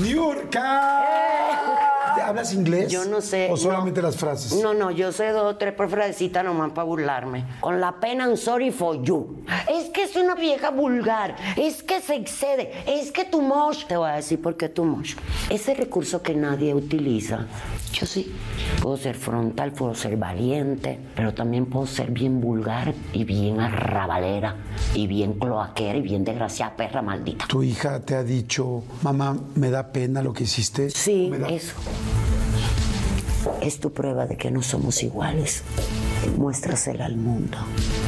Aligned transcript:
¡Niurka! 0.00 1.63
¿Hablas 2.24 2.52
inglés? 2.54 2.90
Yo 2.90 3.04
no 3.04 3.20
sé. 3.20 3.48
¿O 3.50 3.56
solamente 3.56 4.00
no. 4.00 4.06
las 4.08 4.16
frases? 4.16 4.54
No, 4.62 4.74
no, 4.74 4.90
yo 4.90 5.12
sé 5.12 5.28
dos 5.30 5.54
o 5.54 5.56
tres 5.56 5.74
frasecitas 5.76 6.44
nomás 6.44 6.72
para 6.72 6.84
burlarme. 6.84 7.44
Con 7.60 7.80
la 7.80 8.00
pena, 8.00 8.24
I'm 8.26 8.36
sorry 8.36 8.70
for 8.70 9.02
you. 9.02 9.44
Es 9.68 9.90
que 9.90 10.04
es 10.04 10.16
una 10.16 10.34
vieja 10.34 10.70
vulgar. 10.70 11.36
Es 11.56 11.82
que 11.82 12.00
se 12.00 12.14
excede. 12.16 12.72
Es 12.86 13.12
que 13.12 13.24
tu 13.24 13.42
mosh. 13.42 13.84
Te 13.86 13.96
voy 13.96 14.10
a 14.10 14.14
decir 14.14 14.40
por 14.40 14.56
qué 14.56 14.68
tu 14.68 14.84
mosh. 14.84 15.14
Ese 15.50 15.74
recurso 15.74 16.22
que 16.22 16.34
nadie 16.34 16.74
utiliza. 16.74 17.46
Yo 17.92 18.06
sí. 18.06 18.34
Puedo 18.82 18.96
ser 18.96 19.14
frontal, 19.14 19.72
puedo 19.72 19.94
ser 19.94 20.16
valiente, 20.16 20.98
pero 21.14 21.32
también 21.32 21.66
puedo 21.66 21.86
ser 21.86 22.10
bien 22.10 22.40
vulgar 22.40 22.92
y 23.12 23.24
bien 23.24 23.60
arrabalera 23.60 24.56
y 24.94 25.06
bien 25.06 25.34
cloaquera 25.34 25.96
y 25.98 26.02
bien 26.02 26.24
desgraciada 26.24 26.74
perra 26.76 27.02
maldita. 27.02 27.46
¿Tu 27.46 27.62
hija 27.62 28.00
te 28.00 28.16
ha 28.16 28.24
dicho, 28.24 28.82
mamá, 29.02 29.36
me 29.54 29.70
da 29.70 29.92
pena 29.92 30.22
lo 30.22 30.32
que 30.32 30.44
hiciste? 30.44 30.90
Sí, 30.90 31.28
Me 31.30 31.38
da- 31.38 31.48
eso. 31.48 31.74
Es 33.60 33.80
tu 33.80 33.92
prueba 33.92 34.26
de 34.26 34.36
que 34.36 34.50
no 34.50 34.62
somos 34.62 35.02
iguales. 35.02 35.62
Muéstrasela 36.36 37.06
al 37.06 37.16
mundo. 37.16 37.58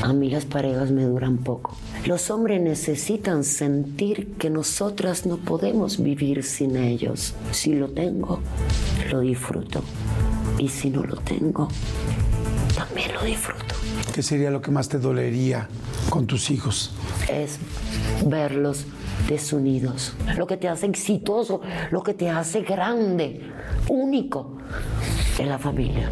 A 0.03 0.13
mí 0.13 0.31
las 0.31 0.45
parejas 0.45 0.91
me 0.91 1.05
duran 1.05 1.39
poco. 1.39 1.77
Los 2.07 2.31
hombres 2.31 2.61
necesitan 2.61 3.45
sentir 3.45 4.35
que 4.39 4.51
nosotras 4.51 5.27
no 5.27 5.37
podemos 5.37 6.03
vivir 6.03 6.43
sin 6.43 6.77
ellos. 6.77 7.35
Si 7.53 7.75
lo 7.75 7.89
tengo, 7.89 8.41
lo 9.11 9.21
disfruto. 9.21 9.83
Y 10.59 10.69
si 10.69 10.91
no 10.91 11.05
lo 11.05 11.17
tengo, 11.17 11.69
también 12.77 13.13
lo 13.13 13.23
disfruto. 13.23 13.75
¿Qué 14.15 14.23
sería 14.23 14.51
lo 14.51 14.63
que 14.63 14.71
más 14.71 14.89
te 14.89 14.99
dolería 14.99 15.69
con 16.09 16.27
tus 16.27 16.51
hijos? 16.51 16.93
es 17.29 17.59
verlos 18.25 18.85
desunidos. 19.29 20.15
Lo 20.37 20.47
que 20.47 20.57
te 20.57 20.69
hace 20.69 20.87
exitoso, 20.87 21.61
lo 21.91 22.03
que 22.03 22.15
te 22.15 22.31
hace 22.31 22.63
grande, 22.63 23.41
único 23.89 24.59
en 25.39 25.49
la 25.49 25.59
familia. 25.59 26.11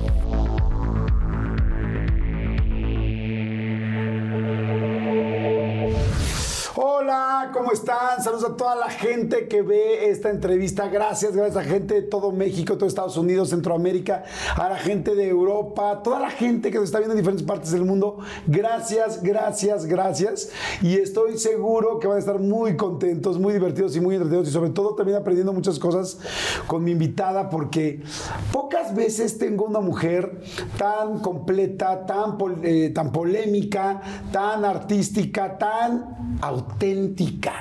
Hola, 7.04 7.50
¿cómo 7.52 7.70
están? 7.70 8.22
Saludos 8.22 8.44
a 8.44 8.56
toda 8.56 8.76
la 8.76 8.88
gente 8.88 9.46
que 9.46 9.60
ve 9.60 10.08
esta 10.08 10.30
entrevista. 10.30 10.88
Gracias, 10.88 11.36
gracias 11.36 11.58
a 11.58 11.62
gente 11.62 11.96
de 11.96 12.00
todo 12.00 12.32
México, 12.32 12.78
todo 12.78 12.88
Estados 12.88 13.18
Unidos, 13.18 13.50
Centroamérica, 13.50 14.24
a 14.56 14.70
la 14.70 14.78
gente 14.78 15.14
de 15.14 15.28
Europa, 15.28 16.00
toda 16.02 16.18
la 16.18 16.30
gente 16.30 16.70
que 16.70 16.78
nos 16.78 16.86
está 16.86 17.00
viendo 17.00 17.12
en 17.12 17.18
diferentes 17.18 17.46
partes 17.46 17.72
del 17.72 17.84
mundo. 17.84 18.20
Gracias, 18.46 19.22
gracias, 19.22 19.84
gracias. 19.84 20.50
Y 20.80 20.94
estoy 20.94 21.36
seguro 21.36 21.98
que 21.98 22.06
van 22.06 22.16
a 22.16 22.20
estar 22.20 22.38
muy 22.38 22.74
contentos, 22.74 23.38
muy 23.38 23.52
divertidos 23.52 23.94
y 23.96 24.00
muy 24.00 24.14
entretenidos 24.14 24.48
y 24.48 24.52
sobre 24.52 24.70
todo 24.70 24.94
también 24.94 25.18
aprendiendo 25.18 25.52
muchas 25.52 25.78
cosas 25.78 26.18
con 26.66 26.82
mi 26.82 26.92
invitada 26.92 27.50
porque 27.50 28.02
pocas 28.50 28.94
veces 28.94 29.36
tengo 29.36 29.66
una 29.66 29.80
mujer 29.80 30.40
tan 30.78 31.18
completa, 31.18 32.06
tan, 32.06 32.38
eh, 32.62 32.92
tan 32.94 33.12
polémica, 33.12 34.00
tan 34.32 34.64
artística, 34.64 35.58
tan 35.58 36.38
auténtica. 36.40 36.93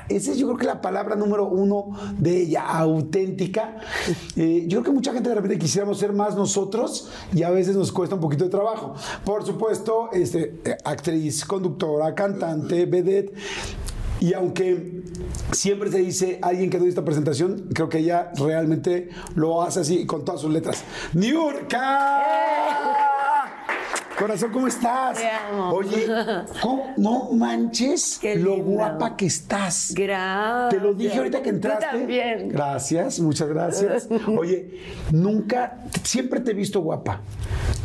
Esa 0.10 0.32
es 0.32 0.38
yo 0.38 0.48
creo 0.48 0.58
que 0.58 0.66
la 0.66 0.82
palabra 0.82 1.16
número 1.16 1.48
uno 1.48 1.92
de 2.18 2.44
ella, 2.44 2.66
auténtica. 2.68 3.78
Eh, 4.36 4.66
yo 4.68 4.82
creo 4.82 4.84
que 4.84 4.92
mucha 4.92 5.14
gente 5.14 5.30
de 5.30 5.36
repente 5.36 5.58
quisiéramos 5.58 5.98
ser 5.98 6.14
más 6.14 6.36
nosotros 6.36 7.10
y 7.34 7.44
a 7.44 7.50
veces 7.50 7.76
nos 7.76 7.92
cuesta 7.92 8.16
un 8.16 8.22
poquito 8.22 8.44
de 8.46 8.50
trabajo. 8.50 8.96
Por 9.24 9.46
supuesto, 9.46 10.10
este, 10.12 10.60
eh, 10.66 10.78
actriz, 10.84 11.46
conductora, 11.46 12.14
cantante, 12.16 12.86
vedette. 12.86 13.34
Y 14.20 14.34
aunque 14.34 15.04
siempre 15.52 15.92
se 15.92 15.98
dice 15.98 16.40
alguien 16.42 16.70
que 16.70 16.80
doy 16.80 16.88
esta 16.88 17.04
presentación, 17.04 17.70
creo 17.74 17.90
que 17.90 18.00
ella 18.00 18.32
realmente 18.38 19.10
lo 19.36 19.62
hace 19.62 19.82
así 19.82 20.06
con 20.06 20.24
todas 20.24 20.40
sus 20.40 20.52
letras. 20.52 20.84
¡Niurka! 21.14 22.22
Corazón, 24.18 24.52
¿cómo 24.52 24.68
estás? 24.68 25.18
Te 25.18 25.28
amo. 25.30 25.72
Oye, 25.72 26.08
¿cómo? 26.62 26.94
no 26.98 27.32
manches 27.32 28.20
Qué 28.22 28.36
lo 28.36 28.58
guapa 28.58 29.16
que 29.16 29.26
estás. 29.26 29.94
Gracias. 29.96 30.70
Te 30.70 30.80
lo 30.80 30.94
dije 30.94 31.18
ahorita 31.18 31.42
que 31.42 31.50
Tú 31.50 31.56
entraste. 31.56 31.86
también. 31.88 32.50
Gracias, 32.50 33.20
muchas 33.20 33.48
gracias. 33.50 34.08
Oye, 34.28 34.80
nunca, 35.12 35.84
siempre 36.04 36.40
te 36.42 36.52
he 36.52 36.54
visto 36.54 36.80
guapa, 36.82 37.22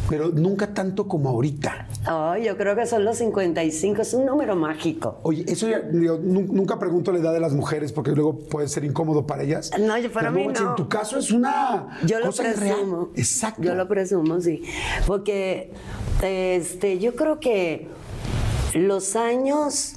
pero 0.09 0.29
nunca 0.31 0.73
tanto 0.73 1.07
como 1.07 1.29
ahorita. 1.29 1.87
Ay, 2.07 2.45
yo 2.45 2.57
creo 2.57 2.75
que 2.75 2.87
son 2.87 3.05
los 3.05 3.19
55, 3.19 4.03
es 4.03 4.15
un 4.15 4.25
número 4.27 4.57
mágico. 4.57 5.19
Oye, 5.23 5.45
eso 5.47 5.69
ya, 5.69 5.81
nu- 5.93 6.19
nunca 6.19 6.79
pregunto 6.79 7.13
la 7.13 7.19
edad 7.19 7.33
de 7.33 7.41
las 7.41 7.53
mujeres 7.53 7.93
porque 7.93 8.13
luego 8.13 8.39
puede 8.39 8.69
ser 8.69 8.85
incómodo 8.85 9.27
para 9.27 9.43
ellas. 9.43 9.71
No, 9.79 9.99
yo- 9.99 10.11
para 10.13 10.33
Pero 10.33 10.49
mí 10.49 10.53
no. 10.53 10.71
En 10.71 10.77
tu 10.77 10.89
caso 10.89 11.19
es 11.19 11.31
una 11.31 11.99
Yo 12.07 12.19
lo 12.21 12.27
cosa 12.27 12.43
presumo. 12.45 12.97
real. 12.97 13.09
Exacto. 13.17 13.63
Yo 13.63 13.75
lo 13.75 13.87
presumo, 13.89 14.41
sí. 14.41 14.63
Porque 15.07 15.73
este, 16.23 16.99
yo 16.99 17.15
creo 17.15 17.39
que 17.41 17.89
los 18.75 19.17
años 19.17 19.95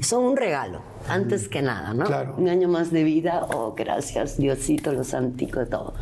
son 0.00 0.24
un 0.24 0.36
regalo, 0.36 0.80
antes 1.08 1.48
que 1.48 1.62
nada, 1.62 1.94
¿no? 1.94 2.04
Claro. 2.04 2.34
Un 2.38 2.48
año 2.48 2.68
más 2.68 2.90
de 2.90 3.04
vida, 3.04 3.46
oh, 3.50 3.74
gracias, 3.76 4.38
Diosito, 4.38 4.92
los 4.92 5.14
anticos, 5.14 5.68
todo. 5.68 5.94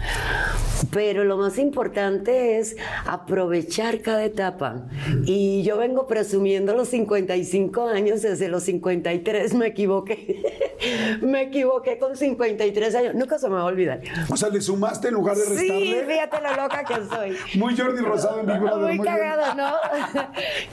Pero 0.93 1.25
lo 1.25 1.37
más 1.37 1.59
importante 1.59 2.59
es 2.59 2.77
aprovechar 3.07 4.01
cada 4.01 4.25
etapa. 4.25 4.83
Y 5.25 5.63
yo 5.63 5.79
vengo 5.79 6.07
presumiendo 6.07 6.75
los 6.75 6.89
55 6.89 7.89
años, 7.89 8.23
desde 8.23 8.49
los 8.49 8.65
53 8.65 9.55
me 9.55 9.67
equivoqué. 9.69 10.43
me 11.23 11.43
equivoqué 11.43 11.99
con 11.99 12.17
53 12.17 12.95
años. 12.95 13.15
Nunca 13.15 13.39
se 13.39 13.49
me 13.49 13.55
va 13.55 13.63
a 13.63 13.67
olvidar. 13.67 14.01
O 14.31 14.37
sea, 14.37 14.49
le 14.51 14.61
sumaste 14.61 15.09
en 15.09 15.15
lugar 15.15 15.37
de 15.37 15.45
Sí, 15.45 15.51
restarle. 15.51 16.05
fíjate 16.05 16.41
lo 16.43 16.63
loca 16.63 16.85
que 16.85 16.95
soy. 17.15 17.37
Muy 17.59 17.77
Jordi 17.77 18.03
Rosado 18.03 18.41
en 18.41 18.47
Brother. 18.47 18.77
Muy 18.79 18.93
bien. 18.93 19.05
cagada, 19.05 19.55
¿no? 19.55 19.73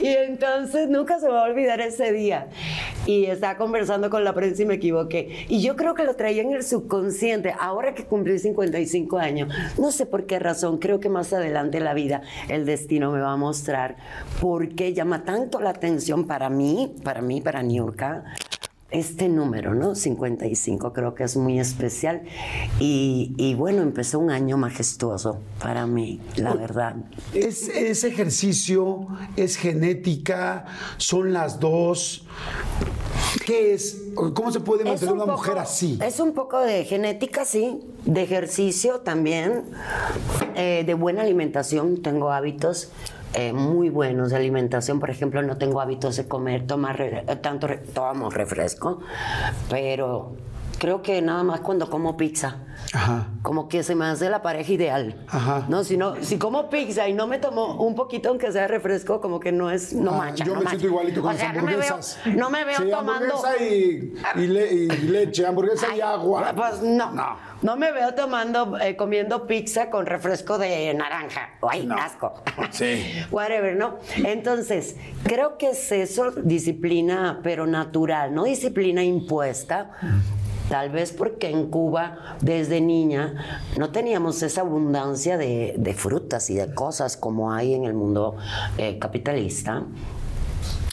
y 0.00 0.08
entonces 0.08 0.88
nunca 0.88 1.18
se 1.18 1.26
me 1.26 1.32
va 1.32 1.46
a 1.46 1.50
olvidar 1.50 1.80
ese 1.80 2.12
día. 2.12 2.48
Y 3.06 3.26
estaba 3.26 3.56
conversando 3.56 4.10
con 4.10 4.24
la 4.24 4.32
prensa 4.32 4.62
y 4.62 4.66
me 4.66 4.74
equivoqué. 4.74 5.46
Y 5.48 5.62
yo 5.62 5.76
creo 5.76 5.94
que 5.94 6.04
lo 6.04 6.14
traía 6.16 6.42
en 6.42 6.52
el 6.52 6.62
subconsciente. 6.62 7.54
Ahora 7.58 7.94
que 7.94 8.04
cumplí 8.04 8.38
55 8.38 9.18
años, 9.18 9.52
no 9.78 9.90
sé 9.92 10.06
por 10.06 10.26
qué 10.26 10.38
razón, 10.38 10.78
creo 10.78 11.00
que 11.00 11.08
más 11.08 11.32
adelante 11.32 11.78
en 11.78 11.84
la 11.84 11.94
vida 11.94 12.22
el 12.48 12.64
destino 12.64 13.12
me 13.12 13.20
va 13.20 13.32
a 13.32 13.36
mostrar 13.36 13.96
por 14.40 14.74
qué 14.74 14.92
llama 14.92 15.24
tanto 15.24 15.60
la 15.60 15.70
atención 15.70 16.26
para 16.26 16.48
mí, 16.48 16.94
para 17.02 17.20
mí, 17.20 17.40
para 17.40 17.62
Niurka. 17.62 18.24
Este 18.94 19.28
número, 19.28 19.74
¿no? 19.74 19.94
55, 19.96 20.92
creo 20.92 21.14
que 21.14 21.24
es 21.24 21.36
muy 21.36 21.58
especial. 21.58 22.22
Y, 22.78 23.34
y 23.36 23.54
bueno, 23.54 23.82
empezó 23.82 24.20
un 24.20 24.30
año 24.30 24.56
majestuoso 24.56 25.40
para 25.60 25.86
mí, 25.86 26.20
la 26.36 26.54
verdad. 26.54 26.94
Es, 27.32 27.68
es 27.68 28.04
ejercicio, 28.04 29.08
es 29.36 29.56
genética, 29.56 30.66
son 30.96 31.32
las 31.32 31.58
dos. 31.58 32.24
¿Qué 33.44 33.74
es? 33.74 34.00
¿Cómo 34.14 34.52
se 34.52 34.60
puede 34.60 34.84
mantener 34.84 35.12
un 35.12 35.20
una 35.22 35.26
poco- 35.32 35.38
mujer 35.38 35.58
así? 35.58 35.98
Es 36.02 36.20
un 36.20 36.32
poco 36.32 36.60
de 36.60 36.84
genética, 36.84 37.44
sí, 37.44 37.80
de 38.04 38.22
ejercicio 38.22 39.00
también, 39.00 39.64
eh, 40.54 40.84
de 40.86 40.94
buena 40.94 41.22
alimentación. 41.22 42.00
Tengo 42.00 42.30
hábitos 42.30 42.90
eh, 43.34 43.52
muy 43.52 43.90
buenos 43.90 44.30
de 44.30 44.36
alimentación. 44.36 45.00
Por 45.00 45.10
ejemplo, 45.10 45.42
no 45.42 45.56
tengo 45.58 45.80
hábitos 45.80 46.16
de 46.16 46.26
comer, 46.28 46.66
tomar 46.66 47.00
eh, 47.00 47.24
tanto, 47.42 47.66
re- 47.66 47.78
tomamos 47.78 48.32
refresco, 48.34 49.00
pero 49.68 50.36
creo 50.78 51.02
que 51.02 51.20
nada 51.22 51.42
más 51.42 51.60
cuando 51.60 51.88
como 51.90 52.16
pizza. 52.16 52.58
Ajá. 52.94 53.26
Como 53.42 53.68
que 53.68 53.82
se 53.82 53.94
me 53.94 54.04
hace 54.06 54.30
la 54.30 54.40
pareja 54.40 54.72
ideal. 54.72 55.24
Ajá. 55.28 55.66
No, 55.68 55.82
si 55.84 55.96
no, 55.96 56.14
si 56.22 56.38
como 56.38 56.70
pizza 56.70 57.08
y 57.08 57.12
no 57.12 57.26
me 57.26 57.38
tomo 57.38 57.74
un 57.84 57.94
poquito 57.94 58.28
aunque 58.28 58.52
sea 58.52 58.68
refresco, 58.68 59.20
como 59.20 59.40
que 59.40 59.50
no 59.52 59.70
es, 59.70 59.92
no 59.92 60.12
Ah, 60.12 60.18
mancha. 60.18 60.44
yo 60.44 60.52
no 60.54 60.60
me 60.60 60.64
mancha. 60.64 60.78
siento 60.78 60.86
igualito 60.88 61.20
con 61.20 61.30
o 61.30 61.32
las 61.32 61.40
sea, 61.40 61.52
no 61.52 61.62
me 61.62 61.76
veo, 61.76 61.82
hamburguesas. 61.94 62.18
no 62.26 62.50
me 62.50 62.64
veo 62.64 62.76
Sí, 62.78 62.90
tomando. 62.90 63.34
hamburguesa 63.34 63.62
y, 63.64 64.14
y 64.36 64.46
le- 64.46 64.72
y 64.72 64.88
leche, 64.88 65.44
hamburguesa 65.46 65.94
y 65.96 66.00
agua. 66.00 66.52
Pues 66.54 66.82
no, 66.82 67.10
No. 67.12 67.36
no. 67.62 67.76
me 67.76 67.90
veo 67.92 68.14
tomando, 68.14 68.78
eh, 68.78 68.94
comiendo 68.96 69.46
pizza 69.46 69.90
con 69.90 70.06
refresco 70.06 70.56
de 70.58 70.94
naranja. 70.94 71.50
Ay, 71.68 71.86
No. 71.86 71.96
asco. 71.96 72.34
Sí. 72.70 73.04
Whatever, 73.30 73.76
¿no? 73.76 73.98
Entonces, 74.24 74.96
creo 75.24 75.58
que 75.58 75.70
es 75.70 75.90
eso, 75.92 76.30
disciplina, 76.30 77.40
pero 77.42 77.66
natural, 77.66 78.32
no 78.34 78.44
disciplina 78.44 79.02
impuesta. 79.02 79.90
Tal 80.68 80.90
vez 80.90 81.12
porque 81.12 81.50
en 81.50 81.68
Cuba, 81.68 82.36
desde 82.40 82.80
niña, 82.80 83.62
no 83.78 83.90
teníamos 83.90 84.42
esa 84.42 84.62
abundancia 84.62 85.36
de, 85.36 85.74
de 85.76 85.94
frutas 85.94 86.48
y 86.50 86.54
de 86.54 86.72
cosas 86.74 87.16
como 87.16 87.52
hay 87.52 87.74
en 87.74 87.84
el 87.84 87.92
mundo 87.92 88.36
eh, 88.78 88.98
capitalista. 88.98 89.84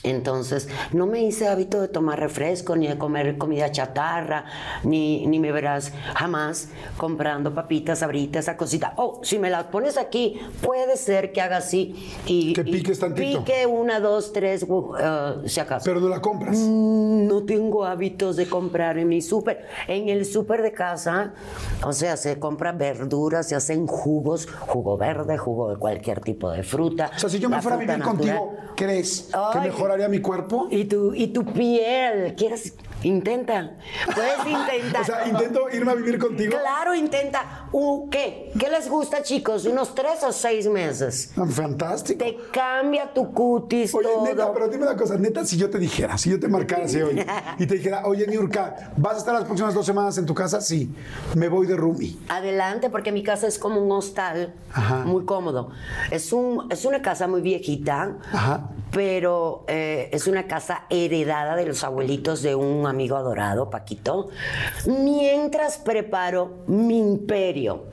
Entonces, 0.03 0.67
no 0.93 1.05
me 1.05 1.21
hice 1.21 1.47
hábito 1.47 1.79
de 1.81 1.87
tomar 1.87 2.19
refresco, 2.19 2.75
ni 2.75 2.87
de 2.87 2.97
comer 2.97 3.37
comida 3.37 3.71
chatarra, 3.71 4.45
ni, 4.83 5.27
ni 5.27 5.39
me 5.39 5.51
verás 5.51 5.93
jamás 6.15 6.69
comprando 6.97 7.53
papitas, 7.53 7.99
sabritas, 7.99 8.45
esa 8.45 8.57
cosita. 8.57 8.93
Oh, 8.97 9.19
si 9.23 9.37
me 9.37 9.49
las 9.49 9.65
pones 9.65 9.97
aquí, 9.97 10.39
puede 10.61 10.97
ser 10.97 11.31
que 11.31 11.41
haga 11.41 11.57
así 11.57 11.95
y. 12.25 12.53
Que 12.53 12.61
y 12.61 12.71
piques 12.71 12.99
tantito. 12.99 13.39
Pique 13.39 13.65
una, 13.67 13.99
dos, 13.99 14.33
tres, 14.33 14.65
uh, 14.67 14.73
uh, 14.73 15.47
si 15.47 15.59
acaso. 15.59 15.85
Pero 15.85 15.99
no 15.99 16.09
la 16.09 16.19
compras. 16.21 16.57
Mm, 16.57 17.27
No 17.27 17.43
tengo 17.43 17.85
hábitos 17.85 18.35
de 18.35 18.47
comprar 18.47 18.97
en 18.97 19.07
mi 19.07 19.21
súper. 19.21 19.65
En 19.87 20.09
el 20.09 20.25
súper 20.25 20.61
de 20.61 20.71
casa, 20.71 21.33
o 21.83 21.93
sea, 21.93 22.17
se 22.17 22.39
compran 22.39 22.77
verduras, 22.77 23.47
se 23.47 23.55
hacen 23.55 23.85
jugos, 23.85 24.47
jugo 24.47 24.97
verde, 24.97 25.37
jugo 25.37 25.69
de 25.69 25.77
cualquier 25.77 26.21
tipo 26.21 26.49
de 26.49 26.63
fruta. 26.63 27.11
O 27.15 27.19
sea, 27.19 27.29
si 27.29 27.39
yo 27.39 27.49
me 27.49 27.61
fuera 27.61 27.77
a 27.77 27.79
vivir 27.79 27.97
natural. 27.97 28.17
contigo, 28.17 28.55
¿crees 28.75 29.29
que 29.31 29.59
Ay. 29.59 29.71
Mejoraría 29.91 30.07
mi 30.09 30.21
cuerpo? 30.21 30.67
Y 30.71 30.85
tu, 30.85 31.13
y 31.13 31.27
tu 31.27 31.43
piel, 31.45 32.33
¿quieres? 32.35 32.73
Intenta. 33.03 33.71
Puedes 34.13 34.37
intentar. 34.47 35.01
O 35.01 35.05
sea, 35.05 35.27
intento 35.27 35.69
irme 35.73 35.91
a 35.91 35.95
vivir 35.95 36.19
contigo. 36.19 36.55
Claro, 36.59 36.93
intenta. 36.93 37.67
¿Qué? 38.11 38.51
¿Qué 38.59 38.69
les 38.69 38.87
gusta, 38.89 39.23
chicos? 39.23 39.65
¿Unos 39.65 39.95
tres 39.95 40.23
o 40.23 40.31
seis 40.31 40.67
meses? 40.67 41.31
Ah, 41.35 41.45
Fantástico. 41.49 42.23
Te 42.23 42.37
cambia 42.51 43.11
tu 43.11 43.31
cutis 43.33 43.93
Oye, 43.95 44.07
todo. 44.07 44.23
neta, 44.23 44.53
pero 44.53 44.67
dime 44.67 44.83
una 44.85 44.95
cosa, 44.95 45.17
neta, 45.17 45.43
si 45.45 45.57
yo 45.57 45.69
te 45.69 45.79
dijera, 45.79 46.17
si 46.17 46.29
yo 46.29 46.39
te 46.39 46.47
marcara 46.47 46.85
así 46.85 47.01
hoy 47.01 47.25
y 47.57 47.65
te 47.65 47.75
dijera, 47.75 48.05
oye, 48.05 48.27
Niurka, 48.27 48.91
¿vas 48.97 49.15
a 49.15 49.17
estar 49.17 49.33
las 49.33 49.45
próximas 49.45 49.73
dos 49.73 49.85
semanas 49.85 50.17
en 50.17 50.25
tu 50.25 50.35
casa? 50.35 50.61
Sí, 50.61 50.93
me 51.35 51.47
voy 51.49 51.65
de 51.65 51.75
roomie. 51.75 52.17
Adelante, 52.29 52.89
porque 52.89 53.11
mi 53.11 53.23
casa 53.23 53.47
es 53.47 53.57
como 53.57 53.81
un 53.81 53.91
hostal, 53.91 54.53
Ajá. 54.73 54.97
muy 55.05 55.25
cómodo. 55.25 55.71
Es, 56.11 56.31
un, 56.33 56.67
es 56.71 56.85
una 56.85 57.01
casa 57.01 57.27
muy 57.27 57.41
viejita, 57.41 58.17
Ajá. 58.31 58.69
Pero 58.91 59.63
eh, 59.67 60.09
es 60.11 60.27
una 60.27 60.47
casa 60.47 60.83
heredada 60.89 61.55
de 61.55 61.65
los 61.65 61.83
abuelitos 61.83 62.41
de 62.41 62.55
un 62.55 62.85
amigo 62.85 63.15
adorado, 63.15 63.69
Paquito. 63.69 64.29
Mientras 64.85 65.77
preparo 65.77 66.63
mi 66.67 66.99
imperio, 66.99 67.85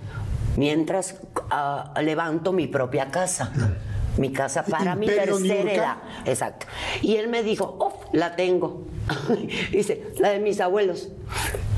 mientras 0.57 1.21
ah, 1.51 1.95
levanto 2.03 2.53
mi 2.53 2.67
propia 2.67 3.11
casa. 3.11 3.53
Mi 4.17 4.33
casa 4.33 4.65
para 4.65 4.97
mi 4.97 5.07
tercera 5.07 5.73
edad. 5.73 5.97
Exacto. 6.25 6.67
Y 7.03 7.15
él 7.17 7.29
me 7.29 7.45
dijo, 7.45 7.77
oh, 7.79 8.01
la 8.13 8.35
tengo. 8.35 8.83
Dice, 9.71 10.11
la 10.19 10.31
de 10.31 10.41
mis 10.41 10.61
abuelos. 10.61 11.11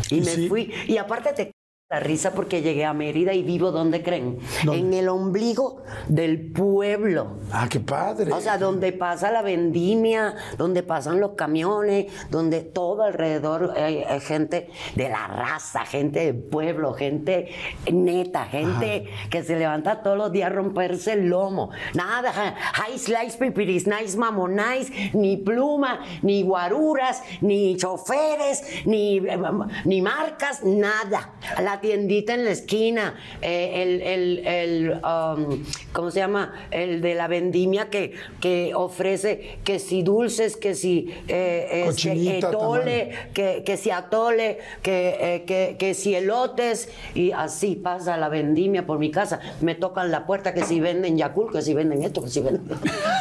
Y 0.09 0.17
¿Y 0.17 0.21
me 0.21 0.31
sí? 0.31 0.49
fui. 0.49 0.73
Y 0.89 0.97
aparte 0.97 1.35
te 1.35 1.53
la 1.91 1.99
risa 1.99 2.31
porque 2.31 2.63
llegué 2.63 2.85
a 2.85 2.93
Mérida 2.93 3.35
y 3.35 3.43
vivo 3.43 3.73
donde 3.73 4.01
creen. 4.01 4.39
¿Dónde? 4.63 4.79
En 4.79 4.95
el 4.95 5.09
ombligo 5.09 5.83
del 6.07 6.53
pueblo. 6.53 7.39
Ah, 7.51 7.67
qué 7.69 7.81
padre. 7.81 8.33
O 8.33 8.41
sea, 8.41 8.59
donde 8.59 8.93
pasa 8.93 9.33
la 9.33 9.43
vendimia, 9.43 10.37
donde 10.57 10.85
pasan 10.85 11.19
los 11.19 11.33
camiones, 11.33 12.07
donde 12.31 12.61
todo 12.61 13.03
alrededor 13.03 13.75
hay, 13.77 14.05
hay 14.05 14.21
gente 14.21 14.71
de 14.95 15.09
la 15.09 15.27
raza, 15.27 15.85
gente 15.85 16.27
del 16.27 16.37
pueblo, 16.37 16.95
gente 16.95 17.49
neta, 17.91 18.45
gente 18.45 19.09
que 19.29 19.43
se 19.43 19.59
levanta 19.59 20.01
todos 20.01 20.17
los 20.17 20.31
días 20.31 20.53
a 20.53 20.55
romperse 20.55 21.15
el 21.15 21.29
lomo. 21.29 21.71
Nada, 21.95 22.33
high 22.33 22.99
slice 23.01 23.37
pipiris, 23.37 23.89
nice 23.89 24.17
mamonais, 24.17 24.93
ni 25.13 25.39
pluma, 25.39 26.05
ni 26.23 26.45
guaruras, 26.45 27.21
ni 27.41 27.77
choferes, 27.77 28.87
ni, 28.87 29.17
eh, 29.17 29.39
ni 29.85 30.01
marcas, 30.01 30.63
nada. 30.63 31.33
La 31.61 31.80
tiendita 31.81 32.35
en 32.35 32.45
la 32.45 32.51
esquina, 32.51 33.15
eh, 33.43 33.83
el, 33.83 34.03
el, 34.03 34.47
el, 34.47 34.91
um, 35.05 35.63
¿cómo 35.93 36.11
se 36.11 36.21
llama? 36.21 36.53
El 36.71 37.01
de 37.01 37.15
la 37.15 37.29
vendimia 37.29 37.91
que, 37.91 38.15
que 38.41 38.73
ofrece 38.75 39.59
que 39.65 39.79
si 39.79 40.03
dulces, 40.03 40.57
que 40.57 40.75
si 40.75 41.13
eh, 41.29 41.85
este, 41.89 42.39
etole, 42.39 43.11
que, 43.35 43.63
que 43.65 43.77
si 43.77 43.91
atole, 43.91 44.59
que, 44.83 45.17
eh, 45.21 45.45
que, 45.45 45.77
que 45.79 45.95
si 45.95 46.15
elotes, 46.15 46.89
y 47.15 47.33
así 47.33 47.77
pasa 47.77 48.17
la 48.17 48.29
vendimia 48.29 48.87
por 48.87 48.99
mi 48.99 49.11
casa. 49.11 49.41
Me 49.61 49.75
tocan 49.75 50.11
la 50.11 50.27
puerta 50.27 50.55
que 50.55 50.65
si 50.65 50.81
venden 50.81 51.17
Yakult, 51.17 51.53
que 51.53 51.63
si 51.63 51.75
venden 51.75 52.03
esto, 52.03 52.23
que 52.23 52.29
si 52.31 52.41
venden. 52.41 52.69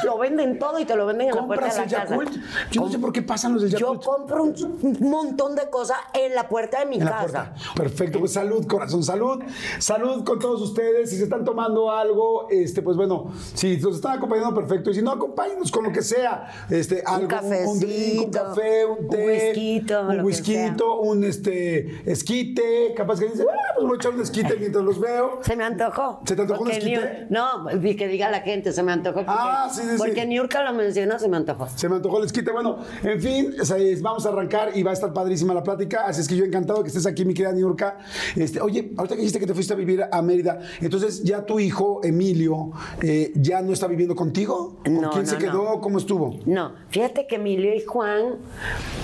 lo 0.06 0.18
venden 0.20 0.60
todo 0.60 0.80
y 0.80 0.86
te 0.86 0.96
lo 0.96 1.06
venden 1.06 1.30
en 1.30 1.36
la 1.36 1.46
puerta 1.46 1.66
¿Compras 1.68 1.76
de 1.90 1.96
la 1.96 2.02
el 2.04 2.08
casa. 2.10 2.16
Yakult? 2.16 2.72
Yo 2.72 2.82
no 2.82 2.90
sé 2.90 3.00
por 3.00 3.12
qué 3.14 3.22
pasan 3.22 3.54
los 3.54 3.62
del 3.64 3.72
Yo 3.72 3.78
Yakult. 3.94 4.04
compro 4.04 4.44
un 4.44 4.98
montón 5.02 5.56
de 5.56 5.70
cosas 5.70 5.98
en 6.14 6.36
la 6.36 6.48
puerta 6.48 6.80
de 6.80 6.86
mi 6.86 6.96
En 6.98 7.06
la 7.06 7.12
casa. 7.12 7.54
puerta. 7.54 7.74
Perfecto, 7.76 8.20
pues 8.20 8.38
salud, 8.50 8.68
corazón, 8.68 9.04
salud. 9.04 9.44
Salud 9.80 10.24
con 10.24 10.40
todos 10.40 10.62
ustedes. 10.62 11.10
Si 11.10 11.18
se 11.18 11.24
están 11.24 11.44
tomando 11.46 11.92
algo, 11.92 12.48
este, 12.50 12.82
pues 12.82 12.98
bueno, 12.98 13.32
si 13.54 13.78
nos 13.78 13.96
están 13.96 14.18
acompañando, 14.18 14.54
perfecto. 14.56 14.90
Y 14.90 14.96
si 14.96 15.02
no, 15.02 15.12
acompáñenos 15.12 15.72
con 15.72 15.84
lo 15.84 15.92
que 15.92 16.02
sea. 16.02 16.48
Este, 16.70 17.04
algo, 17.06 17.28
un, 17.68 17.80
drink, 17.80 18.26
un 18.26 18.32
cafecito, 18.32 18.32
café, 18.32 18.86
un 18.86 18.92
un 19.00 19.08
té, 19.10 19.98
un 20.02 20.08
lo 20.08 20.14
que 20.16 20.22
whisquito, 20.24 21.00
un 21.00 21.24
este, 21.24 22.12
esquite. 22.12 22.94
Capaz 22.96 23.20
que 23.20 23.28
dice, 23.28 23.44
ah, 23.50 23.74
pues 23.76 23.86
voy 23.88 23.94
a 23.94 23.98
echar 23.98 24.14
un 24.14 24.22
esquite 24.22 24.56
mientras 24.60 24.84
los 24.84 25.00
veo. 25.00 25.40
Se 25.44 25.56
me 25.56 25.64
antojó. 25.64 26.22
¿Se 26.26 26.36
te 26.36 26.42
antojó 26.42 26.64
un 26.64 26.72
esquite? 26.72 27.28
Niur- 27.30 27.30
No, 27.30 27.68
que 28.00 28.08
diga 28.08 28.30
la 28.32 28.42
gente, 28.42 28.72
se 28.72 28.82
me 28.84 28.92
antojó. 28.92 29.16
Porque, 29.20 29.32
Ah, 29.32 29.70
sí, 29.72 29.82
sí, 29.82 29.90
sí. 29.92 29.96
Porque 29.98 30.26
Niurka 30.26 30.64
lo 30.64 30.74
menciona, 30.74 31.20
se 31.20 31.28
me 31.28 31.38
antojó. 31.38 31.68
Se 31.76 31.90
me 31.90 31.96
antojó 31.98 32.18
el 32.20 32.26
esquite. 32.26 32.52
Bueno, 32.52 32.78
en 33.04 33.22
fin, 33.22 33.56
vamos 34.02 34.26
a 34.26 34.30
arrancar 34.30 34.76
y 34.76 34.84
va 34.84 34.92
a 34.92 34.94
estar 34.94 35.14
padrísima 35.14 35.54
la 35.54 35.64
plática. 35.64 36.06
Así 36.06 36.22
es 36.22 36.28
que 36.28 36.36
yo 36.36 36.46
encantado 36.46 36.82
que 36.82 36.88
estés 36.88 37.06
aquí, 37.06 37.26
mi 37.26 37.34
querida 37.34 37.52
Niurka. 37.52 37.98
Este, 38.40 38.62
oye, 38.62 38.92
ahorita 38.98 39.16
que 39.16 39.22
dijiste 39.22 39.40
que 39.40 39.48
te 39.48 39.54
fuiste 39.54 39.74
a 39.74 39.76
vivir 39.76 40.04
a 40.12 40.22
Mérida, 40.22 40.60
entonces 40.82 41.24
ya 41.24 41.46
tu 41.46 41.60
hijo, 41.60 42.02
Emilio, 42.04 42.72
eh, 43.02 43.32
ya 43.36 43.62
no 43.62 43.74
está 43.74 43.88
viviendo 43.88 44.16
contigo. 44.16 44.78
¿Con 44.84 45.02
No, 45.02 45.10
quién 45.12 45.28
se 45.28 45.34
no, 45.34 45.40
quedó? 45.40 45.82
¿Cómo 45.82 45.98
estuvo? 45.98 46.40
No, 46.46 46.74
fíjate 46.90 47.28
que 47.28 47.36
Emilio 47.36 47.76
y 47.76 47.82
Juan 47.82 48.36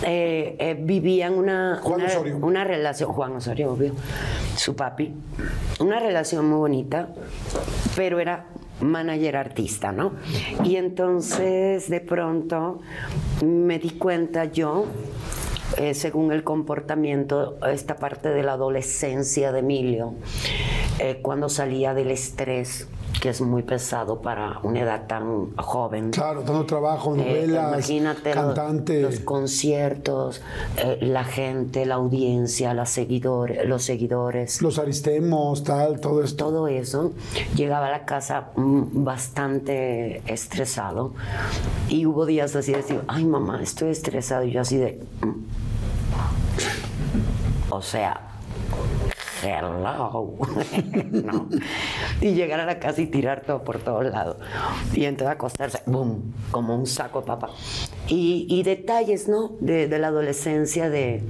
eh, 0.04 0.56
eh, 0.60 0.78
vivían 0.80 1.34
una, 1.34 1.80
Juan 1.84 2.02
una, 2.02 2.06
Osorio. 2.10 2.38
una 2.42 2.64
relación, 2.64 3.12
Juan 3.12 3.34
Osorio, 3.36 3.72
obvio, 3.74 3.94
su 4.56 4.76
papi, 4.76 5.14
una 5.80 6.00
relación 6.00 6.48
muy 6.48 6.58
bonita, 6.58 7.10
pero 7.96 8.20
era 8.20 8.48
manager 8.82 9.38
artista, 9.38 9.92
¿no? 9.92 10.14
Y 10.64 10.76
entonces 10.76 11.90
de 11.90 12.02
pronto 12.02 12.80
me 13.46 13.80
di 13.80 13.92
cuenta 13.92 14.46
yo, 14.46 14.86
eh, 15.78 15.94
según 15.94 16.32
el 16.32 16.44
comportamiento, 16.44 17.58
esta 17.68 17.96
parte 17.98 18.30
de 18.30 18.44
la 18.44 18.54
adolescencia 18.54 19.52
de 19.52 19.60
Emilio, 19.60 20.14
eh, 21.00 21.20
cuando 21.22 21.50
salía 21.50 21.94
del 21.94 22.12
estrés, 22.12 22.88
que 23.22 23.30
es 23.30 23.42
muy 23.42 23.64
pesado 23.64 24.22
para 24.22 24.60
una 24.64 24.82
edad 24.82 25.08
tan 25.08 25.56
joven. 25.56 26.12
Claro, 26.12 26.42
dando 26.44 26.66
trabajo, 26.66 27.16
Eh, 27.16 27.18
novelas, 27.18 27.74
imagínate 27.90 28.36
los- 28.36 28.46
cantante. 28.46 29.02
los, 29.02 29.20
conciertos, 29.20 30.42
eh, 30.78 30.98
la 31.02 31.24
gente, 31.24 31.86
la 31.86 31.96
audiencia, 31.96 32.74
las 32.74 32.90
seguidores, 32.92 33.68
los 33.68 33.84
seguidores, 33.84 34.62
los 34.62 34.78
aristemos, 34.80 35.64
tal, 35.64 36.00
todo 36.00 36.24
esto. 36.24 36.46
todo 36.46 36.68
eso. 36.68 37.14
Llegaba 37.56 37.88
a 37.88 37.92
la 37.92 38.06
casa 38.06 38.50
mm, 38.56 39.04
bastante 39.04 40.22
estresado 40.32 41.14
y 41.90 42.06
hubo 42.06 42.26
días 42.26 42.56
así 42.56 42.72
de 42.72 42.78
decir, 42.78 43.02
ay 43.08 43.26
mamá, 43.26 43.62
estoy 43.64 43.90
estresado 43.90 44.44
y 44.44 44.52
yo 44.52 44.62
así 44.62 44.78
de... 44.78 45.02
mm. 45.22 45.46
O 47.72 47.82
sea, 47.82 48.22
hello. 49.44 50.38
no. 51.12 51.50
Y 52.22 52.34
llegar 52.34 52.60
a 52.60 52.66
la 52.66 52.80
casa 52.80 53.02
y 53.02 53.08
tirar 53.08 53.42
todo 53.42 53.64
por 53.64 53.80
todos 53.80 54.06
lados. 54.06 54.38
Y 54.94 55.06
entonces 55.06 55.36
acostarse, 55.36 55.82
boom, 55.86 56.34
como 56.52 56.76
un 56.76 56.86
saco 56.86 57.22
de 57.22 57.28
papa. 57.28 57.50
Y, 58.08 58.64
detalles, 58.64 59.28
¿no? 59.28 59.52
De 59.60 59.88
la 60.00 60.08
adolescencia, 60.08 60.90
de, 60.90 61.24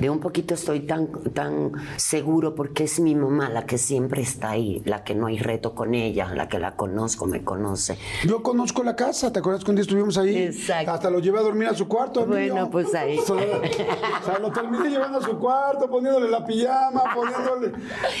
De 0.00 0.10
un 0.10 0.20
poquito 0.20 0.54
estoy 0.54 0.80
tan, 0.80 1.08
tan 1.32 1.72
seguro 1.96 2.54
porque 2.54 2.84
es 2.84 3.00
mi 3.00 3.14
mamá 3.14 3.48
la 3.48 3.64
que 3.66 3.78
siempre 3.78 4.22
está 4.22 4.50
ahí, 4.50 4.82
la 4.84 5.04
que 5.04 5.14
no 5.14 5.26
hay 5.26 5.38
reto 5.38 5.74
con 5.74 5.94
ella, 5.94 6.28
la 6.34 6.48
que 6.48 6.58
la 6.58 6.76
conozco, 6.76 7.26
me 7.26 7.42
conoce. 7.44 7.98
Yo 8.24 8.42
conozco 8.42 8.82
la 8.82 8.94
casa, 8.96 9.32
¿te 9.32 9.38
acuerdas 9.38 9.64
cuando 9.64 9.82
estuvimos 9.82 10.18
ahí? 10.18 10.36
Exacto. 10.36 10.90
Hasta 10.92 11.10
lo 11.10 11.18
llevé 11.20 11.38
a 11.38 11.42
dormir 11.42 11.68
a 11.68 11.74
su 11.74 11.88
cuarto. 11.88 12.26
Bueno, 12.26 12.70
pues 12.70 12.94
ahí. 12.94 13.18
O 13.26 13.26
sea, 13.26 13.34
o 13.36 14.24
sea, 14.24 14.38
lo 14.38 14.52
terminé 14.52 14.88
llevando 14.88 15.18
a 15.18 15.22
su 15.22 15.38
cuarto, 15.38 15.88
poniéndole 15.88 16.28
la 16.30 16.44
pijama, 16.44 17.02
poniéndole, 17.14 17.68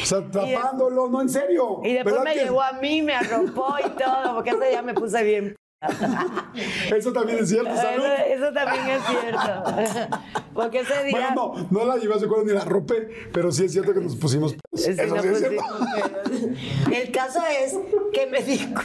o 0.02 0.06
sea, 0.06 0.22
tapándolo, 0.30 1.08
no, 1.08 1.20
en 1.22 1.28
serio. 1.28 1.80
Y 1.84 1.92
después 1.94 2.14
¿Verdad 2.14 2.24
me 2.24 2.34
que- 2.34 2.44
llevó 2.44 2.62
a 2.62 2.72
mí, 2.72 3.02
me 3.02 3.14
arropó 3.14 3.74
y 3.84 3.88
todo, 3.90 4.34
porque 4.34 4.50
ese 4.50 4.68
día 4.70 4.82
me 4.82 4.94
puse 4.94 5.22
bien. 5.22 5.56
Eso 6.96 7.12
también 7.12 7.38
es 7.40 7.50
cierto, 7.50 7.76
salud. 7.76 8.04
Eso, 8.06 8.44
eso 8.44 8.52
también 8.52 8.88
es 8.88 9.02
cierto. 9.04 10.18
Porque 10.54 10.80
ese 10.80 11.04
día. 11.04 11.32
Bueno, 11.34 11.68
no, 11.70 11.80
no 11.80 11.84
la 11.84 11.96
llevé 11.96 12.14
a 12.14 12.18
su 12.18 12.28
cuarto 12.28 12.46
ni 12.46 12.52
la 12.52 12.64
rompé, 12.64 13.28
pero 13.32 13.52
sí 13.52 13.66
es 13.66 13.72
cierto 13.72 13.92
que 13.92 14.00
nos 14.00 14.16
pusimos. 14.16 14.56
Sí, 14.72 14.90
Eso 14.90 15.14
no 15.14 15.22
sí 15.22 15.28
es 15.28 15.38
cierto. 15.38 15.62
El 16.90 17.10
caso 17.12 17.40
es 17.60 17.74
que 18.12 18.26
me 18.26 18.42
dijo. 18.42 18.82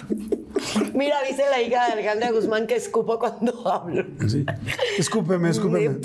Mira, 0.94 1.22
dice 1.28 1.44
la 1.50 1.62
hija 1.62 1.86
de 1.88 1.94
Alejandra 1.94 2.32
Guzmán 2.32 2.68
que 2.68 2.76
escupo 2.76 3.18
cuando 3.18 3.68
hablo. 3.68 4.06
Sí. 4.28 4.46
Escúpeme, 4.98 5.50
escúpeme. 5.50 5.98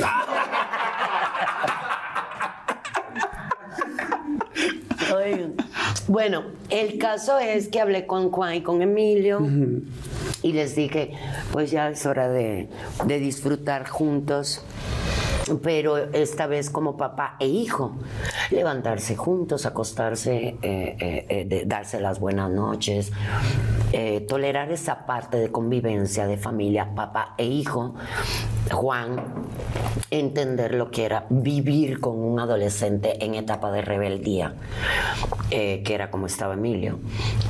Oigan, 5.15 5.55
Bueno, 6.07 6.45
el 6.71 6.99
caso 6.99 7.39
es 7.39 7.69
que 7.69 7.81
hablé 7.81 8.07
con 8.07 8.31
Juan 8.31 8.55
y 8.55 8.63
con 8.63 8.83
Emilio 8.83 9.41
y 10.43 10.53
les 10.53 10.75
dije, 10.75 11.13
pues 11.53 11.71
ya 11.71 11.89
es 11.89 12.07
hora 12.07 12.29
de, 12.29 12.69
de 13.05 13.19
disfrutar 13.19 13.89
juntos, 13.89 14.63
pero 15.63 15.97
esta 15.97 16.47
vez 16.47 16.71
como 16.71 16.97
papá 16.97 17.37
e 17.39 17.47
hijo, 17.47 17.93
levantarse 18.51 19.17
juntos, 19.17 19.67
acostarse, 19.67 20.57
eh, 20.61 20.97
eh, 20.99 21.27
eh, 21.29 21.63
darse 21.67 22.01
las 22.01 22.19
buenas 22.19 22.51
noches, 22.51 23.13
tolerar 24.29 24.73
esa 24.73 25.07
parte 25.07 25.39
de 25.39 25.51
convivencia 25.51 26.27
de 26.27 26.37
familia, 26.37 26.95
papá 26.95 27.35
e 27.39 27.47
hijo. 27.47 27.95
Juan, 28.71 29.17
entender 30.11 30.75
lo 30.75 30.91
que 30.91 31.05
era 31.05 31.27
vivir 31.31 32.01
con 32.01 32.19
un 32.19 32.39
adolescente 32.39 33.25
en 33.25 33.37
etapa 33.37 33.71
de 33.71 33.81
rebeldía, 33.81 34.55
que 35.49 35.95
era 35.95 36.11
como 36.11 36.27
estaba 36.27 36.55
Emilio. 36.55 36.99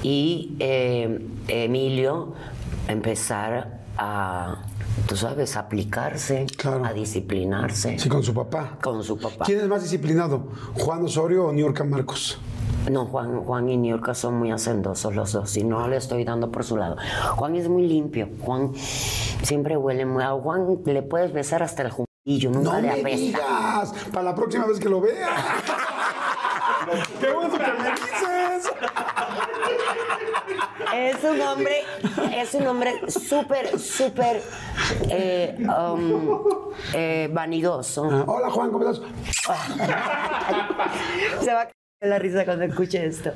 Y 0.02 0.54
Emilio 1.48 2.34
empezar 2.88 3.80
a, 3.98 4.56
tú 5.08 5.16
sabes, 5.16 5.56
a 5.56 5.60
aplicarse, 5.60 6.46
Claro. 6.56 6.84
a 6.84 6.92
disciplinarse 6.92 7.98
Sí, 7.98 8.08
con 8.08 8.22
su 8.22 8.34
papá. 8.34 8.78
con 8.82 9.02
su 9.02 9.18
papá. 9.18 9.44
¿Quién 9.44 9.60
es 9.60 9.68
más 9.68 9.82
disciplinado? 9.82 10.48
¿Juan 10.78 11.04
Osorio 11.04 11.46
o 11.46 11.52
Niurka 11.52 11.84
Marcos? 11.84 12.38
No, 12.90 13.06
Juan, 13.06 13.40
Juan 13.42 13.68
y 13.68 13.76
Niurka 13.76 14.14
son 14.14 14.34
muy 14.38 14.52
hacendosos 14.52 15.14
los 15.14 15.32
dos 15.32 15.56
y 15.56 15.64
no 15.64 15.88
le 15.88 15.96
estoy 15.96 16.24
dando 16.24 16.52
por 16.52 16.62
su 16.62 16.76
lado. 16.76 16.96
Juan 17.34 17.56
es 17.56 17.68
muy 17.68 17.86
limpio. 17.88 18.28
Juan 18.40 18.72
siempre 18.76 19.76
huele 19.76 20.04
muy... 20.06 20.22
A 20.22 20.30
Juan 20.32 20.78
le 20.84 21.02
puedes 21.02 21.32
besar 21.32 21.62
hasta 21.64 21.82
el 21.82 21.90
jumbillo, 21.90 22.50
nunca 22.50 22.80
No 22.80 22.80
le 22.80 23.02
me 23.02 23.16
digas, 23.16 23.92
para 24.12 24.22
la 24.22 24.34
próxima 24.36 24.66
vez 24.66 24.78
que 24.78 24.88
lo 24.88 25.00
vea. 25.00 25.28
¡Qué 27.20 27.32
bueno 27.32 27.50
que 27.58 27.58
me 27.58 27.90
dices! 27.90 28.72
Es 30.96 31.22
un 31.24 31.40
hombre, 31.42 31.82
es 32.34 32.54
un 32.54 32.66
hombre 32.66 32.94
súper, 33.08 33.78
súper 33.78 34.40
eh, 35.10 35.54
um, 35.58 36.40
eh, 36.94 37.28
vanidoso. 37.30 38.08
Ah, 38.10 38.24
Hola 38.26 38.50
Juan, 38.50 38.70
¿cómo 38.70 38.88
estás? 38.88 39.06
Se 41.44 41.52
va 41.52 41.60
a 41.60 41.64
caer 41.64 41.74
la 42.00 42.18
risa 42.18 42.46
cuando 42.46 42.64
escuche 42.64 43.04
esto. 43.04 43.32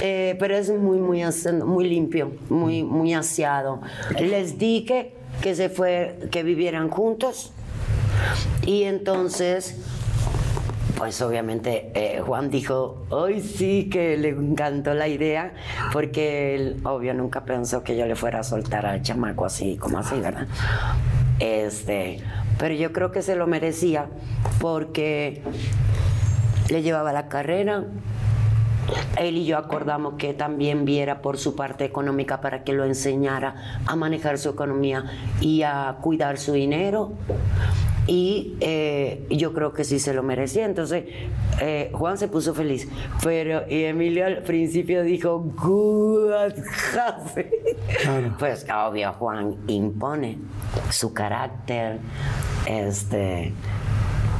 Eh, 0.00 0.36
pero 0.38 0.56
es 0.56 0.70
muy, 0.70 0.96
muy, 0.98 1.22
muy 1.64 1.88
limpio, 1.88 2.32
muy, 2.48 2.82
muy 2.82 3.12
aseado. 3.12 3.82
Les 4.18 4.58
dije 4.58 5.14
que 5.42 5.54
se 5.54 5.68
fue, 5.68 6.18
que 6.30 6.42
vivieran 6.42 6.88
juntos. 6.88 7.52
Y 8.64 8.84
entonces, 8.84 9.76
pues 10.96 11.20
obviamente 11.22 11.90
eh, 11.94 12.20
Juan 12.20 12.50
dijo, 12.50 13.04
hoy 13.10 13.40
sí 13.40 13.88
que 13.90 14.16
le 14.16 14.30
encantó 14.30 14.94
la 14.94 15.08
idea, 15.08 15.54
porque 15.92 16.54
él, 16.54 16.80
obvio, 16.84 17.14
nunca 17.14 17.44
pensó 17.44 17.82
que 17.82 17.96
yo 17.96 18.06
le 18.06 18.14
fuera 18.14 18.40
a 18.40 18.42
soltar 18.44 18.86
al 18.86 19.02
chamaco 19.02 19.44
así, 19.44 19.76
como 19.76 19.98
así, 19.98 20.20
¿verdad? 20.20 20.46
Este, 21.38 22.20
pero 22.58 22.74
yo 22.74 22.92
creo 22.92 23.10
que 23.10 23.22
se 23.22 23.34
lo 23.34 23.46
merecía, 23.46 24.06
porque 24.60 25.42
le 26.68 26.82
llevaba 26.82 27.12
la 27.12 27.28
carrera. 27.28 27.84
Él 29.16 29.36
y 29.36 29.44
yo 29.44 29.58
acordamos 29.58 30.14
que 30.14 30.34
también 30.34 30.84
viera 30.84 31.22
por 31.22 31.38
su 31.38 31.54
parte 31.54 31.84
económica 31.84 32.40
para 32.40 32.64
que 32.64 32.72
lo 32.72 32.84
enseñara 32.84 33.80
a 33.86 33.96
manejar 33.96 34.38
su 34.38 34.50
economía 34.50 35.04
y 35.40 35.62
a 35.62 35.96
cuidar 36.00 36.38
su 36.38 36.52
dinero. 36.52 37.12
Y 38.06 38.56
eh, 38.60 39.26
yo 39.30 39.52
creo 39.52 39.72
que 39.72 39.84
sí 39.84 39.98
se 39.98 40.12
lo 40.12 40.22
merecía. 40.22 40.64
Entonces, 40.64 41.04
eh, 41.60 41.90
Juan 41.92 42.18
se 42.18 42.28
puso 42.28 42.54
feliz. 42.54 42.88
Pero 43.22 43.62
y 43.68 43.84
Emilio 43.84 44.26
al 44.26 44.38
principio 44.42 45.02
dijo, 45.02 45.38
"Good 45.38 46.32
happy". 46.32 47.44
Claro. 48.02 48.34
Pues 48.38 48.66
obvio, 48.70 49.12
Juan 49.14 49.56
impone 49.68 50.38
su 50.90 51.12
carácter. 51.12 51.98
Este. 52.66 53.52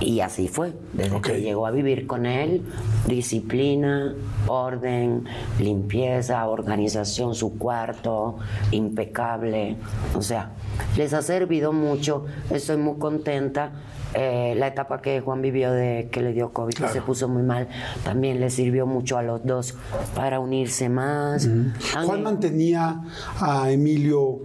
Y 0.00 0.20
así 0.20 0.48
fue, 0.48 0.72
desde 0.92 1.20
que 1.20 1.40
llegó 1.40 1.66
a 1.66 1.70
vivir 1.70 2.06
con 2.06 2.26
él, 2.26 2.62
disciplina, 3.06 4.14
orden, 4.48 5.24
limpieza, 5.60 6.46
organización, 6.48 7.34
su 7.34 7.56
cuarto, 7.56 8.38
impecable. 8.72 9.76
O 10.14 10.22
sea, 10.22 10.52
les 10.96 11.12
ha 11.12 11.22
servido 11.22 11.72
mucho, 11.72 12.26
estoy 12.50 12.78
muy 12.78 12.98
contenta. 12.98 13.72
Eh, 14.14 14.54
la 14.58 14.66
etapa 14.66 15.00
que 15.00 15.20
Juan 15.22 15.40
vivió 15.40 15.72
de 15.72 16.08
que 16.12 16.20
le 16.20 16.32
dio 16.34 16.52
COVID, 16.52 16.74
que 16.74 16.88
se 16.88 17.00
puso 17.00 17.28
muy 17.28 17.42
mal, 17.42 17.68
también 18.04 18.40
le 18.40 18.50
sirvió 18.50 18.86
mucho 18.86 19.16
a 19.16 19.22
los 19.22 19.42
dos 19.46 19.74
para 20.14 20.38
unirse 20.38 20.90
más. 20.90 21.46
Han- 21.46 21.72
Juan 22.06 22.22
mantenía 22.22 23.00
a 23.40 23.70
Emilio, 23.70 24.40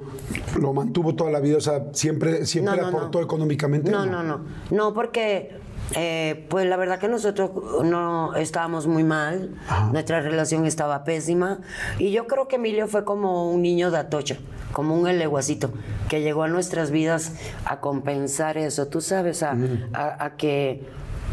lo 0.60 0.72
mantuvo 0.74 1.16
toda 1.16 1.32
la 1.32 1.42
vida, 1.42 1.58
o 1.58 1.62
sea, 1.62 1.84
siempre, 1.92 2.46
siempre 2.46 2.78
No, 2.78 2.82
no, 2.84 2.88
aportó 2.88 3.20
no. 3.20 3.26
económicamente. 3.26 3.92
No, 3.92 4.06
no, 4.06 4.24
no. 4.24 4.40
No, 4.72 4.94
porque 4.94 5.58
eh, 5.96 6.46
pues 6.50 6.66
la 6.66 6.78
verdad 6.78 6.98
que 7.00 7.08
nosotros 7.10 7.52
no 7.84 8.36
estábamos 8.36 8.88
muy 8.88 9.04
mal, 9.04 9.52
nuestra 9.92 10.22
relación 10.22 10.66
estaba 10.66 11.04
pésima 11.04 11.60
y 12.00 12.12
yo 12.12 12.26
creo 12.28 12.48
que 12.48 12.56
Emilio 12.56 12.88
fue 12.88 13.04
como 13.04 13.52
un 13.52 13.62
niño 13.62 13.92
de 13.92 13.98
Atocha, 13.98 14.38
como 14.78 14.94
un 14.96 15.08
eleguacito 15.08 15.72
que 16.08 16.22
llegó 16.22 16.44
a 16.44 16.48
nuestras 16.48 16.92
vidas 16.92 17.34
a 17.66 17.80
compensar 17.80 18.60
eso, 18.60 18.86
tú 18.86 19.02
sabes, 19.02 19.42
a, 19.42 19.58
a- 19.94 20.24
a 20.24 20.36
que 20.38 20.86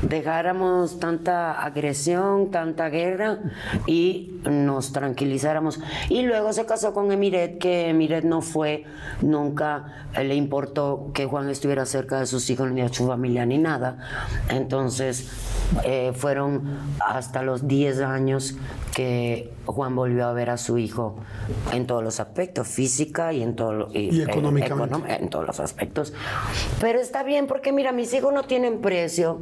dejáramos 0.08 0.98
tanta 0.98 1.52
agresión, 1.62 2.50
tanta 2.50 2.88
guerra 2.88 3.38
y 3.86 4.40
nos 4.44 4.92
tranquilizáramos. 4.92 5.78
Y 6.08 6.22
luego 6.22 6.52
se 6.54 6.64
casó 6.64 6.94
con 6.94 7.12
Emiret, 7.12 7.58
que 7.58 7.90
Emiret 7.90 8.24
no 8.24 8.40
fue, 8.40 8.84
nunca 9.20 10.06
le 10.16 10.34
importó 10.34 11.10
que 11.12 11.26
Juan 11.26 11.50
estuviera 11.50 11.84
cerca 11.86 12.18
de 12.20 12.26
sus 12.26 12.48
hijos 12.48 12.70
ni 12.70 12.80
de 12.80 12.88
su 12.92 13.06
familia 13.06 13.44
ni 13.46 13.58
nada. 13.58 13.98
Entonces 14.48 15.28
eh, 15.84 16.12
fueron 16.14 16.78
hasta 17.00 17.42
los 17.42 17.66
10 17.68 18.00
años 18.00 18.56
que 18.94 19.52
Juan 19.66 19.94
volvió 19.96 20.26
a 20.26 20.32
ver 20.32 20.50
a 20.50 20.56
su 20.56 20.78
hijo 20.78 21.16
en 21.72 21.86
todos 21.86 22.02
los 22.02 22.20
aspectos, 22.20 22.68
física 22.68 23.32
y 23.32 23.42
en 23.42 23.56
todo 23.56 23.72
lo- 23.72 23.88
Y 23.92 24.22
económicamente. 24.22 24.94
económ- 24.96 25.20
en 25.20 25.28
todos 25.30 25.46
los 25.46 25.60
aspectos. 25.60 26.12
Pero 26.80 27.00
está 27.00 27.22
bien 27.22 27.46
porque 27.46 27.72
mira, 27.72 27.92
mis 27.92 28.12
hijos 28.14 28.32
no 28.32 28.44
tienen 28.44 28.80
precio 28.80 29.40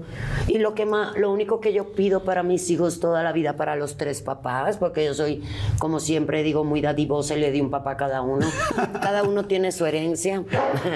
y 0.49 0.59
lo 0.59 0.75
que 0.75 0.87
más, 0.87 1.17
lo 1.17 1.33
único 1.33 1.61
que 1.61 1.73
yo 1.73 1.93
pido 1.93 2.25
para 2.25 2.43
mis 2.43 2.69
hijos 2.71 3.00
toda 3.00 3.23
la 3.23 3.33
vida 3.33 3.57
para 3.57 3.76
los 3.76 3.97
tres 3.97 4.23
papás, 4.23 4.76
porque 4.76 5.05
yo 5.05 5.14
soy 5.14 5.43
como 5.79 6.00
siempre 6.00 6.43
digo 6.43 6.64
muy 6.64 6.81
dadivosa 6.81 7.35
y 7.37 7.41
le 7.41 7.50
di 7.50 7.61
un 7.61 7.71
papá 7.71 7.93
a 7.93 7.97
cada 7.97 8.23
uno. 8.23 8.47
cada 9.02 9.23
uno 9.25 9.47
tiene 9.47 9.73
su 9.73 9.87
herencia. 9.87 10.45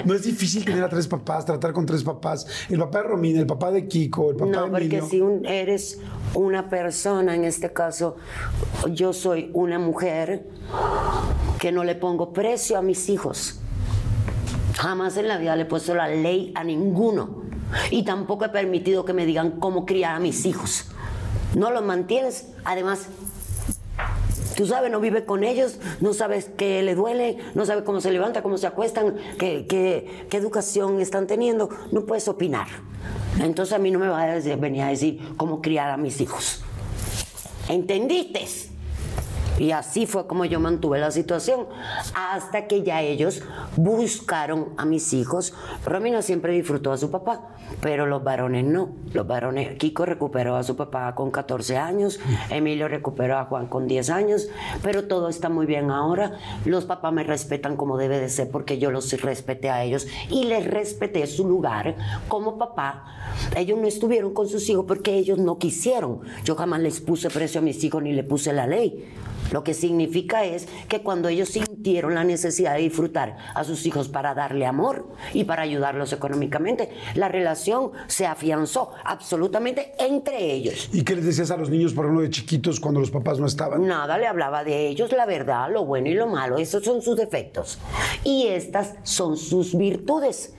No 0.05 0.13
es 0.13 0.23
difícil 0.23 0.63
tener 0.65 0.83
a 0.83 0.89
tres 0.89 1.07
papás, 1.07 1.45
tratar 1.45 1.73
con 1.73 1.85
tres 1.85 2.03
papás. 2.03 2.47
El 2.69 2.79
papá 2.79 2.99
de 3.01 3.03
Romina, 3.09 3.39
el 3.39 3.47
papá 3.47 3.71
de 3.71 3.87
Kiko, 3.87 4.31
el 4.31 4.35
papá 4.37 4.51
No, 4.51 4.63
de 4.65 4.69
porque 4.71 4.83
Emilio. 4.85 5.05
si 5.07 5.21
un- 5.21 5.45
eres 5.45 5.99
una 6.33 6.69
persona, 6.69 7.35
en 7.35 7.43
este 7.45 7.71
caso, 7.73 8.15
yo 8.91 9.13
soy 9.17 9.49
una 9.53 9.79
mujer 9.79 10.47
que 11.59 11.71
no 11.71 11.83
le 11.83 11.95
pongo 11.95 12.31
precio 12.33 12.77
a 12.77 12.81
mis 12.81 13.09
hijos. 13.09 13.59
Jamás 14.77 15.17
en 15.17 15.27
la 15.27 15.37
vida 15.37 15.55
le 15.55 15.63
he 15.63 15.65
puesto 15.65 15.95
la 15.95 16.07
ley 16.07 16.51
a 16.55 16.63
ninguno. 16.63 17.41
Y 17.91 18.03
tampoco 18.03 18.45
he 18.45 18.49
permitido 18.49 19.03
que 19.05 19.13
me 19.13 19.25
digan 19.25 19.51
cómo 19.59 19.85
criar 19.85 20.15
a 20.15 20.19
mis 20.19 20.45
hijos. 20.45 20.85
No 21.55 21.71
los 21.71 21.83
mantienes. 21.83 22.47
Además, 22.63 23.07
Tú 24.55 24.65
sabes, 24.65 24.89
no 24.91 24.99
vive 24.99 25.23
con 25.23 25.43
ellos, 25.43 25.77
no 26.01 26.15
sabes 26.15 26.49
qué 26.57 26.81
le 26.81 26.95
duele, 26.95 27.37
no 27.53 27.67
sabes 27.67 27.83
cómo 27.83 28.01
se 28.01 28.09
levanta, 28.09 28.41
cómo 28.41 28.57
se 28.57 28.65
acuestan, 28.65 29.15
qué, 29.37 29.67
qué- 29.69 30.25
qué 30.31 30.37
educación 30.37 30.99
están 30.99 31.27
teniendo. 31.27 31.69
No 31.91 32.07
puedes 32.07 32.27
opinar. 32.27 32.65
Entonces 33.39 33.73
a 33.75 33.77
mí 33.77 33.91
no 33.91 33.99
me 33.99 34.07
va 34.07 34.23
a 34.23 34.39
venir 34.55 34.81
a 34.81 34.87
decir 34.87 35.19
cómo 35.37 35.61
criar 35.61 35.91
a 35.91 35.97
mis 35.97 36.19
hijos. 36.21 36.63
¿Entendiste? 37.69 38.47
Y 39.57 39.71
así 39.71 40.05
fue 40.05 40.27
como 40.27 40.45
yo 40.45 40.59
mantuve 40.59 40.99
la 40.99 41.11
situación, 41.11 41.65
hasta 42.13 42.67
que 42.67 42.83
ya 42.83 43.01
ellos 43.01 43.41
buscaron 43.75 44.69
a 44.77 44.85
mis 44.85 45.13
hijos. 45.13 45.53
Romina 45.85 46.21
siempre 46.21 46.53
disfrutó 46.53 46.91
a 46.91 46.97
su 46.97 47.09
papá, 47.09 47.49
pero 47.81 48.05
los 48.05 48.23
varones 48.23 48.65
no. 48.65 48.89
Los 49.13 49.25
varones, 49.25 49.77
Kiko 49.77 50.05
recuperó 50.05 50.55
a 50.55 50.63
su 50.63 50.75
papá 50.75 51.15
con 51.15 51.31
14 51.31 51.77
años, 51.77 52.19
Emilio 52.49 52.87
recuperó 52.87 53.37
a 53.37 53.45
Juan 53.45 53.67
con 53.67 53.87
10 53.87 54.09
años, 54.09 54.47
pero 54.83 55.07
todo 55.07 55.29
está 55.29 55.49
muy 55.49 55.65
bien 55.65 55.89
ahora. 55.89 56.37
Los 56.65 56.85
papás 56.85 57.13
me 57.13 57.23
respetan 57.23 57.77
como 57.77 57.97
debe 57.97 58.19
de 58.19 58.29
ser, 58.29 58.49
porque 58.51 58.77
yo 58.77 58.91
los 58.91 59.11
respeté 59.21 59.69
a 59.69 59.83
ellos 59.83 60.07
y 60.29 60.45
les 60.45 60.67
respeté 60.67 61.25
su 61.27 61.47
lugar 61.47 61.95
como 62.27 62.57
papá. 62.57 63.05
Ellos 63.55 63.79
no 63.79 63.87
estuvieron 63.87 64.33
con 64.33 64.47
sus 64.47 64.69
hijos 64.69 64.85
porque 64.87 65.15
ellos 65.15 65.37
no 65.39 65.57
quisieron. 65.57 66.21
Yo 66.43 66.55
jamás 66.55 66.79
les 66.81 67.01
puse 67.01 67.29
precio 67.29 67.59
a 67.59 67.63
mis 67.63 67.83
hijos 67.83 68.03
ni 68.03 68.13
le 68.13 68.23
puse 68.23 68.53
la 68.53 68.67
ley. 68.67 69.13
Lo 69.51 69.63
que 69.63 69.73
significa 69.73 70.45
es 70.45 70.67
que 70.87 71.01
cuando 71.01 71.29
ellos 71.29 71.49
sintieron 71.49 72.15
la 72.15 72.23
necesidad 72.23 72.75
de 72.75 72.81
disfrutar 72.81 73.37
a 73.53 73.63
sus 73.63 73.85
hijos 73.85 74.09
para 74.09 74.33
darle 74.33 74.65
amor 74.65 75.07
y 75.33 75.43
para 75.45 75.63
ayudarlos 75.63 76.13
económicamente, 76.13 76.89
la 77.15 77.27
relación 77.27 77.91
se 78.07 78.25
afianzó 78.25 78.91
absolutamente 79.03 79.93
entre 79.99 80.51
ellos. 80.51 80.89
¿Y 80.93 81.03
qué 81.03 81.15
les 81.15 81.25
decías 81.25 81.51
a 81.51 81.57
los 81.57 81.69
niños, 81.69 81.93
por 81.93 82.05
ejemplo, 82.05 82.23
de 82.23 82.29
chiquitos 82.29 82.79
cuando 82.79 82.99
los 82.99 83.11
papás 83.11 83.39
no 83.39 83.45
estaban? 83.45 83.85
Nada 83.85 84.17
le 84.17 84.27
hablaba 84.27 84.63
de 84.63 84.87
ellos, 84.87 85.11
la 85.11 85.25
verdad, 85.25 85.71
lo 85.71 85.85
bueno 85.85 86.09
y 86.09 86.13
lo 86.13 86.27
malo. 86.27 86.57
Esos 86.57 86.83
son 86.83 87.01
sus 87.01 87.15
defectos. 87.15 87.79
Y 88.23 88.47
estas 88.47 88.95
son 89.03 89.37
sus 89.37 89.77
virtudes. 89.77 90.53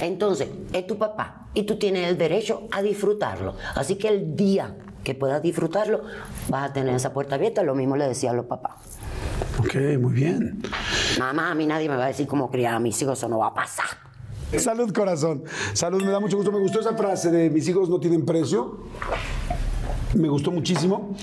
Entonces, 0.00 0.48
es 0.72 0.86
tu 0.86 0.96
papá 0.96 1.48
y 1.54 1.64
tú 1.64 1.76
tienes 1.76 2.08
el 2.08 2.16
derecho 2.16 2.66
a 2.70 2.82
disfrutarlo. 2.82 3.54
Así 3.74 3.96
que 3.96 4.08
el 4.08 4.34
día 4.34 4.74
que 5.02 5.14
puedas 5.14 5.42
disfrutarlo, 5.42 6.02
vas 6.48 6.70
a 6.70 6.72
tener 6.72 6.94
esa 6.94 7.12
puerta 7.12 7.36
abierta. 7.36 7.62
Lo 7.62 7.74
mismo 7.74 7.96
le 7.96 8.06
decía 8.08 8.30
a 8.30 8.34
los 8.34 8.46
papás. 8.46 8.72
Ok, 9.58 9.74
muy 10.00 10.12
bien. 10.12 10.62
Mamá, 11.18 11.50
a 11.50 11.54
mí 11.54 11.66
nadie 11.66 11.88
me 11.88 11.96
va 11.96 12.04
a 12.04 12.08
decir 12.08 12.26
cómo 12.26 12.50
criar 12.50 12.74
a 12.74 12.80
mis 12.80 13.00
hijos, 13.02 13.18
eso 13.18 13.28
no 13.28 13.38
va 13.38 13.48
a 13.48 13.54
pasar. 13.54 13.86
Salud, 14.58 14.92
corazón. 14.92 15.44
Salud, 15.72 16.02
me 16.02 16.10
da 16.10 16.20
mucho 16.20 16.36
gusto. 16.36 16.52
Me 16.52 16.58
gustó 16.58 16.80
esa 16.80 16.94
frase 16.94 17.30
de 17.30 17.48
mis 17.48 17.66
hijos 17.68 17.88
no 17.88 17.98
tienen 17.98 18.24
precio. 18.24 18.80
Me 20.14 20.28
gustó 20.28 20.50
muchísimo. 20.50 21.16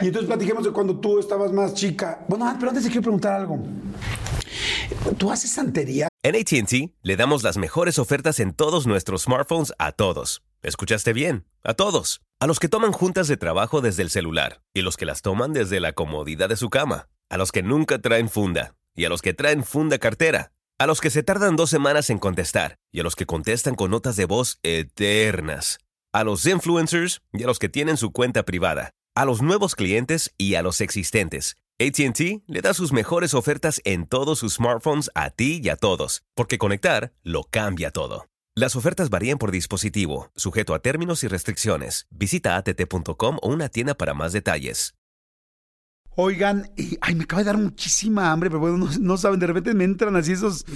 Y 0.00 0.06
entonces 0.06 0.26
platiquemos 0.26 0.64
de 0.64 0.70
cuando 0.70 0.98
tú 0.98 1.18
estabas 1.18 1.52
más 1.52 1.74
chica. 1.74 2.24
Bueno, 2.26 2.46
ah, 2.48 2.56
pero 2.58 2.70
antes 2.70 2.84
te 2.84 2.90
quiero 2.90 3.02
preguntar 3.02 3.34
algo. 3.34 3.58
¿Tú 5.18 5.30
haces 5.30 5.50
santería? 5.50 6.08
En 6.22 6.36
ATT 6.36 6.92
le 7.02 7.16
damos 7.16 7.42
las 7.42 7.56
mejores 7.56 7.98
ofertas 7.98 8.40
en 8.40 8.52
todos 8.52 8.86
nuestros 8.86 9.22
smartphones 9.22 9.72
a 9.78 9.92
todos. 9.92 10.42
¿Escuchaste 10.62 11.14
bien? 11.14 11.46
A 11.64 11.72
todos. 11.72 12.20
A 12.38 12.46
los 12.46 12.60
que 12.60 12.68
toman 12.68 12.92
juntas 12.92 13.28
de 13.28 13.38
trabajo 13.38 13.80
desde 13.80 14.02
el 14.02 14.10
celular 14.10 14.62
y 14.74 14.82
los 14.82 14.98
que 14.98 15.06
las 15.06 15.22
toman 15.22 15.54
desde 15.54 15.80
la 15.80 15.94
comodidad 15.94 16.50
de 16.50 16.56
su 16.56 16.68
cama. 16.68 17.08
A 17.30 17.38
los 17.38 17.50
que 17.50 17.62
nunca 17.62 17.98
traen 17.98 18.28
funda 18.28 18.74
y 18.94 19.06
a 19.06 19.08
los 19.08 19.22
que 19.22 19.32
traen 19.32 19.64
funda 19.64 19.98
cartera. 19.98 20.52
A 20.78 20.86
los 20.86 21.00
que 21.00 21.08
se 21.10 21.22
tardan 21.22 21.56
dos 21.56 21.70
semanas 21.70 22.10
en 22.10 22.18
contestar 22.18 22.76
y 22.92 23.00
a 23.00 23.02
los 23.02 23.16
que 23.16 23.24
contestan 23.24 23.74
con 23.74 23.90
notas 23.90 24.16
de 24.16 24.26
voz 24.26 24.58
eternas. 24.62 25.78
A 26.12 26.24
los 26.24 26.44
influencers 26.44 27.22
y 27.32 27.44
a 27.44 27.46
los 27.46 27.58
que 27.58 27.70
tienen 27.70 27.96
su 27.96 28.12
cuenta 28.12 28.42
privada. 28.44 28.90
A 29.14 29.24
los 29.24 29.40
nuevos 29.40 29.74
clientes 29.74 30.34
y 30.36 30.56
a 30.56 30.62
los 30.62 30.82
existentes. 30.82 31.56
ATT 31.78 32.42
le 32.46 32.60
da 32.60 32.74
sus 32.74 32.92
mejores 32.92 33.32
ofertas 33.32 33.80
en 33.84 34.06
todos 34.06 34.40
sus 34.40 34.54
smartphones 34.54 35.10
a 35.14 35.30
ti 35.30 35.62
y 35.64 35.70
a 35.70 35.76
todos, 35.76 36.22
porque 36.34 36.58
conectar 36.58 37.14
lo 37.22 37.44
cambia 37.44 37.90
todo. 37.90 38.29
Las 38.56 38.74
ofertas 38.74 39.10
varían 39.10 39.38
por 39.38 39.52
dispositivo, 39.52 40.32
sujeto 40.34 40.74
a 40.74 40.80
términos 40.80 41.22
y 41.22 41.28
restricciones. 41.28 42.08
Visita 42.10 42.56
att.com 42.56 43.38
o 43.40 43.48
una 43.48 43.68
tienda 43.68 43.94
para 43.94 44.12
más 44.12 44.32
detalles. 44.32 44.94
Oigan, 46.16 46.68
ay, 47.00 47.14
me 47.14 47.22
acaba 47.22 47.42
de 47.42 47.46
dar 47.46 47.58
muchísima 47.58 48.32
hambre, 48.32 48.50
pero 48.50 48.58
bueno, 48.58 48.76
no, 48.76 48.88
no 48.98 49.16
saben, 49.16 49.38
de 49.38 49.46
repente 49.46 49.72
me 49.72 49.84
entran 49.84 50.16
así 50.16 50.32
esos, 50.32 50.66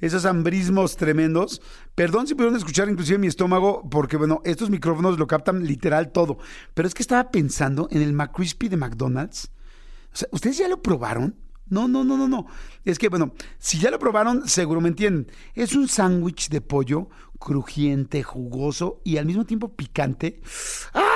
esos 0.00 0.24
hambrismos 0.24 0.96
tremendos. 0.96 1.60
Perdón 1.96 2.28
si 2.28 2.36
pudieron 2.36 2.56
escuchar 2.56 2.88
inclusive 2.88 3.18
mi 3.18 3.26
estómago, 3.26 3.82
porque 3.90 4.16
bueno, 4.16 4.40
estos 4.44 4.70
micrófonos 4.70 5.18
lo 5.18 5.26
captan 5.26 5.66
literal 5.66 6.12
todo. 6.12 6.38
Pero 6.74 6.86
es 6.86 6.94
que 6.94 7.02
estaba 7.02 7.32
pensando 7.32 7.88
en 7.90 8.02
el 8.02 8.12
McCrispy 8.12 8.68
de 8.68 8.76
McDonald's. 8.76 9.50
O 10.12 10.16
sea, 10.16 10.28
¿ustedes 10.30 10.58
ya 10.58 10.68
lo 10.68 10.80
probaron? 10.80 11.34
No, 11.68 11.88
no, 11.88 12.04
no, 12.04 12.16
no, 12.16 12.28
no. 12.28 12.46
Es 12.84 12.98
que, 12.98 13.08
bueno, 13.08 13.32
si 13.58 13.78
ya 13.78 13.90
lo 13.90 13.98
probaron, 13.98 14.48
seguro 14.48 14.80
me 14.80 14.88
entienden. 14.88 15.30
Es 15.54 15.74
un 15.74 15.88
sándwich 15.88 16.48
de 16.48 16.60
pollo 16.60 17.08
crujiente, 17.38 18.22
jugoso 18.22 19.00
y 19.04 19.16
al 19.16 19.26
mismo 19.26 19.44
tiempo 19.44 19.68
picante. 19.68 20.40
¡Ah! 20.94 21.15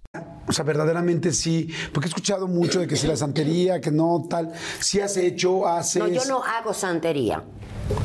O 0.51 0.53
sea, 0.53 0.65
verdaderamente 0.65 1.31
sí, 1.31 1.69
porque 1.93 2.07
he 2.07 2.09
escuchado 2.09 2.45
mucho 2.45 2.81
de 2.81 2.87
que 2.87 2.97
si 2.97 3.07
la 3.07 3.15
santería, 3.15 3.79
que 3.79 3.89
no, 3.89 4.25
tal, 4.29 4.51
si 4.81 4.99
has 4.99 5.15
hecho, 5.15 5.65
haces... 5.65 6.01
No, 6.01 6.09
yo 6.09 6.25
no 6.25 6.43
hago 6.43 6.73
santería. 6.73 7.41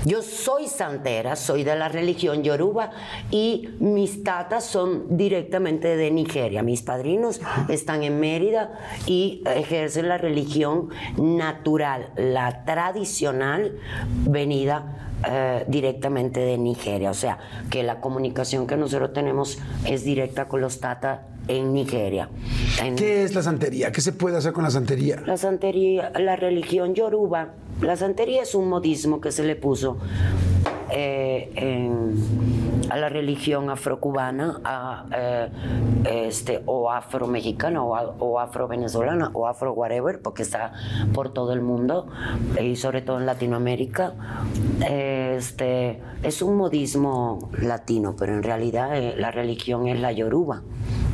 Yo 0.04 0.22
soy 0.22 0.68
santera, 0.68 1.34
soy 1.34 1.64
de 1.64 1.74
la 1.74 1.88
religión 1.88 2.44
yoruba 2.44 2.92
y 3.32 3.70
mis 3.80 4.22
tatas 4.22 4.64
son 4.64 5.16
directamente 5.16 5.96
de 5.96 6.12
Nigeria. 6.12 6.62
Mis 6.62 6.82
padrinos 6.82 7.40
están 7.68 8.04
en 8.04 8.20
Mérida 8.20 8.78
y 9.06 9.42
ejercen 9.44 10.08
la 10.08 10.16
religión 10.16 10.90
natural, 11.16 12.12
la 12.16 12.64
tradicional 12.64 13.80
venida 14.24 15.10
eh, 15.28 15.64
directamente 15.66 16.38
de 16.38 16.58
Nigeria. 16.58 17.10
O 17.10 17.14
sea, 17.14 17.38
que 17.68 17.82
la 17.82 18.00
comunicación 18.00 18.68
que 18.68 18.76
nosotros 18.76 19.12
tenemos 19.12 19.58
es 19.84 20.04
directa 20.04 20.46
con 20.46 20.60
los 20.60 20.78
tatas 20.78 21.20
en 21.48 21.72
Nigeria. 21.72 22.28
En- 22.82 22.96
¿Qué 22.96 23.22
es 23.24 23.34
la 23.34 23.42
santería? 23.42 23.92
¿Qué 23.92 24.00
se 24.00 24.12
puede 24.12 24.36
hacer 24.36 24.52
con 24.52 24.64
la 24.64 24.70
santería? 24.70 25.22
la 25.26 25.36
santería, 25.36 26.10
la 26.18 26.36
religión 26.36 26.94
yoruba, 26.94 27.50
la 27.80 27.96
santería 27.96 28.42
es 28.42 28.54
un 28.54 28.68
modismo 28.68 29.20
que 29.20 29.30
se 29.32 29.44
le 29.44 29.56
puso 29.56 29.98
eh, 30.90 31.50
en- 31.56 32.14
a 32.90 32.96
la 32.96 33.08
religión 33.08 33.68
afrocubana, 33.70 34.60
a, 34.64 35.04
eh, 35.16 35.48
este, 36.28 36.62
o 36.66 36.90
afromexicana, 36.92 37.82
o, 37.82 37.96
a- 37.96 38.14
o 38.20 38.38
afrovenezolana, 38.38 39.30
o 39.34 39.48
afro 39.48 39.72
whatever, 39.72 40.20
porque 40.22 40.42
está 40.42 40.72
por 41.12 41.30
todo 41.32 41.52
el 41.52 41.60
mundo 41.60 42.06
y 42.62 42.76
sobre 42.76 43.02
todo 43.02 43.18
en 43.18 43.26
Latinoamérica. 43.26 44.14
Este, 44.88 46.00
es 46.22 46.40
un 46.42 46.56
modismo 46.56 47.50
latino, 47.60 48.14
pero 48.16 48.34
en 48.34 48.42
realidad 48.44 48.96
eh, 48.96 49.14
la 49.16 49.30
religión 49.32 49.88
es 49.88 49.98
la 49.98 50.12
yoruba 50.12 50.62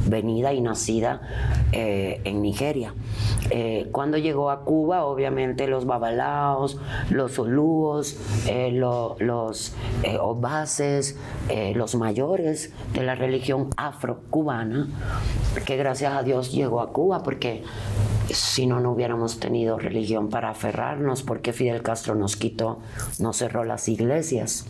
venida 0.06 0.52
y 0.52 0.60
nacida 0.60 1.20
eh, 1.72 2.20
en 2.24 2.42
Nigeria. 2.42 2.94
Eh, 3.50 3.88
cuando 3.92 4.18
llegó 4.18 4.50
a 4.50 4.64
Cuba, 4.64 5.04
obviamente 5.04 5.66
los 5.66 5.84
babalaos, 5.86 6.78
los 7.10 7.38
olúos, 7.38 8.16
eh, 8.48 8.70
lo- 8.72 9.16
los 9.18 9.74
obases, 10.20 11.18
los 11.74 11.94
mayores 11.94 12.72
de 12.94 13.02
la 13.02 13.14
religión 13.14 13.70
afro-cubana, 13.76 14.88
que 15.66 15.76
gracias 15.76 16.12
a 16.14 16.22
Dios 16.22 16.52
llegó 16.52 16.80
a 16.80 16.92
Cuba, 16.92 17.22
porque 17.22 17.62
si 18.30 18.66
no, 18.66 18.80
no 18.80 18.92
hubiéramos 18.92 19.38
tenido 19.40 19.78
religión 19.78 20.28
para 20.28 20.50
aferrarnos, 20.50 21.22
porque 21.22 21.52
Fidel 21.52 21.82
Castro 21.82 22.14
nos 22.14 22.36
quitó, 22.36 22.80
nos 23.18 23.36
cerró 23.36 23.64
las 23.64 23.88
iglesias. 23.88 24.66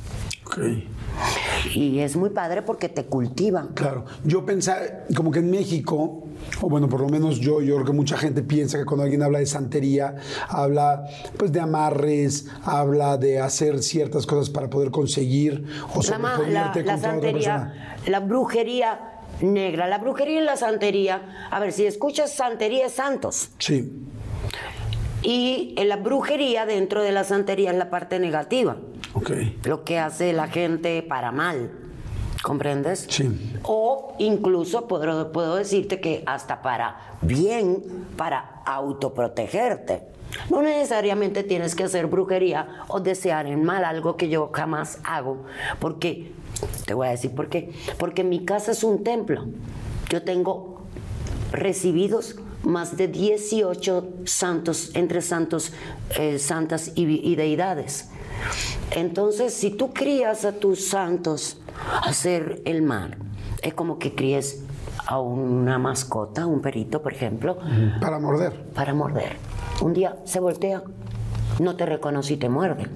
Y 1.74 2.00
es 2.00 2.16
muy 2.16 2.30
padre 2.30 2.62
porque 2.62 2.88
te 2.88 3.04
cultivan. 3.04 3.68
Claro, 3.74 4.04
yo 4.24 4.44
pensaba, 4.44 4.80
como 5.16 5.30
que 5.30 5.38
en 5.38 5.50
México, 5.50 6.24
o 6.60 6.68
bueno, 6.68 6.88
por 6.88 7.00
lo 7.00 7.08
menos 7.08 7.38
yo, 7.38 7.60
yo 7.62 7.74
creo 7.76 7.86
que 7.86 7.92
mucha 7.92 8.16
gente 8.16 8.42
piensa 8.42 8.78
que 8.78 8.84
cuando 8.84 9.04
alguien 9.04 9.22
habla 9.22 9.38
de 9.38 9.46
santería, 9.46 10.16
habla 10.48 11.04
pues 11.36 11.52
de 11.52 11.60
amarres, 11.60 12.46
habla 12.64 13.16
de 13.16 13.38
hacer 13.40 13.82
ciertas 13.82 14.26
cosas 14.26 14.50
para 14.50 14.68
poder 14.68 14.90
conseguir 14.90 15.64
o 15.94 16.02
La, 16.02 16.18
ma- 16.18 16.30
la- 16.30 16.36
sobreponerte 16.36 16.84
la 16.84 16.92
contra 16.94 17.16
otra 17.16 17.32
persona. 17.32 17.58
santería, 17.58 17.96
la 18.10 18.20
brujería 18.20 19.00
negra, 19.40 19.86
la 19.88 19.98
brujería 19.98 20.40
y 20.40 20.44
la 20.44 20.56
santería, 20.56 21.48
a 21.50 21.60
ver, 21.60 21.72
si 21.72 21.86
escuchas 21.86 22.32
santería 22.32 22.86
es 22.86 22.92
santos. 22.92 23.50
Sí, 23.58 23.90
Y 25.22 25.74
en 25.78 25.88
la 25.88 25.96
brujería 25.96 26.66
dentro 26.66 27.00
de 27.02 27.12
la 27.12 27.22
santería 27.24 27.70
es 27.70 27.76
la 27.78 27.90
parte 27.90 28.18
negativa, 28.18 28.76
lo 29.64 29.84
que 29.84 29.98
hace 29.98 30.32
la 30.32 30.48
gente 30.48 31.02
para 31.02 31.32
mal. 31.32 31.70
¿Comprendes? 32.42 33.06
Sí. 33.08 33.54
O 33.62 34.14
incluso 34.18 34.88
puedo, 34.88 35.30
puedo 35.30 35.54
decirte 35.56 36.00
que 36.00 36.24
hasta 36.26 36.60
para 36.60 37.16
bien, 37.20 37.82
para 38.16 38.62
autoprotegerte. 38.66 40.02
No 40.50 40.62
necesariamente 40.62 41.44
tienes 41.44 41.74
que 41.74 41.84
hacer 41.84 42.06
brujería 42.06 42.84
o 42.88 43.00
desear 43.00 43.46
en 43.46 43.64
mal 43.64 43.84
algo 43.84 44.16
que 44.16 44.28
yo 44.28 44.50
jamás 44.52 44.98
hago, 45.04 45.44
porque, 45.78 46.32
te 46.86 46.94
voy 46.94 47.08
a 47.08 47.10
decir 47.10 47.32
por 47.32 47.48
qué, 47.48 47.72
porque 47.98 48.24
mi 48.24 48.44
casa 48.44 48.72
es 48.72 48.82
un 48.82 49.04
templo. 49.04 49.46
Yo 50.08 50.22
tengo 50.22 50.82
recibidos 51.52 52.36
más 52.62 52.96
de 52.96 53.08
18 53.08 54.08
santos, 54.24 54.90
entre 54.94 55.20
santos, 55.20 55.72
eh, 56.18 56.38
santas 56.38 56.92
y, 56.94 57.04
y 57.30 57.36
deidades. 57.36 58.08
Entonces, 58.90 59.54
si 59.54 59.70
tú 59.70 59.92
crías 59.92 60.44
a 60.44 60.52
tus 60.52 60.86
santos 60.88 61.58
a 61.90 62.08
hacer 62.10 62.60
el 62.64 62.82
mal, 62.82 63.16
es 63.62 63.74
como 63.74 63.98
que 63.98 64.14
críes 64.14 64.62
a 65.06 65.18
una 65.20 65.78
mascota, 65.78 66.46
un 66.46 66.60
perito, 66.60 67.02
por 67.02 67.12
ejemplo, 67.12 67.58
Para 68.00 68.18
morder. 68.18 68.52
para 68.74 68.94
morder. 68.94 69.36
Un 69.80 69.92
día 69.94 70.16
se 70.24 70.40
voltea, 70.40 70.82
no 71.58 71.76
te 71.76 71.86
reconoce 71.86 72.34
y 72.34 72.36
te 72.36 72.48
muerde. 72.48 72.86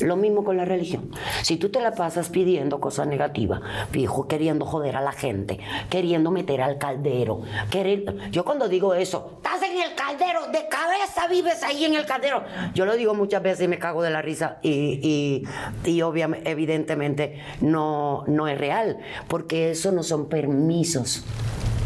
Lo 0.00 0.16
mismo 0.16 0.44
con 0.44 0.56
la 0.56 0.64
religión. 0.64 1.10
Si 1.42 1.56
tú 1.56 1.70
te 1.70 1.80
la 1.80 1.92
pasas 1.92 2.28
pidiendo 2.28 2.80
cosas 2.80 3.06
negativas, 3.06 3.60
fijo, 3.90 4.28
queriendo 4.28 4.64
joder 4.64 4.96
a 4.96 5.00
la 5.00 5.12
gente, 5.12 5.58
queriendo 5.90 6.30
meter 6.30 6.62
al 6.62 6.78
caldero, 6.78 7.42
querer... 7.70 8.30
Yo 8.30 8.44
cuando 8.44 8.68
digo 8.68 8.94
eso, 8.94 9.32
estás 9.36 9.62
en 9.62 9.80
el 9.80 9.94
caldero, 9.94 10.46
de 10.48 10.68
cabeza 10.68 11.26
vives 11.28 11.62
ahí 11.62 11.84
en 11.84 11.94
el 11.94 12.06
caldero. 12.06 12.42
Yo 12.74 12.84
lo 12.86 12.96
digo 12.96 13.14
muchas 13.14 13.42
veces 13.42 13.64
y 13.64 13.68
me 13.68 13.78
cago 13.78 14.02
de 14.02 14.10
la 14.10 14.22
risa 14.22 14.58
y, 14.62 15.42
y, 15.84 15.90
y 15.90 16.02
obviamente, 16.02 16.50
evidentemente 16.50 17.42
no, 17.60 18.24
no 18.26 18.48
es 18.48 18.58
real, 18.58 18.98
porque 19.28 19.70
eso 19.70 19.92
no 19.92 20.02
son 20.02 20.28
permisos 20.28 21.24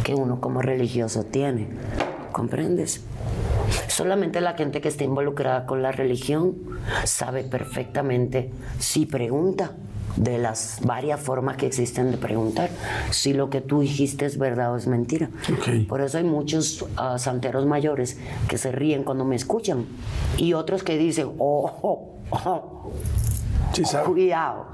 que 0.05 0.14
uno 0.14 0.40
como 0.40 0.62
religioso 0.62 1.25
tiene. 1.25 1.68
¿Comprendes? 2.33 3.03
Solamente 3.88 4.40
la 4.40 4.55
gente 4.55 4.81
que 4.81 4.88
está 4.88 5.05
involucrada 5.05 5.66
con 5.66 5.83
la 5.83 5.92
religión 5.92 6.57
sabe 7.05 7.45
perfectamente 7.45 8.51
si 8.79 9.07
pregunta 9.07 9.73
de 10.16 10.38
las 10.38 10.81
varias 10.83 11.21
formas 11.21 11.57
que 11.57 11.66
existen 11.66 12.11
de 12.11 12.18
preguntar 12.18 12.71
si 13.11 13.33
lo 13.33 13.49
que 13.49 13.61
tú 13.61 13.81
dijiste 13.81 14.27
es 14.27 14.38
verdad 14.38 14.73
o 14.73 14.77
es 14.77 14.87
mentira. 14.87 15.31
Por 15.88 16.01
eso 16.01 16.18
hay 16.18 16.25
muchos 16.25 16.85
ah, 16.97 17.18
santeros 17.18 17.66
mayores 17.66 18.18
que 18.49 18.59
se 18.59 18.73
ríen 18.73 19.05
cuando 19.05 19.25
me 19.25 19.37
escuchan 19.37 19.87
y 20.37 20.53
otros 20.53 20.83
que 20.83 20.99
dicen, 20.99 21.29
oh, 21.38 21.71
oh, 21.83 22.18
oh, 22.31 22.92
Sí, 23.73 23.85
sabe. 23.85 24.07
cuidado, 24.07 24.66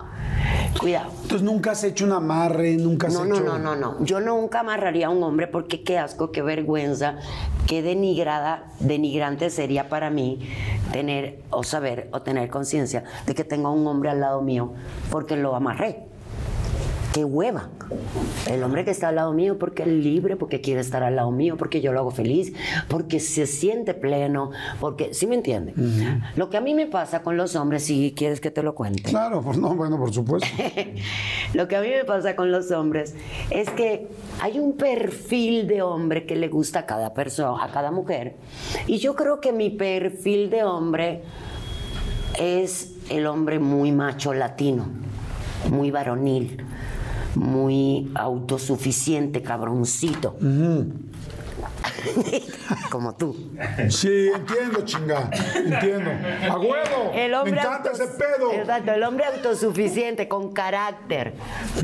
cuidado. 0.79 1.11
Entonces 1.23 1.43
nunca 1.43 1.73
has 1.73 1.85
hecho 1.85 2.05
un 2.05 2.13
amarre, 2.13 2.77
nunca 2.77 3.07
has 3.09 3.15
No, 3.15 3.25
no, 3.25 3.35
hecho. 3.37 3.45
no, 3.45 3.59
no, 3.59 3.77
no. 3.77 4.05
Yo 4.05 4.21
nunca 4.21 4.61
amarraría 4.61 5.07
a 5.07 5.11
un 5.11 5.23
hombre 5.23 5.47
porque 5.47 5.83
qué 5.83 5.99
asco, 5.99 6.31
qué 6.33 6.43
vergüenza, 6.43 7.17
qué 7.67 7.83
denigrada, 7.83 8.65
denigrante 8.81 9.51
sería 9.51 9.89
para 9.89 10.11
mí 10.11 10.41
tener 10.93 11.41
o 11.51 11.63
saber 11.63 12.09
o 12.13 12.23
tener 12.23 12.49
conciencia 12.51 13.05
de 13.27 13.35
que 13.35 13.45
tengo 13.45 13.69
a 13.69 13.73
un 13.73 13.87
hombre 13.87 14.11
al 14.11 14.21
lado 14.21 14.43
mío 14.43 14.73
porque 15.11 15.37
lo 15.37 15.55
amarré. 15.55 16.05
Qué 17.19 17.25
hueva. 17.25 17.69
El 18.49 18.63
hombre 18.63 18.85
que 18.85 18.93
está 18.93 19.09
al 19.09 19.17
lado 19.17 19.33
mío 19.33 19.59
porque 19.59 19.83
es 19.83 19.89
libre, 19.89 20.37
porque 20.37 20.61
quiere 20.61 20.81
estar 20.81 21.03
al 21.03 21.17
lado 21.17 21.33
mío, 21.33 21.57
porque 21.57 21.81
yo 21.81 21.93
lo 21.93 21.99
hago 21.99 22.13
feliz, 22.13 22.53
porque 22.87 23.19
se 23.19 23.49
siente 23.49 23.93
pleno, 23.93 24.53
porque, 24.79 25.13
¿sí 25.13 25.27
me 25.27 25.35
entiende? 25.35 25.75
Lo 26.37 26.49
que 26.49 26.59
a 26.59 26.61
mí 26.61 26.75
me 26.75 26.87
pasa 26.87 27.25
con 27.25 27.37
los 27.37 27.57
hombres, 27.57 27.87
si 27.87 28.15
quieres 28.17 28.41
que 28.41 28.53
te 28.53 28.63
lo 28.63 28.77
cuente. 28.77 29.03
Claro, 29.03 29.43
pues 29.43 29.59
no, 29.59 29.75
bueno, 29.75 29.99
por 29.99 30.15
supuesto. 30.15 30.47
Lo 31.55 31.67
que 31.67 31.75
a 31.75 31.81
mí 31.81 31.89
me 31.89 32.05
pasa 32.05 32.37
con 32.37 32.53
los 32.53 32.71
hombres 32.71 33.17
es 33.51 33.69
que 33.71 34.07
hay 34.41 34.61
un 34.61 34.75
perfil 34.75 35.67
de 35.67 35.83
hombre 35.83 36.25
que 36.25 36.37
le 36.37 36.47
gusta 36.47 36.81
a 36.81 36.87
cada 36.87 37.15
persona, 37.15 37.65
a 37.65 37.73
cada 37.73 37.91
mujer. 37.91 38.37
Y 38.87 38.99
yo 38.99 39.17
creo 39.17 39.41
que 39.41 39.53
mi 39.53 39.71
perfil 39.71 40.51
de 40.51 40.63
hombre 40.63 41.23
es 42.39 42.95
el 43.11 43.27
hombre 43.27 43.59
muy 43.59 43.91
macho 43.91 44.33
latino, 44.35 44.87
muy 45.69 45.91
varonil, 45.91 46.65
muy 47.39 48.11
autosuficiente, 48.15 49.43
cabroncito. 49.43 50.37
Como 52.91 53.15
tú. 53.15 53.35
Sí, 53.89 54.29
entiendo, 54.35 54.81
chinga. 54.85 55.31
Entiendo. 55.57 56.11
A 56.51 56.59
huevo. 56.59 57.13
El 57.15 57.31
Me 57.31 57.37
hombre 57.39 57.61
encanta 57.61 57.91
autos- 57.91 58.01
ese 58.01 58.07
pedo. 58.19 58.53
Exacto, 58.53 58.93
el 58.93 59.03
hombre 59.03 59.25
autosuficiente, 59.27 60.29
con 60.29 60.53
carácter. 60.53 61.35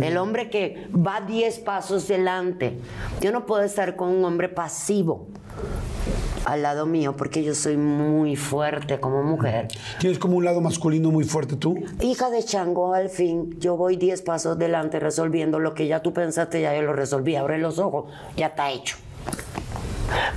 El 0.01 0.17
hombre 0.17 0.51
que 0.51 0.89
va 0.95 1.21
10 1.21 1.59
pasos 1.61 2.09
delante. 2.09 2.79
Yo 3.21 3.33
no 3.33 3.47
puedo 3.47 3.63
estar 3.63 3.97
con 3.97 4.09
un 4.11 4.25
hombre 4.25 4.49
pasivo 4.49 5.29
al 6.45 6.63
lado 6.63 6.87
mío 6.87 7.17
porque 7.17 7.43
yo 7.43 7.55
soy 7.55 7.77
muy 7.77 8.37
fuerte 8.37 9.01
como 9.01 9.23
mujer. 9.23 9.69
Tienes 9.99 10.19
como 10.19 10.37
un 10.37 10.45
lado 10.45 10.61
masculino 10.61 11.11
muy 11.11 11.25
fuerte 11.25 11.57
tú. 11.57 11.77
Hija 12.01 12.31
de 12.31 12.43
Chango, 12.43 12.95
al 12.95 13.09
fin, 13.09 13.57
yo 13.59 13.77
voy 13.77 13.97
10 13.97 14.23
pasos 14.23 14.59
delante 14.59 15.01
resolviendo 15.01 15.59
lo 15.59 15.75
que 15.75 15.87
ya 15.87 16.03
tú 16.03 16.13
pensaste, 16.13 16.61
ya 16.61 16.75
yo 16.75 16.83
lo 16.83 16.93
resolví. 16.93 17.37
Abre 17.37 17.59
los 17.59 17.79
ojos, 17.79 18.11
ya 18.37 18.47
está 18.49 18.71
hecho. 18.71 18.97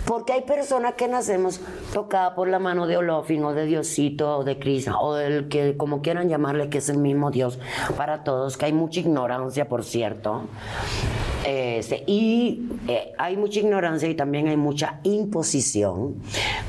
Porque 0.05 0.33
hay 0.33 0.41
personas 0.41 0.93
que 0.93 1.07
nacemos 1.07 1.59
tocadas 1.93 2.33
por 2.33 2.47
la 2.47 2.59
mano 2.59 2.87
de 2.87 2.97
Olofin 2.97 3.43
o 3.43 3.53
de 3.53 3.65
Diosito 3.65 4.37
o 4.37 4.43
de 4.43 4.57
Krishna 4.59 4.99
o 4.99 5.15
del 5.15 5.47
que 5.49 5.75
como 5.77 6.01
quieran 6.01 6.29
llamarle 6.29 6.69
que 6.69 6.77
es 6.77 6.89
el 6.89 6.97
mismo 6.97 7.31
Dios 7.31 7.59
para 7.97 8.23
todos, 8.23 8.57
que 8.57 8.65
hay 8.65 8.73
mucha 8.73 8.99
ignorancia, 8.99 9.67
por 9.67 9.83
cierto. 9.83 10.43
Este, 11.45 12.03
y 12.07 12.67
eh, 12.87 13.13
hay 13.17 13.37
mucha 13.37 13.59
ignorancia 13.59 14.09
y 14.09 14.15
también 14.15 14.47
hay 14.47 14.57
mucha 14.57 14.99
imposición 15.03 16.15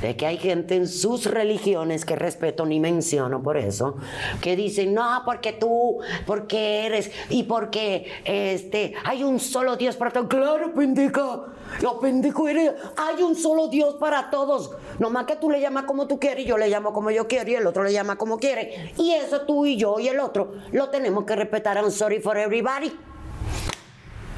de 0.03 0.17
que 0.17 0.27
hay 0.27 0.37
gente 0.37 0.77
en 0.77 0.87
sus 0.87 1.27
religiones 1.27 2.05
que 2.05 2.15
respeto 2.15 2.65
ni 2.65 2.79
menciono 2.79 3.43
por 3.43 3.57
eso, 3.57 3.97
que 4.41 4.55
dicen, 4.55 4.95
no, 4.95 5.23
porque 5.25 5.53
tú, 5.53 5.99
porque 6.27 6.87
eres 6.87 7.11
y 7.29 7.45
porque 7.45 8.07
este, 8.25 8.95
hay 9.05 9.25
un 9.25 9.41
solo 9.41 9.77
Dios 9.77 9.97
para 9.97 10.13
todos. 10.13 10.29
Claro, 10.29 10.73
pendeja, 10.75 11.47
yo 11.81 11.99
pendejo 12.01 12.49
eres, 12.49 12.73
hay 12.97 13.23
un 13.23 13.37
solo 13.37 13.69
Dios 13.69 13.97
para 13.97 14.31
todos. 14.31 14.73
Nomás 14.99 15.27
que 15.27 15.37
tú 15.37 15.51
le 15.51 15.61
llamas 15.61 15.85
como 15.85 16.07
tú 16.07 16.19
quieres 16.19 16.45
y 16.45 16.49
yo 16.49 16.59
le 16.59 16.69
llamo 16.69 16.93
como 16.93 17.11
yo 17.11 17.29
quiero 17.29 17.51
y 17.51 17.55
el 17.55 17.67
otro 17.67 17.85
le 17.85 17.93
llama 17.93 18.17
como 18.17 18.39
quiere. 18.39 18.93
Y 18.97 19.13
eso 19.13 19.43
tú 19.43 19.67
y 19.67 19.77
yo 19.77 19.99
y 19.99 20.09
el 20.09 20.21
otro 20.21 20.53
lo 20.73 20.91
tenemos 20.91 21.25
que 21.25 21.37
respetar. 21.37 21.77
I'm 21.77 21.91
sorry 21.91 22.21
for 22.21 22.37
everybody. 22.37 22.93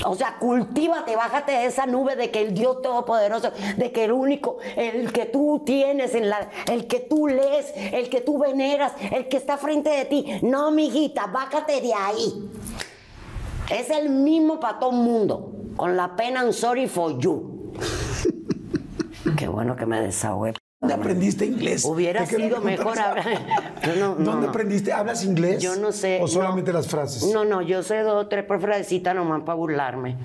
O 0.04 0.14
sea, 0.14 0.38
cultívate, 0.38 1.14
bájate 1.14 1.52
de 1.52 1.66
esa 1.66 1.86
nube 1.86 2.16
de 2.16 2.30
que 2.30 2.40
el 2.40 2.54
Dios 2.54 2.80
Todopoderoso, 2.82 3.52
de 3.76 3.92
que 3.92 4.04
el 4.04 4.12
único, 4.12 4.58
el 4.76 5.12
que 5.12 5.26
tú 5.26 5.62
tienes 5.64 6.14
en 6.14 6.30
la, 6.30 6.48
el 6.70 6.86
que 6.86 7.00
tú 7.00 7.26
lees, 7.26 7.72
el 7.92 8.08
que 8.08 8.20
tú 8.20 8.38
veneras, 8.38 8.92
el 9.12 9.28
que 9.28 9.36
está 9.36 9.58
frente 9.58 9.90
de 9.90 10.04
ti. 10.06 10.26
No, 10.42 10.70
mijita, 10.70 11.26
bájate 11.26 11.80
de 11.80 11.92
ahí. 11.92 12.48
Es 13.70 13.88
el 13.90 14.10
mismo 14.10 14.58
para 14.58 14.78
todo 14.80 14.90
el 14.90 14.96
mundo. 14.96 15.52
Con 15.76 15.96
la 15.96 16.16
pena, 16.16 16.42
I'm 16.42 16.52
sorry 16.52 16.88
for 16.88 17.18
you. 17.18 17.72
Qué 19.36 19.46
bueno 19.46 19.76
que 19.76 19.86
me 19.86 20.00
desahogué. 20.00 20.54
¿Dónde 20.80 20.94
aprendiste 20.94 21.44
inglés? 21.44 21.84
Hubiera 21.84 22.24
sido 22.24 22.62
mejor 22.62 22.98
hablar. 22.98 23.26
no- 23.98 24.14
no, 24.14 24.24
¿Dónde 24.24 24.46
no. 24.46 24.48
aprendiste? 24.48 24.94
¿Hablas 24.94 25.22
inglés? 25.24 25.62
Yo 25.62 25.76
no 25.76 25.92
sé. 25.92 26.20
¿O 26.22 26.26
solamente 26.26 26.72
las 26.72 26.86
frases? 26.88 27.30
No, 27.34 27.44
no, 27.44 27.60
yo 27.60 27.82
sé 27.82 27.98
dos 28.00 28.24
o 28.24 28.28
tres 28.28 28.46
frasecitas 28.48 29.14
nomás 29.14 29.42
para 29.42 29.56
burlarme. 29.56 30.16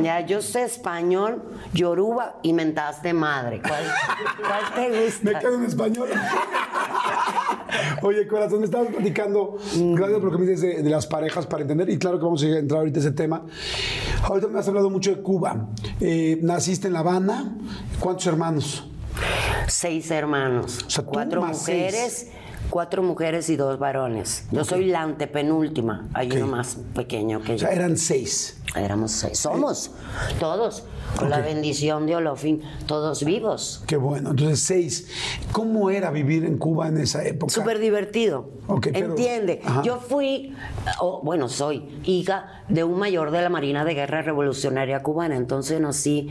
Ya, 0.00 0.20
yo 0.24 0.40
sé 0.40 0.62
español, 0.62 1.42
yoruba 1.72 2.38
y 2.44 2.52
mentadas 2.52 3.02
de 3.02 3.12
madre. 3.12 3.60
¿Cuál, 3.60 3.82
cuál 4.38 4.74
te 4.88 5.04
gusta? 5.04 5.24
Me 5.32 5.38
quedo 5.40 5.54
en 5.56 5.64
español. 5.64 6.08
Oye, 8.02 8.28
corazón, 8.28 8.60
me 8.60 8.66
estabas 8.66 8.86
platicando, 8.88 9.56
gracias 9.74 10.20
por 10.20 10.24
lo 10.26 10.30
que 10.30 10.38
me 10.44 10.46
dices 10.50 10.60
de, 10.76 10.82
de 10.84 10.90
las 10.90 11.08
parejas 11.08 11.46
para 11.48 11.62
entender, 11.62 11.90
y 11.90 11.98
claro 11.98 12.18
que 12.18 12.24
vamos 12.24 12.42
a 12.44 12.46
entrar 12.46 12.78
ahorita 12.80 13.00
a 13.00 13.02
ese 13.02 13.12
tema. 13.12 13.42
Ahorita 14.22 14.46
me 14.46 14.60
has 14.60 14.68
hablado 14.68 14.90
mucho 14.90 15.10
de 15.14 15.20
Cuba. 15.22 15.66
Eh, 16.00 16.38
¿Naciste 16.40 16.86
en 16.86 16.92
La 16.94 17.00
Habana? 17.00 17.56
¿Cuántos 17.98 18.26
hermanos? 18.28 18.86
Seis 19.68 20.10
hermanos, 20.10 20.84
O 20.86 20.90
sea, 20.90 21.04
cuatro 21.04 21.42
mujeres, 21.42 22.28
cuatro 22.70 23.02
mujeres 23.02 23.48
y 23.50 23.56
dos 23.56 23.78
varones. 23.78 24.44
Yo 24.50 24.64
soy 24.64 24.86
la 24.86 25.02
antepenúltima, 25.02 26.08
hay 26.14 26.30
uno 26.32 26.46
más 26.48 26.76
pequeño 26.94 27.40
que 27.42 27.52
O 27.52 27.56
yo. 27.56 27.66
sea, 27.66 27.70
eran 27.74 27.96
seis. 27.96 28.59
Éramos 28.76 29.10
seis. 29.10 29.38
Somos, 29.38 29.90
todos. 30.38 30.84
con 31.18 31.28
la 31.28 31.40
bendición 31.40 32.06
de 32.06 32.14
Olofín, 32.16 32.62
todos 32.86 33.24
vivos. 33.24 33.82
Qué 33.86 33.96
bueno. 33.96 34.30
Entonces, 34.30 34.60
seis. 34.60 35.08
¿Cómo 35.50 35.90
era 35.90 36.10
vivir 36.12 36.44
en 36.44 36.56
Cuba 36.56 36.86
en 36.86 36.98
esa 36.98 37.24
época? 37.24 37.52
Súper 37.52 37.80
divertido. 37.80 38.48
Entiende. 38.92 39.60
Yo 39.82 39.98
fui, 39.98 40.54
o, 41.00 41.20
bueno, 41.24 41.48
soy 41.48 42.00
hija 42.04 42.62
de 42.68 42.84
un 42.84 42.96
mayor 42.96 43.32
de 43.32 43.42
la 43.42 43.48
Marina 43.48 43.84
de 43.84 43.94
Guerra 43.94 44.22
Revolucionaria 44.22 45.02
Cubana. 45.02 45.34
Entonces 45.36 45.80
nací, 45.80 46.28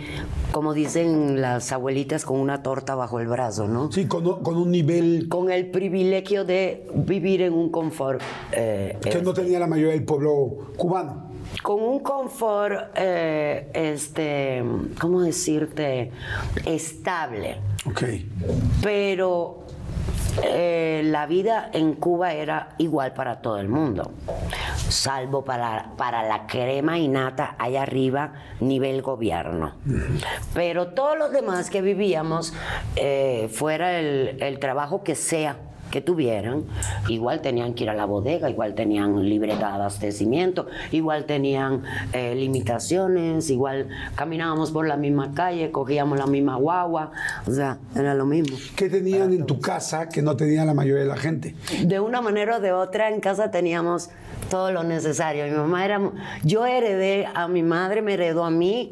como 0.53 0.73
dicen 0.73 1.41
las 1.41 1.73
abuelitas, 1.73 2.23
con 2.23 2.39
una 2.39 2.63
torta 2.63 2.95
bajo 2.95 3.19
el 3.19 3.27
brazo, 3.27 3.67
¿no? 3.67 3.91
Sí, 3.91 4.07
con, 4.07 4.41
con 4.41 4.55
un 4.55 4.71
nivel 4.71 5.27
Con 5.27 5.51
el 5.51 5.69
privilegio 5.71 6.45
de 6.45 6.87
vivir 6.95 7.41
en 7.41 7.53
un 7.53 7.69
confort. 7.69 8.21
eh, 8.53 8.97
que 9.01 9.21
no 9.21 9.33
tenía 9.33 9.59
la 9.59 9.67
mayoría 9.67 9.91
del 9.93 10.05
pueblo 10.05 10.71
cubano. 10.77 11.28
Con 11.63 11.81
un 11.81 11.99
confort, 11.99 12.91
eh, 12.95 13.69
este, 13.73 14.63
¿cómo 14.99 15.21
decirte? 15.21 16.11
Estable. 16.65 17.57
Ok. 17.85 18.03
Pero 18.81 19.65
eh, 20.43 21.01
la 21.05 21.25
vida 21.25 21.69
en 21.73 21.93
Cuba 21.93 22.33
era 22.33 22.69
igual 22.77 23.13
para 23.13 23.41
todo 23.41 23.57
el 23.57 23.67
mundo, 23.67 24.11
salvo 24.87 25.43
para, 25.43 25.91
para 25.97 26.23
la 26.23 26.47
crema 26.47 26.97
y 26.97 27.07
nata 27.07 27.55
allá 27.57 27.81
arriba, 27.81 28.33
nivel 28.59 29.01
gobierno. 29.01 29.73
Pero 30.53 30.89
todos 30.89 31.17
los 31.17 31.31
demás 31.31 31.69
que 31.69 31.81
vivíamos, 31.81 32.53
eh, 32.95 33.49
fuera 33.51 33.99
el, 33.99 34.37
el 34.41 34.59
trabajo 34.59 35.03
que 35.03 35.15
sea 35.15 35.57
que 35.89 36.01
tuvieran, 36.01 36.63
igual 37.07 37.41
tenían 37.41 37.73
que 37.73 37.83
ir 37.83 37.89
a 37.89 37.93
la 37.93 38.05
bodega, 38.05 38.49
igual 38.49 38.75
tenían 38.75 39.27
libreta 39.27 39.67
de 39.67 39.73
abastecimiento, 39.73 40.67
igual 40.91 41.25
tenían 41.25 41.83
eh, 42.13 42.35
limitaciones, 42.35 43.49
igual 43.49 43.87
caminábamos 44.15 44.71
por 44.71 44.87
la 44.87 44.97
misma 44.97 45.33
calle, 45.33 45.71
cogíamos 45.71 46.17
la 46.17 46.27
misma 46.27 46.55
guagua, 46.55 47.11
o 47.45 47.51
sea, 47.51 47.77
era 47.95 48.13
lo 48.13 48.25
mismo. 48.25 48.57
¿Qué 48.75 48.89
tenían 48.89 49.33
en 49.33 49.45
tu 49.45 49.59
casa 49.59 50.09
que 50.09 50.21
no 50.21 50.35
tenía 50.35 50.65
la 50.65 50.73
mayoría 50.73 51.03
de 51.03 51.09
la 51.09 51.17
gente? 51.17 51.55
De 51.83 51.99
una 51.99 52.21
manera 52.21 52.57
o 52.57 52.59
de 52.59 52.71
otra 52.71 53.09
en 53.09 53.19
casa 53.19 53.51
teníamos 53.51 54.09
todo 54.49 54.71
lo 54.71 54.83
necesario. 54.83 55.45
Mi 55.45 55.51
mamá 55.51 55.85
era, 55.85 55.99
yo 56.43 56.65
heredé, 56.65 57.27
a 57.33 57.47
mi 57.47 57.63
madre 57.63 58.01
me 58.01 58.13
heredó 58.13 58.43
a 58.43 58.51
mí 58.51 58.91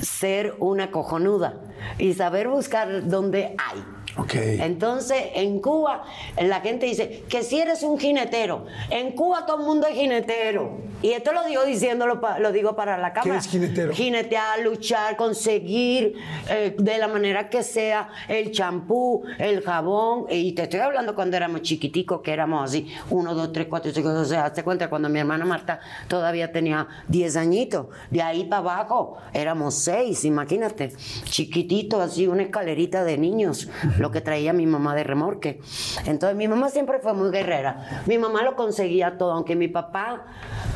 ser 0.00 0.54
una 0.58 0.90
cojonuda 0.90 1.54
y 1.98 2.14
saber 2.14 2.48
buscar 2.48 3.08
donde 3.08 3.54
hay. 3.58 3.93
Ok. 4.16 4.34
Entonces, 4.34 5.18
en 5.34 5.60
Cuba, 5.60 6.04
la 6.40 6.60
gente 6.60 6.86
dice 6.86 7.24
que 7.28 7.42
si 7.42 7.60
eres 7.60 7.82
un 7.82 7.98
jinetero, 7.98 8.66
en 8.90 9.12
Cuba 9.12 9.44
todo 9.46 9.58
el 9.60 9.66
mundo 9.66 9.86
es 9.86 9.94
jinetero. 9.94 10.78
Y 11.02 11.10
esto 11.12 11.32
lo 11.32 11.44
digo 11.44 11.64
diciéndolo, 11.64 12.20
lo 12.38 12.52
digo 12.52 12.76
para 12.76 12.96
la 12.96 13.12
cámara. 13.12 13.38
es 13.38 13.48
jinetero? 13.48 13.92
Jinetear, 13.92 14.60
luchar, 14.60 15.16
conseguir 15.16 16.14
eh, 16.48 16.74
de 16.78 16.98
la 16.98 17.08
manera 17.08 17.50
que 17.50 17.62
sea 17.62 18.08
el 18.28 18.52
champú, 18.52 19.22
el 19.38 19.62
jabón. 19.62 20.26
Y 20.30 20.52
te 20.52 20.62
estoy 20.62 20.80
hablando 20.80 21.14
cuando 21.14 21.36
éramos 21.36 21.62
chiquiticos, 21.62 22.22
que 22.22 22.32
éramos 22.32 22.70
así, 22.70 22.90
uno, 23.10 23.34
dos, 23.34 23.52
tres, 23.52 23.66
cuatro, 23.68 23.92
cinco, 23.92 24.10
o 24.10 24.24
sea, 24.24 24.46
hazte 24.46 24.62
cuenta 24.62 24.88
cuando 24.88 25.08
mi 25.08 25.18
hermana 25.18 25.44
Marta 25.44 25.80
todavía 26.08 26.52
tenía 26.52 26.86
10 27.08 27.36
añitos. 27.36 27.88
De 28.10 28.22
ahí 28.22 28.44
para 28.44 28.60
abajo 28.60 29.18
éramos 29.32 29.74
seis, 29.74 30.24
imagínate. 30.24 30.92
Chiquitito, 31.24 32.00
así, 32.00 32.26
una 32.26 32.44
escalerita 32.44 33.04
de 33.04 33.18
niños, 33.18 33.68
lo 34.04 34.10
que 34.10 34.20
traía 34.20 34.52
mi 34.52 34.66
mamá 34.66 34.94
de 34.94 35.02
remorque. 35.02 35.60
Entonces, 36.04 36.36
mi 36.36 36.46
mamá 36.46 36.68
siempre 36.68 36.98
fue 36.98 37.14
muy 37.14 37.30
guerrera. 37.30 38.02
Mi 38.04 38.18
mamá 38.18 38.42
lo 38.42 38.54
conseguía 38.54 39.16
todo, 39.16 39.32
aunque 39.32 39.56
mi 39.56 39.68
papá 39.68 40.26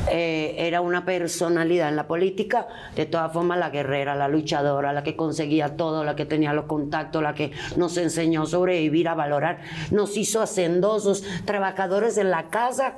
eh, 0.09 0.55
era 0.57 0.81
una 0.81 1.05
personalidad 1.05 1.89
en 1.89 1.95
la 1.95 2.07
política, 2.07 2.67
de 2.95 3.05
todas 3.05 3.31
formas 3.31 3.59
la 3.59 3.69
guerrera, 3.69 4.15
la 4.15 4.27
luchadora, 4.27 4.93
la 4.93 5.03
que 5.03 5.15
conseguía 5.15 5.77
todo, 5.77 6.03
la 6.03 6.15
que 6.15 6.25
tenía 6.25 6.53
los 6.53 6.65
contactos, 6.65 7.21
la 7.21 7.35
que 7.35 7.51
nos 7.75 7.97
enseñó 7.97 8.41
a 8.41 8.45
sobrevivir, 8.47 9.07
a 9.07 9.13
valorar, 9.13 9.59
nos 9.91 10.17
hizo 10.17 10.41
hacendosos, 10.41 11.23
trabajadores 11.45 12.17
en 12.17 12.31
la 12.31 12.49
casa. 12.49 12.95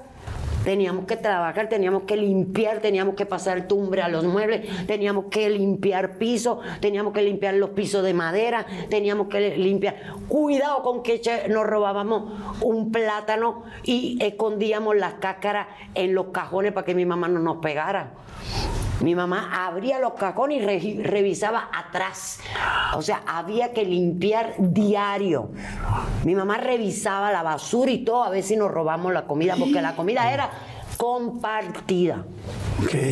Teníamos 0.63 1.05
que 1.05 1.17
trabajar, 1.17 1.69
teníamos 1.69 2.03
que 2.03 2.15
limpiar, 2.15 2.79
teníamos 2.79 3.15
que 3.15 3.25
pasar 3.25 3.67
tumbre 3.67 4.01
a 4.01 4.09
los 4.09 4.23
muebles, 4.23 4.85
teníamos 4.85 5.25
que 5.25 5.49
limpiar 5.49 6.17
piso, 6.17 6.59
teníamos 6.79 7.13
que 7.13 7.21
limpiar 7.21 7.55
los 7.55 7.71
pisos 7.71 8.03
de 8.03 8.13
madera, 8.13 8.65
teníamos 8.89 9.27
que 9.27 9.57
limpiar. 9.57 9.95
Cuidado 10.27 10.83
con 10.83 11.03
que 11.03 11.21
nos 11.49 11.65
robábamos 11.65 12.33
un 12.61 12.91
plátano 12.91 13.63
y 13.83 14.17
escondíamos 14.21 14.95
las 14.95 15.15
cáscaras 15.15 15.67
en 15.95 16.13
los 16.13 16.27
cajones 16.27 16.73
para 16.73 16.85
que 16.85 16.95
mi 16.95 17.05
mamá 17.05 17.27
no 17.27 17.39
nos 17.39 17.57
pegara. 17.57 18.11
Mi 19.01 19.15
mamá 19.15 19.65
abría 19.65 19.99
los 19.99 20.13
cajones 20.13 20.61
y 20.61 20.65
re- 20.65 21.03
revisaba 21.03 21.69
atrás. 21.73 22.39
O 22.95 23.01
sea, 23.01 23.21
había 23.27 23.73
que 23.73 23.83
limpiar 23.85 24.53
diario. 24.59 25.49
Mi 26.23 26.35
mamá 26.35 26.57
revisaba 26.57 27.31
la 27.31 27.41
basura 27.43 27.91
y 27.91 27.99
todo, 28.05 28.23
a 28.23 28.29
ver 28.29 28.43
si 28.43 28.55
nos 28.55 28.69
robamos 28.71 29.11
la 29.13 29.23
comida, 29.23 29.55
porque 29.57 29.81
la 29.81 29.95
comida 29.95 30.31
era 30.31 30.49
compartida. 30.97 32.25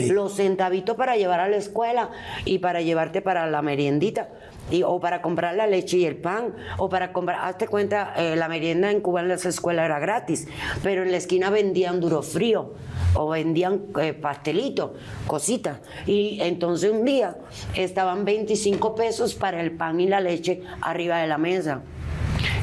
Los 0.10 0.36
centavitos 0.36 0.96
para 0.96 1.16
llevar 1.16 1.40
a 1.40 1.48
la 1.48 1.58
escuela 1.58 2.10
y 2.46 2.60
para 2.60 2.82
llevarte 2.82 3.22
para 3.22 3.48
la 3.48 3.62
meriendita. 3.62 4.30
Y, 4.72 4.84
o 4.84 5.00
para 5.00 5.22
comprar 5.22 5.56
la 5.56 5.68
leche 5.68 5.98
y 5.98 6.06
el 6.06 6.16
pan, 6.16 6.56
o 6.78 6.90
para 6.90 7.12
comprar, 7.14 7.40
hazte 7.42 7.68
cuenta, 7.68 8.14
eh, 8.18 8.36
la 8.36 8.48
merienda 8.48 8.92
en 8.92 9.02
Cuba 9.02 9.22
en 9.22 9.30
las 9.30 9.46
escuelas 9.46 9.86
era 9.86 10.00
gratis, 10.00 10.48
pero 10.84 11.04
en 11.04 11.12
la 11.12 11.18
esquina 11.18 11.50
vendían 11.50 12.00
duro 12.00 12.22
frío, 12.22 12.74
o 13.16 13.30
vendían 13.30 13.86
eh, 14.02 14.14
pastelitos, 14.14 14.92
cositas. 15.28 15.80
Y 16.06 16.40
entonces 16.42 16.92
un 16.92 17.06
día 17.06 17.38
estaban 17.76 18.26
25 18.26 18.96
pesos 18.96 19.36
para 19.36 19.62
el 19.62 19.72
pan 19.72 20.00
y 20.00 20.08
la 20.08 20.20
leche 20.20 20.62
arriba 20.82 21.18
de 21.18 21.28
la 21.28 21.38
mesa. 21.38 21.82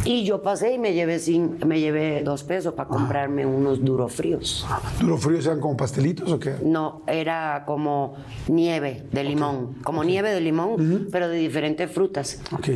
Y 0.05 0.25
yo 0.25 0.43
pasé 0.43 0.73
y 0.75 0.79
me 0.79 0.93
llevé, 0.95 1.19
sin, 1.19 1.59
me 1.67 1.81
llevé 1.81 2.23
dos 2.23 2.45
pesos 2.45 2.75
para 2.75 2.89
comprarme 2.89 3.45
unos 3.45 3.85
duros 3.85 4.13
fríos. 4.13 4.65
¿Duro 5.01 5.19
fríos 5.19 5.47
eran 5.47 5.61
como 5.61 5.77
pastelitos 5.77 6.31
o 6.31 6.39
qué? 6.39 6.55
No, 6.63 7.03
era 7.07 7.65
como 7.67 8.15
nieve 8.49 9.03
de 9.13 9.25
limón, 9.25 9.75
como 9.83 10.05
nieve 10.05 10.31
de 10.31 10.41
limón, 10.41 11.09
pero 11.11 11.29
de 11.29 11.37
diferentes 11.39 11.91
frutas. 11.91 12.41
Ok. 12.53 12.69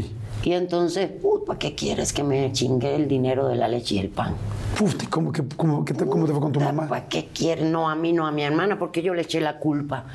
Y 0.42 0.52
entonces, 0.52 1.10
uh, 1.22 1.44
¿para 1.44 1.58
qué 1.58 1.74
quieres 1.74 2.12
que 2.12 2.24
me 2.24 2.50
chingue 2.52 2.96
el 2.96 3.06
dinero 3.06 3.46
de 3.46 3.56
la 3.56 3.68
leche 3.68 3.96
y 3.96 3.98
el 3.98 4.08
pan? 4.08 4.34
Uf, 4.80 4.94
¿cómo, 5.10 5.30
que- 5.32 5.44
cómo, 5.56 5.84
qué 5.84 5.92
te, 5.94 6.06
¿Cómo 6.06 6.24
te 6.26 6.32
fue 6.32 6.40
con 6.40 6.52
tu 6.52 6.60
mamá? 6.60 6.88
¿Para 6.88 7.06
qué 7.08 7.28
quieres? 7.32 7.64
No, 7.66 7.90
a 7.90 7.94
mí, 7.94 8.12
no 8.12 8.26
a 8.26 8.32
mi 8.32 8.42
hermana, 8.42 8.78
porque 8.78 9.02
yo 9.02 9.12
le 9.14 9.22
eché 9.22 9.40
la 9.40 9.58
culpa. 9.58 10.06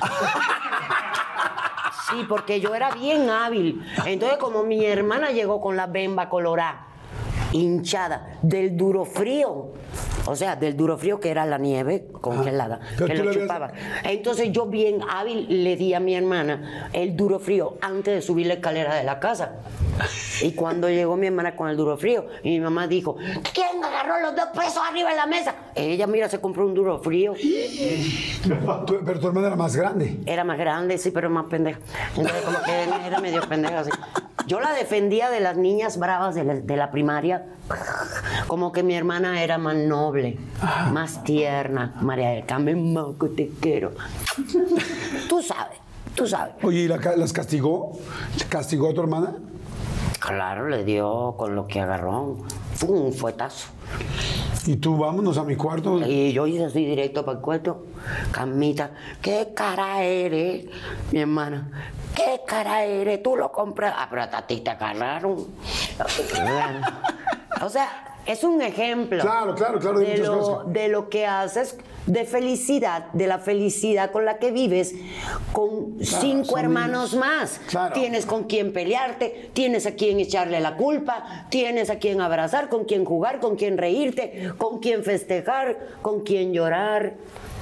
Sí, 2.08 2.24
porque 2.28 2.60
yo 2.60 2.74
era 2.74 2.90
bien 2.94 3.28
hábil. 3.30 3.82
Entonces, 4.04 4.38
como 4.38 4.62
mi 4.62 4.84
hermana 4.84 5.30
llegó 5.32 5.60
con 5.60 5.76
la 5.76 5.86
bemba 5.86 6.28
colorada, 6.28 6.86
hinchada, 7.52 8.38
del 8.42 8.76
duro 8.76 9.04
frío, 9.04 9.72
o 10.26 10.36
sea, 10.36 10.56
del 10.56 10.76
duro 10.76 10.98
frío 10.98 11.20
que 11.20 11.30
era 11.30 11.46
la 11.46 11.58
nieve 11.58 12.06
congelada, 12.20 12.80
que 12.98 13.14
lo 13.14 13.30
habías- 13.30 13.36
chupaba. 13.44 13.72
Entonces, 14.04 14.50
yo 14.52 14.66
bien 14.66 15.00
hábil 15.08 15.64
le 15.64 15.76
di 15.76 15.94
a 15.94 16.00
mi 16.00 16.14
hermana 16.14 16.88
el 16.92 17.16
duro 17.16 17.38
frío 17.38 17.78
antes 17.80 18.14
de 18.14 18.22
subir 18.22 18.46
la 18.46 18.54
escalera 18.54 18.94
de 18.94 19.04
la 19.04 19.18
casa. 19.20 19.56
Y 20.42 20.52
cuando 20.52 20.90
llegó 20.90 21.16
mi 21.16 21.26
hermana 21.28 21.56
con 21.56 21.68
el 21.70 21.76
duro 21.76 21.96
frío, 21.96 22.26
y 22.42 22.50
mi 22.50 22.60
mamá 22.60 22.86
dijo, 22.86 23.16
¿quién 23.54 23.82
agarró 23.82 24.20
los 24.20 24.36
dos 24.36 24.46
pesos 24.54 24.82
arriba 24.88 25.10
de 25.10 25.16
la 25.16 25.26
mesa? 25.26 25.54
Ella, 25.74 26.06
mira, 26.06 26.28
se 26.28 26.40
compró 26.40 26.66
un 26.66 26.74
duro 26.74 26.98
frío. 26.98 27.32
Pero 29.04 29.20
tu 29.20 29.26
hermana 29.28 29.46
era 29.48 29.56
más 29.56 29.74
grande. 29.76 30.18
Era 30.26 30.44
más 30.44 30.58
grande, 30.58 30.98
sí, 30.98 31.10
pero 31.10 31.30
más 31.30 31.46
pendeja. 31.46 31.78
Entonces, 32.16 32.42
como 32.44 32.58
que 32.62 33.06
era 33.06 33.20
medio 33.20 33.40
pendeja, 33.48 33.80
así. 33.80 33.90
Yo 34.46 34.60
la 34.60 34.72
defendía 34.74 35.28
de 35.30 35.40
las 35.40 35.56
niñas 35.56 35.98
bravas 35.98 36.34
de 36.36 36.44
la, 36.44 36.54
de 36.54 36.76
la 36.76 36.90
primaria, 36.92 37.46
como 38.46 38.70
que 38.70 38.84
mi 38.84 38.94
hermana 38.94 39.42
era 39.42 39.58
más 39.58 39.74
noble, 39.74 40.15
más 40.92 41.22
tierna. 41.24 41.94
María 42.00 42.30
del 42.30 42.46
Carmen, 42.46 42.92
Maco, 42.92 43.28
te 43.28 43.50
quiero. 43.60 43.92
Tú 45.28 45.42
sabes, 45.42 45.78
tú 46.14 46.26
sabes. 46.26 46.54
Oye, 46.62 46.80
¿y 46.80 46.88
la 46.88 46.98
las 47.16 47.32
castigó? 47.32 47.98
¿Castigó 48.48 48.90
a 48.90 48.94
tu 48.94 49.00
hermana? 49.00 49.34
Claro, 50.18 50.68
le 50.68 50.84
dio 50.84 51.34
con 51.36 51.54
lo 51.54 51.66
que 51.66 51.80
agarró. 51.80 52.38
Fue 52.74 52.90
un 52.90 53.12
fuetazo. 53.12 53.68
Y 54.66 54.76
tú, 54.76 54.96
vámonos 54.96 55.38
a 55.38 55.44
mi 55.44 55.54
cuarto. 55.56 56.00
Y 56.04 56.32
yo 56.32 56.46
hice 56.46 56.64
así 56.64 56.84
directo 56.84 57.24
para 57.24 57.38
el 57.38 57.44
cuarto. 57.44 57.86
Camita, 58.32 58.90
¿qué 59.22 59.52
cara 59.54 60.02
eres? 60.02 60.66
Mi 61.12 61.20
hermana, 61.20 61.70
¿qué 62.14 62.40
cara 62.46 62.84
eres? 62.84 63.22
Tú 63.22 63.36
lo 63.36 63.52
compras. 63.52 63.94
Ah, 63.96 64.08
pero 64.10 64.22
a 64.22 64.46
ti 64.46 64.60
te 64.60 64.70
agarraron. 64.70 65.46
O 67.62 67.70
sea, 67.70 68.15
es 68.26 68.44
un 68.44 68.60
ejemplo. 68.62 69.20
Claro, 69.22 69.54
claro, 69.54 69.78
claro, 69.78 69.98
de 70.00 70.06
De, 70.06 70.10
muchas 70.12 70.26
lo, 70.28 70.38
cosas. 70.40 70.72
de 70.72 70.88
lo 70.88 71.08
que 71.08 71.26
haces 71.26 71.76
de 72.06 72.24
felicidad, 72.24 73.06
de 73.12 73.26
la 73.26 73.38
felicidad 73.38 74.12
con 74.12 74.24
la 74.24 74.38
que 74.38 74.52
vives, 74.52 74.94
con 75.52 75.96
cinco 76.00 76.56
hermanos 76.58 77.12
niños. 77.12 77.26
más. 77.26 77.60
Claro. 77.68 77.94
Tienes 77.94 78.26
con 78.26 78.44
quién 78.44 78.72
pelearte, 78.72 79.50
tienes 79.52 79.86
a 79.86 79.92
quien 79.96 80.20
echarle 80.20 80.60
la 80.60 80.76
culpa, 80.76 81.46
tienes 81.50 81.90
a 81.90 81.98
quien 81.98 82.20
abrazar, 82.20 82.68
con 82.68 82.84
quien 82.84 83.04
jugar, 83.04 83.40
con 83.40 83.56
quien 83.56 83.76
reírte, 83.76 84.52
con 84.56 84.78
quien 84.78 85.02
festejar, 85.02 85.78
con 86.02 86.20
quien 86.20 86.52
llorar. 86.52 87.14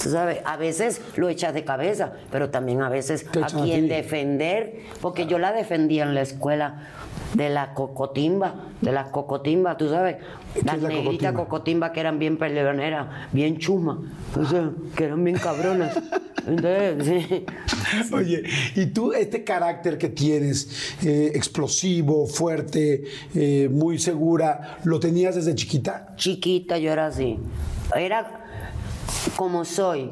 Tú 0.02 0.10
sabes, 0.10 0.40
a 0.44 0.56
veces 0.56 1.00
lo 1.16 1.28
echas 1.28 1.54
de 1.54 1.64
cabeza, 1.64 2.12
pero 2.30 2.50
también 2.50 2.82
a 2.82 2.88
veces 2.90 3.26
a 3.40 3.46
a 3.46 3.48
quien 3.48 3.82
ti. 3.82 3.88
defender, 3.88 4.80
porque 5.00 5.26
yo 5.26 5.38
la 5.38 5.52
defendía 5.52 6.02
en 6.02 6.14
la 6.14 6.20
escuela 6.22 6.88
de 7.32 7.48
la 7.48 7.74
cocotimba, 7.74 8.54
de 8.80 8.92
la 8.92 9.10
cocotimba, 9.10 9.76
tú 9.76 9.88
sabes, 9.88 10.16
¿Qué 10.54 10.62
las 10.62 10.80
la 10.80 10.88
negritas 10.88 11.32
cocotimba? 11.32 11.44
cocotimba 11.44 11.92
que 11.92 12.00
eran 12.00 12.18
bien 12.18 12.36
peleoneras, 12.36 13.08
bien 13.32 13.58
chumas, 13.58 13.98
o 14.38 14.44
sea, 14.44 14.70
que 14.94 15.04
eran 15.04 15.24
bien 15.24 15.38
cabronas. 15.38 15.98
Entonces, 16.46 17.24
sí. 17.28 17.44
Oye, 18.12 18.42
y 18.76 18.86
tú, 18.86 19.12
este 19.12 19.44
carácter 19.44 19.98
que 19.98 20.10
tienes, 20.10 20.96
eh, 21.04 21.32
explosivo, 21.34 22.26
fuerte, 22.26 23.04
eh, 23.34 23.68
muy 23.72 23.98
segura, 23.98 24.78
¿lo 24.84 25.00
tenías 25.00 25.34
desde 25.34 25.54
chiquita? 25.54 26.14
chiquita 26.16 26.78
yo 26.78 26.92
era 26.92 27.06
así. 27.06 27.38
Era 27.96 28.44
como 29.36 29.64
soy, 29.64 30.10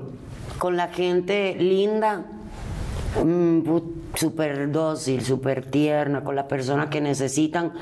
con 0.58 0.76
la 0.76 0.88
gente 0.88 1.54
linda, 1.58 2.24
súper 4.14 4.70
dócil, 4.72 5.22
súper 5.24 5.66
tierna, 5.70 6.24
con 6.24 6.34
las 6.36 6.46
personas 6.46 6.88
que 6.88 7.00
necesitan, 7.00 7.72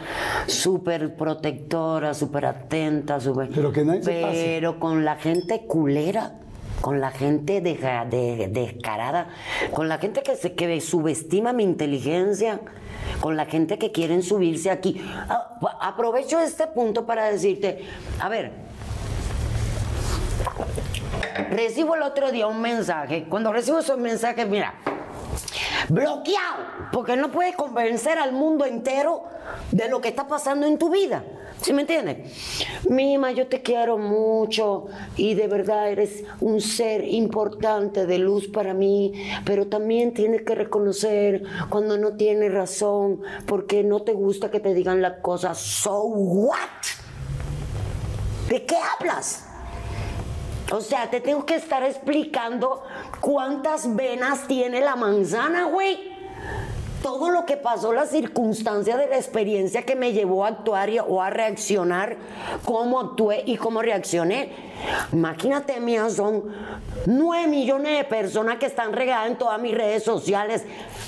súper 0.46 1.14
protectora, 1.16 2.14
súper 2.14 2.46
atenta, 2.46 3.20
súper... 3.20 3.48
Pero 3.54 3.72
que 3.72 3.84
nadie 3.84 4.02
se 4.02 4.20
pase. 4.22 4.42
Pero 4.44 4.78
con 4.80 5.04
la 5.04 5.16
gente 5.16 5.66
culera. 5.66 6.34
Con 6.80 6.98
la 6.98 7.10
gente 7.10 7.60
deja- 7.60 8.06
de- 8.06 8.48
descarada, 8.50 9.28
con 9.74 9.90
la 9.90 9.98
gente 9.98 10.22
que, 10.22 10.34
se, 10.34 10.54
que 10.54 10.80
subestima 10.80 11.52
mi 11.52 11.62
inteligencia, 11.62 12.58
con 13.20 13.36
la 13.36 13.44
gente 13.44 13.76
que 13.76 13.92
quieren 13.92 14.22
subirse 14.22 14.70
aquí. 14.70 14.98
A- 15.28 15.58
aprovecho 15.82 16.40
este 16.40 16.66
punto 16.68 17.04
para 17.04 17.26
decirte, 17.30 17.84
a 18.18 18.30
ver, 18.30 18.52
recibo 21.50 21.96
el 21.96 22.02
otro 22.02 22.32
día 22.32 22.46
un 22.46 22.62
mensaje. 22.62 23.26
Cuando 23.28 23.52
recibo 23.52 23.80
esos 23.80 23.98
mensajes, 23.98 24.48
mira, 24.48 24.72
bloqueado, 25.88 26.64
porque 26.92 27.16
no 27.16 27.30
puedes 27.30 27.56
convencer 27.56 28.18
al 28.18 28.32
mundo 28.32 28.64
entero 28.64 29.24
de 29.72 29.88
lo 29.88 30.00
que 30.00 30.08
está 30.08 30.26
pasando 30.28 30.66
en 30.66 30.78
tu 30.78 30.90
vida. 30.90 31.24
¿Sí 31.60 31.74
me 31.74 31.82
entiendes? 31.82 32.66
Mima, 32.88 33.32
yo 33.32 33.46
te 33.46 33.60
quiero 33.60 33.98
mucho 33.98 34.86
y 35.16 35.34
de 35.34 35.46
verdad 35.46 35.90
eres 35.90 36.24
un 36.40 36.60
ser 36.62 37.04
importante 37.04 38.06
de 38.06 38.18
luz 38.18 38.48
para 38.48 38.72
mí, 38.72 39.12
pero 39.44 39.66
también 39.66 40.14
tienes 40.14 40.42
que 40.42 40.54
reconocer 40.54 41.42
cuando 41.68 41.98
no 41.98 42.16
tienes 42.16 42.52
razón, 42.52 43.20
porque 43.46 43.84
no 43.84 44.00
te 44.00 44.12
gusta 44.12 44.50
que 44.50 44.60
te 44.60 44.72
digan 44.72 45.02
las 45.02 45.18
cosas. 45.20 45.58
So 45.58 46.04
what? 46.04 46.56
¿De 48.48 48.64
qué 48.64 48.76
hablas? 48.98 49.46
O 50.72 50.80
sea, 50.80 51.10
te 51.10 51.20
tengo 51.20 51.44
que 51.44 51.56
estar 51.56 51.82
explicando 51.82 52.82
cuántas 53.20 53.94
venas 53.96 54.46
tiene 54.46 54.80
la 54.80 54.96
manzana, 54.96 55.64
güey. 55.64 56.10
Todo 57.02 57.30
lo 57.30 57.46
que 57.46 57.56
pasó, 57.56 57.94
la 57.94 58.04
circunstancia 58.04 58.98
de 58.98 59.06
la 59.08 59.16
experiencia 59.16 59.82
que 59.86 59.96
me 59.96 60.12
llevó 60.12 60.44
a 60.44 60.48
actuar 60.48 60.90
y- 60.90 60.98
o 60.98 61.22
a 61.22 61.30
reaccionar, 61.30 62.16
cómo 62.64 63.00
actué 63.00 63.42
y 63.46 63.56
cómo 63.56 63.80
reaccioné. 63.80 64.52
Imagínate, 65.12 65.80
mía, 65.80 66.10
son 66.10 66.44
nueve 67.06 67.46
millones 67.48 67.96
de 67.96 68.04
personas 68.04 68.58
que 68.58 68.66
están 68.66 68.92
regadas 68.92 69.28
en 69.30 69.38
todas 69.38 69.58
mis 69.62 69.74
redes 69.74 70.02
sociales. 70.02 70.62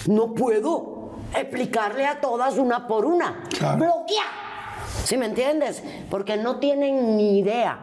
No 0.07 0.33
puedo 0.33 1.11
explicarle 1.37 2.07
a 2.07 2.21
todas 2.23 2.57
una 2.57 2.87
por 2.89 3.05
una. 3.05 3.43
Claro. 3.59 3.77
Bloquea. 3.77 4.25
¿Sí 5.05 5.19
me 5.19 5.27
entiendes? 5.27 5.83
Porque 6.09 6.39
no 6.39 6.59
tienen 6.59 7.19
ni 7.19 7.39
idea. 7.41 7.79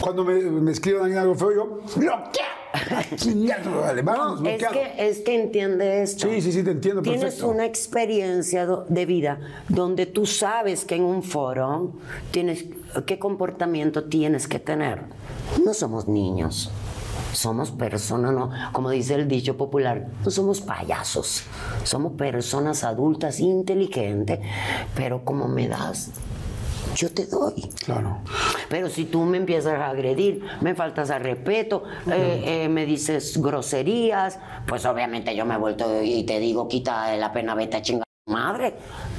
Cuando 0.00 0.24
me, 0.24 0.34
me 0.34 0.72
escriban 0.72 1.02
alguien 1.02 1.20
algo 1.20 1.34
feo, 1.34 1.52
yo, 1.52 1.64
¡bloquea! 1.96 2.46
Vale, 3.64 4.02
No, 4.02 4.46
es 4.46 4.64
que, 4.66 4.94
es 4.98 5.18
que 5.20 5.40
entiende 5.42 6.02
esto. 6.02 6.28
Sí, 6.28 6.40
sí, 6.40 6.52
sí, 6.52 6.62
te 6.62 6.70
entiendo 6.70 7.02
Tienes 7.02 7.22
perfecto. 7.22 7.48
una 7.48 7.66
experiencia 7.66 8.66
de 8.66 9.06
vida 9.06 9.40
donde 9.68 10.06
tú 10.06 10.26
sabes 10.26 10.84
que 10.84 10.96
en 10.96 11.02
un 11.02 11.22
foro 11.22 11.92
tienes 12.30 12.64
qué 13.06 13.18
comportamiento 13.18 14.04
tienes 14.04 14.48
que 14.48 14.58
tener. 14.58 15.02
No 15.64 15.74
somos 15.74 16.08
niños. 16.08 16.70
Somos 17.32 17.70
personas, 17.70 18.34
no, 18.34 18.50
como 18.72 18.90
dice 18.90 19.14
el 19.14 19.26
dicho 19.26 19.56
popular, 19.56 20.06
no 20.22 20.30
somos 20.30 20.60
payasos. 20.60 21.44
Somos 21.82 22.12
personas 22.12 22.84
adultas 22.84 23.40
inteligentes, 23.40 24.38
pero 24.94 25.24
como 25.24 25.48
me 25.48 25.66
das, 25.66 26.10
yo 26.94 27.10
te 27.12 27.26
doy. 27.26 27.70
Claro. 27.84 28.18
Pero 28.68 28.88
si 28.88 29.04
tú 29.04 29.22
me 29.22 29.38
empiezas 29.38 29.74
a 29.74 29.88
agredir, 29.88 30.44
me 30.60 30.74
faltas 30.74 31.10
al 31.10 31.22
respeto, 31.22 31.84
eh, 32.06 32.64
eh, 32.64 32.68
me 32.68 32.86
dices 32.86 33.40
groserías, 33.40 34.38
pues 34.66 34.84
obviamente 34.86 35.34
yo 35.34 35.44
me 35.44 35.54
he 35.54 35.58
vuelto 35.58 36.02
y 36.02 36.24
te 36.24 36.38
digo, 36.38 36.68
quita 36.68 37.14
la 37.16 37.32
pena, 37.32 37.54
vete 37.54 37.76
a 37.76 37.82
chingar 37.82 38.06
madre. 38.26 38.74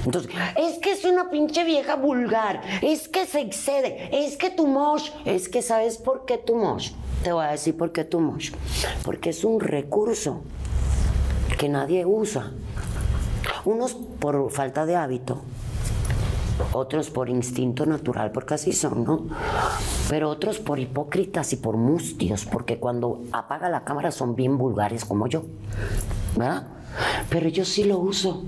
Entonces, 0.05 0.31
es 0.55 0.79
que 0.79 0.91
es 0.91 1.05
una 1.05 1.29
pinche 1.29 1.63
vieja 1.63 1.95
vulgar, 1.95 2.61
es 2.81 3.07
que 3.07 3.25
se 3.25 3.41
excede, 3.41 4.09
es 4.11 4.37
que 4.37 4.49
tu 4.49 4.67
mosh, 4.67 5.09
es 5.25 5.49
que 5.49 5.61
¿sabes 5.61 5.97
por 5.97 6.25
qué 6.25 6.37
tu 6.37 6.55
mosh? 6.55 6.91
Te 7.23 7.31
voy 7.31 7.45
a 7.45 7.51
decir 7.51 7.77
por 7.77 7.91
qué 7.91 8.03
tu 8.03 8.19
mosh. 8.19 8.51
Porque 9.03 9.29
es 9.29 9.43
un 9.43 9.59
recurso 9.59 10.41
que 11.57 11.69
nadie 11.69 12.05
usa. 12.05 12.51
Unos 13.65 13.93
por 13.93 14.51
falta 14.51 14.85
de 14.85 14.95
hábito, 14.95 15.41
otros 16.73 17.09
por 17.09 17.29
instinto 17.29 17.85
natural, 17.85 18.31
porque 18.31 18.55
así 18.55 18.73
son, 18.73 19.03
¿no? 19.03 19.27
Pero 20.09 20.29
otros 20.29 20.59
por 20.59 20.79
hipócritas 20.79 21.53
y 21.53 21.57
por 21.57 21.77
mustios, 21.77 22.45
porque 22.45 22.79
cuando 22.79 23.21
apaga 23.31 23.69
la 23.69 23.83
cámara 23.83 24.11
son 24.11 24.35
bien 24.35 24.57
vulgares 24.57 25.05
como 25.05 25.27
yo, 25.27 25.43
¿verdad? 26.35 26.67
Pero 27.29 27.49
yo 27.49 27.65
sí 27.65 27.83
lo 27.83 27.97
uso. 27.99 28.43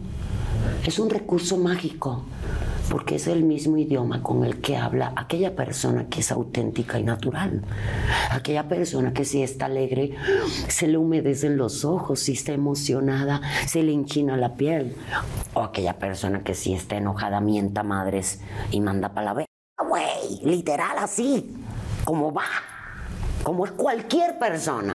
Es 0.86 1.00
un 1.00 1.10
recurso 1.10 1.58
mágico, 1.58 2.24
porque 2.90 3.16
es 3.16 3.28
el 3.28 3.44
mismo 3.44 3.78
idioma 3.78 4.22
con 4.22 4.44
el 4.44 4.62
que 4.62 4.78
habla 4.78 5.14
aquella 5.16 5.56
persona 5.56 6.08
que 6.10 6.20
es 6.20 6.32
auténtica 6.32 7.00
y 7.00 7.04
natural. 7.04 7.64
Aquella 8.32 8.68
persona 8.68 9.14
que 9.14 9.26
si 9.26 9.44
está 9.44 9.66
alegre, 9.66 10.16
se 10.68 10.88
le 10.88 10.98
humedecen 10.98 11.58
los 11.58 11.86
ojos, 11.86 12.20
si 12.20 12.34
está 12.34 12.54
emocionada, 12.54 13.42
se 13.68 13.84
le 13.84 13.94
enchina 13.94 14.38
la 14.38 14.56
piel. 14.56 14.96
O 15.54 15.62
aquella 15.62 15.98
persona 15.98 16.44
que 16.44 16.54
si 16.54 16.74
está 16.74 16.98
enojada, 16.98 17.42
mienta 17.42 17.84
madres 17.84 18.42
y 18.72 18.82
manda 18.82 19.12
la 19.16 19.34
verga, 19.34 19.48
güey, 19.88 20.40
literal 20.44 20.98
así, 21.00 21.56
como 22.04 22.32
va, 22.32 22.46
como 23.44 23.66
es 23.66 23.72
cualquier 23.72 24.38
persona. 24.38 24.95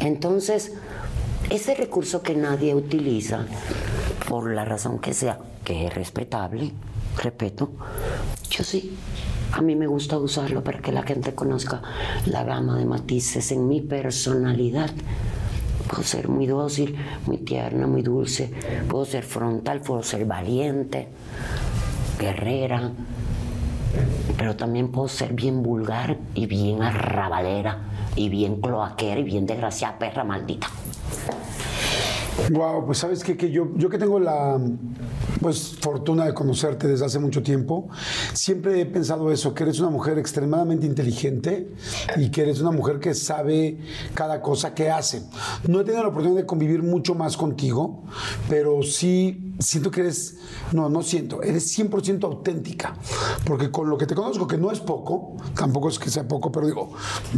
Entonces, 0.00 0.72
ese 1.50 1.74
recurso 1.74 2.22
que 2.22 2.34
nadie 2.34 2.74
utiliza, 2.74 3.46
por 4.28 4.52
la 4.52 4.64
razón 4.64 4.98
que 4.98 5.14
sea, 5.14 5.38
que 5.64 5.86
es 5.86 5.94
respetable, 5.94 6.72
respeto. 7.16 7.72
Yo 8.50 8.62
sí. 8.62 8.96
A 9.52 9.62
mí 9.62 9.74
me 9.74 9.86
gusta 9.86 10.18
usarlo 10.18 10.62
para 10.62 10.80
que 10.80 10.92
la 10.92 11.02
gente 11.02 11.34
conozca 11.34 11.80
la 12.26 12.44
gama 12.44 12.76
de 12.76 12.84
matices 12.84 13.52
en 13.52 13.68
mi 13.68 13.80
personalidad. 13.80 14.90
Puedo 15.88 16.02
ser 16.02 16.28
muy 16.28 16.46
dócil, 16.46 16.96
muy 17.26 17.38
tierna, 17.38 17.86
muy 17.86 18.02
dulce. 18.02 18.52
Puedo 18.88 19.04
ser 19.06 19.24
frontal, 19.24 19.80
puedo 19.80 20.02
ser 20.02 20.24
valiente, 20.26 21.08
guerrera. 22.18 22.92
Pero 24.36 24.56
también 24.56 24.92
puedo 24.92 25.08
ser 25.08 25.32
bien 25.32 25.62
vulgar 25.62 26.18
y 26.34 26.46
bien 26.46 26.82
arrabalera 26.82 27.95
y 28.16 28.28
bien 28.28 28.60
cloaquera 28.60 29.20
y 29.20 29.24
bien 29.24 29.46
desgraciada 29.46 29.98
perra 29.98 30.24
maldita. 30.24 30.68
Wow, 32.50 32.84
pues 32.84 32.98
sabes 32.98 33.24
qué? 33.24 33.36
que 33.36 33.50
yo, 33.50 33.68
yo 33.76 33.88
que 33.88 33.98
tengo 33.98 34.20
la 34.20 34.60
pues 35.40 35.76
fortuna 35.80 36.24
de 36.24 36.34
conocerte 36.34 36.86
desde 36.86 37.04
hace 37.04 37.18
mucho 37.18 37.42
tiempo, 37.42 37.88
siempre 38.32 38.80
he 38.80 38.86
pensado 38.86 39.30
eso, 39.30 39.54
que 39.54 39.64
eres 39.64 39.80
una 39.80 39.90
mujer 39.90 40.18
extremadamente 40.18 40.86
inteligente 40.86 41.72
y 42.16 42.30
que 42.30 42.42
eres 42.42 42.60
una 42.60 42.70
mujer 42.70 42.98
que 42.98 43.14
sabe 43.14 43.78
cada 44.14 44.40
cosa 44.42 44.74
que 44.74 44.90
hace. 44.90 45.22
No 45.68 45.80
he 45.80 45.84
tenido 45.84 46.02
la 46.02 46.08
oportunidad 46.08 46.40
de 46.40 46.46
convivir 46.46 46.82
mucho 46.82 47.14
más 47.14 47.36
contigo, 47.36 48.02
pero 48.48 48.82
sí 48.82 49.45
siento 49.58 49.90
que 49.90 50.00
eres, 50.00 50.38
no, 50.72 50.88
no 50.88 51.02
siento, 51.02 51.42
eres 51.42 51.78
100% 51.78 52.24
auténtica, 52.24 52.96
porque 53.44 53.70
con 53.70 53.88
lo 53.88 53.96
que 53.96 54.06
te 54.06 54.14
conozco, 54.14 54.46
que 54.46 54.58
no 54.58 54.70
es 54.70 54.80
poco, 54.80 55.36
tampoco 55.54 55.88
es 55.88 55.98
que 55.98 56.10
sea 56.10 56.26
poco, 56.26 56.52
pero 56.52 56.66
digo, 56.66 56.92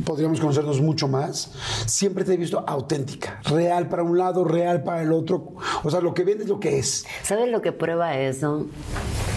podríamos 0.05 0.41
conocernos 0.41 0.81
mucho 0.81 1.09
más, 1.09 1.53
siempre 1.87 2.25
te 2.25 2.35
he 2.35 2.37
visto 2.37 2.65
auténtica, 2.67 3.41
real 3.45 3.89
para 3.89 4.03
un 4.03 4.19
lado, 4.19 4.45
real 4.45 4.83
para 4.83 5.03
el 5.03 5.13
otro, 5.13 5.55
o 5.83 5.91
sea, 5.91 6.01
lo 6.01 6.15
que 6.15 6.25
ven 6.25 6.41
es 6.41 6.49
lo 6.49 6.61
que 6.61 6.79
es. 6.79 7.05
¿Sabes 7.23 7.51
lo 7.51 7.63
que 7.63 7.73
prueba 7.73 8.17
eso, 8.19 8.67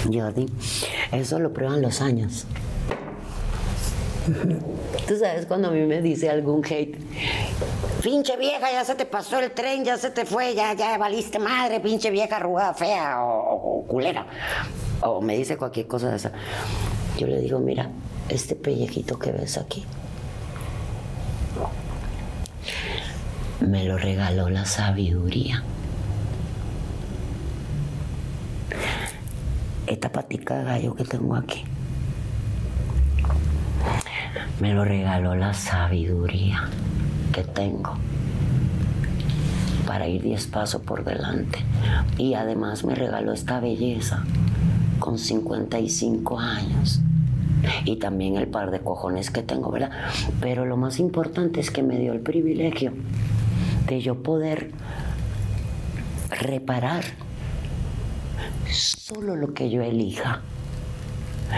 Jody? 0.06 0.48
Eso 1.12 1.40
lo 1.40 1.54
prueban 1.54 1.82
los 1.82 2.02
años. 2.02 2.46
Tú 5.08 5.18
sabes 5.18 5.46
cuando 5.46 5.70
a 5.70 5.72
mí 5.72 5.82
me 5.82 6.02
dice 6.02 6.30
algún 6.30 6.64
hate, 6.64 6.98
pinche 8.04 8.38
vieja, 8.38 8.72
ya 8.72 8.86
se 8.86 8.96
te 8.96 9.06
pasó 9.06 9.40
el 9.40 9.52
tren, 9.52 9.84
ya 9.84 9.98
se 9.98 10.12
te 10.12 10.26
fue, 10.26 10.54
ya, 10.54 10.74
ya 10.74 10.98
valiste 10.98 11.40
madre, 11.40 11.80
pinche 11.80 12.12
vieja 12.12 12.36
arrugada, 12.36 12.74
fea 12.74 13.24
o, 13.24 13.80
o 13.80 13.88
culera. 13.88 14.26
O 15.02 15.22
me 15.22 15.38
dice 15.38 15.58
cualquier 15.58 15.88
cosa 15.88 16.10
de 16.10 16.18
esa. 16.18 16.32
Yo 17.18 17.28
le 17.28 17.40
digo, 17.40 17.60
mira, 17.60 17.90
este 18.30 18.56
pellejito 18.56 19.18
que 19.18 19.32
ves 19.32 19.58
aquí, 19.58 19.86
me 23.60 23.86
lo 23.86 23.98
regaló 23.98 24.50
la 24.50 24.66
sabiduría. 24.66 25.64
Esta 29.88 30.12
patica 30.12 30.60
de 30.60 30.64
gallo 30.64 30.96
que 30.96 31.04
tengo 31.04 31.36
aquí 31.36 31.66
me 34.60 34.74
lo 34.74 34.86
regaló 34.86 35.36
la 35.36 35.54
sabiduría 35.54 36.70
que 37.34 37.44
tengo 37.44 37.98
para 39.86 40.08
ir 40.08 40.22
diez 40.22 40.48
pasos 40.48 40.82
por 40.82 41.04
delante. 41.04 41.60
Y 42.18 42.34
además 42.36 42.86
me 42.86 42.96
regaló 42.96 43.34
esta 43.34 43.60
belleza 43.60 44.24
con 45.00 45.18
55 45.18 46.40
años. 46.40 47.02
Y 47.86 47.98
también 47.98 48.38
el 48.38 48.48
par 48.48 48.72
de 48.72 48.80
cojones 48.80 49.30
que 49.30 49.44
tengo, 49.44 49.70
¿verdad? 49.70 49.92
Pero 50.40 50.66
lo 50.66 50.78
más 50.78 51.00
importante 51.00 51.60
es 51.60 51.70
que 51.70 51.84
me 51.84 52.00
dio 52.00 52.14
el 52.14 52.22
privilegio 52.22 52.94
de 53.88 54.02
yo 54.02 54.24
poder 54.24 54.72
reparar 56.30 57.04
solo 58.72 59.36
lo 59.36 59.54
que 59.54 59.70
yo 59.70 59.82
elija. 59.82 60.42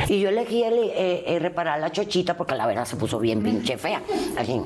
Y 0.07 0.19
yo 0.19 0.29
elegí 0.29 0.63
el, 0.63 0.73
eh, 0.73 1.23
eh, 1.27 1.39
reparar 1.39 1.79
la 1.79 1.91
chochita 1.91 2.35
porque 2.35 2.55
la 2.55 2.65
verdad 2.67 2.85
se 2.85 2.95
puso 2.95 3.19
bien 3.19 3.41
pinche 3.43 3.77
fea. 3.77 4.01
Así. 4.37 4.61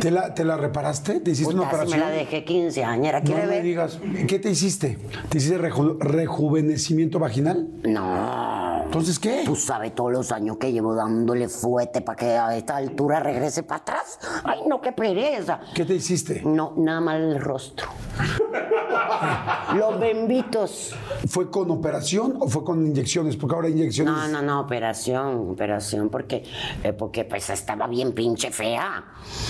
¿Te 0.00 0.10
la, 0.10 0.34
te 0.34 0.44
la 0.44 0.56
reparaste? 0.56 1.20
¿Te 1.20 1.30
hiciste 1.32 1.52
una 1.54 1.64
Puta, 1.64 1.70
si 1.70 1.76
operación? 1.86 2.00
me 2.00 2.06
la 2.06 2.18
dejé 2.18 2.44
15 2.44 2.84
años. 2.84 3.12
no 3.14 3.20
¿Quiere 3.22 3.42
me 3.42 3.48
ver? 3.48 3.62
digas, 3.62 3.98
¿qué 4.28 4.38
te 4.38 4.50
hiciste? 4.50 4.98
¿Te 5.28 5.38
hiciste 5.38 5.58
reju- 5.58 5.98
rejuvenecimiento 6.00 7.18
vaginal? 7.18 7.68
No. 7.84 8.82
Entonces, 8.84 9.18
¿qué? 9.18 9.42
Tú 9.44 9.56
sabes 9.56 9.94
todos 9.94 10.12
los 10.12 10.32
años 10.32 10.58
que 10.58 10.70
llevo 10.72 10.94
dándole 10.94 11.48
fuete 11.48 12.00
para 12.02 12.16
que 12.16 12.26
a 12.36 12.54
esta 12.56 12.76
altura 12.76 13.20
regrese 13.20 13.62
para 13.62 13.80
atrás. 13.80 14.18
Ay, 14.44 14.60
no, 14.68 14.80
qué 14.80 14.92
pereza. 14.92 15.60
¿Qué 15.74 15.84
te 15.84 15.94
hiciste? 15.94 16.42
No, 16.44 16.74
nada 16.76 17.00
más 17.00 17.16
el 17.16 17.40
rostro. 17.40 17.88
Los 19.76 19.98
bembitos. 19.98 20.94
¿Fue 21.28 21.50
con 21.50 21.70
operación 21.70 22.36
o 22.40 22.48
fue 22.48 22.64
con 22.64 22.86
inyecciones? 22.86 23.36
Porque 23.36 23.54
ahora 23.56 23.68
inyecciones... 23.68 24.12
No, 24.12 24.28
no, 24.28 24.42
no, 24.42 24.51
operación, 24.60 25.50
operación, 25.50 26.08
porque, 26.08 26.44
eh, 26.82 26.92
porque 26.92 27.24
pues 27.24 27.50
estaba 27.50 27.86
bien 27.86 28.12
pinche 28.12 28.50
fea. 28.50 29.04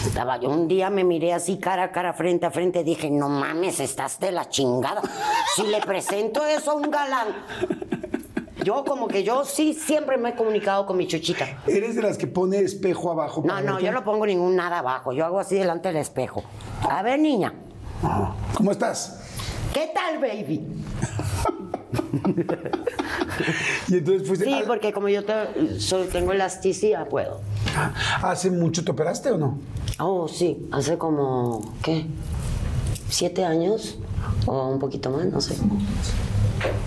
Estaba, 0.07 0.39
yo 0.39 0.51
un 0.51 0.69
día 0.69 0.91
me 0.91 1.05
miré 1.05 1.33
así 1.33 1.59
cara 1.59 1.85
a 1.85 1.93
cara, 1.93 2.13
frente 2.13 2.47
a 2.47 2.51
frente, 2.51 2.85
dije, 2.85 3.11
no 3.11 3.29
mames, 3.29 3.81
estás 3.81 4.19
de 4.21 4.33
la 4.33 4.49
chingada. 4.49 5.03
Si 5.55 5.63
le 5.67 5.81
presento 5.81 6.45
eso 6.45 6.73
a 6.73 6.75
un 6.75 6.91
galán. 6.91 7.29
Yo 8.65 8.85
como 8.85 9.09
que 9.09 9.25
yo 9.25 9.45
sí 9.45 9.75
siempre 9.75 10.17
me 10.17 10.31
he 10.31 10.35
comunicado 10.35 10.87
con 10.87 10.97
mi 10.97 11.07
chuchita. 11.07 11.63
¿Eres 11.67 11.97
de 11.97 12.03
las 12.03 12.17
que 12.17 12.27
pone 12.27 12.59
espejo 12.59 13.11
abajo? 13.11 13.43
No, 13.45 13.61
no, 13.61 13.73
verte? 13.73 13.87
yo 13.87 13.93
no 13.93 14.05
pongo 14.05 14.25
ningún 14.25 14.55
nada 14.55 14.79
abajo. 14.79 15.13
Yo 15.13 15.25
hago 15.25 15.41
así 15.41 15.57
delante 15.57 15.89
del 15.89 15.97
espejo. 15.97 16.45
A 16.89 17.03
ver, 17.03 17.19
niña. 17.19 17.53
¿Cómo 18.55 18.71
estás? 18.71 19.21
¿Qué 19.73 19.91
tal, 19.95 20.19
baby? 20.19 20.85
Y 23.89 23.95
entonces 23.97 24.27
fuiste... 24.27 24.45
Sí, 24.45 24.55
ah, 24.55 24.65
porque 24.67 24.93
como 24.93 25.09
yo 25.09 25.25
te- 25.25 25.81
soy, 25.81 26.07
tengo 26.07 26.33
elasticidad, 26.33 27.09
puedo. 27.09 27.41
¿Hace 28.23 28.51
mucho 28.51 28.85
te 28.85 28.91
operaste 28.91 29.31
o 29.31 29.39
no? 29.39 29.59
Oh, 29.99 30.29
sí, 30.29 30.69
hace 30.71 30.99
como, 30.99 31.75
¿qué? 31.83 32.07
¿Siete 33.09 33.45
años? 33.45 33.99
O 34.47 34.69
un 34.69 34.79
poquito 34.79 35.11
más, 35.11 35.27
no 35.27 35.41
sé. 35.41 35.57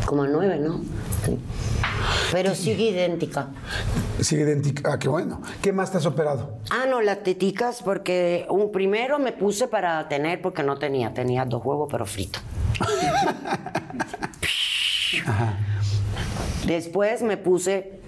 Como 0.06 0.26
nueve, 0.26 0.58
¿no? 0.60 0.80
Sí. 1.26 1.38
Pero 2.32 2.56
sigue 2.56 2.90
idéntica. 2.92 3.50
Sigue 4.22 4.44
idéntica. 4.44 4.94
Ah, 4.94 5.00
qué 5.00 5.10
bueno. 5.10 5.42
¿Qué 5.62 5.74
más 5.74 5.92
te 5.92 5.98
has 5.98 6.06
operado? 6.06 6.58
Ah, 6.70 6.86
no, 6.90 7.02
las 7.02 7.24
teticas, 7.24 7.82
porque 7.84 8.46
un 8.50 8.72
primero 8.72 9.20
me 9.20 9.32
puse 9.34 9.68
para 9.68 10.08
tener, 10.08 10.42
porque 10.42 10.64
no 10.64 10.78
tenía, 10.78 11.14
tenía 11.14 11.46
dos 11.46 11.64
huevos, 11.66 11.88
pero 11.92 12.06
fritos. 12.06 12.42
Después 16.66 17.22
me 17.22 17.38
puse, 17.38 18.00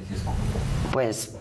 pues, 0.92 1.38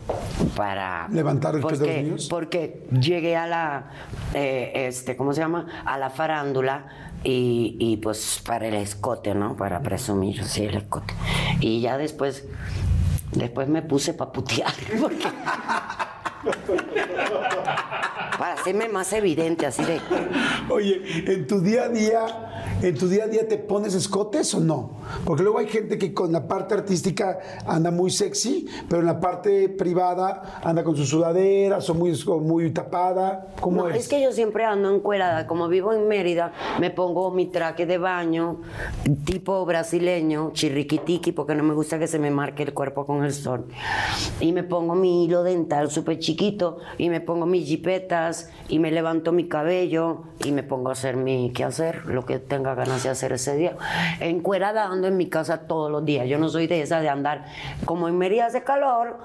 para... 0.55 1.09
¿Levantar 1.09 1.55
el 1.57 1.63
pez 1.63 1.79
de 1.79 1.87
los 1.87 1.89
porque, 1.89 2.03
niños? 2.03 2.29
Porque 2.29 2.87
llegué 3.01 3.37
a 3.37 3.47
la, 3.47 3.91
eh, 4.35 4.87
este, 4.89 5.17
¿cómo 5.17 5.33
se 5.33 5.41
llama? 5.41 5.67
A 5.85 5.99
la 5.99 6.11
farándula 6.11 7.13
y, 7.25 7.77
y, 7.79 7.97
pues 7.97 8.43
para 8.45 8.69
el 8.69 8.75
escote, 8.75 9.35
¿no? 9.35 9.57
Para 9.57 9.81
presumir, 9.81 10.45
sí, 10.45 10.65
el 10.65 10.77
escote. 10.77 11.15
Y 11.61 11.81
ya 11.81 11.97
después, 11.97 12.45
después 13.33 13.69
me 13.69 13.83
puse 13.83 14.15
para 14.15 14.33
putear, 14.33 14.73
porque... 15.01 15.27
para 18.39 18.55
hacerme 18.55 18.89
más 18.89 19.13
evidente, 19.13 19.67
así 19.67 19.83
de... 19.85 20.01
Oye, 20.69 21.01
en 21.27 21.47
tu 21.47 21.61
día 21.61 21.85
a 21.85 21.89
día, 21.89 22.27
en 22.83 22.95
tu 22.97 23.09
día 23.09 23.25
a 23.25 23.27
día 23.27 23.49
te 23.49 23.59
pones 23.59 23.95
escotes 23.95 24.55
o 24.55 24.61
no? 24.61 24.91
Porque 25.25 25.43
luego 25.43 25.59
hay 25.59 25.69
gente 25.69 25.99
que 25.99 26.13
con 26.13 26.33
la 26.33 26.47
parte 26.47 26.75
artística 26.75 27.39
anda 27.67 27.91
muy 27.91 28.11
sexy, 28.11 28.67
pero 28.89 29.01
en 29.01 29.07
la 29.07 29.21
parte 29.21 29.69
privada 29.69 30.61
anda 30.63 30.85
con 30.85 30.97
sus 30.97 31.09
sudaderas 31.09 31.89
o 31.89 31.95
muy, 31.95 32.13
o 32.27 32.39
muy 32.39 32.71
tapada. 32.71 33.49
¿Cómo 33.61 33.83
No, 33.83 33.89
es? 33.89 33.97
es 34.01 34.09
que 34.09 34.21
yo 34.23 34.33
siempre 34.33 34.65
ando 34.65 34.95
encuerada. 34.95 35.47
Como 35.47 35.69
vivo 35.69 35.93
en 35.93 36.09
Mérida, 36.09 36.53
me 36.81 36.91
pongo 36.91 37.31
mi 37.31 37.47
traje 37.47 37.87
de 37.87 37.99
baño, 37.99 38.61
tipo 39.25 39.65
brasileño, 39.65 40.51
chirriquitiqui, 40.53 41.33
porque 41.33 41.55
no 41.55 41.63
me 41.63 41.75
gusta 41.75 41.99
que 41.99 42.07
se 42.07 42.19
me 42.19 42.31
marque 42.31 42.63
el 42.63 42.75
cuerpo 42.75 43.07
con 43.07 43.25
el 43.25 43.33
sol. 43.33 43.67
Y 44.41 44.53
me 44.53 44.65
pongo 44.65 44.95
mi 44.95 45.25
hilo 45.25 45.43
dental 45.43 45.91
súper 45.91 46.19
chiquito, 46.19 46.79
y 46.99 47.09
me 47.09 47.21
pongo 47.21 47.47
mis 47.47 47.67
jipetas, 47.67 48.51
y 48.69 48.79
me 48.79 48.91
levanto 48.91 49.33
mi 49.33 49.49
cabello, 49.49 50.25
y 50.45 50.53
me 50.53 50.63
pongo 50.63 50.89
a 50.91 50.93
hacer 50.93 51.17
mi 51.17 51.53
quehacer, 51.53 52.07
lo 52.07 52.25
que 52.27 52.39
tenga 52.39 52.66
ganas 52.75 53.03
de 53.03 53.11
hacer 53.11 53.33
ese 53.33 53.57
día. 53.57 53.77
Encuerada 54.21 54.87
ando 54.87 55.07
en 55.07 55.17
mi 55.17 55.29
casa 55.29 55.67
todos 55.67 55.91
los 55.91 56.05
días. 56.05 56.29
Yo 56.29 56.39
no 56.39 56.49
soy 56.49 56.67
de 56.67 56.83
esa 56.83 57.01
de 57.01 57.09
andar, 57.09 57.47
como 57.85 58.09
en 58.09 58.19
Mérida 58.19 58.47
hace 58.47 58.63
calor, 58.63 59.19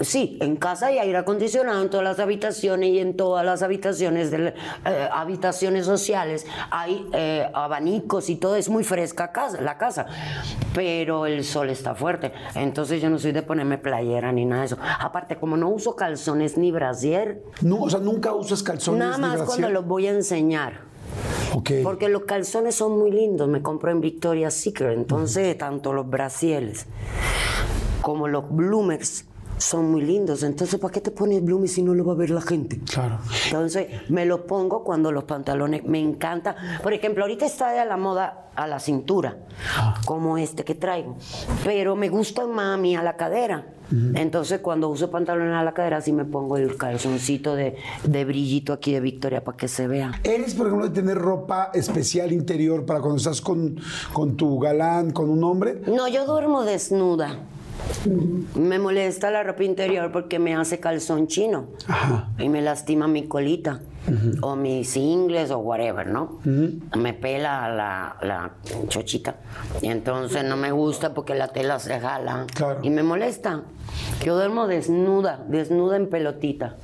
sí, 0.00 0.38
en 0.40 0.56
casa 0.56 0.86
hay 0.86 0.98
aire 0.98 1.18
acondicionado 1.18 1.82
en 1.82 1.90
todas 1.90 2.04
las 2.04 2.18
habitaciones 2.18 2.90
y 2.90 2.98
en 2.98 3.16
todas 3.16 3.44
las 3.44 3.62
habitaciones 3.62 4.30
de 4.30 4.54
eh, 4.84 5.08
habitaciones 5.12 5.86
sociales 5.86 6.46
hay 6.70 7.06
eh, 7.12 7.48
abanicos 7.54 8.28
y 8.28 8.36
todo, 8.36 8.56
es 8.56 8.68
muy 8.68 8.84
fresca 8.84 9.32
casa, 9.32 9.60
la 9.60 9.78
casa, 9.78 10.06
pero 10.74 11.26
el 11.26 11.44
sol 11.44 11.70
está 11.70 11.94
fuerte, 11.94 12.32
entonces 12.54 13.00
yo 13.00 13.10
no 13.10 13.18
soy 13.18 13.32
de 13.32 13.42
ponerme 13.42 13.78
playera 13.78 14.32
ni 14.32 14.44
nada 14.44 14.62
de 14.62 14.66
eso. 14.66 14.78
Aparte, 15.00 15.36
como 15.36 15.56
no 15.56 15.68
uso 15.68 15.96
calzones 15.96 16.56
ni 16.56 16.72
brasier, 16.72 17.42
No, 17.62 17.82
o 17.82 17.90
sea, 17.90 18.00
nunca 18.00 18.32
usas 18.32 18.62
calzones 18.62 19.00
nada 19.00 19.16
ni 19.16 19.22
más 19.22 19.36
brasier? 19.38 19.46
cuando 19.46 19.68
los 19.70 19.86
voy 19.86 20.06
a 20.06 20.10
enseñar. 20.10 20.80
Porque 21.82 22.08
los 22.08 22.24
calzones 22.24 22.74
son 22.74 22.98
muy 22.98 23.10
lindos, 23.10 23.48
me 23.48 23.62
compro 23.62 23.90
en 23.90 24.00
Victoria's 24.00 24.54
Secret, 24.54 24.92
entonces 24.96 25.56
tanto 25.56 25.92
los 25.92 26.08
brasieles. 26.08 26.86
como 28.02 28.28
los 28.28 28.44
bloomers 28.48 29.24
son 29.58 29.90
muy 29.90 30.02
lindos. 30.02 30.42
Entonces, 30.42 30.78
¿para 30.78 30.92
qué 30.92 31.00
te 31.00 31.10
pones 31.10 31.42
bloomers 31.42 31.72
si 31.72 31.82
no 31.82 31.94
lo 31.94 32.04
va 32.04 32.12
a 32.12 32.16
ver 32.16 32.30
la 32.30 32.40
gente? 32.42 32.78
Claro. 32.80 33.18
Entonces, 33.46 33.88
me 34.10 34.26
lo 34.26 34.46
pongo 34.46 34.84
cuando 34.84 35.10
los 35.12 35.24
pantalones 35.24 35.82
me 35.84 35.98
encanta. 35.98 36.54
Por 36.82 36.92
ejemplo, 36.92 37.24
ahorita 37.24 37.46
está 37.46 37.70
de 37.72 37.84
la 37.84 37.96
moda 37.96 38.50
a 38.54 38.66
la 38.66 38.78
cintura, 38.78 39.38
como 40.04 40.38
este 40.38 40.62
que 40.64 40.74
traigo. 40.74 41.16
Pero 41.64 41.96
me 41.96 42.08
gusta 42.08 42.46
mami 42.46 42.96
a 42.96 43.02
la 43.02 43.16
cadera. 43.16 43.66
Entonces, 44.14 44.60
cuando 44.60 44.88
uso 44.88 45.10
pantalones 45.10 45.54
a 45.54 45.62
la 45.62 45.72
cadera, 45.72 46.00
sí 46.00 46.12
me 46.12 46.24
pongo 46.24 46.56
el 46.56 46.76
calzoncito 46.76 47.54
de, 47.54 47.76
de 48.04 48.24
brillito 48.24 48.72
aquí 48.72 48.92
de 48.92 49.00
Victoria 49.00 49.44
para 49.44 49.56
que 49.56 49.68
se 49.68 49.86
vea. 49.86 50.12
¿Eres, 50.24 50.54
por 50.54 50.66
ejemplo, 50.66 50.88
de 50.88 50.94
tener 50.94 51.16
ropa 51.16 51.70
especial 51.72 52.32
interior 52.32 52.84
para 52.84 53.00
cuando 53.00 53.18
estás 53.18 53.40
con, 53.40 53.78
con 54.12 54.36
tu 54.36 54.58
galán, 54.58 55.12
con 55.12 55.30
un 55.30 55.44
hombre? 55.44 55.82
No, 55.86 56.08
yo 56.08 56.26
duermo 56.26 56.64
desnuda. 56.64 57.38
Me 58.54 58.78
molesta 58.78 59.30
la 59.30 59.42
ropa 59.42 59.64
interior 59.64 60.10
porque 60.12 60.38
me 60.38 60.54
hace 60.54 60.78
calzón 60.80 61.26
chino 61.26 61.68
Ajá. 61.88 62.30
y 62.38 62.48
me 62.48 62.62
lastima 62.62 63.08
mi 63.08 63.26
colita 63.26 63.80
o 64.40 64.54
mis 64.54 64.96
ingles 64.96 65.50
o 65.50 65.58
whatever, 65.58 66.06
¿no? 66.06 66.38
Me 66.96 67.12
pela 67.14 67.68
la, 67.68 68.16
la 68.22 68.52
chochita 68.88 69.36
y 69.82 69.88
entonces 69.88 70.44
no 70.44 70.56
me 70.56 70.70
gusta 70.70 71.12
porque 71.14 71.34
la 71.34 71.48
tela 71.48 71.78
se 71.80 71.98
jala 71.98 72.46
Claro. 72.54 72.80
y 72.82 72.90
me 72.90 73.02
molesta. 73.02 73.62
Yo 74.24 74.34
duermo 74.36 74.66
desnuda, 74.68 75.44
desnuda 75.48 75.96
en 75.96 76.08
pelotita. 76.08 76.76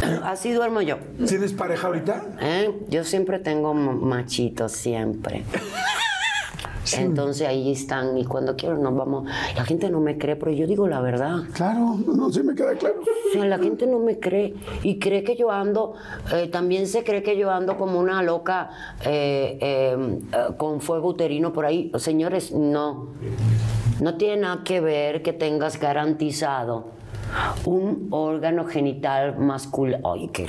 Así 0.24 0.52
duermo 0.52 0.80
yo. 0.80 0.98
¿Tienes 1.26 1.52
pareja 1.52 1.88
ahorita? 1.88 2.22
¿eh? 2.40 2.72
Yo 2.88 3.02
siempre 3.02 3.40
tengo 3.40 3.74
machitos, 3.74 4.70
siempre. 4.72 5.44
Entonces 6.94 7.46
ahí 7.46 7.72
están 7.72 8.16
y 8.16 8.24
cuando 8.24 8.56
quiero 8.56 8.78
nos 8.78 8.94
vamos. 8.96 9.28
La 9.56 9.64
gente 9.64 9.90
no 9.90 10.00
me 10.00 10.18
cree, 10.18 10.36
pero 10.36 10.52
yo 10.52 10.66
digo 10.66 10.86
la 10.88 11.00
verdad. 11.00 11.42
Claro, 11.52 11.98
no, 12.06 12.30
sí 12.30 12.42
me 12.42 12.54
queda 12.54 12.74
claro. 12.74 13.00
O 13.00 13.32
sea, 13.32 13.44
la 13.44 13.58
gente 13.58 13.86
no 13.86 13.98
me 13.98 14.18
cree 14.18 14.54
y 14.82 14.98
cree 14.98 15.22
que 15.22 15.36
yo 15.36 15.50
ando, 15.50 15.94
eh, 16.32 16.48
también 16.48 16.86
se 16.86 17.04
cree 17.04 17.22
que 17.22 17.36
yo 17.36 17.50
ando 17.50 17.76
como 17.76 17.98
una 17.98 18.22
loca 18.22 18.70
eh, 19.04 19.58
eh, 19.60 20.18
eh, 20.32 20.54
con 20.56 20.80
fuego 20.80 21.08
uterino 21.08 21.52
por 21.52 21.66
ahí. 21.66 21.90
Señores, 21.96 22.52
no. 22.52 23.08
No 24.00 24.16
tiene 24.16 24.42
nada 24.42 24.62
que 24.64 24.80
ver 24.80 25.22
que 25.22 25.32
tengas 25.32 25.78
garantizado 25.80 26.98
un 27.64 28.08
órgano 28.10 28.64
genital 28.64 29.38
masculino. 29.38 30.12
Ay, 30.12 30.28
qué, 30.32 30.46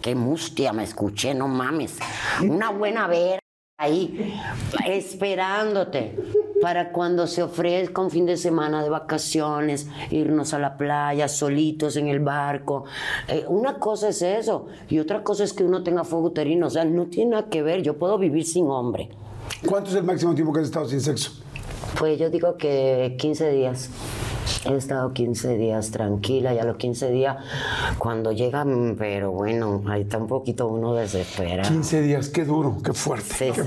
qué 0.00 0.14
mustia 0.14 0.72
me 0.72 0.84
escuché, 0.84 1.34
no 1.34 1.48
mames. 1.48 1.98
Una 2.42 2.70
buena 2.70 3.06
ver 3.06 3.40
ahí 3.82 4.32
esperándote 4.86 6.16
para 6.60 6.92
cuando 6.92 7.26
se 7.26 7.42
ofrezca 7.42 8.00
un 8.00 8.10
fin 8.10 8.24
de 8.24 8.36
semana 8.36 8.84
de 8.84 8.88
vacaciones, 8.88 9.88
irnos 10.12 10.54
a 10.54 10.60
la 10.60 10.76
playa 10.76 11.26
solitos 11.26 11.96
en 11.96 12.06
el 12.06 12.20
barco. 12.20 12.84
Eh, 13.26 13.44
una 13.48 13.80
cosa 13.80 14.10
es 14.10 14.22
eso 14.22 14.66
y 14.88 15.00
otra 15.00 15.24
cosa 15.24 15.42
es 15.42 15.52
que 15.52 15.64
uno 15.64 15.82
tenga 15.82 16.04
fuego 16.04 16.26
uterino. 16.26 16.68
O 16.68 16.70
sea, 16.70 16.84
no 16.84 17.06
tiene 17.06 17.32
nada 17.32 17.48
que 17.48 17.62
ver. 17.62 17.82
Yo 17.82 17.98
puedo 17.98 18.16
vivir 18.16 18.46
sin 18.46 18.68
hombre. 18.68 19.08
¿Cuánto 19.66 19.90
es 19.90 19.96
el 19.96 20.04
máximo 20.04 20.34
tiempo 20.36 20.52
que 20.52 20.60
has 20.60 20.66
estado 20.66 20.88
sin 20.88 21.00
sexo? 21.00 21.32
Pues 21.98 22.16
yo 22.18 22.30
digo 22.30 22.56
que 22.56 23.16
15 23.18 23.50
días. 23.50 23.90
He 24.64 24.76
estado 24.76 25.12
15 25.12 25.56
días 25.56 25.90
tranquila 25.90 26.54
y 26.54 26.58
a 26.58 26.64
los 26.64 26.76
15 26.76 27.10
días, 27.10 27.36
cuando 27.98 28.30
llegan, 28.30 28.94
pero 28.96 29.32
bueno, 29.32 29.82
ahí 29.88 30.02
está 30.02 30.18
un 30.18 30.28
poquito 30.28 30.68
uno 30.68 30.94
desespera. 30.94 31.62
15 31.64 32.02
días, 32.02 32.28
qué 32.28 32.44
duro, 32.44 32.78
qué 32.84 32.92
fuerte. 32.92 33.52
Sí, 33.52 33.52
sí. 33.54 33.60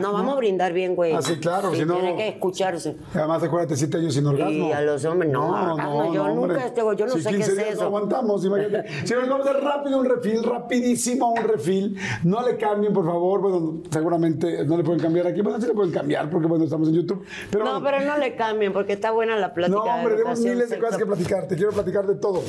No, 0.00 0.12
vamos 0.12 0.34
a 0.34 0.36
brindar 0.36 0.72
bien, 0.72 0.94
güey. 0.94 1.12
Ah, 1.14 1.22
sí, 1.22 1.36
claro, 1.36 1.74
si 1.74 1.84
no- 1.84 1.94
Tiene 1.94 2.16
que 2.16 2.28
escucharse. 2.28 2.96
Además, 3.14 3.42
acuérdate, 3.42 3.76
7 3.76 3.96
años 3.98 4.14
sin 4.14 4.26
orgasmo. 4.26 4.68
Y 4.68 4.72
a 4.72 4.80
los 4.82 5.04
hombres, 5.04 5.30
no, 5.32 5.48
orgasmo, 5.72 6.12
yo 6.14 6.24
hombre. 6.24 6.54
nunca 6.54 6.74
tengo- 6.74 6.92
yo 6.94 7.06
no 7.06 7.12
Si 7.14 7.22
sé 7.22 7.30
qué 7.30 7.36
15 7.36 7.50
es 7.52 7.56
días 7.56 7.68
eso. 7.70 7.80
no 7.82 7.86
aguantamos, 7.86 8.44
imagínate. 8.44 9.06
Señores, 9.06 9.28
vamos 9.30 9.46
a 9.46 9.50
hacer 9.50 9.62
rápido 9.64 9.98
un 9.98 10.04
refil, 10.06 10.42
rapidísimo 10.44 11.32
un 11.32 11.42
refil. 11.44 11.96
No 12.24 12.42
le 12.46 12.56
cambien, 12.56 12.92
por 12.92 13.04
favor. 13.06 13.40
Bueno, 13.40 13.82
seguramente 13.90 14.64
no 14.64 14.76
le 14.76 14.84
pueden 14.84 15.00
cambiar 15.00 15.26
aquí. 15.26 15.40
Bueno, 15.40 15.60
sí 15.60 15.66
le 15.66 15.74
pueden 15.74 15.92
cambiar 15.92 16.28
porque, 16.30 16.46
bueno, 16.46 16.64
estamos 16.64 16.88
en 16.88 16.94
YouTube. 16.94 17.24
Pero, 17.50 17.64
No, 17.64 17.80
bueno, 17.80 17.86
pero 17.98 18.04
no 18.10 18.18
le 18.18 18.34
cambien, 18.36 18.72
porque 18.72 18.92
está 18.94 19.10
buena 19.10 19.36
la 19.36 19.54
plática. 19.54 19.78
no, 19.78 19.84
hombre, 19.84 20.14
tenemos 20.16 20.40
miles 20.40 20.70
de 20.70 20.78
cosas 20.78 20.96
que 20.98 21.06
platicar. 21.06 21.46
Te 21.48 21.56
quiero 21.56 21.72
platicar 21.72 22.06
de 22.06 22.14
todo 22.16 22.42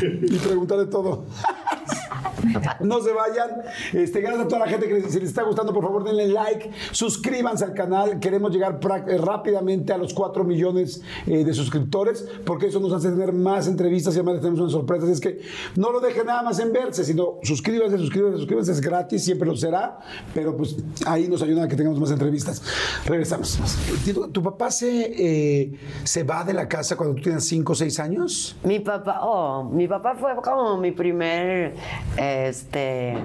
y 0.00 0.36
preguntar 0.38 0.78
de 0.78 0.86
todo. 0.86 1.24
No 2.80 3.00
se 3.00 3.12
vayan. 3.12 3.62
Este, 3.92 4.20
gracias 4.20 4.44
a 4.44 4.48
toda 4.48 4.60
la 4.60 4.68
gente 4.68 4.88
que 4.88 4.94
les, 4.94 5.12
si 5.12 5.20
les 5.20 5.28
está 5.28 5.42
gustando, 5.42 5.72
por 5.72 5.82
favor 5.82 6.04
denle 6.04 6.28
like, 6.28 6.70
suscríbanse 6.90 7.64
al 7.64 7.74
canal. 7.74 8.18
Queremos 8.20 8.52
llegar 8.52 8.80
eh, 9.06 9.18
rápidamente 9.18 9.92
a 9.92 9.98
los 9.98 10.12
4 10.14 10.44
millones 10.44 11.02
eh, 11.26 11.44
de 11.44 11.54
suscriptores, 11.54 12.26
porque 12.44 12.66
eso 12.66 12.80
nos 12.80 12.92
hace 12.92 13.10
tener 13.10 13.32
más 13.32 13.66
entrevistas 13.66 14.14
y 14.14 14.18
además 14.18 14.40
tenemos 14.40 14.60
unas 14.60 14.72
sorpresas. 14.72 15.08
Es 15.08 15.20
que 15.20 15.40
no 15.76 15.92
lo 15.92 16.00
dejen 16.00 16.26
nada 16.26 16.42
más 16.42 16.58
en 16.58 16.72
verse, 16.72 17.04
sino 17.04 17.38
suscríbanse, 17.42 17.98
suscríbanse, 17.98 18.38
suscríbanse. 18.38 18.72
Es 18.72 18.80
gratis, 18.80 19.24
siempre 19.24 19.48
lo 19.48 19.56
será, 19.56 19.98
pero 20.34 20.56
pues 20.56 20.76
ahí 21.06 21.28
nos 21.28 21.42
ayuda 21.42 21.64
a 21.64 21.68
que 21.68 21.76
tengamos 21.76 22.00
más 22.00 22.10
entrevistas. 22.10 22.62
Regresamos. 23.06 23.58
¿Tu, 24.04 24.28
tu 24.28 24.42
papá 24.42 24.70
se, 24.70 25.12
eh, 25.16 25.72
se 26.04 26.22
va 26.24 26.44
de 26.44 26.52
la 26.52 26.68
casa 26.68 26.96
cuando 26.96 27.14
tú 27.16 27.22
tienes 27.22 27.44
5 27.44 27.72
o 27.72 27.74
6 27.74 28.00
años? 28.00 28.56
Mi 28.64 28.80
papá, 28.80 29.20
oh, 29.22 29.64
mi 29.64 29.88
papá 29.88 30.14
fue 30.14 30.34
como 30.42 30.76
mi 30.76 30.92
primer, 30.92 31.74
este, 32.22 33.16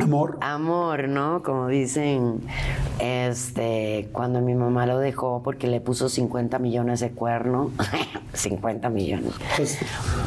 Amor. 0.00 0.38
amor, 0.40 1.08
¿no? 1.08 1.42
Como 1.42 1.66
dicen, 1.66 2.40
este, 3.00 4.08
cuando 4.12 4.40
mi 4.40 4.54
mamá 4.54 4.86
lo 4.86 4.98
dejó 4.98 5.42
porque 5.42 5.66
le 5.66 5.80
puso 5.80 6.08
50 6.08 6.58
millones 6.60 7.00
de 7.00 7.10
cuernos, 7.10 7.72
50 8.32 8.90
millones. 8.90 9.32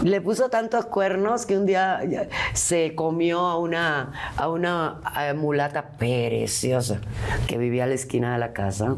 Le 0.03 0.19
puso 0.19 0.49
tantos 0.49 0.85
cuernos 0.85 1.45
que 1.45 1.57
un 1.57 1.65
día 1.65 2.01
se 2.53 2.95
comió 2.95 3.39
a 3.39 3.57
una, 3.57 4.11
a 4.35 4.49
una 4.49 4.99
eh, 5.19 5.33
mulata 5.33 5.91
preciosa 5.97 6.99
que 7.47 7.57
vivía 7.57 7.85
a 7.85 7.87
la 7.87 7.95
esquina 7.95 8.33
de 8.33 8.39
la 8.39 8.51
casa. 8.51 8.95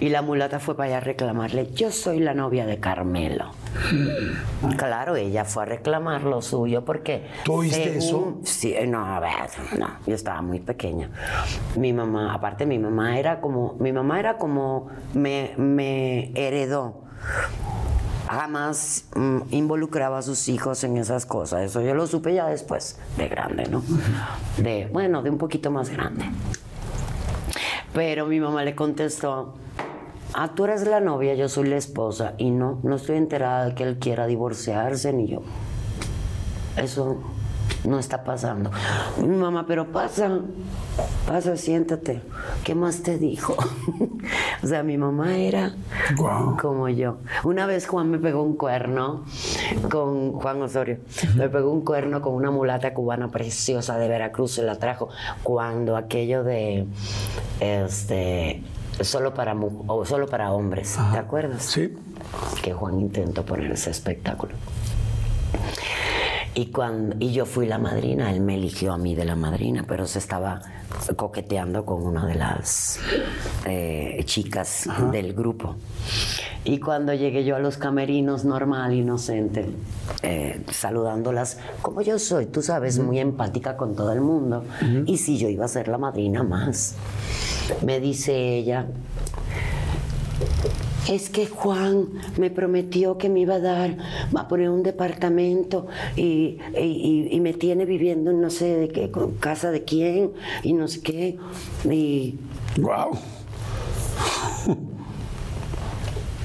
Y 0.00 0.10
la 0.10 0.22
mulata 0.22 0.60
fue 0.60 0.76
para 0.76 0.88
allá 0.88 0.96
a 0.98 1.00
reclamarle, 1.00 1.70
yo 1.72 1.90
soy 1.90 2.20
la 2.20 2.34
novia 2.34 2.66
de 2.66 2.78
Carmelo. 2.78 3.50
Claro, 4.76 5.16
ella 5.16 5.44
fue 5.44 5.62
a 5.62 5.66
reclamar 5.66 6.22
lo 6.24 6.42
suyo 6.42 6.84
porque... 6.84 7.26
¿Tú 7.44 7.54
oíste 7.54 8.00
según- 8.00 8.40
Sí, 8.44 8.74
no, 8.86 9.04
a 9.04 9.20
ver, 9.20 9.30
no, 9.78 9.88
yo 10.06 10.14
estaba 10.14 10.42
muy 10.42 10.60
pequeña. 10.60 11.10
Mi 11.76 11.92
mamá, 11.92 12.34
aparte 12.34 12.66
mi 12.66 12.78
mamá 12.78 13.18
era 13.18 13.40
como, 13.40 13.76
mi 13.80 13.92
mamá 13.92 14.20
era 14.20 14.36
como, 14.38 14.88
me, 15.14 15.52
me 15.56 16.30
heredó. 16.34 17.02
Jamás 18.28 19.06
mm, 19.16 19.38
involucraba 19.52 20.18
a 20.18 20.22
sus 20.22 20.48
hijos 20.50 20.84
en 20.84 20.98
esas 20.98 21.24
cosas. 21.24 21.62
Eso 21.62 21.80
yo 21.80 21.94
lo 21.94 22.06
supe 22.06 22.34
ya 22.34 22.46
después, 22.46 22.98
de 23.16 23.26
grande, 23.28 23.66
¿no? 23.70 23.82
De, 24.58 24.86
bueno, 24.92 25.22
de 25.22 25.30
un 25.30 25.38
poquito 25.38 25.70
más 25.70 25.88
grande. 25.88 26.26
Pero 27.94 28.26
mi 28.26 28.40
mamá 28.40 28.64
le 28.64 28.74
contestó, 28.74 29.54
ah, 30.34 30.54
tú 30.54 30.64
eres 30.64 30.86
la 30.86 31.00
novia, 31.00 31.34
yo 31.34 31.48
soy 31.48 31.68
la 31.68 31.76
esposa. 31.76 32.34
Y 32.38 32.50
no, 32.50 32.78
no 32.82 32.96
estoy 32.96 33.16
enterada 33.16 33.66
de 33.66 33.74
que 33.74 33.84
él 33.84 33.98
quiera 33.98 34.26
divorciarse, 34.26 35.12
ni 35.12 35.26
yo. 35.26 35.42
Eso 36.76 37.18
no 37.84 37.98
está 37.98 38.24
pasando. 38.24 38.70
Mi 39.18 39.36
mamá, 39.36 39.64
pero 39.66 39.90
pasa, 39.92 40.40
pasa, 41.26 41.56
siéntate. 41.56 42.20
¿Qué 42.64 42.74
más 42.74 43.02
te 43.02 43.18
dijo? 43.18 43.56
o 44.62 44.66
sea, 44.66 44.82
mi 44.82 44.96
mamá 44.96 45.36
era 45.36 45.74
como 46.60 46.88
yo. 46.88 47.18
Una 47.44 47.66
vez 47.66 47.86
Juan 47.86 48.10
me 48.10 48.18
pegó 48.18 48.42
un 48.42 48.56
cuerno 48.56 49.24
con 49.90 50.32
Juan 50.32 50.62
Osorio. 50.62 50.98
Me 51.36 51.48
pegó 51.48 51.70
un 51.72 51.84
cuerno 51.84 52.20
con 52.20 52.34
una 52.34 52.50
mulata 52.50 52.94
cubana 52.94 53.30
preciosa 53.30 53.98
de 53.98 54.08
Veracruz. 54.08 54.52
Se 54.52 54.62
la 54.62 54.76
trajo 54.76 55.08
cuando 55.42 55.96
aquello 55.96 56.44
de 56.44 56.86
este 57.60 58.62
solo 59.00 59.34
para 59.34 59.54
o 59.54 60.04
solo 60.04 60.26
para 60.26 60.52
hombres. 60.52 60.98
¿Te 61.12 61.18
acuerdas? 61.18 61.62
Sí. 61.62 61.96
que 62.62 62.72
Juan 62.72 63.00
intentó 63.00 63.44
poner 63.44 63.72
ese 63.72 63.90
espectáculo. 63.90 64.52
Y, 66.58 66.72
cuando, 66.72 67.14
y 67.20 67.30
yo 67.30 67.46
fui 67.46 67.66
la 67.66 67.78
madrina, 67.78 68.32
él 68.32 68.40
me 68.40 68.56
eligió 68.56 68.92
a 68.92 68.98
mí 68.98 69.14
de 69.14 69.24
la 69.24 69.36
madrina, 69.36 69.84
pero 69.86 70.08
se 70.08 70.18
estaba 70.18 70.60
coqueteando 71.14 71.86
con 71.86 72.04
una 72.04 72.26
de 72.26 72.34
las 72.34 72.98
eh, 73.64 74.20
chicas 74.24 74.88
del 75.12 75.34
grupo. 75.34 75.76
Y 76.64 76.80
cuando 76.80 77.14
llegué 77.14 77.44
yo 77.44 77.54
a 77.54 77.60
los 77.60 77.76
camerinos, 77.76 78.44
normal, 78.44 78.92
inocente, 78.92 79.66
eh, 80.24 80.60
saludándolas, 80.72 81.58
como 81.80 82.02
yo 82.02 82.18
soy, 82.18 82.46
tú 82.46 82.60
sabes, 82.60 82.98
muy 82.98 83.20
empática 83.20 83.76
con 83.76 83.94
todo 83.94 84.12
el 84.12 84.20
mundo. 84.20 84.64
Y 85.06 85.18
si 85.18 85.38
yo 85.38 85.48
iba 85.48 85.64
a 85.64 85.68
ser 85.68 85.86
la 85.86 85.98
madrina 85.98 86.42
más, 86.42 86.96
me 87.86 88.00
dice 88.00 88.34
ella, 88.56 88.84
es 91.08 91.30
que 91.30 91.46
Juan 91.46 92.06
me 92.36 92.50
prometió 92.50 93.16
que 93.18 93.28
me 93.28 93.40
iba 93.40 93.54
a 93.54 93.60
dar, 93.60 93.96
va 94.34 94.42
a 94.42 94.48
poner 94.48 94.68
un 94.70 94.82
departamento 94.82 95.86
y, 96.16 96.58
y- 96.78 97.38
me 97.40 97.52
tiene 97.54 97.84
viviendo 97.86 98.30
en 98.30 98.40
no 98.40 98.50
sé 98.50 98.66
de 98.76 98.88
qué, 98.88 99.10
con 99.10 99.32
casa 99.36 99.70
de 99.70 99.84
quién 99.84 100.32
y 100.62 100.72
no 100.72 100.86
sé 100.88 101.00
qué. 101.00 101.38
Y, 101.90 102.34
Wow. 102.78 103.16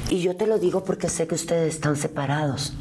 Y 0.09 0.19
yo 0.21 0.35
te 0.35 0.45
lo 0.47 0.59
digo 0.59 0.83
porque 0.83 1.09
sé 1.09 1.27
que 1.27 1.35
ustedes 1.35 1.73
están 1.75 1.95
separados. 1.95 2.73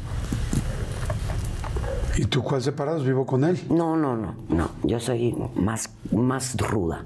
¿Y 2.15 2.25
tú 2.25 2.43
cuál 2.43 2.61
separados? 2.61 3.03
Vivo 3.05 3.25
con 3.25 3.43
él. 3.43 3.59
No, 3.69 3.95
no, 3.97 4.15
no, 4.15 4.35
no. 4.49 4.69
Yo 4.83 4.99
soy 4.99 5.35
más, 5.55 5.89
más 6.11 6.55
ruda. 6.57 7.05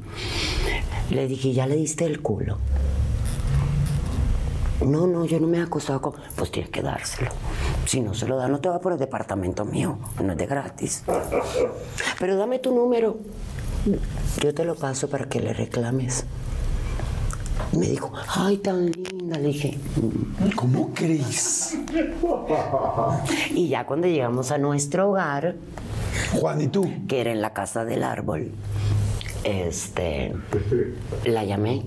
Le 1.09 1.28
dije, 1.28 1.53
¿ya 1.53 1.65
le 1.65 1.78
diste 1.78 2.05
el 2.05 2.21
culo? 2.21 2.57
No, 4.82 5.07
no, 5.07 5.25
yo 5.25 5.39
no 5.39 5.47
me 5.47 5.57
he 5.57 5.61
acostado 5.61 6.01
con... 6.01 6.13
Pues 6.36 6.51
tienes 6.51 6.69
que 6.71 6.82
dárselo. 6.82 7.32
Si 7.86 8.01
no 8.01 8.13
se 8.13 8.28
lo 8.28 8.38
da, 8.38 8.47
no 8.47 8.59
te 8.59 8.69
va 8.69 8.80
por 8.80 8.93
el 8.93 8.99
departamento 8.99 9.65
mío. 9.65 9.97
No 10.23 10.32
es 10.34 10.38
de 10.38 10.45
gratis. 10.45 11.03
Pero 12.19 12.36
dame 12.38 12.59
tu 12.59 12.73
número. 12.73 13.17
Yo 14.41 14.53
te 14.53 14.65
lo 14.65 14.75
paso 14.75 15.09
para 15.09 15.25
que 15.25 15.39
le 15.39 15.53
reclames. 15.53 16.25
Me 17.71 17.88
dijo, 17.88 18.11
ay, 18.36 18.57
tan 18.57 18.91
linda. 18.91 19.38
Le 19.38 19.47
dije, 19.47 19.78
¿Cómo 20.55 20.91
crees? 20.93 21.78
y 23.51 23.69
ya 23.69 23.86
cuando 23.86 24.07
llegamos 24.07 24.51
a 24.51 24.57
nuestro 24.57 25.09
hogar, 25.09 25.55
Juan, 26.39 26.61
¿y 26.61 26.67
tú? 26.67 26.89
que 27.07 27.21
era 27.21 27.32
en 27.32 27.41
la 27.41 27.53
casa 27.53 27.84
del 27.84 28.03
árbol, 28.03 28.51
este, 29.43 30.34
la 31.25 31.43
llamé 31.45 31.84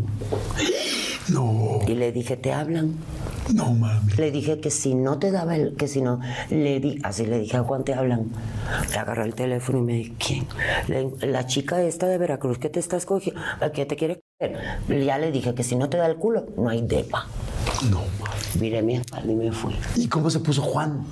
No, 1.33 1.79
y 1.87 1.95
le 1.95 2.13
dije, 2.13 2.37
¿te 2.37 2.53
hablan? 2.53 2.95
no 3.55 3.73
mami. 3.75 4.13
Le 4.17 4.31
dije 4.31 4.61
que 4.61 4.71
si 4.71 4.95
no 4.95 5.19
te 5.19 5.31
daba 5.33 5.57
el, 5.57 5.75
que 5.77 5.89
si 5.89 6.03
no, 6.03 6.21
le 6.51 6.79
di, 6.79 6.99
así 7.03 7.27
le 7.27 7.39
dije 7.41 7.57
a 7.57 7.63
Juan, 7.65 7.83
te 7.85 7.95
hablan. 7.95 8.27
Le 8.91 8.97
agarró 8.97 9.25
el 9.25 9.35
teléfono 9.35 9.79
y 9.79 9.83
me 9.83 9.93
dijo, 9.95 10.15
¿quién? 10.25 10.47
Le- 10.87 11.27
la 11.27 11.47
chica 11.47 11.83
esta 11.83 12.07
de 12.07 12.17
Veracruz 12.19 12.59
que 12.59 12.69
te 12.69 12.79
está 12.79 12.97
escogiendo, 12.97 13.41
que 13.75 13.87
te 13.87 13.97
quiere 13.97 14.21
coger. 14.39 15.05
Ya 15.05 15.19
le 15.19 15.33
dije 15.33 15.55
que 15.55 15.63
si 15.65 15.75
no 15.75 15.89
te 15.89 15.97
da 15.97 16.07
el 16.07 16.17
culo, 16.17 16.47
no 16.57 16.69
hay 16.69 16.83
depa. 16.83 17.27
No 17.91 17.99
mami. 17.99 18.61
Miré 18.61 18.83
mi 18.83 18.95
espalda 18.97 19.33
y 19.33 19.35
me 19.35 19.51
fui. 19.53 19.75
¿Y 19.97 20.07
cómo 20.09 20.31
se 20.31 20.39
puso 20.41 20.63
Juan? 20.63 21.05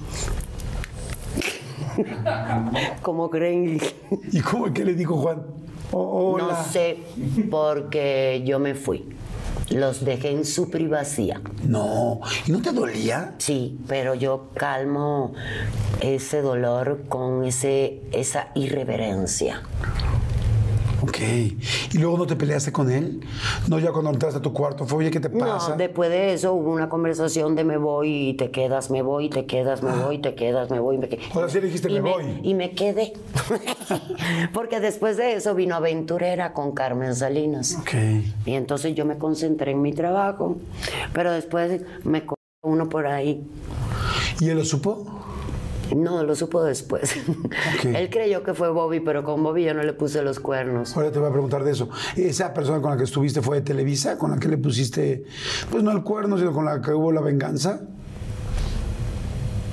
¿Cómo 3.03 3.31
creen? 3.31 3.81
¿Y 4.33 4.41
cómo 4.41 4.73
qué 4.73 4.85
le 4.85 4.95
dijo 4.95 5.17
Juan? 5.17 5.43
Oh, 5.91 6.35
hola. 6.35 6.45
No 6.49 6.65
sé, 6.71 6.99
porque 7.51 8.43
yo 8.47 8.59
me 8.61 8.75
fui. 8.75 9.05
Los 9.71 10.05
dejé 10.05 10.31
en 10.31 10.45
su 10.45 10.71
privacidad. 10.71 11.41
No. 11.65 12.21
¿Y 12.47 12.53
no 12.53 12.63
te 12.63 12.73
dolía? 12.73 13.35
Sí, 13.39 13.79
pero 13.87 14.15
yo 14.15 14.51
calmo 14.55 15.35
ese 16.01 16.41
dolor 16.41 17.05
con 17.09 17.45
ese, 17.45 18.03
esa 18.13 18.49
irreverencia. 18.55 19.63
Ok. 21.19 21.95
¿Y 21.95 21.99
luego 21.99 22.17
no 22.17 22.27
te 22.27 22.37
peleaste 22.37 22.71
con 22.71 22.91
él? 22.91 23.21
No, 23.67 23.79
ya 23.79 23.91
cuando 23.91 24.11
entraste 24.11 24.39
a 24.39 24.43
tu 24.43 24.53
cuarto 24.53 24.87
fue, 24.87 24.99
oye, 24.99 25.11
¿qué 25.11 25.21
te 25.21 25.31
pasa? 25.31 25.71
No, 25.71 25.77
después 25.77 26.11
de 26.11 26.33
eso 26.33 26.53
hubo 26.55 26.73
una 26.73 26.89
conversación 26.89 27.57
de 27.57 27.65
me 27.65 27.77
voy 27.77 28.29
y 28.31 28.35
te 28.35 28.51
quedas, 28.51 28.91
me 28.91 29.03
voy, 29.03 29.29
te 29.29 29.47
quedas, 29.47 29.83
me 29.83 29.91
voy, 29.91 30.19
te 30.19 30.35
quedas, 30.35 30.71
me 30.71 30.79
voy, 30.79 30.99
me 30.99 31.09
quedo. 31.09 31.21
Ahora 31.35 31.49
sí 31.49 31.59
dijiste, 31.61 31.89
"Me 31.89 32.01
voy". 32.01 32.41
Y 32.43 32.55
me 32.55 32.71
quedé. 32.73 33.15
Porque 34.53 34.81
después 34.81 35.17
de 35.17 35.35
eso 35.35 35.55
vino 35.55 35.75
Aventurera 35.75 36.53
con 36.53 36.73
Carmen 36.73 37.15
Salinas. 37.15 37.77
Ok. 37.81 37.95
Y 38.47 38.55
entonces 38.55 38.95
yo 38.95 39.05
me 39.05 39.19
concentré 39.19 39.73
en 39.73 39.83
mi 39.83 39.93
trabajo, 39.93 40.57
pero 41.13 41.33
después 41.33 41.83
me 42.05 42.23
uno 42.63 42.89
por 42.89 43.07
ahí. 43.07 43.45
¿Y 44.41 44.49
él 44.51 44.59
lo 44.59 44.65
supo? 44.65 45.07
No, 45.95 46.23
lo 46.23 46.35
supo 46.35 46.63
después. 46.63 47.15
Él 47.85 48.11
creyó 48.11 48.43
que 48.43 48.55
fue 48.55 48.71
Bobby, 48.71 49.01
pero 49.01 49.25
con 49.25 49.43
Bobby 49.43 49.65
yo 49.65 49.75
no 49.75 49.83
le 49.83 49.93
puse 49.93 50.23
los 50.23 50.41
cuernos. 50.41 50.97
Ahora 50.97 51.11
te 51.11 51.19
voy 51.19 51.29
a 51.29 51.33
preguntar 51.33 51.65
de 51.65 51.73
eso. 51.73 51.89
¿Esa 52.17 52.53
persona 52.53 52.81
con 52.81 52.91
la 52.91 52.97
que 52.97 53.05
estuviste 53.05 53.41
fue 53.43 53.57
de 53.57 53.63
Televisa? 53.63 54.19
¿Con 54.19 54.31
la 54.31 54.39
que 54.39 54.49
le 54.49 54.59
pusiste, 54.59 55.25
pues 55.71 55.83
no 55.83 55.91
el 55.93 56.03
cuerno, 56.03 56.39
sino 56.39 56.53
con 56.53 56.65
la 56.65 56.81
que 56.81 56.93
hubo 56.93 57.13
la 57.13 57.21
venganza? 57.21 57.81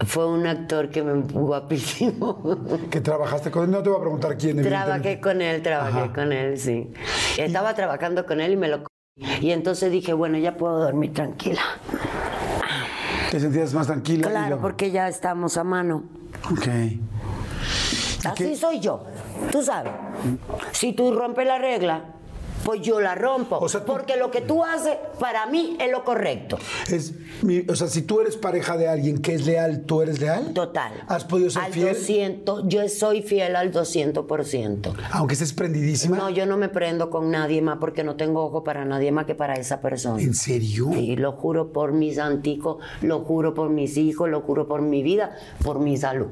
Fue 0.06 0.28
un 0.28 0.46
actor 0.46 0.90
que 0.90 1.02
me 1.04 1.22
guapísimo. 1.22 2.60
¿Que 2.92 3.02
trabajaste 3.02 3.50
con 3.50 3.64
él? 3.64 3.72
No 3.72 3.82
te 3.82 3.90
voy 3.90 3.98
a 3.98 4.02
preguntar 4.02 4.38
quién. 4.38 4.62
Trabajé 4.62 5.12
evidentemente. 5.14 5.22
con 5.22 5.42
él, 5.42 5.62
trabajé 5.62 6.00
Ajá. 6.00 6.14
con 6.14 6.32
él, 6.34 6.60
sí. 6.60 6.92
Estaba 7.38 7.74
trabajando 7.74 8.26
con 8.26 8.42
él 8.42 8.54
y 8.54 8.58
me 8.58 8.68
lo... 8.68 8.84
Y 9.42 9.52
entonces 9.52 9.92
dije, 9.92 10.14
bueno, 10.14 10.38
ya 10.38 10.58
puedo 10.58 10.80
dormir 10.80 11.14
tranquila. 11.14 11.62
Te 13.36 13.42
sentías 13.42 13.74
más 13.74 13.88
tranquila. 13.88 14.30
Claro, 14.30 14.60
porque 14.62 14.92
ya 14.92 15.10
estamos 15.10 15.58
a 15.58 15.66
mano. 15.66 16.04
Ok. 16.54 16.68
Así 18.24 18.34
qué? 18.34 18.56
soy 18.56 18.80
yo, 18.80 19.04
tú 19.52 19.62
sabes. 19.62 19.92
Si 20.72 20.94
tú 20.94 21.14
rompes 21.14 21.46
la 21.46 21.58
regla, 21.58 22.15
pues 22.66 22.82
yo 22.82 23.00
la 23.00 23.14
rompo. 23.16 23.58
O 23.62 23.70
sea, 23.70 23.82
tú- 23.86 23.94
Porque 23.94 24.18
lo 24.18 24.32
que 24.32 24.42
tú 24.42 24.64
haces, 24.64 24.98
para 25.20 25.46
mí, 25.46 25.78
es 25.80 25.92
lo 25.92 26.04
correcto. 26.04 26.58
Es 26.90 27.14
mi- 27.44 27.64
o 27.70 27.76
sea, 27.76 27.88
si 27.88 28.02
tú 28.02 28.20
eres 28.22 28.36
pareja 28.38 28.76
de 28.76 28.88
alguien 28.88 29.20
que 29.22 29.36
es 29.36 29.46
leal, 29.46 29.84
¿tú 29.86 30.02
eres 30.02 30.20
leal? 30.20 30.52
Total. 30.54 30.92
¿Has 31.08 31.24
podido 31.26 31.50
ser 31.52 31.62
al 31.62 31.72
fiel? 31.72 31.94
200, 31.96 32.64
yo 32.68 32.90
soy 32.90 33.22
fiel 33.22 33.56
al 33.56 33.72
200%. 33.72 34.94
Aunque 35.12 35.34
estés 35.36 35.54
prendidísima. 35.54 36.18
No, 36.18 36.30
yo 36.32 36.46
no 36.48 36.58
me 36.58 36.68
prendo 36.70 37.10
con 37.12 37.30
nadie 37.32 37.62
más 37.62 37.78
porque 37.80 38.04
no 38.04 38.16
tengo 38.16 38.44
ojo 38.44 38.64
para 38.64 38.84
nadie 38.84 39.12
más 39.12 39.26
que 39.26 39.36
para 39.36 39.54
esa 39.54 39.80
persona. 39.80 40.22
¿En 40.22 40.34
serio? 40.34 40.90
Sí, 40.94 41.16
lo 41.16 41.34
juro 41.34 41.72
por 41.72 41.92
mis 41.94 42.18
anticos, 42.18 42.78
lo 43.02 43.20
juro 43.20 43.54
por 43.54 43.70
mis 43.70 43.96
hijos, 43.98 44.28
lo 44.30 44.42
juro 44.42 44.68
por 44.68 44.82
mi 44.82 45.04
vida, 45.04 45.36
por 45.64 45.80
mi 45.80 45.98
salud. 45.98 46.28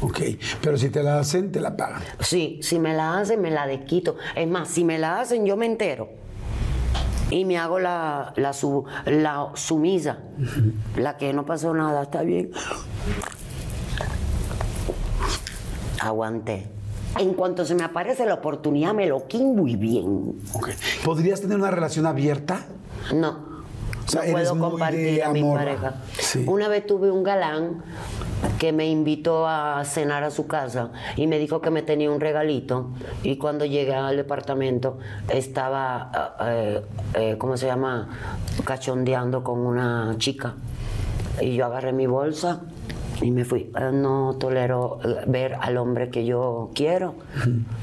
Ok. 0.00 0.20
Pero 0.62 0.76
si 0.76 0.90
te 0.90 1.02
la 1.02 1.18
hacen, 1.18 1.50
te 1.52 1.60
la 1.60 1.76
pagan. 1.76 2.02
Sí, 2.20 2.58
si 2.62 2.78
me 2.78 2.94
la 2.94 3.18
hacen, 3.18 3.40
me 3.40 3.50
la 3.50 3.66
desquito. 3.66 4.16
Es 4.34 4.46
más, 4.48 4.68
si 4.68 4.84
me 4.84 4.98
la 4.98 5.20
hacen, 5.20 5.46
yo 5.46 5.56
me 5.56 5.66
entero. 5.66 6.08
Y 7.30 7.44
me 7.44 7.58
hago 7.58 7.78
la, 7.80 8.32
la, 8.36 8.52
su- 8.52 8.84
la 9.06 9.50
sumisa. 9.54 10.18
La 10.96 11.16
que 11.16 11.32
no 11.32 11.44
pasó 11.44 11.74
nada, 11.74 12.02
está 12.04 12.22
bien. 12.22 12.50
Aguanté. 16.00 16.68
En 17.18 17.32
cuanto 17.34 17.64
se 17.64 17.74
me 17.74 17.82
aparece 17.82 18.26
la 18.26 18.34
oportunidad, 18.34 18.92
me 18.92 19.06
lo 19.06 19.26
quimbo 19.26 19.66
y 19.66 19.76
bien. 19.76 20.34
Ok. 20.52 20.68
¿Podrías 21.04 21.40
tener 21.40 21.56
una 21.56 21.70
relación 21.70 22.04
abierta? 22.06 22.66
No. 23.14 23.55
O 24.06 24.08
sea, 24.08 24.22
no 24.24 24.32
puedo 24.32 24.58
compartir 24.58 25.22
a 25.24 25.32
mi 25.32 25.42
pareja. 25.42 25.94
Sí. 26.18 26.44
Una 26.46 26.68
vez 26.68 26.86
tuve 26.86 27.10
un 27.10 27.22
galán 27.22 27.82
que 28.58 28.72
me 28.72 28.86
invitó 28.86 29.46
a 29.48 29.84
cenar 29.84 30.22
a 30.22 30.30
su 30.30 30.46
casa 30.46 30.90
y 31.16 31.26
me 31.26 31.38
dijo 31.38 31.60
que 31.60 31.70
me 31.70 31.82
tenía 31.82 32.10
un 32.10 32.20
regalito 32.20 32.90
y 33.22 33.36
cuando 33.36 33.64
llegué 33.64 33.94
al 33.94 34.16
departamento 34.16 34.98
estaba, 35.28 36.36
eh, 36.40 36.82
eh, 37.14 37.36
¿cómo 37.38 37.56
se 37.56 37.66
llama? 37.66 38.08
Cachondeando 38.64 39.42
con 39.42 39.60
una 39.60 40.14
chica. 40.18 40.54
Y 41.40 41.56
yo 41.56 41.66
agarré 41.66 41.92
mi 41.92 42.06
bolsa 42.06 42.62
y 43.20 43.30
me 43.30 43.44
fui. 43.44 43.70
Eh, 43.76 43.90
No 43.92 44.36
tolero 44.38 44.98
eh, 45.04 45.24
ver 45.26 45.54
al 45.60 45.76
hombre 45.76 46.10
que 46.10 46.24
yo 46.24 46.70
quiero 46.74 47.14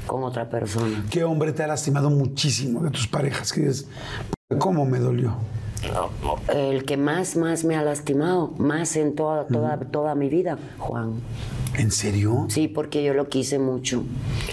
con 0.06 0.24
otra 0.24 0.48
persona. 0.48 1.04
¿Qué 1.10 1.24
hombre 1.24 1.52
te 1.52 1.62
ha 1.62 1.66
lastimado 1.66 2.10
muchísimo 2.10 2.80
de 2.82 2.90
tus 2.90 3.06
parejas? 3.06 3.52
Que 3.52 3.60
dices, 3.60 3.88
¿cómo 4.58 4.84
me 4.86 4.98
dolió? 4.98 5.36
El 6.54 6.84
que 6.84 6.96
más, 6.96 7.36
más 7.36 7.64
me 7.64 7.76
ha 7.76 7.82
lastimado, 7.82 8.52
más 8.58 8.96
en 8.96 9.14
toda, 9.14 9.46
toda, 9.46 9.78
toda 9.78 10.14
mi 10.14 10.28
vida, 10.28 10.58
Juan. 10.78 11.14
¿En 11.76 11.90
serio? 11.90 12.46
Sí, 12.50 12.68
porque 12.68 13.02
yo 13.02 13.14
lo 13.14 13.28
quise 13.28 13.58
mucho 13.58 14.04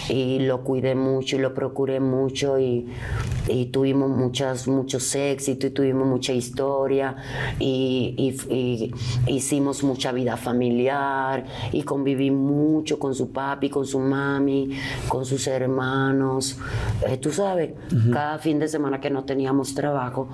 y 0.10 0.40
lo 0.40 0.64
cuidé 0.64 0.96
mucho 0.96 1.36
y 1.36 1.40
lo 1.40 1.54
procuré 1.54 2.00
mucho 2.00 2.58
y, 2.58 2.88
y 3.48 3.66
tuvimos 3.68 4.10
muchas, 4.10 4.68
muchos 4.68 5.14
éxitos 5.14 5.70
y 5.70 5.72
tuvimos 5.72 6.08
mucha 6.08 6.34
historia 6.34 7.16
y, 7.60 8.16
y- 8.50 8.92
y 9.28 9.36
hicimos 9.36 9.84
mucha 9.84 10.12
vida 10.12 10.36
familiar 10.36 11.46
y 11.72 11.84
conviví 11.84 12.32
mucho 12.32 12.98
con 12.98 13.14
su 13.14 13.30
papi, 13.30 13.70
con 13.70 13.86
su 13.86 14.00
mami, 14.00 14.72
con 15.08 15.24
sus 15.24 15.46
hermanos. 15.46 16.58
Eh, 17.08 17.18
tú 17.18 17.32
sabes, 17.32 17.70
cada 18.12 18.40
fin 18.40 18.58
de 18.58 18.68
semana 18.68 19.00
que 19.00 19.12
no 19.12 19.26
teníamos 19.26 19.76
trabajo, 19.76 20.28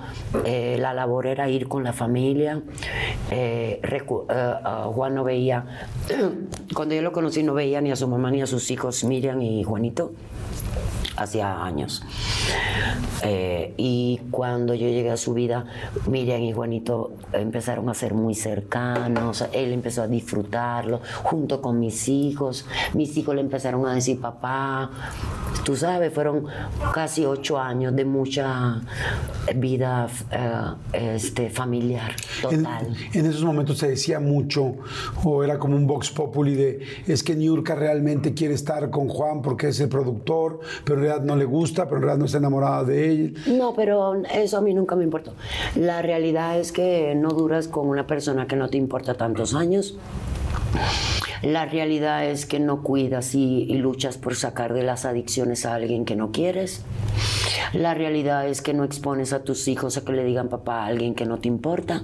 eh, 0.46 0.78
la 0.80 0.87
labor 0.94 1.26
era 1.26 1.48
ir 1.48 1.68
con 1.68 1.84
la 1.84 1.92
familia. 1.92 2.62
Eh, 3.30 3.80
eh, 3.82 4.02
ah, 4.28 4.90
Juan 4.92 5.14
no 5.14 5.24
veía, 5.24 5.64
cuando 6.74 6.94
yo 6.94 7.02
lo 7.02 7.12
conocí 7.12 7.42
no 7.42 7.54
veía 7.54 7.80
ni 7.80 7.90
a 7.90 7.96
su 7.96 8.08
mamá 8.08 8.30
ni 8.30 8.42
a 8.42 8.46
sus 8.46 8.70
hijos, 8.70 9.04
Miriam 9.04 9.40
y 9.42 9.64
Juanito, 9.64 10.12
hacía 11.18 11.62
años. 11.62 12.02
Eh, 13.22 13.74
y 13.76 14.20
cuando 14.30 14.74
yo 14.74 14.86
llegué 14.86 15.10
a 15.10 15.16
su 15.16 15.34
vida, 15.34 15.66
Miriam 16.06 16.42
y 16.42 16.52
Juanito 16.52 17.12
empezaron 17.32 17.88
a 17.88 17.94
ser 17.94 18.14
muy 18.14 18.34
cercanos, 18.34 19.44
él 19.52 19.72
empezó 19.72 20.02
a 20.02 20.08
disfrutarlo 20.08 21.00
junto 21.22 21.60
con 21.60 21.80
mis 21.80 22.08
hijos, 22.08 22.66
mis 22.94 23.16
hijos 23.16 23.34
le 23.34 23.40
empezaron 23.40 23.86
a 23.86 23.94
decir 23.94 24.20
papá, 24.20 24.90
tú 25.64 25.76
sabes, 25.76 26.12
fueron 26.12 26.46
casi 26.94 27.24
ocho 27.24 27.58
años 27.58 27.94
de 27.94 28.04
mucha 28.04 28.80
vida 29.54 30.08
eh, 30.30 31.14
este, 31.14 31.50
familiar 31.50 32.12
En, 32.50 32.62
total. 32.62 32.96
en 33.12 33.26
esos 33.26 33.44
momentos 33.44 33.78
se 33.78 33.88
decía 33.88 34.20
mucho, 34.20 34.76
o 35.24 35.42
era 35.42 35.58
como 35.58 35.76
un 35.76 35.86
vox 35.86 36.10
populi 36.10 36.54
de, 36.54 36.80
es 37.06 37.22
que 37.22 37.34
Niurka 37.34 37.74
realmente 37.74 38.34
quiere 38.34 38.54
estar 38.54 38.90
con 38.90 39.08
Juan 39.08 39.42
porque 39.42 39.68
es 39.68 39.80
el 39.80 39.88
productor, 39.88 40.60
pero 40.84 41.00
no 41.22 41.36
le 41.36 41.44
gusta, 41.44 41.84
pero 41.84 41.96
en 41.96 42.02
realidad 42.02 42.18
no 42.18 42.24
está 42.26 42.38
enamorada 42.38 42.84
de 42.84 43.10
él. 43.10 43.36
No, 43.46 43.74
pero 43.74 44.22
eso 44.32 44.58
a 44.58 44.60
mí 44.60 44.74
nunca 44.74 44.96
me 44.96 45.04
importó. 45.04 45.34
La 45.74 46.02
realidad 46.02 46.58
es 46.58 46.72
que 46.72 47.14
no 47.14 47.30
duras 47.30 47.68
con 47.68 47.88
una 47.88 48.06
persona 48.06 48.46
que 48.46 48.56
no 48.56 48.68
te 48.68 48.76
importa 48.76 49.14
tantos 49.14 49.54
años. 49.54 49.96
La 51.42 51.66
realidad 51.66 52.26
es 52.26 52.46
que 52.46 52.58
no 52.58 52.82
cuidas 52.82 53.34
y, 53.34 53.62
y, 53.62 53.74
luchas 53.74 54.18
por 54.18 54.34
sacar 54.34 54.74
de 54.74 54.82
las 54.82 55.04
adicciones 55.04 55.66
a 55.66 55.74
alguien 55.74 56.04
que 56.04 56.16
no 56.16 56.32
quieres. 56.32 56.84
La 57.72 57.94
realidad 57.94 58.48
es 58.48 58.60
que 58.60 58.74
no 58.74 58.84
expones 58.84 59.32
a 59.32 59.44
tus 59.44 59.68
hijos 59.68 59.96
a 59.96 60.04
que 60.04 60.12
le 60.12 60.24
digan 60.24 60.48
papá 60.48 60.82
a 60.82 60.86
alguien 60.86 61.14
que 61.14 61.26
no 61.26 61.38
te 61.38 61.48
importa. 61.48 62.02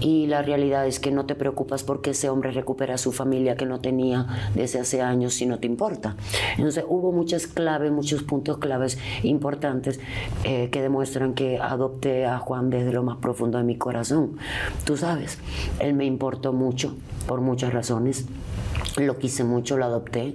Y 0.00 0.26
la 0.26 0.42
realidad 0.42 0.86
es 0.86 1.00
que 1.00 1.10
no 1.10 1.26
te 1.26 1.34
preocupas 1.34 1.82
porque 1.82 2.10
ese 2.10 2.28
hombre 2.28 2.50
recupera 2.50 2.98
su 2.98 3.12
familia 3.12 3.56
que 3.56 3.66
no 3.66 3.80
tenía 3.80 4.26
desde 4.54 4.80
hace 4.80 5.02
años 5.02 5.34
si 5.34 5.46
no 5.46 5.58
te 5.58 5.66
importa. 5.66 6.16
Entonces 6.56 6.84
hubo 6.88 7.12
muchas 7.12 7.46
claves, 7.46 7.90
muchos 7.90 8.22
puntos 8.22 8.58
claves 8.58 8.98
importantes 9.22 10.00
eh, 10.44 10.68
que 10.70 10.82
demuestran 10.82 11.34
que 11.34 11.58
adopté 11.58 12.26
a 12.26 12.38
Juan 12.38 12.70
desde 12.70 12.92
lo 12.92 13.02
más 13.02 13.16
profundo 13.18 13.58
de 13.58 13.64
mi 13.64 13.76
corazón. 13.76 14.36
Tú 14.84 14.96
sabes, 14.96 15.38
él 15.80 15.94
me 15.94 16.04
importó 16.04 16.52
mucho 16.52 16.94
por 17.26 17.40
muchas 17.40 17.72
razones. 17.72 18.26
Lo 18.96 19.18
quise 19.18 19.44
mucho, 19.44 19.76
lo 19.76 19.84
adopté. 19.84 20.34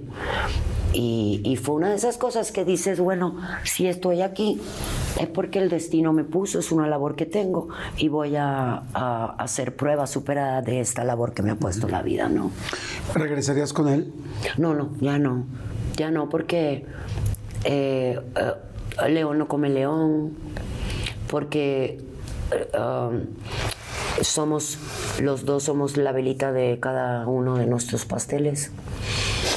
Y, 0.92 1.40
y, 1.44 1.56
fue 1.56 1.76
una 1.76 1.88
de 1.88 1.96
esas 1.96 2.18
cosas 2.18 2.52
que 2.52 2.66
dices, 2.66 3.00
bueno, 3.00 3.36
si 3.64 3.86
estoy 3.86 4.20
aquí 4.20 4.60
es 5.18 5.26
porque 5.26 5.58
el 5.58 5.70
destino 5.70 6.12
me 6.12 6.22
puso, 6.22 6.58
es 6.58 6.70
una 6.70 6.86
labor 6.86 7.16
que 7.16 7.24
tengo 7.24 7.68
y 7.96 8.08
voy 8.08 8.36
a, 8.36 8.82
a 8.92 9.34
hacer 9.38 9.74
prueba 9.74 10.06
superada 10.06 10.60
de 10.60 10.80
esta 10.80 11.02
labor 11.02 11.32
que 11.32 11.42
me 11.42 11.50
ha 11.50 11.56
puesto 11.56 11.88
la 11.88 12.02
vida, 12.02 12.28
¿no? 12.28 12.50
¿Regresarías 13.14 13.72
con 13.72 13.88
él? 13.88 14.12
No, 14.58 14.74
no, 14.74 14.90
ya 15.00 15.18
no, 15.18 15.46
ya 15.96 16.10
no, 16.10 16.28
porque 16.28 16.84
eh, 17.64 18.18
uh, 18.18 19.08
león 19.08 19.38
no 19.38 19.48
come 19.48 19.70
león, 19.70 20.34
porque 21.28 22.00
uh, 22.74 23.16
somos, 24.22 24.78
los 25.20 25.44
dos 25.44 25.64
somos 25.64 25.96
la 25.96 26.12
velita 26.12 26.52
de 26.52 26.78
cada 26.80 27.26
uno 27.26 27.56
de 27.56 27.66
nuestros 27.66 28.04
pasteles. 28.04 28.70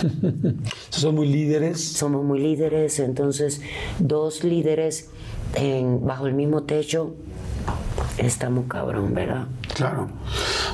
Son 0.90 1.16
muy 1.16 1.28
líderes. 1.28 1.82
Somos 1.82 2.24
muy 2.24 2.40
líderes, 2.40 3.00
entonces 3.00 3.62
dos 4.00 4.44
líderes 4.44 5.10
en, 5.56 6.06
bajo 6.06 6.28
el 6.28 6.34
mismo 6.34 6.64
techo 6.64 7.16
estamos 8.18 8.66
cabrón, 8.68 9.14
¿verdad? 9.14 9.48
Claro. 9.74 10.08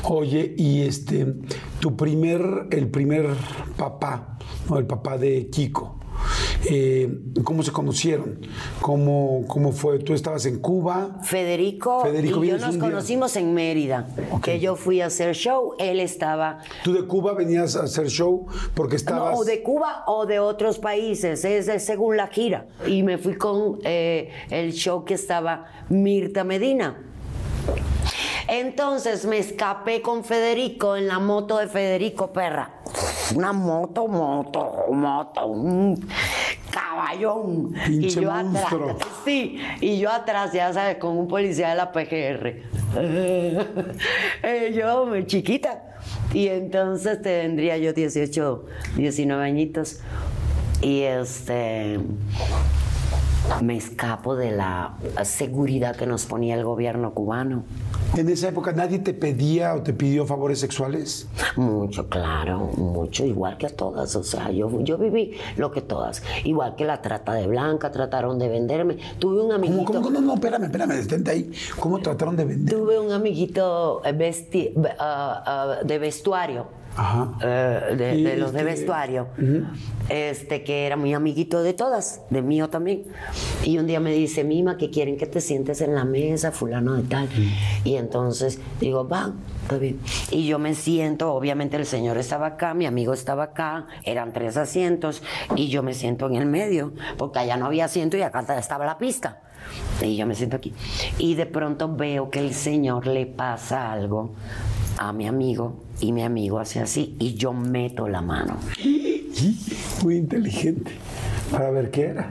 Oye, 0.03 0.53
y 0.57 0.81
este, 0.81 1.33
tu 1.79 1.95
primer, 1.95 2.67
el 2.71 2.87
primer 2.89 3.29
papá, 3.77 4.37
¿no? 4.69 4.77
el 4.77 4.85
papá 4.85 5.17
de 5.17 5.49
Kiko. 5.49 6.00
Eh, 6.65 7.09
¿Cómo 7.43 7.63
se 7.63 7.71
conocieron? 7.71 8.39
¿Cómo, 8.81 9.45
¿Cómo 9.47 9.71
fue? 9.71 9.99
¿Tú 9.99 10.13
estabas 10.13 10.45
en 10.45 10.59
Cuba? 10.59 11.19
Federico, 11.23 12.01
Federico 12.01 12.43
y 12.43 12.49
yo 12.49 12.57
nos 12.57 12.77
conocimos 12.77 13.35
en 13.35 13.53
Mérida, 13.53 14.07
okay. 14.31 14.55
que 14.55 14.59
yo 14.59 14.75
fui 14.75 15.01
a 15.01 15.07
hacer 15.07 15.35
show, 15.35 15.73
él 15.79 15.99
estaba... 15.99 16.59
¿Tú 16.83 16.93
de 16.93 17.05
Cuba 17.05 17.33
venías 17.33 17.75
a 17.75 17.83
hacer 17.83 18.07
show 18.07 18.47
porque 18.73 18.95
estabas...? 18.95 19.33
No, 19.33 19.39
o 19.39 19.43
de 19.43 19.63
Cuba 19.63 20.03
o 20.07 20.25
de 20.25 20.39
otros 20.39 20.79
países, 20.79 21.43
es, 21.45 21.67
es 21.67 21.85
según 21.85 22.17
la 22.17 22.27
gira. 22.27 22.67
Y 22.87 23.03
me 23.03 23.17
fui 23.17 23.35
con 23.35 23.79
eh, 23.83 24.31
el 24.49 24.73
show 24.73 25.03
que 25.05 25.15
estaba 25.15 25.65
Mirta 25.89 26.43
Medina. 26.43 26.97
Entonces 28.47 29.25
me 29.25 29.37
escapé 29.37 30.01
con 30.01 30.23
Federico 30.23 30.95
en 30.95 31.07
la 31.07 31.19
moto 31.19 31.57
de 31.57 31.67
Federico 31.67 32.33
Perra. 32.33 32.81
Una 33.35 33.53
moto, 33.53 34.07
moto, 34.07 34.85
moto, 34.91 35.45
un 35.45 36.07
caballón. 36.71 37.73
Pinche 37.85 38.19
y 38.19 38.23
yo 38.23 38.31
monstruo. 38.31 38.91
atrás, 38.91 39.07
sí, 39.25 39.59
y 39.79 39.99
yo 39.99 40.11
atrás, 40.11 40.51
ya 40.53 40.73
sabes, 40.73 40.97
con 40.97 41.17
un 41.17 41.27
policía 41.27 41.69
de 41.69 41.75
la 41.75 41.91
PGR. 41.91 42.63
Eh, 44.43 44.73
yo, 44.75 45.05
muy 45.05 45.25
chiquita. 45.25 45.83
Y 46.33 46.47
entonces 46.47 47.21
tendría 47.21 47.77
yo 47.77 47.93
18, 47.93 48.65
19 48.95 49.43
añitos. 49.43 49.99
Y 50.81 51.01
este 51.01 51.99
me 53.61 53.77
escapo 53.77 54.35
de 54.35 54.51
la 54.51 54.95
seguridad 55.23 55.95
que 55.95 56.05
nos 56.05 56.25
ponía 56.25 56.55
el 56.55 56.63
gobierno 56.63 57.13
cubano. 57.13 57.63
¿En 58.15 58.27
esa 58.27 58.49
época 58.49 58.73
nadie 58.73 58.99
te 58.99 59.13
pedía 59.13 59.73
o 59.73 59.83
te 59.83 59.93
pidió 59.93 60.25
favores 60.25 60.59
sexuales? 60.59 61.27
Mucho, 61.55 62.09
claro, 62.09 62.69
mucho, 62.75 63.25
igual 63.25 63.57
que 63.57 63.67
a 63.67 63.69
todas. 63.69 64.15
O 64.17 64.23
sea, 64.23 64.51
yo, 64.51 64.81
yo 64.81 64.97
viví 64.97 65.37
lo 65.55 65.71
que 65.71 65.81
todas. 65.81 66.21
Igual 66.43 66.75
que 66.75 66.83
la 66.83 67.01
trata 67.01 67.33
de 67.33 67.47
blanca, 67.47 67.89
trataron 67.91 68.37
de 68.37 68.49
venderme. 68.49 68.97
Tuve 69.17 69.41
un 69.41 69.53
amiguito. 69.53 69.85
¿Cómo, 69.85 70.01
cómo? 70.01 70.09
No, 70.11 70.21
no, 70.21 70.33
espérame, 70.33 70.63
espérame, 70.63 70.95
detente 70.95 71.31
ahí. 71.31 71.51
¿Cómo 71.79 71.99
trataron 71.99 72.35
de 72.35 72.45
vender? 72.45 72.75
Tuve 72.75 72.99
un 72.99 73.11
amiguito 73.13 74.01
vesti 74.13 74.73
uh, 74.75 74.81
uh, 74.81 75.85
de 75.85 75.97
vestuario. 75.97 76.80
Ajá. 76.95 77.23
Uh, 77.37 77.95
de, 77.95 78.35
los 78.37 78.51
de 78.51 78.59
este- 78.59 78.63
vestuario, 78.63 79.27
este 80.09 80.63
que 80.63 80.85
era 80.85 80.97
muy 80.97 81.13
amiguito 81.13 81.63
de 81.63 81.73
todas, 81.73 82.21
de 82.29 82.41
mío 82.41 82.69
también. 82.69 83.03
Y 83.63 83.77
un 83.77 83.87
día 83.87 83.99
me 83.99 84.11
dice, 84.11 84.43
Mima, 84.43 84.77
que 84.77 84.89
quieren 84.89 85.17
que 85.17 85.25
te 85.25 85.39
sientes 85.39 85.81
en 85.81 85.95
la 85.95 86.03
mesa, 86.03 86.51
fulano 86.51 86.93
de 86.95 87.03
tal. 87.03 87.29
Y 87.85 87.95
entonces 87.95 88.59
digo, 88.79 89.07
va, 89.07 89.33
está 89.63 89.77
bien. 89.77 89.99
Y 90.31 90.45
yo 90.47 90.59
me 90.59 90.75
siento, 90.75 91.33
obviamente 91.33 91.77
el 91.77 91.85
señor 91.85 92.17
estaba 92.17 92.47
acá, 92.47 92.73
mi 92.73 92.85
amigo 92.85 93.13
estaba 93.13 93.43
acá, 93.43 93.87
eran 94.03 94.33
tres 94.33 94.57
asientos, 94.57 95.23
y 95.55 95.69
yo 95.69 95.83
me 95.83 95.93
siento 95.93 96.27
en 96.27 96.35
el 96.35 96.45
medio, 96.45 96.93
porque 97.17 97.39
allá 97.39 97.55
no 97.55 97.67
había 97.67 97.85
asiento 97.85 98.17
y 98.17 98.21
acá 98.21 98.41
estaba 98.57 98.85
la 98.85 98.97
pista. 98.97 99.41
Y 100.01 100.17
yo 100.17 100.25
me 100.25 100.35
siento 100.35 100.57
aquí. 100.57 100.73
Y 101.19 101.35
de 101.35 101.45
pronto 101.45 101.95
veo 101.95 102.29
que 102.29 102.39
el 102.39 102.53
señor 102.53 103.07
le 103.07 103.27
pasa 103.27 103.91
algo 103.91 104.33
a 104.97 105.13
mi 105.13 105.27
amigo 105.27 105.83
y 105.99 106.11
mi 106.11 106.23
amigo 106.23 106.59
hace 106.59 106.79
así 106.79 107.15
y 107.19 107.35
yo 107.35 107.53
meto 107.53 108.07
la 108.07 108.21
mano. 108.21 108.57
Muy 110.03 110.17
inteligente. 110.17 110.91
Para 111.51 111.69
ver 111.71 111.91
qué 111.91 112.05
era. 112.05 112.29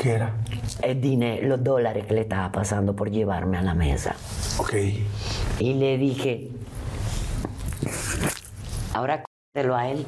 ¿Qué 0.00 0.10
era? 0.10 0.34
El 0.82 1.00
dinero, 1.00 1.48
los 1.48 1.64
dólares 1.64 2.06
que 2.06 2.14
le 2.14 2.22
estaba 2.22 2.52
pasando 2.52 2.94
por 2.94 3.10
llevarme 3.10 3.56
a 3.56 3.62
la 3.62 3.74
mesa. 3.74 4.14
Ok. 4.58 4.74
Y 5.58 5.74
le 5.74 5.96
dije, 5.96 6.50
ahora 8.92 9.22
cógetelo 9.22 9.76
a 9.76 9.88
él. 9.88 10.06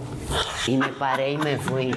Y 0.66 0.76
me 0.76 0.88
paré 0.88 1.32
y 1.32 1.38
me 1.38 1.56
fui. 1.56 1.94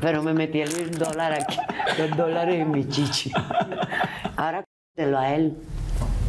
Pero 0.00 0.22
me 0.22 0.34
metí 0.34 0.60
el 0.60 0.90
dólar 0.98 1.32
aquí, 1.32 1.56
los 1.98 2.16
dólares 2.16 2.60
en 2.60 2.70
mi 2.70 2.86
chichi. 2.86 3.32
Ahora 4.36 4.64
cógetelo 4.64 5.18
a 5.18 5.34
él. 5.34 5.56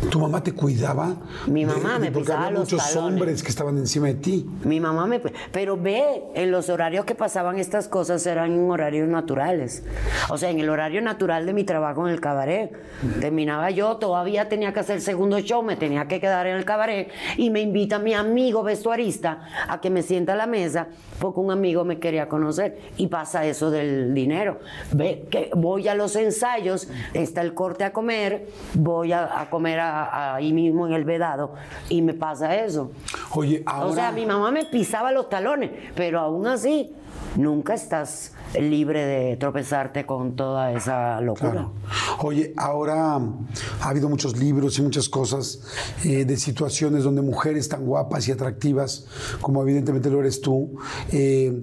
¿Tu 0.10 0.20
mamá 0.20 0.42
te 0.42 0.54
cuidaba? 0.54 1.16
Mi 1.48 1.66
mamá 1.66 2.00
me 2.00 2.12
Porque 2.12 2.28
pisaba 2.28 2.46
había 2.48 2.60
los 2.60 2.72
muchos 2.72 2.94
talones. 2.94 3.14
hombres 3.20 3.44
que 3.44 3.50
estaban 3.50 3.78
encima 3.78 4.08
de 4.08 4.14
ti. 4.16 4.46
Mi 4.64 4.80
mamá 4.80 5.06
me... 5.06 5.20
Pero 5.52 5.76
ve, 5.76 6.24
en 6.34 6.50
los 6.50 6.70
horarios 6.70 7.04
que 7.04 7.14
pasaban 7.14 7.60
estas 7.60 7.90
cosas 7.90 8.26
eran 8.26 8.54
en 8.54 8.72
horarios 8.72 9.10
naturales. 9.10 9.84
O 10.30 10.38
sea, 10.38 10.50
en 10.50 10.60
el 10.60 10.70
horario 10.70 11.02
natural 11.02 11.46
de 11.46 11.54
mi 11.54 11.66
trabajo 11.66 12.08
en 12.08 12.14
el 12.14 12.22
cabaret. 12.22 12.72
Terminaba 13.20 13.70
yo, 13.70 13.98
todavía 13.98 14.48
tenía 14.48 14.72
que 14.74 14.80
hacer 14.80 15.02
segundo 15.02 15.40
show, 15.42 15.62
me 15.62 15.76
tenía 15.76 16.08
que 16.08 16.20
quedar 16.22 16.48
en 16.48 16.56
el 16.56 16.64
cabaret 16.66 17.10
y 17.36 17.50
me 17.50 17.60
invita 17.62 18.00
mi 18.00 18.14
amigo 18.14 18.64
vestuarista 18.64 19.42
a 19.68 19.82
que 19.82 19.90
me 19.90 20.02
sienta 20.04 20.34
a 20.34 20.36
la 20.36 20.48
mesa 20.48 20.88
porque 21.20 21.40
un 21.40 21.52
amigo 21.52 21.84
me 21.84 22.00
quería 22.00 22.30
conocer 22.30 22.80
y 22.98 23.08
pasa 23.08 23.46
eso 23.46 23.70
del 23.72 24.14
dinero. 24.14 24.60
Ve 24.94 25.28
que 25.30 25.50
voy 25.54 25.88
a 25.90 25.96
los 25.96 26.16
ensayos, 26.16 26.88
está 27.14 27.42
el 27.42 27.54
corte 27.54 27.84
a 27.84 27.92
comer, 27.92 28.48
voy 28.74 29.12
a, 29.12 29.42
a 29.42 29.50
comer 29.50 29.80
a- 29.80 29.97
a- 30.04 30.36
ahí 30.36 30.54
mismo 30.54 30.88
en 30.88 30.94
el 30.94 31.04
vedado 31.04 31.54
y 31.90 32.02
me 32.02 32.14
pasa 32.14 32.56
eso. 32.56 32.92
Oye, 33.32 33.64
ahora. 33.66 33.86
O 33.88 33.94
sea, 33.94 34.12
mi 34.12 34.26
mamá 34.26 34.52
me 34.52 34.66
pisaba 34.66 35.12
los 35.12 35.30
talones, 35.30 35.72
pero 35.96 36.20
aún 36.20 36.48
así 36.48 36.94
nunca 37.36 37.74
estás 37.74 38.34
libre 38.62 39.06
de 39.06 39.38
tropezarte 39.38 40.06
con 40.06 40.36
toda 40.36 40.72
esa 40.74 41.22
locura. 41.22 41.52
Claro. 41.52 41.72
Oye, 42.20 42.54
ahora 42.58 43.20
mm, 43.20 43.48
ha 43.82 43.90
habido 43.90 44.10
muchos 44.10 44.38
libros 44.38 44.78
y 44.80 44.82
muchas 44.82 45.10
cosas 45.10 45.62
eh, 46.04 46.26
de 46.26 46.38
situaciones 46.38 47.04
donde 47.04 47.22
mujeres 47.22 47.70
tan 47.70 47.86
guapas 47.86 48.28
y 48.28 48.32
atractivas, 48.32 49.06
como 49.42 49.62
evidentemente 49.62 50.10
lo 50.10 50.20
eres 50.20 50.42
tú, 50.42 50.78
eh, 51.12 51.62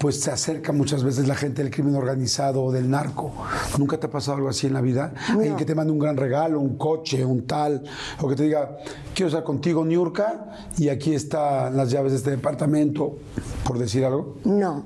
pues 0.00 0.20
se 0.20 0.30
acerca 0.30 0.72
muchas 0.72 1.04
veces 1.04 1.26
la 1.26 1.34
gente 1.34 1.62
del 1.62 1.72
crimen 1.72 1.94
organizado 1.96 2.62
o 2.62 2.72
del 2.72 2.90
narco. 2.90 3.32
¿Nunca 3.78 3.98
te 3.98 4.06
ha 4.06 4.10
pasado 4.10 4.36
algo 4.36 4.48
así 4.48 4.66
en 4.66 4.74
la 4.74 4.80
vida? 4.80 5.12
Alguien 5.28 5.56
que 5.56 5.64
te 5.64 5.74
mande 5.74 5.92
un 5.92 5.98
gran 5.98 6.16
regalo, 6.16 6.60
un 6.60 6.76
coche, 6.76 7.24
un 7.24 7.46
tal, 7.46 7.82
o 8.20 8.28
que 8.28 8.36
te 8.36 8.44
diga, 8.44 8.78
quiero 9.14 9.28
estar 9.28 9.44
contigo, 9.44 9.84
Niurka, 9.84 10.68
y 10.78 10.88
aquí 10.88 11.14
están 11.14 11.76
las 11.76 11.90
llaves 11.90 12.12
de 12.12 12.18
este 12.18 12.30
departamento, 12.30 13.16
por 13.64 13.78
decir 13.78 14.04
algo. 14.04 14.36
No. 14.44 14.84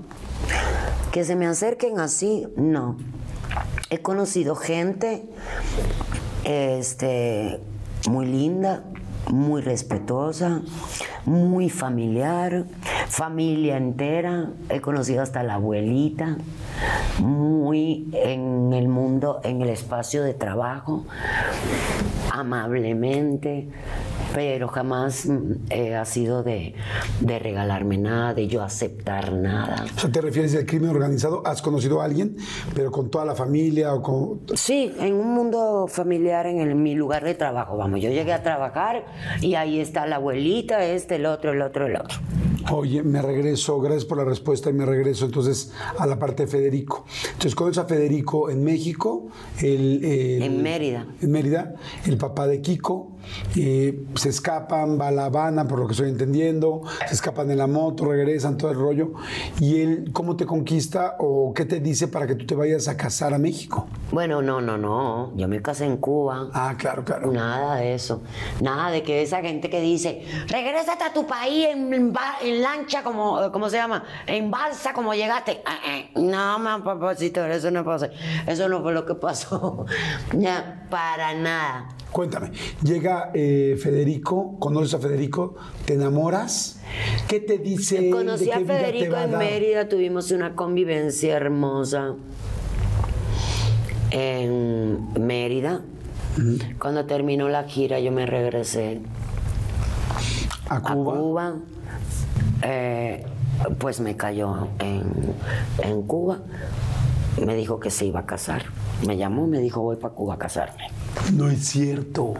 Que 1.15 1.25
se 1.25 1.37
me 1.37 1.47
acerquen 1.47 2.01
así, 2.01 2.45
no. 2.57 2.97
He 3.89 4.03
conocido 4.03 4.57
gente 4.57 5.23
este, 6.43 7.61
muy 8.11 8.27
linda, 8.27 8.83
muy 9.31 9.63
respetuosa, 9.63 10.63
muy 11.25 11.71
familiar, 11.71 12.65
familia 13.09 13.77
entera. 13.77 14.51
He 14.69 14.81
conocido 14.81 15.23
hasta 15.23 15.45
la 15.45 15.55
abuelita, 15.55 16.37
muy 17.21 18.11
en 18.13 18.73
el 18.73 18.89
mundo, 18.89 19.41
en 19.45 19.63
el 19.63 19.69
espacio 19.69 20.25
de 20.25 20.35
trabajo, 20.35 21.05
amablemente, 22.33 23.69
pero 24.35 24.67
jamás 24.67 25.27
mm, 25.27 25.73
ha 25.97 26.05
sido 26.05 26.43
de, 26.43 26.75
de, 27.21 27.39
regalarme 27.39 27.97
nada, 27.99 28.35
de 28.35 28.49
yo 28.49 28.63
aceptar 28.63 29.33
nada. 29.33 29.87
O 29.97 30.01
sea, 30.01 30.11
¿te 30.11 30.21
refieres 30.21 30.57
al 30.57 30.67
crimen 30.67 30.91
organizado? 30.91 31.47
¿Has 31.47 31.63
conocido 31.63 32.03
a 32.03 32.05
alguien, 32.05 32.37
pero 32.75 32.91
con 32.91 33.11
toda 33.11 33.25
la 33.25 33.37
familia 33.37 33.95
o 33.95 34.03
con...? 34.03 34.41
Sí, 34.55 34.93
en 34.99 35.15
un 35.15 35.33
mundo 35.33 35.87
familiar, 35.89 36.47
en, 36.47 36.83
mi 36.83 36.97
lugar 36.97 37.25
de 37.25 37.35
trabajo, 37.35 37.77
vamos, 37.77 38.01
yo 38.01 38.11
llegué 38.11 38.33
a 38.33 38.43
trabajar 38.43 39.07
y 39.41 39.55
ahí 39.55 39.79
está 39.79 40.05
la 40.07 40.17
abuelita, 40.17 40.85
este, 40.85 41.15
el 41.15 41.27
otro, 41.27 41.53
el 41.53 41.63
otro, 41.63 41.87
el 41.87 41.97
otro. 41.97 42.19
Oye, 42.73 43.03
me 43.03 43.23
regreso, 43.23 43.79
gracias 43.79 44.07
por 44.07 44.19
la 44.19 44.25
respuesta 44.25 44.71
y 44.71 44.73
me 44.73 44.87
regreso 44.87 45.27
entonces 45.27 45.73
a 45.99 46.07
la 46.07 46.19
parte 46.19 46.45
de 46.45 46.51
Federico. 46.51 47.05
Entonces, 47.27 47.55
¿conoces 47.55 47.79
a 47.79 47.85
Federico 47.85 48.51
en 48.51 48.65
México? 48.65 49.29
El, 49.61 50.03
en 50.03 50.63
Mérida. 50.63 51.07
En 51.21 51.31
Mérida, 51.31 51.75
el 52.07 52.17
papá 52.17 52.47
de 52.47 52.61
Kiko. 52.63 53.14
Eh, 53.57 54.05
se 54.15 54.29
escapan, 54.29 54.99
va 55.01 55.09
a 55.09 55.11
La 55.11 55.27
Habana, 55.27 55.67
por 55.67 55.79
lo 55.79 55.87
que 55.87 55.93
estoy 55.93 56.09
entendiendo, 56.09 56.83
se 57.07 57.15
escapan 57.15 57.49
de 57.49 57.57
la 57.57 57.67
moto, 57.67 58.07
regresan, 58.07 58.57
todo 58.57 58.71
el 58.71 58.77
rollo. 58.79 59.13
¿Y 59.61 59.81
él 59.81 60.11
cómo 60.13 60.37
te 60.37 60.47
conquista 60.47 61.17
o 61.19 61.53
qué 61.55 61.65
te 61.65 61.81
dice 61.81 62.09
para 62.09 62.27
que 62.27 62.35
tú 62.35 62.47
te 62.47 62.55
vayas 62.55 62.89
a 62.89 62.97
casar 62.97 63.35
a 63.35 63.39
México? 63.39 63.87
Bueno, 64.11 64.43
no, 64.43 64.61
no, 64.61 64.77
no. 64.77 65.33
Yo 65.37 65.49
me 65.49 65.61
casé 65.63 65.87
en 65.87 65.97
Cuba. 65.97 66.49
Ah, 66.53 66.75
claro, 66.79 67.05
claro. 67.05 67.33
Nada 67.33 67.77
de 67.77 67.95
eso. 67.95 68.23
Nada 68.61 68.91
de 68.91 69.03
que 69.03 69.23
esa 69.23 69.41
gente 69.41 69.71
que 69.71 69.81
dice, 69.81 70.25
regrésate 70.49 71.05
a 71.05 71.13
tu 71.13 71.27
país 71.27 71.67
en, 71.71 71.93
en 72.43 72.63
lancha, 72.63 73.03
como, 73.03 73.51
¿cómo 73.53 73.69
se 73.71 73.77
llama? 73.77 74.05
En 74.27 74.51
balsa, 74.51 74.93
como 74.93 75.15
llegaste. 75.15 75.63
Ah, 75.65 75.79
eh, 75.87 76.11
no, 76.17 76.59
más 76.59 76.83
papacito, 76.83 77.45
eso 77.47 77.71
no 77.71 77.85
pasó. 77.85 78.07
Eso 78.47 78.69
no 78.69 78.83
fue 78.83 78.93
lo 78.93 79.05
que 79.07 79.15
pasó. 79.15 79.85
ya, 80.33 80.87
para 80.91 81.35
nada. 81.35 81.89
Cuéntame, 82.15 82.53
llega 82.85 83.33
eh, 83.35 83.77
Federico, 83.83 84.57
conoces 84.61 84.95
a 84.95 85.01
Federico, 85.01 85.57
¿te 85.85 85.95
enamoras? 85.95 86.79
¿Qué 87.27 87.41
te 87.41 87.59
dice? 87.59 88.09
Conocí 88.09 88.53
a 88.53 88.61
Federico 88.61 89.17
en 89.17 89.37
Mérida, 89.37 89.89
tuvimos 89.89 90.31
una 90.31 90.55
convivencia 90.55 91.35
hermosa 91.35 92.15
en 94.13 95.13
Mérida. 95.21 95.81
Cuando 96.79 97.05
terminó 97.05 97.49
la 97.49 97.65
gira 97.65 97.99
yo 97.99 98.13
me 98.13 98.27
regresé 98.27 99.01
a 100.69 100.83
Cuba. 100.83 101.15
A 101.15 101.19
Cuba 101.19 101.55
eh, 102.63 103.27
pues 103.81 103.99
me 103.99 104.17
cayó 104.17 104.69
en, 104.79 106.03
Cuba. 106.03 106.39
Me 107.45 107.57
dijo 107.57 107.81
que 107.81 107.91
se 107.91 108.07
iba 108.07 108.21
a 108.21 108.27
casar. 108.27 108.67
Me 109.05 109.17
llamó, 109.17 109.49
me 109.49 109.59
dijo, 109.59 109.81
voy 109.83 109.97
para 109.97 110.15
Cuba 110.15 110.35
a 110.35 110.39
casarme. 110.39 110.95
No 111.33 111.49
es 111.49 111.67
cierto. 111.67 112.35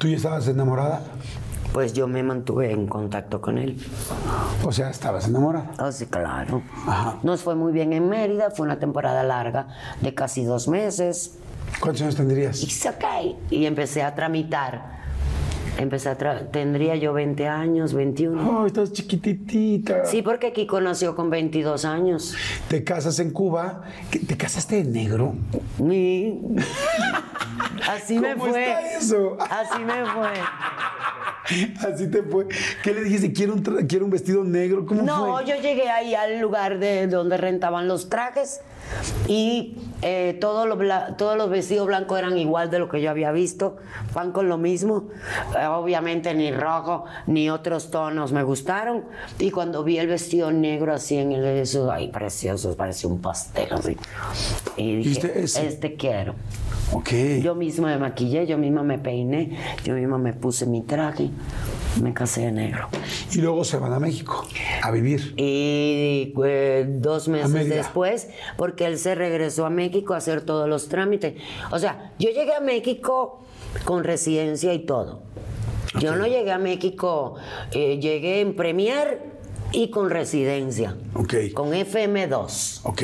¿Tú 0.00 0.08
ya 0.08 0.16
estabas 0.16 0.48
enamorada? 0.48 1.02
Pues 1.72 1.92
yo 1.92 2.08
me 2.08 2.22
mantuve 2.22 2.72
en 2.72 2.86
contacto 2.86 3.40
con 3.40 3.58
él. 3.58 3.76
O 4.64 4.72
sea, 4.72 4.90
¿estabas 4.90 5.28
enamorada? 5.28 5.72
Oh, 5.78 5.92
sí, 5.92 6.06
claro. 6.06 6.62
Nos 7.22 7.42
fue 7.42 7.54
muy 7.54 7.72
bien 7.72 7.92
en 7.92 8.08
Mérida, 8.08 8.50
fue 8.50 8.64
una 8.64 8.78
temporada 8.78 9.22
larga 9.22 9.68
de 10.00 10.14
casi 10.14 10.44
dos 10.44 10.68
meses. 10.68 11.38
¿Cuántos 11.80 12.02
años 12.02 12.16
tendrías? 12.16 12.62
Y 13.50 13.66
empecé 13.66 14.02
a 14.02 14.14
tramitar 14.14 14.95
Empecé 15.78 16.08
a 16.08 16.16
tendría 16.50 16.96
yo 16.96 17.12
20 17.12 17.46
años, 17.48 17.92
21. 17.92 18.50
Oh, 18.50 18.66
estás 18.66 18.92
chiquitita. 18.92 20.06
Sí, 20.06 20.22
porque 20.22 20.52
Kiko 20.52 20.80
nació 20.80 21.14
con 21.14 21.28
22 21.28 21.84
años. 21.84 22.34
Te 22.68 22.82
casas 22.82 23.18
en 23.18 23.30
Cuba. 23.30 23.82
¿Te 24.10 24.36
casaste 24.36 24.76
de 24.76 24.84
negro? 24.84 25.34
Sí. 25.76 26.40
Así 27.88 28.18
me 28.18 28.36
fue. 28.36 28.48
Está 28.48 28.96
eso? 28.96 29.36
Así 29.38 29.84
me 29.84 30.06
fue. 30.06 30.32
Así 31.88 32.10
te 32.10 32.22
fue. 32.22 32.46
¿Qué 32.82 32.94
le 32.94 33.04
dijiste? 33.04 33.32
Quiero 33.32 33.54
un, 33.54 33.62
quiero 33.62 34.06
un 34.06 34.10
vestido 34.10 34.44
negro. 34.44 34.86
¿Cómo 34.86 35.02
no, 35.02 35.42
yo 35.42 35.56
llegué 35.56 35.90
ahí 35.90 36.14
al 36.14 36.40
lugar 36.40 36.78
de 36.78 37.06
donde 37.06 37.36
rentaban 37.36 37.86
los 37.86 38.08
trajes 38.08 38.60
y 39.28 39.76
eh, 40.02 40.36
todos, 40.40 40.68
los 40.68 40.78
todos 41.16 41.36
los 41.36 41.48
vestidos 41.48 41.86
blancos 41.86 42.18
eran 42.18 42.36
igual 42.38 42.70
de 42.70 42.78
lo 42.78 42.88
que 42.88 43.00
yo 43.00 43.10
había 43.10 43.32
visto, 43.32 43.76
van 44.14 44.32
con 44.32 44.48
lo 44.48 44.58
mismo. 44.58 45.08
Eh, 45.58 45.66
obviamente 45.66 46.34
ni 46.34 46.52
rojo 46.52 47.04
ni 47.26 47.50
otros 47.50 47.90
tonos 47.90 48.32
me 48.32 48.42
gustaron. 48.42 49.04
Y 49.38 49.50
cuando 49.50 49.84
vi 49.84 49.98
el 49.98 50.06
vestido 50.06 50.52
negro 50.52 50.92
así 50.92 51.16
en 51.16 51.32
el 51.32 51.44
eso, 51.44 51.90
ay, 51.90 52.08
precioso, 52.08 52.76
parecía 52.76 53.08
un 53.08 53.20
pastel 53.20 53.72
así. 53.72 53.96
Y 54.76 54.96
dije, 54.96 55.42
este 55.42 55.94
quiero. 55.96 56.34
Okay. 56.92 57.42
Yo 57.42 57.54
misma 57.54 57.88
me 57.88 57.98
maquillé, 57.98 58.46
yo 58.46 58.58
misma 58.58 58.82
me 58.82 58.98
peiné, 58.98 59.58
yo 59.84 59.94
misma 59.94 60.18
me 60.18 60.32
puse 60.32 60.66
mi 60.66 60.82
traje, 60.82 61.30
me 62.02 62.14
casé 62.14 62.42
de 62.42 62.52
negro. 62.52 62.88
Y 63.32 63.38
luego 63.38 63.64
se 63.64 63.76
van 63.78 63.92
a 63.92 63.98
México 63.98 64.46
a 64.82 64.90
vivir. 64.90 65.34
Y 65.36 66.32
eh, 66.44 66.86
dos 66.88 67.28
meses 67.28 67.68
después, 67.68 68.28
porque 68.56 68.86
él 68.86 68.98
se 68.98 69.14
regresó 69.14 69.66
a 69.66 69.70
México 69.70 70.14
a 70.14 70.18
hacer 70.18 70.42
todos 70.42 70.68
los 70.68 70.88
trámites. 70.88 71.34
O 71.72 71.78
sea, 71.78 72.12
yo 72.18 72.30
llegué 72.30 72.54
a 72.54 72.60
México 72.60 73.40
con 73.84 74.04
residencia 74.04 74.72
y 74.72 74.80
todo. 74.80 75.22
Yo 75.98 76.14
no 76.14 76.26
llegué 76.26 76.52
a 76.52 76.58
México, 76.58 77.36
eh, 77.72 77.98
llegué 77.98 78.40
en 78.42 78.54
Premier 78.54 79.36
y 79.72 79.90
con 79.90 80.10
residencia. 80.10 80.96
Ok. 81.14 81.34
Con 81.54 81.72
FM2. 81.72 82.80
Ok. 82.84 83.02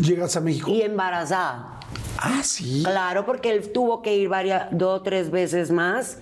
Llegas 0.00 0.36
a 0.36 0.40
México. 0.40 0.70
Y 0.70 0.82
embarazada. 0.82 1.79
Ah, 2.22 2.42
sí. 2.42 2.82
Claro, 2.84 3.24
porque 3.24 3.50
él 3.50 3.72
tuvo 3.72 4.02
que 4.02 4.14
ir 4.14 4.28
varias, 4.28 4.66
dos 4.72 5.00
o 5.00 5.02
tres 5.02 5.30
veces 5.30 5.70
más. 5.70 6.18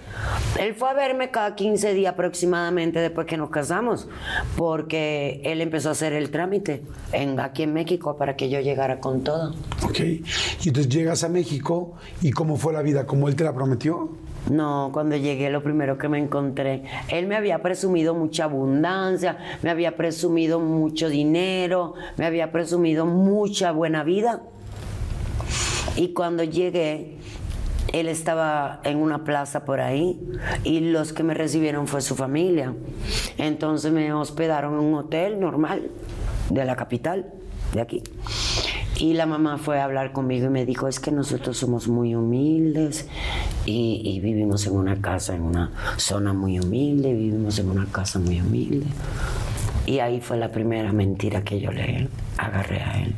Él 0.59 0.75
fue 0.75 0.91
a 0.91 0.95
verme 0.95 1.31
cada 1.31 1.57
15 1.57 1.93
días 1.93 2.13
aproximadamente 2.13 3.01
después 3.01 3.27
que 3.27 3.37
nos 3.37 3.51
casamos, 3.51 4.09
porque 4.57 5.41
él 5.45 5.61
empezó 5.61 5.89
a 5.89 5.93
hacer 5.93 6.13
el 6.13 6.31
trámite 6.31 6.83
en, 7.13 7.41
aquí 7.41 7.65
en 7.65 7.73
México 7.73 8.17
para 8.17 8.37
que 8.37 8.49
yo 8.49 8.61
llegara 8.61 9.01
con 9.01 9.25
todo. 9.25 9.55
Ok. 9.85 9.99
Y 10.01 10.23
entonces 10.69 10.89
llegas 10.89 11.25
a 11.25 11.29
México 11.29 11.95
y 12.23 12.31
¿cómo 12.31 12.57
fue 12.57 12.73
la 12.73 12.83
vida? 12.83 13.05
¿Cómo 13.05 13.29
él 13.29 13.35
te 13.35 13.43
la 13.43 13.53
prometió? 13.53 14.11
No, 14.51 14.91
cuando 14.93 15.17
llegué 15.17 15.51
lo 15.51 15.63
primero 15.63 15.99
que 15.99 16.09
me 16.09 16.19
encontré, 16.19 16.85
él 17.09 17.27
me 17.27 17.37
había 17.37 17.61
presumido 17.61 18.15
mucha 18.15 18.45
abundancia, 18.45 19.37
me 19.63 19.71
había 19.71 19.97
presumido 19.97 20.59
mucho 20.61 21.09
dinero, 21.09 21.95
me 22.17 22.25
había 22.25 22.51
presumido 22.51 23.05
mucha 23.05 23.73
buena 23.73 24.05
vida. 24.05 24.43
Y 25.99 26.11
cuando 26.15 26.45
llegué, 26.45 27.17
él 27.93 28.07
estaba 28.07 28.81
en 28.85 28.99
una 28.99 29.25
plaza 29.25 29.65
por 29.65 29.81
ahí 29.81 30.17
y 30.63 30.79
los 30.79 31.13
que 31.13 31.25
me 31.25 31.35
recibieron 31.35 31.89
fue 31.89 32.03
su 32.03 32.15
familia. 32.15 32.73
Entonces 33.37 33.91
me 33.91 34.13
hospedaron 34.13 34.75
en 34.75 34.81
un 34.81 34.95
hotel 34.95 35.41
normal 35.41 35.91
de 36.51 36.65
la 36.65 36.77
capital, 36.77 37.27
de 37.75 37.81
aquí. 37.81 38.03
Y 39.01 39.15
la 39.15 39.27
mamá 39.27 39.59
fue 39.59 39.81
a 39.81 39.85
hablar 39.85 40.13
conmigo 40.13 40.47
y 40.47 40.51
me 40.51 40.65
dijo, 40.65 40.87
es 40.87 41.01
que 41.01 41.11
nosotros 41.11 41.59
somos 41.59 41.89
muy 41.89 42.15
humildes 42.15 43.09
y, 43.67 44.21
vivimos 44.21 44.69
en 44.69 44.77
una 44.77 45.01
casa, 45.01 45.35
en 45.35 45.43
una 45.43 45.73
zona 45.97 46.33
muy 46.33 46.61
humilde, 46.61 47.13
vivimos 47.13 47.59
en 47.59 47.71
una 47.71 47.87
casa 47.87 48.21
muy 48.21 48.41
humilde. 48.41 48.87
Y 49.85 49.99
ahí 49.99 50.21
fue 50.21 50.37
la 50.37 50.53
primera 50.53 50.93
mentira 50.93 51.43
que 51.43 51.59
yo 51.59 51.73
le 51.73 52.07
agarré 52.37 52.83
a 52.83 53.03
él. 53.03 53.15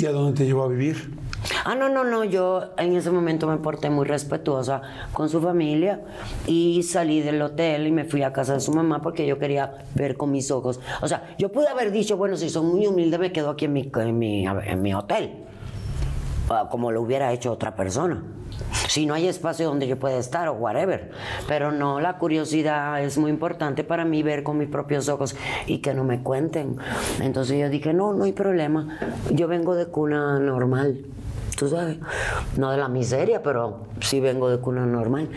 ¿Y 0.00 0.06
a 0.06 0.10
dónde 0.10 0.36
te 0.36 0.44
llevó 0.44 0.64
a 0.64 0.68
vivir? 0.68 1.17
Ah, 1.64 1.74
no, 1.74 1.88
no, 1.88 2.04
no, 2.04 2.24
yo 2.24 2.72
en 2.78 2.96
ese 2.96 3.10
momento 3.10 3.46
me 3.46 3.58
porté 3.58 3.90
muy 3.90 4.06
respetuosa 4.06 4.82
con 5.12 5.28
su 5.28 5.40
familia 5.40 6.00
y 6.46 6.82
salí 6.82 7.20
del 7.20 7.40
hotel 7.42 7.86
y 7.86 7.92
me 7.92 8.04
fui 8.04 8.22
a 8.22 8.32
casa 8.32 8.54
de 8.54 8.60
su 8.60 8.72
mamá 8.72 9.02
porque 9.02 9.26
yo 9.26 9.38
quería 9.38 9.78
ver 9.94 10.16
con 10.16 10.30
mis 10.30 10.50
ojos. 10.50 10.80
O 11.00 11.08
sea, 11.08 11.34
yo 11.38 11.50
pude 11.50 11.68
haber 11.68 11.90
dicho, 11.90 12.16
bueno, 12.16 12.36
si 12.36 12.50
son 12.50 12.66
muy 12.66 12.86
humildes 12.86 13.20
me 13.20 13.32
quedo 13.32 13.50
aquí 13.50 13.66
en 13.66 13.72
mi, 13.72 13.90
en 13.94 14.18
mi, 14.18 14.46
en 14.46 14.82
mi 14.82 14.94
hotel, 14.94 15.44
ah, 16.50 16.68
como 16.70 16.90
lo 16.90 17.02
hubiera 17.02 17.32
hecho 17.32 17.52
otra 17.52 17.74
persona 17.76 18.22
si 18.88 19.06
no 19.06 19.14
hay 19.14 19.26
espacio 19.26 19.66
donde 19.66 19.86
yo 19.86 19.98
pueda 19.98 20.18
estar 20.18 20.48
o 20.48 20.54
whatever. 20.54 21.10
Pero 21.46 21.72
no, 21.72 22.00
la 22.00 22.18
curiosidad 22.18 23.02
es 23.02 23.18
muy 23.18 23.30
importante 23.30 23.84
para 23.84 24.04
mí 24.04 24.22
ver 24.22 24.42
con 24.42 24.58
mis 24.58 24.68
propios 24.68 25.08
ojos 25.08 25.36
y 25.66 25.78
que 25.78 25.94
no 25.94 26.04
me 26.04 26.22
cuenten. 26.22 26.76
Entonces 27.20 27.58
yo 27.58 27.68
dije, 27.68 27.92
no, 27.92 28.12
no 28.12 28.24
hay 28.24 28.32
problema. 28.32 28.98
Yo 29.30 29.48
vengo 29.48 29.74
de 29.74 29.86
cuna 29.86 30.38
normal. 30.38 31.04
Tú 31.58 31.68
sabes, 31.68 31.98
no 32.56 32.70
de 32.70 32.76
la 32.78 32.88
miseria, 32.88 33.42
pero 33.42 33.86
sí 34.00 34.20
vengo 34.20 34.48
de 34.48 34.58
cuna 34.58 34.86
normal. 34.86 35.28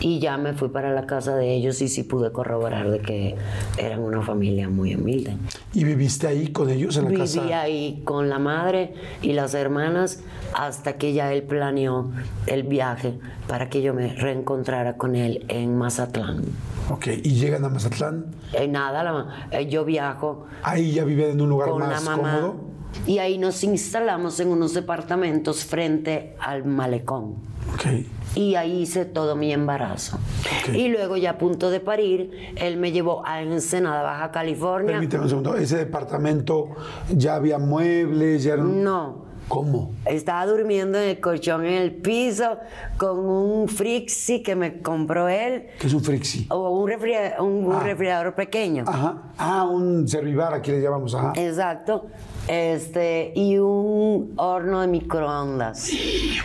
Y 0.00 0.18
ya 0.18 0.36
me 0.36 0.52
fui 0.52 0.68
para 0.68 0.92
la 0.92 1.06
casa 1.06 1.34
de 1.36 1.54
ellos 1.54 1.80
y 1.80 1.88
sí 1.88 2.02
pude 2.02 2.30
corroborar 2.32 2.90
de 2.90 3.00
que 3.00 3.36
eran 3.78 4.00
una 4.00 4.22
familia 4.22 4.68
muy 4.68 4.94
humilde. 4.94 5.36
¿Y 5.72 5.84
viviste 5.84 6.26
ahí 6.26 6.48
con 6.48 6.68
ellos 6.70 6.96
en 6.96 7.04
la 7.04 7.10
Viví 7.10 7.20
casa? 7.22 7.60
ahí 7.60 8.02
con 8.04 8.28
la 8.28 8.38
madre 8.38 8.92
y 9.22 9.32
las 9.32 9.54
hermanas 9.54 10.22
hasta 10.54 10.94
que 10.94 11.12
ya 11.12 11.32
él 11.32 11.44
planeó 11.44 12.10
el 12.46 12.64
viaje 12.64 13.18
para 13.48 13.68
que 13.70 13.82
yo 13.82 13.94
me 13.94 14.14
reencontrara 14.14 14.96
con 14.96 15.14
él 15.16 15.44
en 15.48 15.76
Mazatlán. 15.78 16.42
Ok, 16.90 17.06
y 17.22 17.34
llegan 17.34 17.64
a 17.64 17.68
Mazatlán. 17.68 18.26
Eh, 18.52 18.66
nada, 18.66 19.02
la- 19.04 19.46
eh, 19.52 19.66
yo 19.68 19.84
viajo 19.84 20.46
Ahí 20.62 20.92
ya 20.92 21.04
viven 21.04 21.30
en 21.30 21.40
un 21.40 21.48
lugar 21.48 21.70
con 21.70 21.80
la 21.82 21.86
más 21.88 22.04
mamá 22.04 22.40
cómodo. 22.40 22.69
Y 23.06 23.18
ahí 23.18 23.38
nos 23.38 23.62
instalamos 23.64 24.38
en 24.40 24.48
unos 24.48 24.74
departamentos 24.74 25.64
frente 25.64 26.34
al 26.40 26.64
malecón. 26.64 27.36
Ok. 27.74 27.86
Y 28.36 28.54
ahí 28.54 28.82
hice 28.82 29.04
todo 29.06 29.34
mi 29.34 29.52
embarazo. 29.52 30.18
Ok. 30.62 30.74
Y 30.74 30.88
luego 30.88 31.16
ya 31.16 31.30
a 31.30 31.38
punto 31.38 31.70
de 31.70 31.80
parir, 31.80 32.52
él 32.56 32.76
me 32.76 32.92
llevó 32.92 33.26
a 33.26 33.42
Ensenada, 33.42 34.02
Baja 34.02 34.30
California. 34.30 34.92
Permíteme 34.92 35.24
un 35.24 35.28
segundo. 35.28 35.56
¿Ese 35.56 35.76
departamento 35.78 36.68
ya 37.08 37.34
había 37.36 37.58
muebles? 37.58 38.44
Ya 38.44 38.54
era 38.54 38.62
un- 38.62 38.82
No, 38.84 39.30
¿Cómo? 39.48 39.90
Estaba 40.06 40.46
durmiendo 40.46 40.96
en 40.96 41.08
el 41.08 41.18
colchón 41.20 41.64
en 41.64 41.74
el 41.74 41.90
piso 41.96 42.58
con 42.96 43.18
un 43.18 43.66
Frixie 43.68 44.44
que 44.44 44.54
me 44.54 44.80
compró 44.80 45.28
él. 45.28 45.66
¿Qué 45.80 45.88
es 45.88 45.92
un 45.94 46.04
frixi? 46.04 46.46
O 46.50 46.70
un, 46.70 46.88
refri- 46.88 47.34
un- 47.40 47.64
un 47.64 47.72
Ah. 47.72 47.80
refrigerador 47.80 48.32
pequeño. 48.36 48.84
Ajá. 48.86 49.22
Ah, 49.38 49.64
un 49.64 50.06
servivar, 50.06 50.54
aquí 50.54 50.70
le 50.70 50.80
llamamos. 50.80 51.16
Ajá. 51.16 51.32
Exacto. 51.34 52.06
Este, 52.48 53.32
y 53.36 53.58
un 53.58 54.32
horno 54.36 54.80
de 54.80 54.88
microondas. 54.88 55.90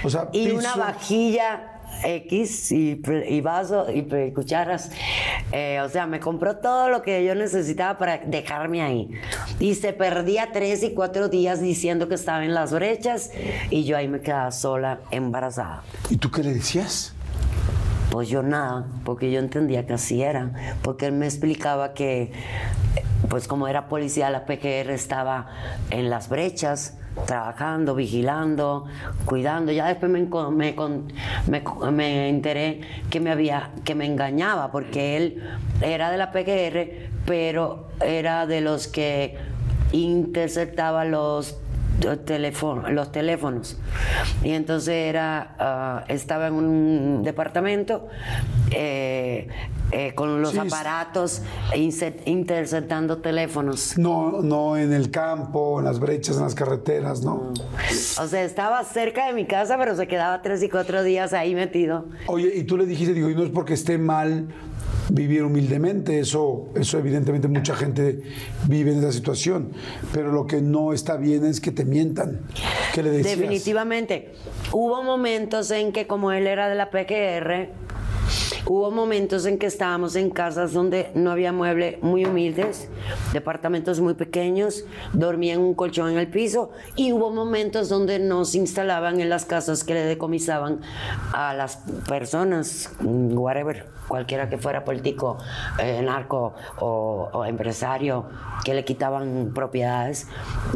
O 0.04 0.10
sea, 0.10 0.30
Y 0.32 0.46
piso- 0.48 0.58
una 0.58 0.76
vajilla 0.76 1.72
X 2.04 2.72
y, 2.74 3.02
y 3.30 3.42
vaso 3.42 3.88
y 3.92 4.02
pl- 4.04 4.34
cucharas. 4.34 4.92
Eh, 5.52 5.80
o 5.84 5.90
sea, 5.90 6.06
me 6.06 6.20
compró 6.20 6.58
todo 6.58 6.90
lo 6.90 7.02
que 7.02 7.24
yo 7.24 7.34
necesitaba 7.34 7.98
para 7.98 8.18
dejarme 8.20 8.82
ahí. 8.82 9.10
Y 9.60 9.76
se 9.76 9.94
perdía 9.94 10.50
tres 10.52 10.84
y 10.84 10.94
cuatro 10.94 11.30
días 11.30 11.62
diciendo 11.62 12.08
que 12.08 12.16
estaba 12.16 12.44
en 12.44 12.54
las 12.54 12.72
brechas 12.74 13.32
y 13.72 13.86
yo 13.86 13.98
ahí 13.98 14.08
me 14.08 14.20
quedaba 14.20 14.52
sola, 14.52 15.00
embarazada. 15.10 15.84
¿Y 16.10 16.18
tú 16.18 16.30
qué 16.30 16.44
le 16.44 16.54
decías? 16.54 17.14
Pues 18.12 18.30
yo 18.30 18.44
nada, 18.44 18.86
porque 19.04 19.32
yo 19.32 19.40
entendía 19.40 19.86
que 19.88 19.94
así 19.94 20.22
era, 20.22 20.52
porque 20.84 21.08
él 21.08 21.14
me 21.14 21.26
explicaba 21.26 21.94
que, 21.94 22.32
pues 23.30 23.48
como 23.48 23.68
era 23.68 23.88
policía, 23.88 24.30
la 24.30 24.46
PGR 24.46 24.92
estaba 24.92 25.48
en 25.90 26.10
las 26.10 26.30
brechas, 26.30 26.98
trabajando, 27.26 27.96
vigilando, 27.96 28.86
cuidando. 29.26 29.72
Ya 29.72 29.88
después 29.88 30.12
me, 30.12 30.22
me, 30.52 30.76
me 31.48 31.92
me 31.92 32.30
enteré 32.30 32.82
que 33.10 33.20
me 33.20 33.32
había, 33.32 33.72
que 33.84 33.96
me 33.96 34.06
engañaba, 34.06 34.72
porque 34.72 35.18
él 35.18 35.44
era 35.82 36.12
de 36.12 36.18
la 36.18 36.32
PGR, 36.32 37.10
pero 37.26 37.88
era 38.02 38.46
de 38.46 38.62
los 38.62 38.88
que 38.88 39.38
interceptaba 39.92 41.06
los 41.06 41.58
teléfono- 42.00 42.90
los 42.90 43.12
teléfonos. 43.12 43.78
Y 44.44 44.52
entonces 44.52 44.94
era, 44.94 45.56
ah, 45.60 46.04
estaba 46.08 46.48
en 46.48 46.54
un 46.54 47.24
departamento 47.24 48.08
eh, 48.72 49.48
eh, 49.92 50.14
con 50.16 50.42
los 50.42 50.52
Sí, 50.52 50.58
aparatos 50.60 51.42
interceptando 52.26 53.18
teléfonos. 53.20 53.98
No, 53.98 54.42
no 54.42 54.78
en 54.78 54.92
el 54.94 55.12
campo, 55.12 55.80
en 55.80 55.86
las 55.86 56.00
brechas, 56.00 56.38
en 56.38 56.44
las 56.44 56.56
carreteras, 56.56 57.22
¿no? 57.22 57.54
O 58.22 58.28
sea, 58.28 58.44
estaba 58.44 58.84
cerca 58.84 59.28
de 59.28 59.34
mi 59.34 59.46
casa, 59.46 59.78
pero 59.78 59.96
se 59.96 60.08
quedaba 60.08 60.42
tres 60.42 60.62
y 60.64 60.70
cuatro 60.70 61.04
días 61.04 61.34
ahí 61.34 61.56
metido. 61.56 62.06
Oye, 62.28 62.52
y 62.56 62.64
tú 62.64 62.78
le 62.78 62.86
dijiste, 62.86 63.14
digo, 63.14 63.30
y 63.30 63.36
no 63.36 63.44
es 63.44 63.50
porque 63.52 63.74
esté 63.76 63.98
mal 63.98 64.48
vivir 65.10 65.44
humildemente, 65.44 66.20
eso, 66.20 66.70
eso 66.76 66.98
evidentemente 66.98 67.48
mucha 67.48 67.76
gente 67.76 68.22
vive 68.68 68.92
en 68.92 69.00
esa 69.00 69.12
situación, 69.12 69.72
pero 70.14 70.32
lo 70.32 70.48
que 70.48 70.62
no 70.62 70.94
está 70.94 71.18
bien 71.18 71.46
es 71.46 71.62
que 71.62 71.72
te 71.72 71.86
mientan. 71.86 72.42
¿Qué 72.94 73.04
le 73.04 73.12
decías? 73.12 73.38
Definitivamente. 73.38 74.34
Hubo 74.72 75.04
momentos 75.04 75.72
en 75.72 75.92
que, 75.92 76.08
como 76.08 76.32
él 76.32 76.48
era 76.48 76.70
de 76.70 76.76
la 76.76 76.90
PGR, 76.90 77.70
hubo 78.68 78.92
momentos 78.92 79.46
en 79.46 79.58
que 79.58 79.66
estábamos 79.68 80.16
en 80.16 80.30
casas 80.30 80.74
donde 80.74 81.12
no 81.14 81.32
había 81.32 81.52
mueble 81.52 82.00
muy 82.02 82.26
humildes, 82.26 82.90
departamentos 83.34 84.00
muy 84.00 84.14
pequeños, 84.16 84.86
dormía 85.14 85.54
en 85.54 85.62
un 85.62 85.74
colchón 85.76 86.12
en 86.12 86.18
el 86.18 86.28
piso, 86.28 86.72
y 86.96 87.12
hubo 87.12 87.32
momentos 87.32 87.90
donde 87.90 88.20
nos 88.20 88.56
instalaban 88.56 89.20
en 89.22 89.30
las 89.30 89.46
casas 89.46 89.84
que 89.84 89.94
le 89.94 90.02
decomisaban 90.06 90.80
a 91.34 91.54
las 91.54 91.78
personas, 92.08 92.92
whatever, 93.02 93.86
cualquiera 94.08 94.50
que 94.50 94.58
fuera 94.58 94.84
político, 94.84 95.38
eh, 95.80 96.02
narco 96.04 96.54
o, 96.80 97.30
o 97.34 97.46
empresario, 97.46 98.26
que 98.64 98.74
le 98.74 98.84
quitaban 98.86 99.52
propiedades 99.54 100.28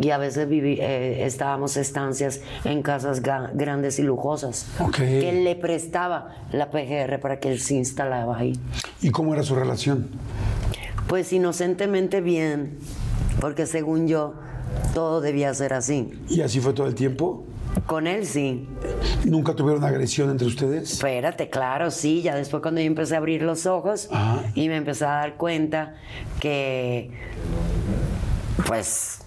y 0.01 0.09
a 0.11 0.17
veces 0.17 0.47
viví- 0.47 0.79
eh, 0.79 1.25
estábamos 1.25 1.77
estancias 1.77 2.41
en 2.63 2.81
casas 2.83 3.21
grandes 3.21 3.99
y 3.99 4.03
lujosas 4.03 4.67
Ok. 4.79 4.95
que 4.97 5.31
le 5.43 5.55
prestaba 5.55 6.35
la 6.51 6.69
PGR 6.71 7.19
para 7.19 7.39
que 7.39 7.57
se 7.57 7.78
instalaba 7.79 8.37
ahí. 8.37 8.59
¿Y 9.01 9.09
cómo 9.09 9.33
era 9.33 9.43
su 9.43 9.55
relación? 9.55 10.07
Pues 11.07 11.33
inocentemente 11.33 12.21
bien, 12.21 12.77
porque 13.41 13.65
según 13.65 14.07
yo 14.07 14.35
todo 14.93 15.21
debía 15.21 15.53
ser 15.53 15.73
así. 15.73 16.11
¿Y 16.29 16.41
así 16.41 16.59
fue 16.59 16.73
todo 16.73 16.85
el 16.87 16.93
tiempo? 16.95 17.45
Con 17.85 18.07
él 18.07 18.25
sí. 18.25 18.67
¿Nunca 19.25 19.55
tuvieron 19.55 19.83
agresión 19.83 20.29
entre 20.29 20.47
ustedes? 20.47 20.93
Espérate, 20.93 21.49
claro, 21.49 21.91
sí. 21.91 22.21
Ya 22.21 22.35
después 22.35 22.61
cuando 22.61 22.81
yo 22.81 22.87
empecé 22.87 23.15
a 23.15 23.17
abrir 23.17 23.41
los 23.41 23.65
ojos 23.65 24.09
Ajá. 24.11 24.43
y 24.53 24.67
me 24.69 24.75
empecé 24.75 25.05
a 25.05 25.09
dar 25.09 25.37
cuenta 25.37 25.95
que, 26.39 27.11
pues, 28.67 29.19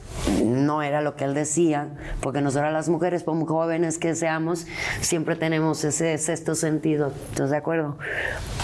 no 0.44 0.82
era 0.82 1.00
lo 1.00 1.16
que 1.16 1.24
él 1.24 1.34
decía, 1.34 1.88
porque 2.20 2.40
nosotras 2.40 2.72
las 2.72 2.88
mujeres, 2.88 3.26
muy 3.26 3.46
jóvenes 3.46 3.98
que 3.98 4.14
seamos, 4.14 4.66
siempre 5.00 5.36
tenemos 5.36 5.84
ese 5.84 6.16
sexto 6.18 6.54
sentido, 6.54 7.12
¿estás 7.30 7.50
de 7.50 7.56
acuerdo? 7.56 7.98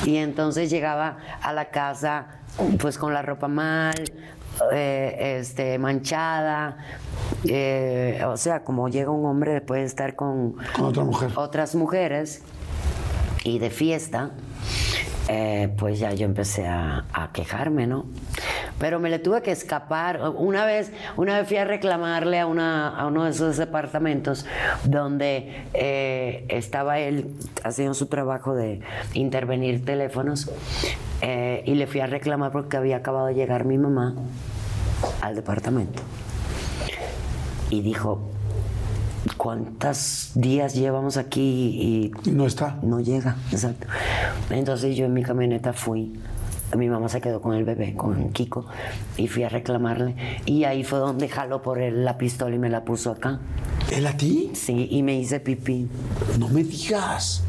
Y 0.05 0.17
entonces 0.17 0.71
llegaba 0.71 1.19
a 1.43 1.53
la 1.53 1.71
casa, 1.71 2.27
pues, 2.81 2.99
con 2.99 3.15
la 3.15 3.23
ropa 3.23 3.49
mal, 3.49 3.95
eh, 4.73 5.37
este, 5.39 5.79
manchada, 5.79 6.79
eh, 7.45 8.23
o 8.27 8.37
sea, 8.37 8.65
como 8.65 8.89
llega 8.89 9.11
un 9.11 9.25
hombre 9.27 9.53
después 9.53 9.81
de 9.81 9.87
estar 9.87 10.17
con 10.17 10.57
Con 10.75 10.87
otra 10.87 11.05
mujer. 11.05 11.31
otras 11.37 11.75
mujeres 11.75 12.43
y 13.45 13.59
de 13.59 13.71
fiesta, 13.71 14.31
eh, 15.31 15.69
pues 15.77 15.99
ya 15.99 16.15
yo 16.15 16.25
empecé 16.25 16.67
a, 16.67 17.05
quejarme, 17.35 17.87
¿no? 17.87 18.07
Pero 18.79 18.99
me 18.99 19.11
le 19.11 19.19
tuve 19.19 19.43
que 19.43 19.53
escapar. 19.53 20.21
Una 20.37 20.65
vez, 20.65 20.91
una 21.17 21.39
vez 21.39 21.47
fui 21.47 21.59
a 21.59 21.65
reclamarle 21.65 22.41
a 22.41 22.47
uno 22.47 23.25
de 23.25 23.31
esos 23.31 23.59
departamentos 23.59 24.47
donde 24.85 25.65
eh, 25.75 26.47
estaba 26.49 26.99
él 26.99 27.35
haciendo 27.63 27.93
su 27.93 28.07
trabajo 28.07 28.55
de 28.55 28.81
intervenir 29.13 29.85
teléfonos 29.85 30.51
eh, 31.21 31.63
y 31.67 31.75
le 31.75 31.87
fui 31.87 32.01
a 32.01 32.07
reclamar 32.07 32.51
porque 32.51 32.79
había 32.79 32.97
acabado 32.97 33.27
de 33.27 33.35
llegar 33.35 33.67
mi 33.67 33.77
mamá 33.77 34.15
al 35.21 35.35
departamento. 35.35 36.03
Y 37.69 37.83
dijo, 37.83 38.31
¿cuántos 39.39 40.33
días 40.35 40.75
llevamos 40.75 41.17
aquí 41.17 42.13
y 42.25 42.29
Y 42.29 42.33
no 42.33 42.45
está. 42.47 42.79
no 42.83 43.01
llega, 43.01 43.37
exacto. 43.51 43.87
Entonces 44.51 44.97
yo 44.97 45.07
en 45.07 45.15
mi 45.15 45.23
camioneta 45.23 45.73
fui, 45.73 46.13
mi 46.77 46.91
mamá 46.91 47.09
se 47.09 47.23
quedó 47.23 47.41
con 47.41 47.55
el 47.55 47.65
bebé, 47.65 47.95
con 47.95 48.31
Kiko, 48.31 48.67
y 49.17 49.29
fui 49.29 49.45
a 49.45 49.49
reclamarle. 49.49 50.15
Y 50.45 50.65
ahí 50.65 50.85
fue 50.85 50.99
donde 50.99 51.29
jaló 51.29 51.63
por 51.63 51.79
él 51.79 52.05
la 52.05 52.19
pistola 52.19 52.55
y 52.55 52.59
me 52.59 52.69
la 52.69 52.85
puso 52.85 53.11
acá. 53.13 53.39
¿Él 53.91 54.07
a 54.07 54.17
ti? 54.17 54.51
Sí, 54.53 54.87
y 54.91 55.03
me 55.03 55.15
hice 55.19 55.41
pipí. 55.41 55.89
No 56.39 56.49
me 56.49 56.63
digas. 56.65 57.43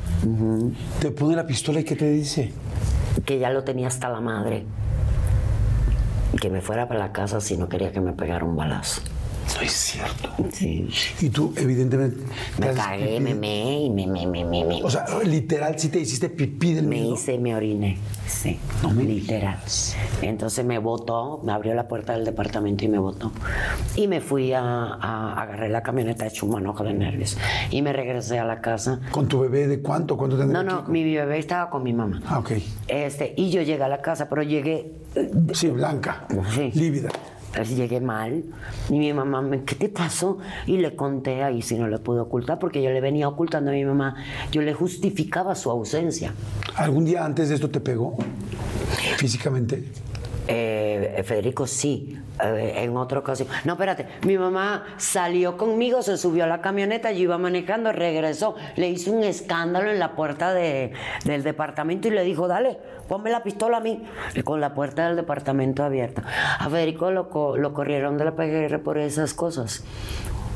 Te 1.02 1.12
pone 1.12 1.36
la 1.36 1.46
pistola 1.46 1.82
y 1.82 1.84
¿qué 1.84 1.96
te 1.96 2.10
dice? 2.10 2.54
Que 3.26 3.40
ya 3.40 3.50
lo 3.50 3.64
tenía 3.64 3.88
hasta 3.88 4.08
la 4.08 4.22
madre. 4.22 4.64
Que 6.40 6.50
me 6.50 6.62
fuera 6.62 6.88
para 6.88 7.00
la 7.00 7.12
casa 7.12 7.42
si 7.42 7.58
no 7.58 7.68
quería 7.68 7.92
que 7.92 8.00
me 8.00 8.14
pegara 8.14 8.46
un 8.46 8.56
balazo. 8.56 9.02
No 9.56 9.62
es 9.62 9.72
cierto. 9.72 10.30
Sí. 10.54 10.88
Y 11.22 11.30
tú, 11.30 11.54
evidentemente. 11.58 12.18
te 12.60 12.68
Me 12.68 12.74
cagué, 12.74 13.20
me 13.20 13.34
me 13.34 13.82
y 13.82 13.90
me 13.90 14.08
me 14.08 14.26
me 14.28 14.46
me 14.46 14.64
me. 14.64 14.84
O 14.84 14.90
sea, 14.90 15.06
literal, 15.26 15.78
sí 15.78 15.90
te 15.90 16.00
hiciste 16.00 16.30
pipí 16.30 16.74
del 16.74 16.86
Me 16.88 16.98
miedo. 17.02 17.14
hice, 17.16 17.38
me 17.40 17.56
oriné, 17.56 17.98
sí, 18.28 18.58
No 18.82 18.92
me 18.92 19.04
literal. 19.04 19.58
Entonces 20.22 20.64
me 20.66 20.78
botó, 20.78 21.42
me 21.44 21.52
abrió 21.52 21.74
la 21.74 21.88
puerta 21.88 22.14
del 22.14 22.26
departamento 22.26 22.86
y 22.86 22.88
me 22.90 23.00
botó. 23.00 23.32
Y 23.96 24.08
me 24.08 24.22
fui 24.22 24.54
a, 24.54 24.62
a 24.62 25.42
agarré 25.42 25.70
la 25.70 25.82
camioneta 25.84 26.26
hecho 26.28 26.46
un 26.46 26.54
manojo 26.54 26.84
de 26.84 26.94
nervios. 26.94 27.38
Y 27.72 27.82
me 27.82 27.92
regresé 27.92 28.40
a 28.40 28.46
la 28.46 28.62
casa. 28.62 29.00
¿Con 29.12 29.28
tu 29.28 29.40
bebé 29.40 29.68
de 29.68 29.82
cuánto? 29.82 30.16
¿Cuánto 30.18 30.38
tendría 30.38 30.64
No, 30.64 30.82
no, 30.84 30.88
mi 30.88 31.04
bebé 31.04 31.40
estaba 31.40 31.70
con 31.70 31.84
mi 31.84 31.92
mamá. 31.94 32.22
Ah, 32.28 32.40
ok. 32.40 32.52
Este, 32.88 33.34
y 33.36 33.50
yo 33.50 33.62
llegué 33.62 33.84
a 33.84 33.90
la 33.90 34.02
casa, 34.02 34.30
pero 34.30 34.44
llegué, 34.44 34.94
Sí, 35.54 35.68
blanca. 35.70 36.28
Sí. 36.54 36.72
Lívida. 36.76 37.10
Llegué 37.54 38.00
mal 38.00 38.44
y 38.90 38.94
mi 38.94 39.14
mamá 39.14 39.42
me, 39.42 39.64
¿qué 39.64 39.76
te 39.76 39.90
pasó? 39.90 40.38
Y 40.68 40.78
le 40.78 40.96
conté 40.96 41.44
ahí 41.44 41.62
si 41.62 41.76
no 41.76 41.88
le 41.88 42.00
pude 42.00 42.20
ocultar 42.20 42.60
porque 42.60 42.82
yo 42.82 42.90
le 42.90 43.02
venía 43.02 43.28
ocultando 43.28 43.72
a 43.72 43.74
mi 43.74 43.86
mamá, 43.86 44.16
yo 44.52 44.62
le 44.62 44.74
justificaba 44.74 45.56
su 45.56 45.70
ausencia. 45.70 46.34
¿Algún 46.76 47.06
día 47.06 47.26
antes 47.26 47.50
de 47.50 47.56
esto 47.56 47.70
te 47.70 47.80
pegó 47.80 48.18
físicamente? 49.18 49.84
Eh, 50.48 51.22
Federico, 51.26 51.68
sí, 51.68 52.18
en 52.42 52.98
otra 52.98 53.20
ocasión. 53.20 53.48
No, 53.66 53.74
espérate, 53.74 54.08
mi 54.26 54.38
mamá 54.38 54.86
salió 54.98 55.58
conmigo, 55.58 56.02
se 56.02 56.18
subió 56.18 56.46
a 56.46 56.48
la 56.48 56.62
camioneta, 56.62 57.12
yo 57.12 57.20
iba 57.20 57.38
manejando, 57.38 57.92
regresó, 57.92 58.56
le 58.76 58.90
hizo 58.90 59.12
un 59.12 59.24
escándalo 59.24 59.92
en 59.92 60.00
la 60.00 60.16
puerta 60.16 60.54
de, 60.54 60.94
del 61.26 61.44
departamento 61.44 62.08
y 62.08 62.12
le 62.12 62.24
dijo, 62.24 62.48
dale, 62.48 62.78
ponme 63.08 63.30
la 63.30 63.44
pistola 63.44 63.78
a 63.78 63.82
mí, 63.82 64.04
con 64.44 64.62
la 64.62 64.74
puerta 64.74 65.08
del 65.08 65.16
departamento 65.16 65.84
abierta. 65.84 66.24
A 66.60 66.70
Federico 66.70 67.12
lo, 67.12 67.58
lo 67.58 67.74
corrieron 67.74 68.18
de 68.18 68.26
la 68.26 68.36
PGR 68.36 68.82
por 68.82 68.98
esas 68.98 69.34
cosas 69.34 69.84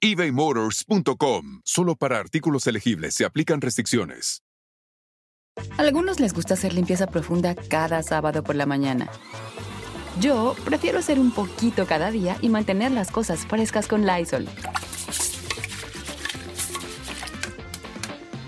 ebaymotors.com. 0.00 1.60
Solo 1.64 1.96
para 1.96 2.18
artículos 2.18 2.66
elegibles 2.66 3.14
se 3.14 3.24
aplican 3.24 3.60
restricciones. 3.60 4.42
Algunos 5.78 6.20
les 6.20 6.32
gusta 6.32 6.54
hacer 6.54 6.74
limpieza 6.74 7.06
profunda 7.06 7.54
cada 7.54 8.02
sábado 8.02 8.42
por 8.42 8.56
la 8.56 8.66
mañana. 8.66 9.08
Yo 10.20 10.54
prefiero 10.64 10.98
hacer 10.98 11.18
un 11.18 11.30
poquito 11.30 11.86
cada 11.86 12.10
día 12.10 12.36
y 12.40 12.48
mantener 12.48 12.90
las 12.92 13.10
cosas 13.10 13.46
frescas 13.46 13.86
con 13.86 14.06
Lysol. 14.06 14.48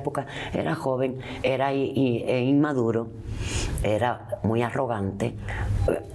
época 0.00 0.26
era 0.52 0.74
joven, 0.74 1.18
era 1.42 1.72
e 1.72 2.44
inmaduro, 2.44 3.08
era 3.82 4.40
muy 4.42 4.62
arrogante. 4.62 5.34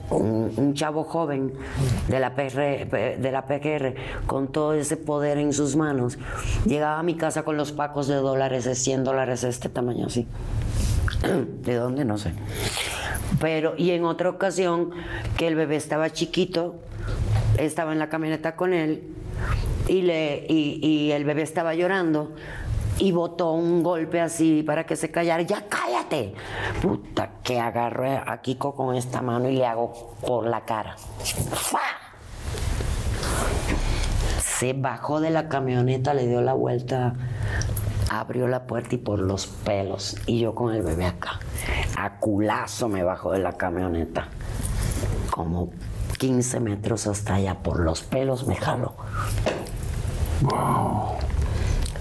Un, 0.10 0.74
chavo 0.76 1.04
joven 1.04 1.54
de 2.08 2.20
la, 2.20 2.36
PR, 2.36 3.18
de 3.18 3.32
la 3.32 3.46
PGR 3.46 3.96
con 4.28 4.50
todo 4.50 4.74
ese 4.74 4.98
poder 4.98 5.38
en 5.38 5.54
sus 5.54 5.76
manos, 5.76 6.18
llegaba 6.66 7.00
a 7.00 7.04
mi 7.04 7.16
casa 7.16 7.44
con 7.44 7.58
los 7.58 7.72
pacos 7.72 8.08
de 8.08 8.16
dólares 8.16 8.66
de 8.66 8.76
100 8.76 9.04
dólares 9.04 9.42
de 9.42 9.50
este 9.50 9.70
tamaño 9.70 10.08
así. 10.08 10.28
¿De 11.64 11.76
dónde? 11.76 12.06
No 12.06 12.18
sé. 12.18 12.34
Pero, 13.40 13.74
y 13.78 13.92
en 13.92 14.06
otra 14.06 14.30
ocasión, 14.30 14.92
que 15.38 15.48
el 15.48 15.56
bebé 15.56 15.76
estaba 15.76 16.12
chiquito, 16.12 16.76
estaba 17.58 17.94
en 17.94 18.00
la 18.00 18.10
camioneta 18.10 18.56
con 18.56 18.74
él 18.74 19.04
y, 19.88 20.02
le, 20.02 20.46
y 20.48 21.12
el 21.12 21.26
bebé 21.26 21.42
estaba 21.42 21.74
llorando 21.74 22.32
y 22.98 23.12
botó 23.12 23.52
un 23.52 23.84
golpe 23.84 24.22
así 24.22 24.64
para 24.64 24.86
que 24.86 24.96
se 24.96 25.12
callara. 25.12 25.44
Ya 25.44 25.66
cállate. 25.68 26.34
Puta, 26.82 27.30
que 27.44 27.60
agarro 27.60 28.06
a 28.26 28.38
Kiko 28.42 28.76
con 28.76 28.96
esta 28.96 29.22
mano 29.22 29.50
y 29.50 29.58
le 29.58 29.66
hago 29.66 30.16
por 30.26 30.48
la 30.48 30.62
cara. 30.66 30.96
Se 34.40 34.74
bajó 34.74 35.20
de 35.20 35.30
la 35.30 35.50
camioneta, 35.50 36.14
le 36.14 36.28
dio 36.28 36.42
la 36.42 36.54
vuelta, 36.54 37.14
abrió 38.10 38.48
la 38.48 38.66
puerta 38.66 38.96
y 38.96 38.98
por 38.98 39.20
los 39.20 39.48
pelos. 39.48 40.16
Y 40.26 40.40
yo 40.40 40.56
con 40.56 40.74
el 40.74 40.82
bebé 40.82 41.06
acá. 41.06 41.40
A 41.98 42.20
culazo 42.20 42.88
me 42.88 43.04
bajó 43.04 43.34
de 43.34 43.40
la 43.40 43.54
camioneta. 43.54 44.30
Como 45.30 45.72
15 46.18 46.62
metros 46.62 47.08
hasta 47.08 47.36
allá. 47.36 47.56
Por 47.56 47.82
los 47.82 48.04
pelos 48.04 48.48
me 48.48 48.56
jaló. 48.56 48.94
Wow. 50.42 51.35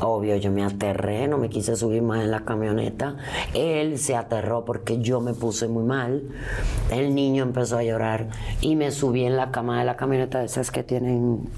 Obvio, 0.01 0.37
yo 0.37 0.51
me 0.51 0.65
aterré, 0.65 1.29
no 1.29 1.39
me 1.39 1.49
quise 1.49 1.77
subir 1.77 2.03
más 2.03 2.23
en 2.23 2.31
la 2.31 2.45
camioneta. 2.45 3.17
Él 3.55 3.99
se 3.99 4.17
aterró 4.17 4.65
porque 4.65 5.01
yo 5.01 5.21
me 5.21 5.35
puse 5.35 5.69
muy 5.69 5.85
mal. 5.85 6.23
El 6.91 7.15
niño 7.15 7.43
empezó 7.43 7.79
a 7.79 7.85
llorar 7.85 8.29
y 8.61 8.77
me 8.77 8.91
subí 8.91 9.25
en 9.25 9.37
la 9.37 9.51
cama 9.51 9.79
de 9.79 9.85
la 9.85 9.97
camioneta, 9.97 10.43
esas 10.43 10.71
que 10.71 10.83
tienen. 10.83 11.49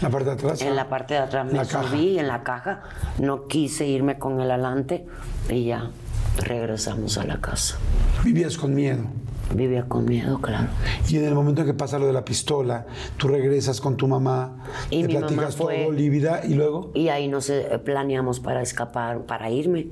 La 0.00 0.10
parte 0.10 0.26
de 0.26 0.32
atrás. 0.32 0.62
En 0.62 0.76
la 0.76 0.88
parte 0.88 1.14
de 1.14 1.20
atrás 1.20 1.50
me 1.50 1.64
subí 1.64 2.18
en 2.18 2.28
la 2.28 2.42
caja. 2.42 2.82
No 3.18 3.46
quise 3.46 3.86
irme 3.86 4.18
con 4.18 4.40
él 4.40 4.50
adelante 4.50 5.06
y 5.48 5.64
ya 5.64 5.90
regresamos 6.38 7.18
a 7.18 7.24
la 7.24 7.40
casa. 7.40 7.78
¿Vivías 8.24 8.56
con 8.56 8.74
miedo? 8.74 9.04
Vivía 9.52 9.84
con 9.84 10.04
miedo, 10.04 10.38
claro. 10.40 10.68
Y 11.08 11.18
en 11.18 11.24
el 11.24 11.34
momento 11.34 11.60
en 11.60 11.66
que 11.66 11.74
pasa 11.74 11.98
lo 11.98 12.06
de 12.06 12.12
la 12.12 12.24
pistola, 12.24 12.86
tú 13.16 13.28
regresas 13.28 13.80
con 13.80 13.96
tu 13.96 14.08
mamá, 14.08 14.64
y 14.90 15.02
te 15.02 15.08
platicas 15.08 15.56
todo, 15.56 15.92
lívida, 15.92 16.42
y 16.44 16.54
luego. 16.54 16.90
Y 16.94 17.08
ahí 17.08 17.28
nos 17.28 17.50
eh, 17.50 17.80
planeamos 17.84 18.40
para 18.40 18.62
escapar, 18.62 19.20
para 19.26 19.50
irme. 19.50 19.86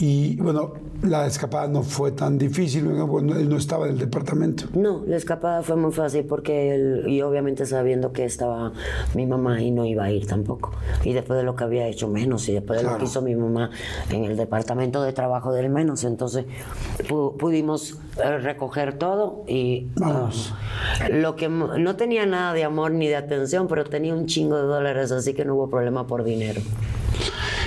Y 0.00 0.34
bueno, 0.36 0.72
la 1.02 1.26
escapada 1.26 1.68
no 1.68 1.82
fue 1.82 2.12
tan 2.12 2.38
difícil, 2.38 2.86
él 2.86 3.48
no 3.48 3.56
estaba 3.56 3.86
en 3.86 3.92
el 3.92 3.98
departamento. 3.98 4.64
No, 4.74 5.02
la 5.06 5.16
escapada 5.16 5.62
fue 5.62 5.76
muy 5.76 5.92
fácil 5.92 6.24
porque 6.24 6.74
él, 6.74 7.04
y 7.08 7.22
obviamente 7.22 7.66
sabiendo 7.66 8.12
que 8.12 8.24
estaba 8.24 8.72
mi 9.14 9.26
mamá 9.26 9.60
y 9.62 9.70
no 9.70 9.84
iba 9.84 10.04
a 10.04 10.10
ir 10.10 10.26
tampoco. 10.26 10.72
Y 11.04 11.12
después 11.12 11.38
de 11.38 11.44
lo 11.44 11.54
que 11.54 11.64
había 11.64 11.86
hecho 11.86 12.08
menos, 12.08 12.48
y 12.48 12.52
después 12.52 12.82
de 12.82 12.88
lo 12.88 12.98
que 12.98 13.04
hizo 13.04 13.22
mi 13.22 13.34
mamá 13.34 13.70
en 14.10 14.24
el 14.24 14.36
departamento 14.36 15.02
de 15.02 15.12
trabajo 15.12 15.52
del 15.52 15.70
menos, 15.70 16.04
entonces 16.04 16.46
pudimos 17.38 17.98
eh, 18.22 18.38
recoger 18.38 18.98
todo 18.98 19.44
y 19.46 19.88
Vamos. 19.96 20.52
Ah, 21.00 21.08
lo 21.10 21.36
que 21.36 21.48
no 21.48 21.96
tenía 21.96 22.26
nada 22.26 22.52
de 22.52 22.64
amor 22.64 22.92
ni 22.92 23.08
de 23.08 23.16
atención, 23.16 23.68
pero 23.68 23.84
tenía 23.84 24.14
un 24.14 24.26
chingo 24.26 24.56
de 24.56 24.64
dólares, 24.64 25.12
así 25.12 25.34
que 25.34 25.44
no 25.44 25.54
hubo 25.54 25.70
problema 25.70 26.06
por 26.06 26.24
dinero. 26.24 26.60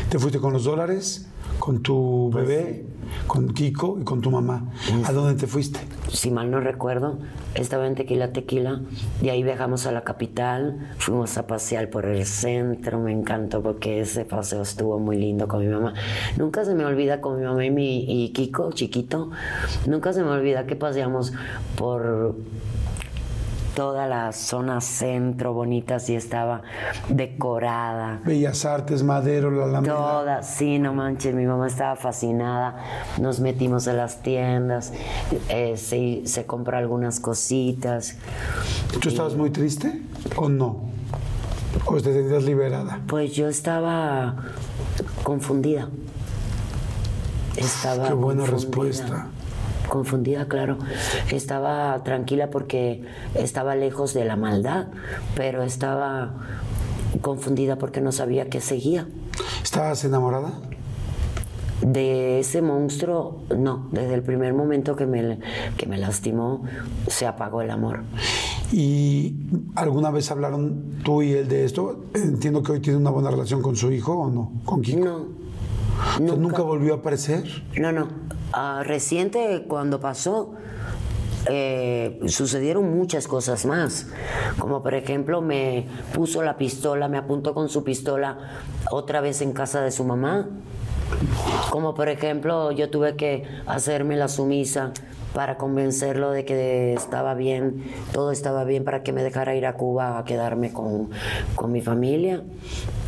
¿Te 0.10 0.20
fuiste 0.20 0.40
con 0.40 0.54
los 0.54 0.64
dólares? 0.64 1.28
¿Con 1.60 1.82
tu 1.82 2.30
pues 2.32 2.48
bebé? 2.48 2.86
con 3.28 3.54
Kiko 3.54 3.98
y 4.00 4.04
con 4.04 4.22
tu 4.22 4.32
mamá. 4.32 4.70
¿A 5.06 5.12
dónde 5.12 5.40
te 5.40 5.48
fuiste? 5.48 5.80
Si 6.12 6.32
mal 6.32 6.52
no 6.52 6.60
recuerdo, 6.60 7.18
estaba 7.56 7.88
en 7.88 7.96
Tequila 7.96 8.32
Tequila 8.32 8.82
y 9.22 9.30
ahí 9.30 9.44
viajamos 9.44 9.86
a 9.86 9.92
la 9.92 10.04
capital, 10.04 10.94
fuimos 10.98 11.38
a 11.38 11.48
pasear 11.48 11.90
por 11.90 12.06
el 12.06 12.26
centro, 12.26 13.00
me 13.00 13.12
encantó 13.12 13.62
porque 13.62 14.02
ese 14.02 14.26
paseo 14.26 14.62
estuvo 14.62 15.00
muy 15.00 15.18
lindo 15.18 15.48
con 15.48 15.62
mi 15.62 15.68
mamá. 15.68 15.94
Nunca 16.38 16.66
se 16.66 16.76
me 16.76 16.86
olvida 16.86 17.22
con 17.22 17.40
mi 17.40 17.46
mamá 17.46 17.66
y, 17.66 17.72
mi, 17.72 18.06
y 18.08 18.30
Kiko, 18.30 18.72
chiquito, 18.72 19.32
nunca 19.88 20.14
se 20.14 20.24
me 20.24 20.30
olvida 20.30 20.66
que 20.66 20.76
paseamos 20.76 21.34
por 21.78 22.36
toda 23.76 24.08
la 24.08 24.32
zona 24.32 24.82
centro 24.82 25.54
bonita, 25.54 26.00
sí 26.00 26.16
estaba 26.16 26.62
decorada. 27.10 28.22
Bellas 28.26 28.66
Artes, 28.66 29.04
Madero, 29.04 29.52
la 29.52 29.66
Alameda. 29.66 29.94
Toda, 29.94 30.44
sí, 30.44 30.80
no 30.80 30.94
manches, 30.94 31.36
mi 31.36 31.46
mamá 31.46 31.68
estaba 31.68 31.96
fascinada. 31.96 32.78
Nos 33.20 33.40
metimos 33.40 33.88
a 33.88 33.94
las 33.94 34.24
tiendas, 34.24 34.94
eh, 35.50 35.76
se, 35.78 36.22
se 36.26 36.46
compró 36.46 36.78
algunas 36.78 37.20
cositas. 37.20 38.18
¿Tú 39.00 39.10
estabas 39.10 39.36
muy 39.36 39.52
triste 39.52 40.02
o 40.38 40.50
no? 40.50 40.86
¿O 41.86 41.96
te 41.98 42.14
sentías 42.14 42.44
liberada? 42.44 43.02
Pues 43.06 43.34
yo 43.34 43.50
estaba 43.50 44.36
confundida. 45.24 45.90
Estaba 47.58 48.08
Qué 48.08 48.14
buena 48.14 48.46
respuesta 48.46 49.28
confundida, 49.88 50.48
claro. 50.48 50.78
Estaba 51.32 52.04
tranquila 52.04 52.50
porque 52.50 53.04
estaba 53.36 53.76
lejos 53.76 54.14
de 54.14 54.26
la 54.26 54.36
maldad, 54.36 54.88
pero 55.36 55.64
estaba 55.64 56.34
confundida 57.22 57.78
porque 57.78 58.02
no 58.02 58.12
sabía 58.12 58.50
qué 58.50 58.62
seguía. 58.62 59.08
¿Estabas 59.64 60.04
enamorada? 60.04 60.52
De 61.82 62.40
ese 62.40 62.62
monstruo, 62.62 63.44
no. 63.56 63.90
Desde 63.92 64.14
el 64.14 64.24
primer 64.24 64.54
momento 64.54 64.96
que 64.96 65.06
me, 65.06 65.40
que 65.78 65.86
me 65.88 65.98
lastimó, 65.98 66.64
se 67.08 67.28
apagó 67.28 67.62
el 67.62 67.70
amor. 67.70 68.04
¿Y 68.72 69.36
alguna 69.76 70.10
vez 70.10 70.32
hablaron 70.32 71.00
tú 71.04 71.22
y 71.22 71.34
él 71.34 71.48
de 71.48 71.66
esto? 71.66 72.06
Entiendo 72.14 72.64
que 72.64 72.72
hoy 72.72 72.80
tiene 72.80 72.98
una 72.98 73.10
buena 73.12 73.30
relación 73.30 73.62
con 73.62 73.76
su 73.76 73.92
hijo 73.92 74.14
o 74.14 74.30
no, 74.30 74.52
con 74.64 74.82
Kiko. 74.82 75.06
No, 75.06 75.16
O 75.16 76.28
sea, 76.28 76.36
¿Nunca 76.38 76.62
volvió 76.62 76.94
a 76.94 76.98
aparecer? 76.98 77.44
No, 77.78 77.92
no. 77.92 78.08
Ah, 78.58 78.84
reciente, 78.86 79.66
cuando 79.68 80.00
pasó, 80.00 80.54
eh, 81.50 82.22
sucedieron 82.28 82.90
muchas 82.98 83.28
cosas 83.28 83.66
más. 83.66 84.08
Como 84.58 84.82
por 84.82 84.94
ejemplo, 84.94 85.42
me 85.42 85.86
puso 86.14 86.42
la 86.42 86.56
pistola, 86.56 87.10
me 87.10 87.18
apuntó 87.18 87.54
con 87.54 87.68
su 87.68 87.84
pistola 87.84 88.38
otra 88.90 89.20
vez 89.20 89.42
en 89.42 89.52
casa 89.52 89.82
de 89.82 89.92
su 89.92 90.06
mamá. 90.06 90.48
Como 91.70 91.96
por 91.96 92.08
ejemplo, 92.08 92.72
yo 92.72 92.90
tuve 92.90 93.18
que 93.18 93.44
hacerme 93.66 94.16
la 94.16 94.30
sumisa 94.30 94.94
para 95.36 95.58
convencerlo 95.58 96.32
de 96.32 96.46
que 96.46 96.94
estaba 96.94 97.34
bien, 97.34 97.84
todo 98.14 98.32
estaba 98.32 98.64
bien 98.64 98.86
para 98.86 99.04
que 99.04 99.12
me 99.12 99.22
dejara 99.22 99.54
ir 99.54 99.66
a 99.66 99.74
Cuba 99.74 100.18
a 100.18 100.24
quedarme 100.24 100.72
con, 100.72 101.10
con 101.56 101.74
mi 101.74 101.82
familia. 101.82 102.42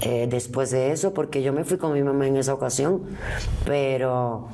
Eh, 0.02 0.28
después 0.30 0.70
de 0.70 0.92
eso, 0.92 1.14
porque 1.14 1.42
yo 1.42 1.54
me 1.54 1.64
fui 1.64 1.78
con 1.78 1.94
mi 1.94 2.04
mamá 2.04 2.28
en 2.28 2.36
esa 2.36 2.54
ocasión, 2.54 3.04
pero 3.66 4.50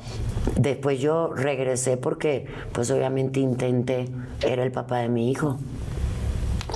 después 0.56 1.00
yo 1.00 1.34
regresé 1.34 1.96
porque 1.96 2.46
pues 2.72 2.92
obviamente 2.92 3.40
intenté, 3.40 4.08
era 4.40 4.62
el 4.62 4.70
papá 4.70 5.00
de 5.00 5.08
mi 5.08 5.32
hijo. 5.32 5.58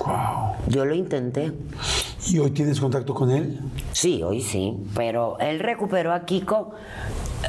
Wow. 0.05 0.57
Yo 0.67 0.85
lo 0.85 0.95
intenté. 0.95 1.53
¿Y 2.27 2.39
hoy 2.41 2.51
tienes 2.51 2.81
contacto 2.81 3.15
con 3.15 3.31
él? 3.31 3.61
Sí, 3.93 4.23
hoy 4.23 4.41
sí, 4.43 4.77
pero 4.95 5.39
él 5.39 5.61
recuperó 5.61 6.13
a 6.13 6.25
Kiko 6.25 6.73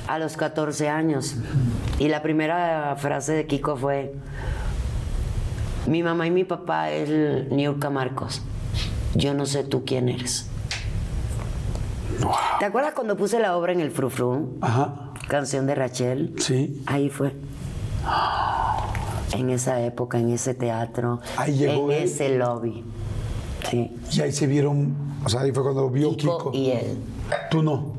a 0.08 0.20
los 0.20 0.38
14 0.38 0.90
años. 0.90 1.36
Y 1.98 2.08
la 2.08 2.22
primera 2.22 2.96
frase 2.98 3.34
de 3.34 3.48
Kiko 3.48 3.76
fue, 3.76 4.14
mi 5.88 6.04
mamá 6.04 6.28
y 6.28 6.32
mi 6.32 6.44
papá 6.44 6.92
es 6.92 7.10
Niurka 7.52 7.90
Marcos. 7.90 8.44
Yo 9.16 9.34
no 9.34 9.46
sé 9.48 9.64
tú 9.64 9.84
quién 9.86 10.08
eres. 10.08 10.48
¿Te 12.60 12.66
acuerdas 12.66 12.94
cuando 12.94 13.18
puse 13.18 13.40
la 13.40 13.58
obra 13.58 13.72
en 13.74 13.80
el 13.80 13.92
Frufru? 13.92 14.58
Ajá. 14.62 15.14
Canción 15.28 15.66
de 15.66 15.76
Rachel. 15.76 16.36
Sí. 16.38 16.82
Ahí 16.86 17.10
fue. 17.10 17.34
En 19.34 19.50
esa 19.50 19.82
época, 19.82 20.20
en 20.20 20.32
ese 20.32 20.54
teatro, 20.54 21.22
Ahí 21.38 21.56
llegó 21.56 21.92
en 21.92 21.98
él. 21.98 22.04
ese 22.04 22.38
lobby. 22.38 22.84
Sí. 23.70 23.92
Y 24.12 24.22
ahí 24.22 24.32
se 24.32 24.48
vieron, 24.48 24.96
o 25.26 25.30
sea, 25.30 25.42
ahí 25.42 25.52
fue 25.52 25.64
cuando 25.64 25.90
vio 25.90 26.16
Kiko 26.16 26.38
Kiko. 26.38 26.52
y 26.54 26.72
él. 26.72 26.98
Tú 27.52 27.62
no. 27.64 27.94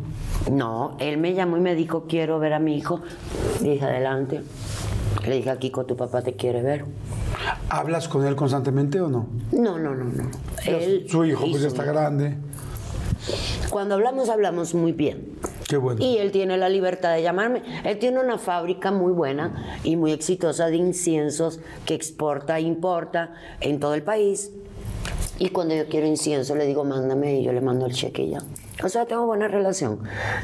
No, 0.51 0.97
él 1.01 1.19
me 1.19 1.35
llamó 1.35 1.57
y 1.59 1.61
me 1.61 1.75
dijo, 1.75 2.07
quiero 2.09 2.39
ver 2.39 2.55
a 2.55 2.59
mi 2.59 2.77
hijo. 2.77 3.01
Le 3.63 3.73
dije, 3.73 3.85
adelante. 3.85 4.41
Le 5.27 5.37
dije 5.37 5.51
a 5.51 5.59
Kiko, 5.59 5.85
tu 5.85 5.97
papá 5.97 6.23
te 6.23 6.33
quiere 6.35 6.63
ver. 6.63 6.87
¿Hablas 7.69 8.09
con 8.09 8.27
él 8.27 8.35
constantemente 8.37 9.01
o 9.01 9.09
no? 9.09 9.27
No, 9.53 9.79
no, 9.79 9.95
no, 9.95 10.05
no. 10.05 10.31
Él 10.67 11.07
su 11.09 11.25
hijo 11.25 11.45
pues 11.51 11.63
ya 11.63 11.69
está 11.69 11.83
hijo. 11.85 11.93
grande. 11.93 12.37
Cuando 13.69 13.95
hablamos, 13.95 14.29
hablamos 14.31 14.75
muy 14.75 14.93
bien. 14.93 15.37
Qué 15.69 15.77
bueno. 15.77 16.03
Y 16.05 16.17
él 16.17 16.33
tiene 16.33 16.57
la 16.57 16.69
libertad 16.69 17.15
de 17.15 17.23
llamarme. 17.23 17.63
Él 17.85 17.99
tiene 17.99 18.19
una 18.19 18.39
fábrica 18.39 18.91
muy 18.91 19.13
buena 19.13 19.79
y 19.85 19.97
muy 19.97 20.13
exitosa 20.13 20.67
de 20.67 20.77
inciensos 20.77 21.61
que 21.85 21.95
exporta 21.95 22.59
e 22.59 22.63
importa 22.63 23.35
en 23.61 23.79
todo 23.79 23.95
el 23.95 24.03
país. 24.03 24.51
Y 25.41 25.49
cuando 25.49 25.75
yo 25.75 25.87
quiero 25.89 26.07
incienso, 26.07 26.55
le 26.55 26.67
digo, 26.67 26.85
mándame 26.85 27.41
y 27.41 27.43
yo 27.45 27.53
le 27.53 27.61
mando 27.63 27.87
el 27.87 27.93
cheque 27.95 28.23
y 28.25 28.31
ya. 28.31 28.43
O 28.85 28.89
sea, 28.89 29.07
tengo 29.07 29.25
buena 29.27 29.49
relación. 29.49 29.99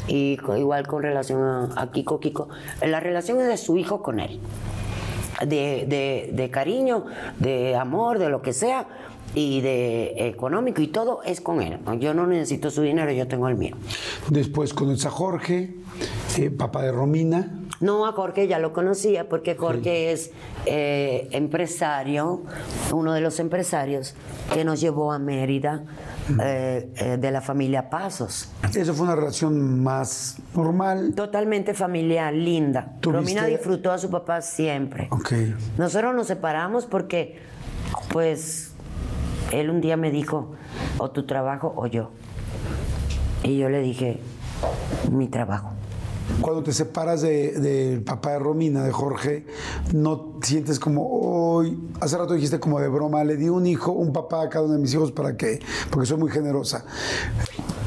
Y 0.09 0.39
igual 0.57 0.87
con 0.89 1.03
relación 1.03 1.43
a, 1.43 1.69
a 1.77 1.93
Kiko 1.93 2.19
Kiko. 2.19 2.49
La 2.85 2.99
relación 2.99 3.39
es 3.41 3.47
de 3.47 3.59
su 3.59 3.77
hijo 3.77 4.03
con 4.03 4.19
él. 4.21 4.41
De, 5.47 5.85
de- 5.87 6.31
de 6.33 6.51
cariño, 6.51 7.05
de 7.39 7.77
amor, 7.77 8.19
de 8.19 8.31
lo 8.31 8.41
que 8.43 8.53
sea. 8.55 8.89
Y 9.35 9.61
de 9.61 10.29
económico 10.29 10.81
y 10.81 10.87
todo 10.87 11.21
es 11.25 11.43
con 11.43 11.61
él. 11.61 11.79
Yo 12.01 12.15
no 12.15 12.27
necesito 12.27 12.71
su 12.71 12.81
dinero, 12.81 13.13
yo 13.13 13.29
tengo 13.29 13.49
el 13.49 13.57
mío. 13.57 13.77
Después 14.31 14.73
conoces 14.73 15.05
a 15.05 15.11
Jorge, 15.11 15.75
eh, 16.39 16.51
papá 16.51 16.83
de 16.83 16.91
Romina. 16.93 17.53
No, 17.81 18.07
a 18.07 18.13
Jorge 18.13 18.49
ya 18.49 18.59
lo 18.59 18.73
conocía 18.73 19.29
porque 19.29 19.55
Jorge 19.55 20.13
es 20.13 20.31
eh, 20.65 21.29
empresario, 21.33 22.43
uno 22.93 23.13
de 23.13 23.21
los 23.21 23.39
empresarios 23.39 24.15
que 24.55 24.65
nos 24.65 24.81
llevó 24.81 25.13
a 25.13 25.19
Mérida 25.19 25.83
eh, 26.43 26.91
eh, 26.97 27.17
de 27.19 27.31
la 27.31 27.41
familia 27.41 27.91
Pasos. 27.91 28.49
Eso 28.75 28.95
fue 28.95 29.05
una 29.07 29.15
relación 29.17 29.83
más 29.83 30.37
normal. 30.55 31.13
Totalmente 31.15 31.75
familiar, 31.75 32.33
linda. 32.33 32.95
¿Tuviste- 33.01 33.13
Romina 33.19 33.45
disfrutó 33.47 33.93
a 33.93 33.99
su 33.99 34.11
papá 34.11 34.41
siempre. 34.41 35.09
Ok. 35.11 35.33
Nosotros 35.77 36.15
nos 36.15 36.27
separamos 36.29 36.87
porque, 36.87 37.39
pues, 38.13 38.73
él 39.53 39.69
un 39.71 39.81
día 39.81 39.97
me 39.97 40.11
dijo, 40.11 40.53
o 40.99 41.11
tu 41.11 41.27
trabajo 41.27 41.73
o 41.77 41.87
yo. 41.87 42.11
Y 43.43 43.59
yo 43.59 43.69
le 43.69 43.81
dije, 43.81 44.19
mi 45.13 45.29
trabajo. 45.29 45.73
Cuando 46.41 46.63
te 46.63 46.73
separas 46.73 47.23
de- 47.23 47.53
del 47.53 48.03
papá 48.03 48.33
de 48.33 48.39
Romina, 48.41 48.83
de 48.85 48.91
Jorge, 48.93 49.47
no 49.93 50.35
sientes 50.43 50.79
como, 50.81 51.09
hoy, 51.09 51.79
hace 52.01 52.19
rato 52.19 52.35
dijiste 52.35 52.59
como 52.61 52.81
de 52.81 52.89
broma, 52.89 53.23
le 53.25 53.37
di 53.37 53.49
un 53.49 53.67
hijo, 53.67 53.93
un 53.93 54.13
papá 54.13 54.43
a 54.43 54.49
cada 54.49 54.65
uno 54.65 54.75
de 54.75 54.81
mis 54.81 54.93
hijos 54.93 55.13
para 55.13 55.37
qué, 55.37 55.61
porque 55.91 56.07
soy 56.07 56.19
muy 56.19 56.31
generosa. 56.31 56.85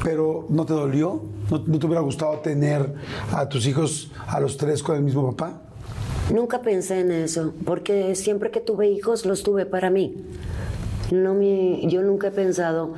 Pero 0.02 0.46
¿no 0.48 0.64
te 0.64 0.72
dolió? 0.72 1.20
¿No, 1.50 1.58
no 1.66 1.78
te 1.78 1.86
hubiera 1.86 2.00
gustado 2.00 2.38
tener 2.38 2.94
a 3.32 3.48
tus 3.48 3.66
hijos 3.66 4.10
a 4.26 4.40
los 4.40 4.56
tres 4.56 4.82
con 4.82 4.96
el 4.96 5.02
mismo 5.02 5.30
papá? 5.34 5.60
Nunca 6.32 6.62
pensé 6.62 7.00
en 7.00 7.10
eso, 7.10 7.52
porque 7.66 8.14
siempre 8.14 8.50
que 8.50 8.60
tuve 8.60 8.88
hijos 8.88 9.26
los 9.26 9.42
tuve 9.42 9.66
para 9.66 9.90
mí. 9.90 10.24
No 11.10 11.34
me, 11.34 11.86
yo 11.88 12.02
nunca 12.02 12.28
he 12.28 12.30
pensado 12.30 12.94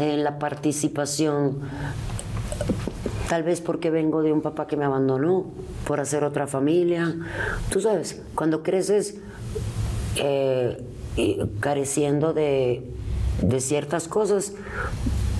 en 0.00 0.24
la 0.24 0.38
participación, 0.38 1.58
tal 3.32 3.44
vez 3.44 3.62
porque 3.62 3.88
vengo 3.88 4.22
de 4.22 4.30
un 4.30 4.42
papá 4.42 4.66
que 4.66 4.76
me 4.76 4.84
abandonó 4.84 5.46
por 5.86 6.00
hacer 6.00 6.22
otra 6.22 6.46
familia. 6.46 7.16
Tú 7.70 7.80
sabes, 7.80 8.20
cuando 8.34 8.62
creces 8.62 9.22
eh, 10.16 10.84
careciendo 11.58 12.34
de, 12.34 12.86
de 13.40 13.60
ciertas 13.62 14.06
cosas, 14.06 14.52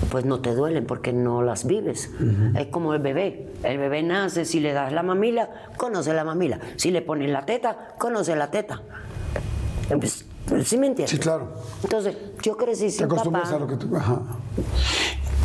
pues 0.09 0.25
no 0.25 0.39
te 0.39 0.55
duelen 0.55 0.87
porque 0.87 1.13
no 1.13 1.43
las 1.43 1.67
vives. 1.67 2.09
Es 2.55 2.65
como 2.71 2.95
el 2.95 2.99
bebé. 2.99 3.49
El 3.61 3.77
bebé 3.77 4.01
nace, 4.01 4.45
si 4.45 4.59
le 4.59 4.73
das 4.73 4.91
la 4.91 5.03
mamila, 5.03 5.51
conoce 5.77 6.15
la 6.15 6.23
mamila. 6.23 6.59
Si 6.77 6.89
le 6.89 7.03
pones 7.03 7.29
la 7.29 7.45
teta, 7.45 7.89
conoce 7.99 8.35
la 8.35 8.49
teta. 8.49 8.81
Pues, 9.87 10.25
¿Sí 10.65 10.79
me 10.79 10.87
entiendes? 10.87 11.11
Sí, 11.11 11.19
claro. 11.19 11.49
Entonces, 11.83 12.17
yo 12.41 12.57
crecí 12.57 12.85
Te 12.85 12.89
sin 12.89 13.05
acostumbras 13.05 13.51
papá. 13.51 13.55
a 13.57 13.59
lo 13.59 13.67
que 13.67 13.75
tú... 13.75 13.95
Ajá. 13.95 14.19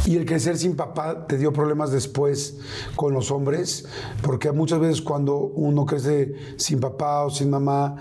Y 0.07 0.17
el 0.17 0.25
crecer 0.25 0.57
sin 0.57 0.75
papá 0.77 1.27
te 1.27 1.37
dio 1.37 1.53
problemas 1.53 1.93
después 1.93 2.59
con 2.97 3.13
los 3.13 3.31
hombres, 3.31 3.87
porque 4.23 4.53
muchas 4.53 4.81
veces 4.81 5.03
cuando 5.03 5.37
uno 5.37 5.85
crece 5.85 6.35
sin 6.57 6.81
papá 6.81 7.25
o 7.25 7.31
sin 7.31 7.51
mamá, 7.51 7.97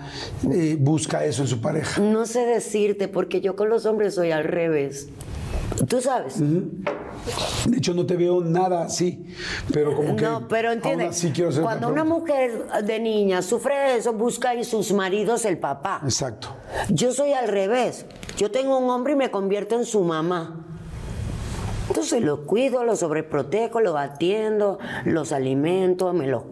eh, 0.50 0.76
busca 0.78 1.24
eso 1.24 1.42
en 1.42 1.48
su 1.48 1.60
pareja. 1.60 2.00
No 2.00 2.24
sé 2.26 2.46
decirte, 2.46 3.08
porque 3.08 3.40
yo 3.40 3.56
con 3.56 3.68
los 3.68 3.84
hombres 3.86 4.14
soy 4.14 4.30
al 4.30 4.44
revés. 4.44 5.08
Tú 5.86 6.00
sabes. 6.00 6.40
De 6.40 7.76
hecho, 7.76 7.94
no 7.94 8.06
te 8.06 8.16
veo 8.16 8.40
nada 8.40 8.84
así, 8.84 9.26
pero 9.72 9.94
como 9.94 10.16
que 10.16 10.24
No, 10.24 10.48
pero 10.48 10.70
hacer 10.70 11.62
cuando 11.62 11.88
una 11.88 12.04
mujer 12.04 12.66
de 12.84 12.98
niña 12.98 13.42
sufre 13.42 13.96
eso, 13.96 14.12
busca 14.12 14.54
en 14.54 14.64
sus 14.64 14.92
maridos 14.92 15.44
el 15.44 15.58
papá. 15.58 16.00
Exacto. 16.04 16.48
Yo 16.88 17.12
soy 17.12 17.32
al 17.32 17.48
revés. 17.48 18.06
Yo 18.36 18.50
tengo 18.50 18.78
un 18.78 18.88
hombre 18.90 19.12
y 19.12 19.16
me 19.16 19.30
convierto 19.30 19.76
en 19.76 19.84
su 19.84 20.02
mamá. 20.02 20.64
Entonces 21.88 22.22
lo 22.22 22.46
cuido, 22.46 22.84
lo 22.84 22.96
sobreprotejo, 22.96 23.80
lo 23.80 23.96
atiendo, 23.98 24.78
los 25.04 25.32
alimento, 25.32 26.12
me 26.12 26.26
los 26.26 26.42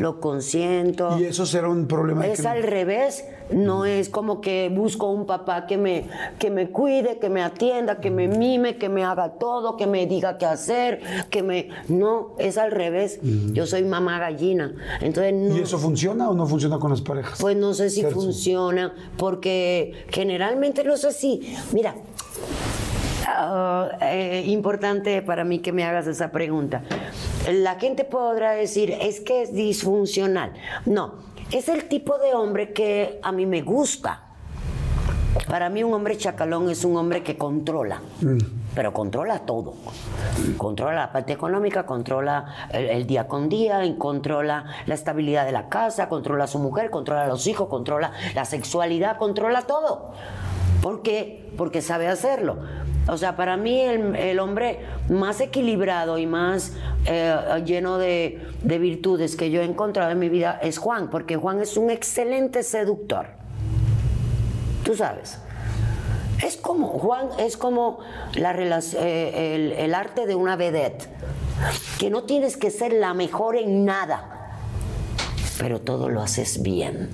lo 0.00 0.18
consiento. 0.20 1.16
Y 1.20 1.24
eso 1.24 1.46
será 1.46 1.68
un 1.68 1.86
problema. 1.86 2.26
Es 2.26 2.40
que- 2.42 2.48
al 2.48 2.64
revés, 2.64 3.24
no 3.52 3.84
es 3.84 4.08
como 4.08 4.40
que 4.40 4.68
busco 4.74 5.08
un 5.08 5.24
papá 5.24 5.66
que 5.66 5.78
me, 5.78 6.08
que 6.40 6.50
me 6.50 6.70
cuide, 6.70 7.20
que 7.20 7.28
me 7.30 7.42
atienda, 7.42 8.00
que 8.00 8.10
me 8.10 8.26
mime, 8.26 8.76
que 8.76 8.88
me 8.88 9.04
haga 9.04 9.34
todo, 9.38 9.76
que 9.76 9.86
me 9.86 10.06
diga 10.08 10.36
qué 10.36 10.46
hacer, 10.46 11.00
que 11.30 11.44
me... 11.44 11.68
No, 11.88 12.34
es 12.38 12.58
al 12.58 12.72
revés. 12.72 13.20
Yo 13.22 13.66
soy 13.66 13.84
mamá 13.84 14.18
gallina. 14.18 14.74
Entonces 15.00 15.32
no... 15.32 15.56
¿Y 15.56 15.60
eso 15.60 15.78
funciona 15.78 16.28
o 16.28 16.34
no 16.34 16.44
funciona 16.46 16.80
con 16.80 16.90
las 16.90 17.00
parejas? 17.00 17.38
Pues 17.40 17.56
no 17.56 17.72
sé 17.72 17.88
si 17.90 18.02
funciona, 18.02 18.92
porque 19.16 20.06
generalmente 20.08 20.82
no 20.82 20.96
sé 20.96 21.12
si. 21.12 21.54
Mira, 21.72 21.94
eh, 24.00 24.44
importante 24.46 25.22
para 25.22 25.44
mí 25.44 25.60
que 25.60 25.72
me 25.72 25.84
hagas 25.84 26.06
esa 26.06 26.30
pregunta. 26.30 26.82
La 27.50 27.76
gente 27.76 28.04
podrá 28.04 28.52
decir, 28.52 28.90
es 29.00 29.20
que 29.20 29.42
es 29.42 29.52
disfuncional. 29.52 30.52
No, 30.86 31.14
es 31.50 31.68
el 31.68 31.88
tipo 31.88 32.18
de 32.18 32.34
hombre 32.34 32.72
que 32.72 33.18
a 33.22 33.32
mí 33.32 33.46
me 33.46 33.62
gusta. 33.62 34.28
Para 35.48 35.70
mí 35.70 35.82
un 35.82 35.94
hombre 35.94 36.16
chacalón 36.16 36.70
es 36.70 36.84
un 36.84 36.96
hombre 36.96 37.22
que 37.22 37.38
controla, 37.38 38.02
pero 38.74 38.92
controla 38.92 39.40
todo. 39.40 39.74
Controla 40.58 40.94
la 40.94 41.12
parte 41.12 41.32
económica, 41.32 41.86
controla 41.86 42.68
el, 42.70 42.88
el 42.90 43.06
día 43.06 43.26
con 43.26 43.48
día, 43.48 43.82
controla 43.96 44.66
la 44.86 44.94
estabilidad 44.94 45.46
de 45.46 45.52
la 45.52 45.68
casa, 45.68 46.08
controla 46.08 46.44
a 46.44 46.46
su 46.46 46.58
mujer, 46.58 46.90
controla 46.90 47.24
a 47.24 47.28
los 47.28 47.46
hijos, 47.46 47.68
controla 47.68 48.12
la 48.34 48.44
sexualidad, 48.44 49.16
controla 49.16 49.62
todo. 49.62 50.12
¿Por 50.82 51.02
qué? 51.02 51.50
Porque 51.56 51.80
sabe 51.80 52.08
hacerlo. 52.08 52.58
O 53.08 53.16
sea, 53.16 53.36
para 53.36 53.56
mí 53.56 53.80
el, 53.80 54.14
el 54.14 54.38
hombre 54.38 54.80
más 55.08 55.40
equilibrado 55.40 56.18
y 56.18 56.26
más 56.26 56.72
eh, 57.06 57.34
lleno 57.64 57.98
de, 57.98 58.40
de 58.62 58.78
virtudes 58.78 59.34
que 59.34 59.50
yo 59.50 59.60
he 59.60 59.64
encontrado 59.64 60.12
en 60.12 60.18
mi 60.18 60.28
vida 60.28 60.58
es 60.62 60.78
Juan, 60.78 61.10
porque 61.10 61.36
Juan 61.36 61.60
es 61.60 61.76
un 61.76 61.90
excelente 61.90 62.62
seductor. 62.62 63.26
Tú 64.84 64.94
sabes. 64.94 65.38
Es 66.44 66.56
como, 66.56 66.88
Juan 66.88 67.28
es 67.38 67.56
como 67.56 67.98
la 68.34 68.52
eh, 68.58 69.76
el 69.78 69.94
arte 69.94 70.26
de 70.26 70.34
una 70.34 70.56
vedette, 70.56 71.08
que 71.98 72.10
no 72.10 72.24
tienes 72.24 72.56
que 72.56 72.70
ser 72.70 72.92
la 72.92 73.14
mejor 73.14 73.56
en 73.56 73.84
nada, 73.84 74.56
pero 75.58 75.80
todo 75.80 76.08
lo 76.08 76.20
haces 76.20 76.62
bien. 76.62 77.10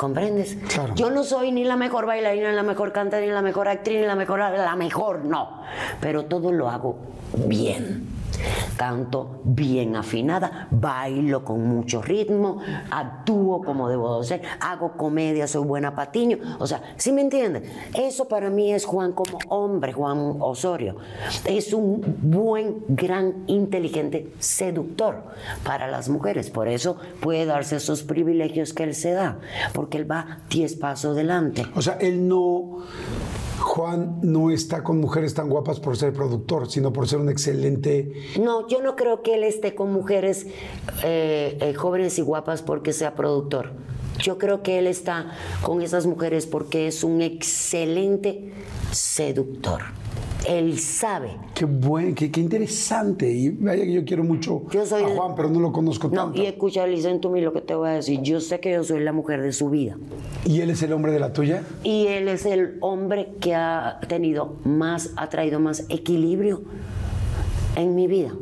¿Comprendes? 0.00 0.56
Claro. 0.66 0.94
Yo 0.94 1.10
no 1.10 1.24
soy 1.24 1.52
ni 1.52 1.62
la 1.62 1.76
mejor 1.76 2.06
bailarina, 2.06 2.48
ni 2.48 2.56
la 2.56 2.62
mejor 2.62 2.90
cantante, 2.90 3.26
ni 3.26 3.32
la 3.34 3.42
mejor 3.42 3.68
actriz, 3.68 4.00
ni 4.00 4.06
la 4.06 4.14
mejor, 4.14 4.38
la 4.38 4.74
mejor, 4.74 5.26
no. 5.26 5.60
Pero 6.00 6.24
todo 6.24 6.52
lo 6.52 6.70
hago 6.70 6.96
bien. 7.46 8.19
Canto 8.76 9.40
bien 9.44 9.96
afinada, 9.96 10.68
bailo 10.70 11.44
con 11.44 11.66
mucho 11.66 12.02
ritmo, 12.02 12.58
actúo 12.90 13.62
como 13.62 13.88
debo 13.88 14.20
de 14.20 14.26
ser, 14.26 14.42
hago 14.60 14.96
comedia, 14.96 15.46
soy 15.46 15.64
buena 15.64 15.94
patiño. 15.94 16.38
O 16.58 16.66
sea, 16.66 16.82
¿sí 16.96 17.12
me 17.12 17.20
entienden? 17.20 17.64
Eso 17.94 18.28
para 18.28 18.50
mí 18.50 18.72
es 18.72 18.84
Juan 18.84 19.12
como 19.12 19.38
hombre, 19.48 19.92
Juan 19.92 20.36
Osorio. 20.40 20.96
Es 21.44 21.72
un 21.72 22.18
buen, 22.22 22.84
gran, 22.88 23.44
inteligente 23.46 24.32
seductor 24.38 25.22
para 25.64 25.88
las 25.88 26.08
mujeres. 26.08 26.50
Por 26.50 26.68
eso 26.68 26.96
puede 27.20 27.46
darse 27.46 27.76
esos 27.76 28.02
privilegios 28.02 28.72
que 28.72 28.84
él 28.84 28.94
se 28.94 29.12
da, 29.12 29.38
porque 29.72 29.98
él 29.98 30.10
va 30.10 30.40
10 30.50 30.76
pasos 30.76 31.16
delante. 31.16 31.66
O 31.74 31.82
sea, 31.82 31.94
él 32.00 32.26
no. 32.26 32.78
Juan 33.60 34.18
no 34.22 34.50
está 34.50 34.82
con 34.82 35.00
mujeres 35.00 35.34
tan 35.34 35.48
guapas 35.48 35.80
por 35.80 35.96
ser 35.96 36.12
productor, 36.12 36.70
sino 36.70 36.92
por 36.92 37.06
ser 37.06 37.20
un 37.20 37.28
excelente. 37.28 38.12
No, 38.40 38.66
yo 38.66 38.82
no 38.82 38.96
creo 38.96 39.22
que 39.22 39.34
él 39.34 39.44
esté 39.44 39.74
con 39.74 39.92
mujeres 39.92 40.46
eh, 41.04 41.58
eh, 41.60 41.74
jóvenes 41.74 42.18
y 42.18 42.22
guapas 42.22 42.62
porque 42.62 42.92
sea 42.92 43.14
productor. 43.14 43.72
Yo 44.18 44.38
creo 44.38 44.62
que 44.62 44.78
él 44.78 44.86
está 44.86 45.32
con 45.62 45.82
esas 45.82 46.06
mujeres 46.06 46.46
porque 46.46 46.86
es 46.86 47.04
un 47.04 47.20
excelente 47.22 48.52
seductor. 48.92 49.99
Él 50.48 50.78
sabe. 50.78 51.36
Qué 51.54 51.64
buen, 51.64 52.14
qué, 52.14 52.30
qué 52.30 52.40
interesante. 52.40 53.30
Y 53.30 53.50
vaya 53.50 53.84
que 53.84 53.92
yo 53.92 54.04
quiero 54.04 54.24
mucho 54.24 54.62
Yo 54.70 54.86
soy 54.86 55.02
a 55.02 55.08
Juan, 55.08 55.34
pero 55.36 55.50
no 55.50 55.60
lo 55.60 55.72
conozco 55.72 56.08
No, 56.08 56.14
tanto. 56.24 56.42
y 56.42 56.46
escucha, 56.46 56.84
to 57.20 57.30
me 57.30 57.40
lo 57.40 57.52
que 57.52 57.60
te 57.60 57.74
voy 57.74 57.88
a 57.88 57.92
decir. 57.92 58.20
Yo 58.22 58.40
sé 58.40 58.60
que 58.60 58.72
yo 58.72 58.84
soy 58.84 59.00
la 59.00 59.12
mujer 59.12 59.42
de 59.42 59.52
su 59.52 59.70
vida. 59.70 59.96
¿Y 60.44 60.60
él 60.60 60.70
es 60.70 60.82
el 60.82 60.92
hombre 60.92 61.12
de 61.12 61.20
la 61.20 61.32
tuya? 61.32 61.62
Y 61.84 62.06
él 62.06 62.28
es 62.28 62.46
el 62.46 62.78
hombre 62.80 63.34
que 63.40 63.54
ha 63.54 64.00
tenido 64.08 64.56
más, 64.64 65.10
ha 65.16 65.28
traído 65.28 65.60
más 65.60 65.84
equilibrio 65.88 66.62
en 67.76 67.94
mi 67.94 68.06
vida. 68.06 68.32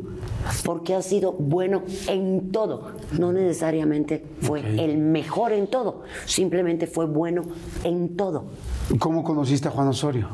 Porque 0.63 0.95
ha 0.95 1.01
sido 1.01 1.33
bueno 1.33 1.83
en 2.07 2.51
todo. 2.51 2.91
No 3.19 3.33
necesariamente 3.33 4.23
fue 4.41 4.61
el 4.83 4.97
mejor 4.97 5.51
en 5.51 5.67
todo. 5.67 6.03
Simplemente 6.25 6.87
fue 6.87 7.05
bueno 7.05 7.43
en 7.83 8.15
todo. 8.15 8.45
¿Cómo 8.99 9.23
conociste 9.23 9.67
a 9.67 9.71
Juan 9.71 9.89
Osorio? 9.89 10.29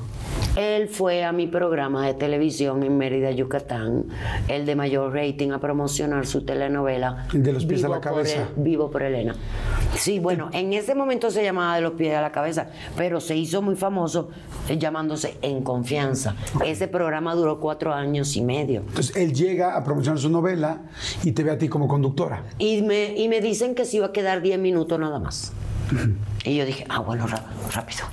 Él 0.55 0.87
fue 0.87 1.23
a 1.25 1.31
mi 1.33 1.47
programa 1.47 2.05
de 2.07 2.13
televisión 2.13 2.81
en 2.83 2.97
Mérida, 2.97 3.31
Yucatán, 3.31 4.05
el 4.47 4.65
de 4.65 4.75
mayor 4.75 5.13
rating, 5.13 5.51
a 5.51 5.59
promocionar 5.59 6.25
su 6.25 6.45
telenovela. 6.45 7.27
El 7.33 7.43
de 7.43 7.51
los 7.51 7.65
pies 7.65 7.83
a 7.83 7.87
Vivo 7.87 7.95
la 7.95 8.01
por 8.01 8.11
cabeza. 8.11 8.47
El- 8.55 8.63
Vivo 8.63 8.89
por 8.89 9.03
Elena. 9.03 9.35
Sí, 9.95 10.19
bueno, 10.19 10.49
en 10.53 10.71
ese 10.73 10.95
momento 10.95 11.29
se 11.29 11.43
llamaba 11.43 11.75
De 11.75 11.81
los 11.81 11.93
pies 11.93 12.15
a 12.15 12.21
la 12.21 12.31
cabeza, 12.31 12.67
pero 12.95 13.19
se 13.19 13.35
hizo 13.35 13.61
muy 13.61 13.75
famoso 13.75 14.29
eh, 14.69 14.77
llamándose 14.77 15.37
En 15.41 15.61
Confianza. 15.61 16.35
Ese 16.65 16.87
programa 16.87 17.35
duró 17.35 17.59
cuatro 17.59 17.93
años 17.93 18.35
y 18.37 18.41
medio. 18.41 18.81
Entonces 18.87 19.15
él 19.17 19.33
llega 19.33 19.75
a 19.75 19.83
promocionar 19.83 20.19
su 20.19 20.29
novela 20.29 20.81
y 21.23 21.33
te 21.33 21.43
ve 21.43 21.51
a 21.51 21.57
ti 21.57 21.67
como 21.67 21.87
conductora. 21.89 22.43
Y 22.59 22.81
me, 22.81 23.13
y 23.17 23.27
me 23.27 23.41
dicen 23.41 23.75
que 23.75 23.83
se 23.83 23.97
iba 23.97 24.07
a 24.07 24.11
quedar 24.13 24.41
10 24.41 24.57
minutos 24.59 24.97
nada 24.99 25.19
más. 25.19 25.51
Y 26.43 26.55
yo 26.57 26.65
dije, 26.65 26.85
ah, 26.89 26.99
bueno, 26.99 27.25
rápido. 27.73 28.05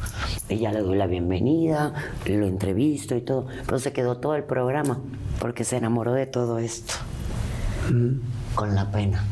Y 0.49 0.59
ya 0.59 0.73
le 0.73 0.81
doy 0.81 0.97
la 0.97 1.07
bienvenida, 1.07 1.93
lo 2.27 2.47
entrevisto 2.47 3.15
y 3.17 3.21
todo. 3.21 3.47
Pero 3.67 3.79
se 3.79 3.93
quedó 3.93 4.19
todo 4.19 4.35
el 4.35 4.45
programa 4.45 4.99
porque 5.41 5.65
se 5.65 5.77
enamoró 5.77 6.13
de 6.13 6.27
todo 6.27 6.59
esto. 6.59 6.95
Con 8.55 8.75
la 8.75 8.91
pena. 8.91 9.25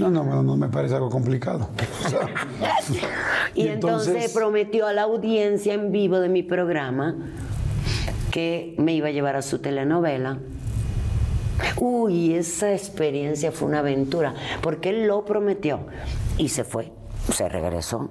No, 0.00 0.10
no, 0.10 0.24
bueno, 0.24 0.42
no 0.42 0.56
me 0.56 0.68
parece 0.68 0.94
algo 0.94 1.10
complicado. 1.10 1.68
O 2.06 2.08
sea, 2.08 2.20
Y, 3.54 3.62
Y 3.62 3.68
entonces, 3.68 4.08
entonces- 4.08 4.32
prometió 4.32 4.86
a 4.86 4.92
la 4.92 5.02
audiencia 5.02 5.74
en 5.74 5.92
vivo 5.92 6.18
de 6.20 6.28
mi 6.28 6.42
programa 6.42 7.14
que 8.30 8.74
me 8.78 8.92
iba 8.94 9.08
a 9.08 9.10
llevar 9.12 9.36
a 9.36 9.42
su 9.42 9.58
telenovela. 9.60 10.38
Uy, 11.78 12.34
esa 12.34 12.72
experiencia 12.72 13.50
fue 13.52 13.68
una 13.68 13.78
aventura, 13.78 14.34
porque 14.62 14.90
él 14.90 15.06
lo 15.06 15.24
prometió 15.24 15.80
y 16.36 16.50
se 16.50 16.64
fue, 16.64 16.92
se 17.32 17.48
regresó 17.48 18.08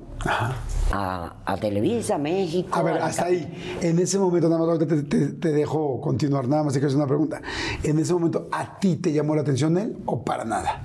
a, 0.92 1.36
a 1.46 1.58
Televisa, 1.58 2.18
México. 2.18 2.70
A 2.78 2.84
ver, 2.84 2.98
hasta 3.02 3.26
ahí. 3.26 3.78
En 3.82 4.00
ese 4.00 4.20
momento, 4.20 4.50
nada 4.50 4.66
más 4.66 4.80
te, 4.80 5.04
te- 5.04 5.28
te 5.34 5.52
dejo 5.52 6.00
continuar, 6.02 6.48
nada 6.48 6.64
más 6.64 6.74
te 6.74 6.80
quiero 6.80 6.88
hacer 6.90 6.98
una 6.98 7.08
pregunta. 7.08 7.42
En 7.84 8.00
ese 8.00 8.14
momento, 8.14 8.48
¿a 8.52 8.80
ti 8.80 8.98
te 8.98 9.12
llamó 9.14 9.36
la 9.36 9.42
atención 9.42 9.78
él 9.78 9.98
o 10.06 10.24
para 10.24 10.44
nada? 10.46 10.82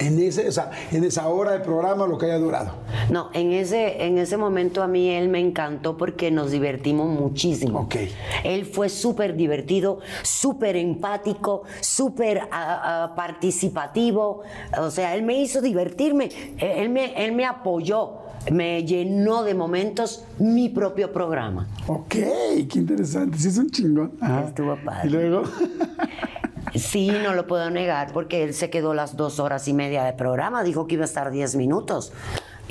En 0.00 0.18
ese, 0.18 0.48
o 0.48 0.52
sea, 0.52 0.70
en 0.90 1.04
esa 1.04 1.28
hora 1.28 1.52
de 1.52 1.60
programa, 1.60 2.06
lo 2.06 2.16
que 2.18 2.26
haya 2.26 2.38
durado. 2.38 2.72
No, 3.10 3.28
en 3.34 3.52
ese, 3.52 4.04
en 4.06 4.18
ese 4.18 4.36
momento 4.36 4.82
a 4.82 4.88
mí 4.88 5.10
él 5.10 5.28
me 5.28 5.38
encantó 5.40 5.96
porque 5.96 6.30
nos 6.30 6.50
divertimos 6.50 7.08
muchísimo. 7.08 7.80
Ok. 7.80 7.96
Él 8.44 8.64
fue 8.64 8.88
súper 8.88 9.36
divertido, 9.36 10.00
súper 10.22 10.76
empático, 10.76 11.64
súper 11.80 12.40
ah, 12.50 12.80
ah, 13.10 13.12
participativo. 13.14 14.42
O 14.78 14.90
sea, 14.90 15.14
él 15.14 15.22
me 15.22 15.38
hizo 15.40 15.60
divertirme. 15.60 16.30
Eh, 16.58 16.74
Él 16.78 16.88
me, 16.88 17.24
él 17.24 17.32
me 17.32 17.44
apoyó, 17.44 18.20
me 18.50 18.84
llenó 18.84 19.42
de 19.42 19.54
momentos 19.54 20.24
mi 20.38 20.68
propio 20.70 21.12
programa. 21.12 21.68
Ok, 21.86 22.08
qué 22.08 22.68
interesante. 22.74 23.36
Sí, 23.38 23.48
es 23.48 23.58
un 23.58 23.70
chingón. 23.70 24.12
Ajá. 24.20 24.44
Estuvo 24.48 24.76
padre. 24.82 25.08
Y 25.08 25.10
luego. 25.10 25.42
Sí, 26.74 27.10
no 27.10 27.34
lo 27.34 27.46
puedo 27.46 27.70
negar 27.70 28.12
porque 28.12 28.44
él 28.44 28.54
se 28.54 28.70
quedó 28.70 28.94
las 28.94 29.16
dos 29.16 29.40
horas 29.40 29.66
y 29.68 29.72
media 29.72 30.04
de 30.04 30.12
programa, 30.12 30.62
dijo 30.62 30.86
que 30.86 30.94
iba 30.94 31.04
a 31.04 31.06
estar 31.06 31.30
diez 31.30 31.56
minutos. 31.56 32.12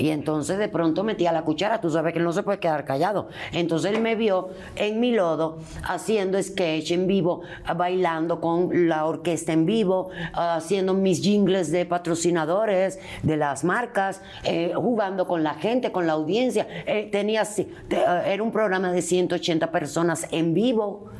Y 0.00 0.08
entonces 0.08 0.56
de 0.56 0.68
pronto 0.68 1.04
metía 1.04 1.30
la 1.30 1.42
cuchara, 1.42 1.78
tú 1.80 1.90
sabes 1.90 2.14
que 2.14 2.20
no 2.20 2.32
se 2.32 2.42
puede 2.42 2.58
quedar 2.58 2.86
callado. 2.86 3.28
Entonces 3.52 3.92
él 3.92 4.00
me 4.00 4.14
vio 4.14 4.48
en 4.76 4.98
mi 4.98 5.12
lodo 5.12 5.58
haciendo 5.86 6.42
sketch 6.42 6.92
en 6.92 7.06
vivo, 7.06 7.42
bailando 7.76 8.40
con 8.40 8.88
la 8.88 9.04
orquesta 9.04 9.52
en 9.52 9.66
vivo, 9.66 10.08
haciendo 10.32 10.94
mis 10.94 11.20
jingles 11.20 11.70
de 11.70 11.84
patrocinadores, 11.84 12.98
de 13.22 13.36
las 13.36 13.62
marcas, 13.62 14.22
eh, 14.44 14.72
jugando 14.74 15.26
con 15.26 15.42
la 15.42 15.52
gente, 15.52 15.92
con 15.92 16.06
la 16.06 16.14
audiencia. 16.14 16.66
Eh, 16.86 17.10
tenía, 17.12 17.42
eh, 17.42 17.68
era 18.26 18.42
un 18.42 18.52
programa 18.52 18.90
de 18.92 19.02
180 19.02 19.70
personas 19.70 20.26
en 20.30 20.54
vivo. 20.54 21.10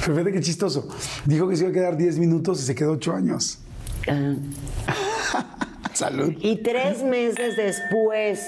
Pero 0.00 0.12
fíjate 0.12 0.32
qué 0.32 0.40
chistoso. 0.40 0.88
Dijo 1.24 1.48
que 1.48 1.54
se 1.54 1.62
iba 1.62 1.70
a 1.70 1.72
quedar 1.72 1.96
10 1.96 2.18
minutos 2.18 2.60
y 2.60 2.66
se 2.66 2.74
quedó 2.74 2.92
8 2.92 3.12
años. 3.12 3.60
Ah. 4.08 5.58
Salud. 5.94 6.34
Y 6.40 6.56
tres 6.56 7.02
meses 7.02 7.56
después 7.56 8.46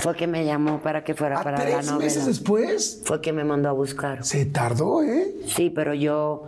fue 0.00 0.14
que 0.16 0.26
me 0.26 0.44
llamó 0.44 0.80
para 0.80 1.04
que 1.04 1.14
fuera 1.14 1.40
¿A 1.40 1.42
para 1.44 1.58
la 1.58 1.64
tres 1.64 1.86
novela. 1.86 1.98
meses 2.04 2.26
después? 2.26 3.00
Fue 3.04 3.20
que 3.20 3.32
me 3.32 3.44
mandó 3.44 3.68
a 3.68 3.72
buscar. 3.72 4.24
Se 4.24 4.44
tardó, 4.46 5.02
¿eh? 5.02 5.34
Sí, 5.46 5.70
pero 5.70 5.94
yo, 5.94 6.44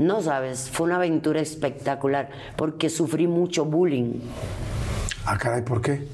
no 0.00 0.20
sabes, 0.22 0.70
fue 0.70 0.86
una 0.86 0.96
aventura 0.96 1.40
espectacular 1.40 2.30
porque 2.56 2.88
sufrí 2.90 3.26
mucho 3.26 3.64
bullying. 3.64 4.20
Ah, 5.26 5.38
caray, 5.38 5.62
¿por 5.62 5.80
qué? 5.80 6.06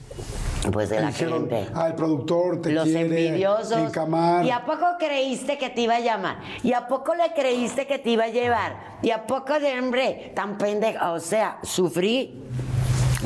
Pues 0.73 0.91
de 0.91 1.01
la 1.01 1.07
Dijeron, 1.09 1.49
gente. 1.49 1.69
ah, 1.75 1.87
el 1.87 1.95
productor 1.95 2.61
te 2.61 2.71
Los 2.73 2.85
quiere 2.85 3.01
envidiosos. 3.29 3.79
encamar. 3.79 4.45
¿Y 4.45 4.51
a 4.51 4.65
poco 4.67 4.85
creíste 4.99 5.57
que 5.57 5.71
te 5.71 5.81
iba 5.83 5.97
a 5.97 6.01
llamar? 6.01 6.37
¿Y 6.63 6.75
a 6.75 6.87
poco 6.87 7.15
le 7.15 7.33
creíste 7.33 7.87
que 7.87 7.99
te 7.99 8.11
iba 8.11 8.25
a 8.25 8.29
llevar? 8.29 8.77
¿Y 9.03 9.11
a 9.11 9.27
poco 9.27 9.59
de 9.59 9.79
hombre 9.79 10.33
tan 10.37 10.59
pendejo? 10.59 11.13
O 11.13 11.19
sea, 11.21 11.59
sufrí. 11.63 12.43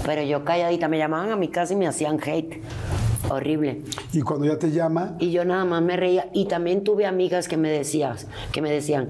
Pero 0.04 0.22
yo 0.22 0.44
calladita, 0.44 0.88
me 0.88 0.98
llamaban 0.98 1.30
a 1.30 1.36
mi 1.36 1.48
casa 1.48 1.72
y 1.72 1.76
me 1.76 1.86
hacían 1.86 2.18
hate. 2.24 2.62
Horrible. 3.30 3.82
Y 4.12 4.20
cuando 4.20 4.46
ya 4.46 4.58
te 4.58 4.70
llama, 4.70 5.16
Y 5.18 5.30
yo 5.30 5.44
nada 5.44 5.64
más 5.64 5.82
me 5.82 5.96
reía. 5.96 6.28
Y 6.34 6.44
también 6.46 6.84
tuve 6.84 7.06
amigas 7.06 7.48
que 7.48 7.56
me 7.56 7.70
decías, 7.70 8.26
que 8.52 8.60
me 8.60 8.70
decían, 8.70 9.08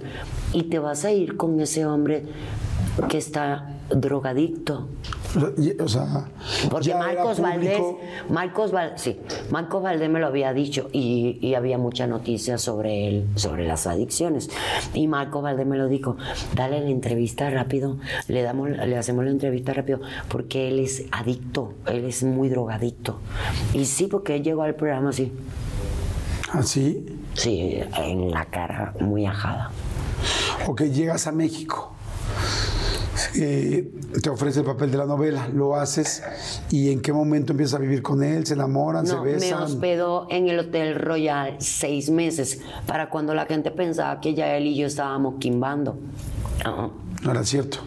¿y 0.52 0.64
te 0.64 0.78
vas 0.78 1.04
a 1.04 1.10
ir 1.10 1.36
con 1.36 1.60
ese 1.60 1.84
hombre 1.84 2.24
que 3.08 3.18
está 3.18 3.70
drogadicto? 3.90 4.88
O 5.80 5.88
sea, 5.88 6.28
o 6.66 6.68
Porque 6.68 6.94
Marcos 6.94 7.40
Valdés. 7.40 7.80
Marcos 8.30 8.70
Val- 8.72 8.92
sí, 8.96 9.18
Marcos 9.50 9.82
Valdés 9.82 10.08
me 10.08 10.20
lo 10.20 10.26
había 10.28 10.52
dicho 10.52 10.88
y, 10.92 11.38
y 11.40 11.54
había 11.54 11.76
mucha 11.78 12.06
noticia 12.06 12.56
sobre 12.58 13.08
él, 13.08 13.26
sobre 13.34 13.66
las 13.66 13.86
adicciones. 13.86 14.48
Y 14.92 15.08
Marcos 15.08 15.42
Valdés 15.42 15.66
me 15.66 15.76
lo 15.76 15.88
dijo, 15.88 16.16
dale 16.54 16.80
la 16.80 16.88
entrevista 16.90 17.50
rápido, 17.50 17.98
le 18.28 18.42
damos, 18.42 18.70
le 18.70 18.96
hacemos 18.96 19.24
la 19.24 19.30
entrevista 19.30 19.72
rápido, 19.72 20.00
porque 20.28 20.68
él 20.68 20.78
es 20.78 21.04
adicto, 21.10 21.74
él 21.86 22.04
es 22.04 22.22
muy 22.22 22.48
drogadicto. 22.48 23.18
Y 23.72 23.84
sí, 23.86 24.06
porque 24.06 24.36
él 24.36 24.42
llegó 24.44 24.62
al 24.62 24.74
programa 24.74 25.10
así. 25.10 25.32
¿Así? 26.52 27.04
Sí, 27.34 27.80
en 27.98 28.30
la 28.30 28.44
cara 28.44 28.94
muy 29.00 29.26
ajada. 29.26 29.72
Ok, 30.68 30.82
llegas 30.82 31.26
a 31.26 31.32
México. 31.32 31.90
Eh, 33.36 33.90
te 34.22 34.30
ofrece 34.30 34.60
el 34.60 34.66
papel 34.66 34.90
de 34.90 34.98
la 34.98 35.06
novela, 35.06 35.48
lo 35.52 35.74
haces 35.76 36.22
y 36.70 36.90
en 36.92 37.00
qué 37.00 37.12
momento 37.12 37.52
empiezas 37.52 37.74
a 37.74 37.78
vivir 37.78 38.02
con 38.02 38.22
él, 38.22 38.46
se 38.46 38.54
enamoran, 38.54 39.06
se 39.06 39.14
No, 39.14 39.22
me 39.24 39.32
besan. 39.32 39.62
hospedó 39.62 40.26
en 40.30 40.48
el 40.48 40.58
Hotel 40.60 40.94
Royal 40.94 41.56
seis 41.58 42.10
meses 42.10 42.60
para 42.86 43.10
cuando 43.10 43.34
la 43.34 43.46
gente 43.46 43.70
pensaba 43.70 44.20
que 44.20 44.34
ya 44.34 44.56
él 44.56 44.66
y 44.66 44.76
yo 44.76 44.86
estábamos 44.86 45.34
quimbando. 45.40 45.96
No 47.22 47.30
era 47.30 47.44
cierto. 47.44 47.78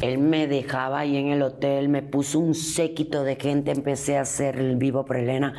Él 0.00 0.18
me 0.18 0.46
dejaba 0.46 1.00
ahí 1.00 1.16
en 1.16 1.28
el 1.28 1.42
hotel, 1.42 1.88
me 1.88 2.02
puso 2.02 2.38
un 2.38 2.54
séquito 2.54 3.24
de 3.24 3.36
gente, 3.36 3.70
empecé 3.70 4.18
a 4.18 4.22
hacer 4.22 4.56
el 4.58 4.76
vivo 4.76 5.04
por 5.04 5.16
Elena, 5.16 5.54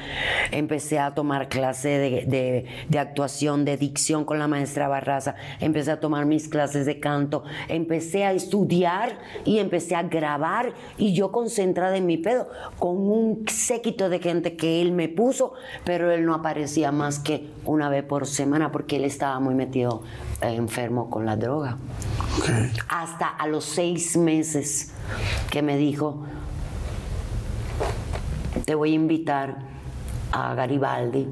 empecé 0.51 0.99
a 0.99 1.13
tomar 1.15 1.49
clase 1.49 1.89
de, 1.89 2.09
de- 2.25 2.65
de 2.89 2.99
actuación, 2.99 3.65
de 3.65 3.77
dicción 3.77 4.25
con 4.25 4.37
la 4.39 4.47
maestra 4.47 4.87
Barraza, 4.87 5.35
empecé 5.59 5.91
a 5.91 5.99
tomar 5.99 6.25
mis 6.25 6.47
clases 6.47 6.85
de 6.85 6.99
canto, 6.99 7.43
empecé 7.69 8.25
a 8.25 8.33
estudiar 8.33 9.17
y 9.45 9.59
empecé 9.59 9.95
a 9.95 10.03
grabar 10.03 10.73
y 10.97 11.13
yo 11.13 11.31
concentrada 11.31 11.97
en 11.97 12.05
mi 12.05 12.17
pedo, 12.17 12.49
con 12.77 12.97
un 12.97 13.45
séquito 13.47 14.09
de 14.09 14.19
gente 14.19 14.55
que 14.55 14.81
él 14.81 14.91
me 14.91 15.07
puso, 15.09 15.53
pero 15.85 16.11
él 16.11 16.25
no 16.25 16.33
aparecía 16.35 16.91
más 16.91 17.19
que 17.19 17.47
una 17.65 17.89
vez 17.89 18.03
por 18.03 18.27
semana 18.27 18.71
porque 18.71 18.97
él 18.97 19.05
estaba 19.05 19.39
muy 19.39 19.55
metido 19.55 20.03
enfermo 20.41 21.09
con 21.09 21.25
la 21.25 21.35
droga 21.35 21.77
hasta 22.89 23.27
a 23.27 23.47
los 23.47 23.65
seis 23.65 24.17
meses 24.17 24.91
que 25.49 25.61
me 25.61 25.77
dijo, 25.77 26.25
te 28.65 28.75
voy 28.75 28.91
a 28.91 28.95
invitar 28.95 29.57
a 30.31 30.53
Garibaldi. 30.53 31.27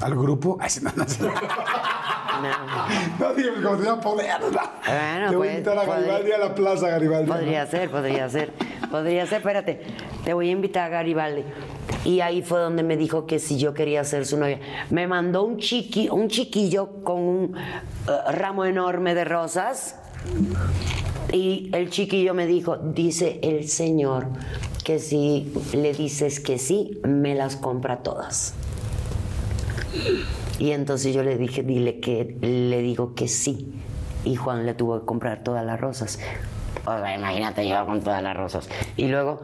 Al 0.00 0.14
grupo. 0.14 0.58
Ay, 0.60 0.70
no, 0.82 0.90
no, 0.96 1.04
no. 1.04 1.32
No, 2.42 3.28
No, 3.28 3.34
digo, 3.34 3.50
como 3.62 3.76
tenía 3.76 4.00
poder. 4.00 4.40
¿no? 4.40 4.50
Bueno, 4.50 5.30
Te 5.30 5.36
voy 5.36 5.48
a 5.48 5.50
pues, 5.50 5.50
invitar 5.52 5.78
a 5.78 5.84
Garibaldi 5.84 6.32
a 6.32 6.38
la 6.38 6.54
plaza, 6.54 6.88
Garibaldi. 6.88 7.30
podría 7.30 7.66
ser, 7.66 7.90
podría 7.90 8.28
ser, 8.28 8.52
podría 8.90 9.26
ser, 9.26 9.38
espérate, 9.38 9.82
te 10.24 10.34
voy 10.34 10.48
a 10.48 10.52
invitar 10.52 10.84
a 10.84 10.88
Garibaldi. 10.88 11.44
Y 12.04 12.20
ahí 12.20 12.42
fue 12.42 12.60
donde 12.60 12.82
me 12.82 12.96
dijo 12.96 13.24
que 13.26 13.38
si 13.38 13.56
yo 13.58 13.72
quería 13.72 14.04
ser 14.04 14.26
su 14.26 14.36
novia. 14.36 14.58
Me 14.90 15.06
mandó 15.06 15.44
un, 15.44 15.58
chiqui, 15.58 16.08
un 16.10 16.28
chiquillo 16.28 17.02
con 17.02 17.16
un 17.20 17.56
eh, 17.56 18.32
ramo 18.32 18.64
enorme 18.64 19.14
de 19.14 19.24
rosas. 19.24 19.96
Y 21.32 21.70
el 21.72 21.90
chiquillo 21.90 22.34
me 22.34 22.46
dijo, 22.46 22.76
dice 22.76 23.38
el 23.42 23.68
señor 23.68 24.26
que 24.84 24.98
si 24.98 25.50
le 25.72 25.94
dices 25.94 26.40
que 26.40 26.58
sí, 26.58 27.00
me 27.04 27.34
las 27.34 27.56
compra 27.56 28.02
todas. 28.02 28.54
Y 30.58 30.70
entonces 30.70 31.14
yo 31.14 31.22
le 31.22 31.36
dije, 31.36 31.62
dile 31.62 32.00
que 32.00 32.36
le 32.40 32.80
digo 32.80 33.14
que 33.14 33.28
sí. 33.28 33.74
Y 34.24 34.36
Juan 34.36 34.66
le 34.66 34.74
tuvo 34.74 35.00
que 35.00 35.06
comprar 35.06 35.42
todas 35.42 35.64
las 35.64 35.80
rosas. 35.80 36.18
O 36.86 36.98
sea, 36.98 37.16
imagínate, 37.16 37.68
yo 37.68 37.84
con 37.86 38.00
todas 38.02 38.22
las 38.22 38.36
rosas. 38.36 38.68
Y 38.96 39.08
luego 39.08 39.40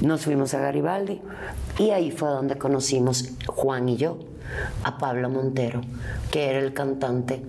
nos 0.00 0.22
fuimos 0.22 0.54
a 0.54 0.60
Garibaldi. 0.60 1.20
Y 1.78 1.90
ahí 1.90 2.10
fue 2.10 2.28
donde 2.28 2.56
conocimos, 2.56 3.30
Juan 3.46 3.88
y 3.88 3.96
yo, 3.96 4.18
a 4.84 4.98
Pablo 4.98 5.28
Montero, 5.28 5.80
que 6.30 6.50
era 6.50 6.60
el 6.60 6.72
cantante 6.72 7.42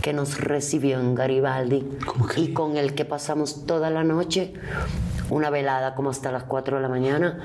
que 0.00 0.12
nos 0.12 0.38
recibió 0.38 0.98
en 1.00 1.14
Garibaldi 1.14 1.88
y 2.36 2.52
con 2.52 2.76
el 2.76 2.94
que 2.94 3.04
pasamos 3.04 3.66
toda 3.66 3.88
la 3.88 4.02
noche, 4.02 4.52
una 5.30 5.48
velada 5.48 5.94
como 5.94 6.10
hasta 6.10 6.32
las 6.32 6.42
4 6.44 6.76
de 6.76 6.82
la 6.82 6.88
mañana. 6.88 7.38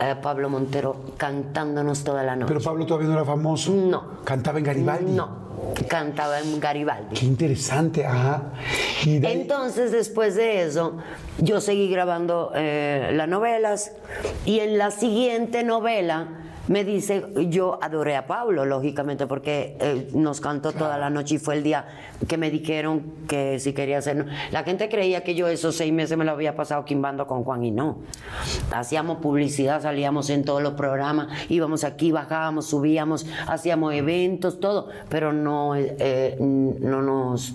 Eh, 0.00 0.14
Pablo 0.22 0.48
Montero 0.50 0.96
cantándonos 1.16 2.04
toda 2.04 2.22
la 2.22 2.36
noche. 2.36 2.48
Pero 2.48 2.60
Pablo 2.60 2.86
todavía 2.86 3.08
no 3.08 3.14
era 3.14 3.24
famoso. 3.24 3.72
No. 3.72 4.22
Cantaba 4.24 4.58
en 4.58 4.64
Garibaldi. 4.64 5.12
No, 5.12 5.28
cantaba 5.88 6.40
en 6.40 6.58
Garibaldi. 6.60 7.14
Qué 7.14 7.26
interesante, 7.26 8.04
ajá. 8.06 8.52
Y 9.04 9.18
de 9.18 9.26
ahí- 9.28 9.40
Entonces, 9.42 9.92
después 9.92 10.34
de 10.34 10.62
eso, 10.64 10.94
yo 11.38 11.60
seguí 11.60 11.88
grabando 11.88 12.52
eh, 12.54 13.10
las 13.14 13.28
novelas 13.28 13.92
y 14.44 14.60
en 14.60 14.78
la 14.78 14.90
siguiente 14.90 15.62
novela 15.64 16.28
me 16.68 16.84
dice, 16.84 17.24
yo 17.48 17.78
adoré 17.80 18.16
a 18.16 18.26
Pablo, 18.26 18.64
lógicamente, 18.64 19.26
porque 19.26 19.76
eh, 19.80 20.08
nos 20.14 20.40
cantó 20.40 20.72
toda 20.72 20.98
la 20.98 21.10
noche 21.10 21.36
y 21.36 21.38
fue 21.38 21.54
el 21.54 21.62
día 21.62 21.86
que 22.26 22.36
me 22.36 22.50
dijeron 22.50 23.02
que 23.28 23.58
si 23.60 23.72
quería 23.72 23.98
hacer... 23.98 24.26
La 24.50 24.64
gente 24.64 24.88
creía 24.88 25.22
que 25.22 25.34
yo 25.34 25.46
esos 25.48 25.76
seis 25.76 25.92
meses 25.92 26.18
me 26.18 26.24
lo 26.24 26.32
había 26.32 26.56
pasado 26.56 26.84
quimbando 26.84 27.26
con 27.26 27.44
Juan 27.44 27.64
y 27.64 27.70
no. 27.70 27.98
Hacíamos 28.72 29.18
publicidad, 29.18 29.82
salíamos 29.82 30.28
en 30.30 30.44
todos 30.44 30.62
los 30.62 30.74
programas, 30.74 31.28
íbamos 31.48 31.84
aquí, 31.84 32.10
bajábamos, 32.10 32.66
subíamos, 32.66 33.26
hacíamos 33.46 33.94
eventos, 33.94 34.58
todo, 34.58 34.88
pero 35.08 35.32
no, 35.32 35.74
eh, 35.76 36.36
no 36.40 37.02
nos... 37.02 37.54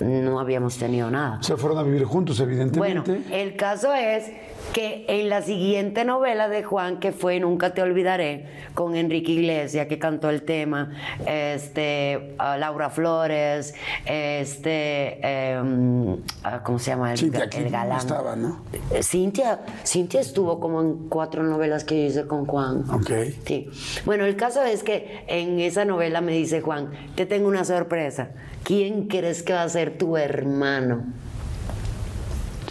No 0.00 0.38
habíamos 0.38 0.78
tenido 0.78 1.10
nada. 1.10 1.42
se 1.42 1.56
fueron 1.56 1.78
a 1.78 1.82
vivir 1.82 2.04
juntos, 2.04 2.38
Bueno, 2.38 2.52
evidentemente. 2.52 3.42
el 3.42 3.56
caso 3.56 3.92
es 3.92 4.30
que 4.72 5.04
en 5.08 5.28
la 5.28 5.42
siguiente 5.42 6.04
novela 6.04 6.48
de 6.48 6.62
Juan, 6.62 7.00
que 7.00 7.12
fue 7.12 7.40
Nunca 7.40 7.74
te 7.74 7.82
olvidaré, 7.82 8.46
con 8.74 8.96
Enrique 8.96 9.32
Iglesias, 9.32 9.86
que 9.86 9.98
cantó 9.98 10.30
el 10.30 10.42
tema, 10.42 10.92
este, 11.26 12.34
Laura 12.38 12.90
Flores, 12.90 13.74
este, 14.04 15.18
em, 15.52 16.16
ah, 16.44 16.62
¿cómo 16.62 16.78
se 16.78 16.90
llama? 16.90 17.12
El, 17.12 17.18
Cintia 17.18 17.44
el 17.44 17.70
galán. 17.70 17.98
estaba, 17.98 18.36
¿no? 18.36 18.62
Eh, 18.90 19.02
Cintia, 19.02 19.60
Cintia 19.84 20.20
estuvo 20.20 20.60
como 20.60 20.80
en 20.80 21.08
cuatro 21.08 21.42
novelas 21.42 21.84
que 21.84 22.02
yo 22.02 22.06
hice 22.08 22.26
con 22.26 22.46
Juan. 22.46 22.84
Ok. 22.90 23.10
Sí. 23.44 23.68
Bueno, 24.04 24.24
el 24.24 24.36
caso 24.36 24.62
es 24.62 24.82
que 24.82 25.24
en 25.26 25.60
esa 25.60 25.84
novela 25.84 26.20
me 26.20 26.32
dice 26.32 26.60
Juan, 26.60 26.90
te 27.14 27.26
tengo 27.26 27.48
una 27.48 27.64
sorpresa. 27.64 28.30
¿Quién 28.62 29.08
crees 29.08 29.42
que 29.42 29.54
va 29.54 29.62
a 29.62 29.68
ser 29.68 29.96
tu 29.96 30.16
hermano? 30.16 31.04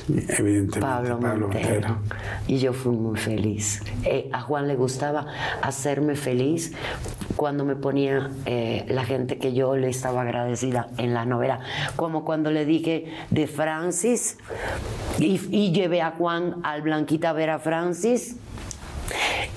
Evidentemente. 0.09 0.79
Pablo, 0.79 1.19
Montero. 1.19 1.47
Montero. 1.47 1.97
Y 2.47 2.59
yo 2.59 2.73
fui 2.73 2.95
muy 2.95 3.19
feliz. 3.19 3.83
Eh, 4.03 4.29
a 4.31 4.41
Juan 4.41 4.67
le 4.67 4.75
gustaba 4.75 5.27
hacerme 5.61 6.15
feliz 6.15 6.73
cuando 7.35 7.65
me 7.65 7.75
ponía 7.75 8.31
eh, 8.45 8.85
la 8.87 9.03
gente 9.03 9.37
que 9.37 9.53
yo 9.53 9.75
le 9.75 9.89
estaba 9.89 10.21
agradecida 10.21 10.89
en 10.97 11.13
la 11.13 11.25
novela. 11.25 11.59
Como 11.95 12.23
cuando 12.23 12.51
le 12.51 12.65
dije 12.65 13.13
de 13.29 13.47
Francis 13.47 14.37
y, 15.19 15.41
y 15.51 15.71
llevé 15.71 16.01
a 16.01 16.11
Juan 16.11 16.55
al 16.63 16.81
Blanquita 16.81 17.31
a 17.31 17.33
ver 17.33 17.49
a 17.49 17.59
Francis. 17.59 18.37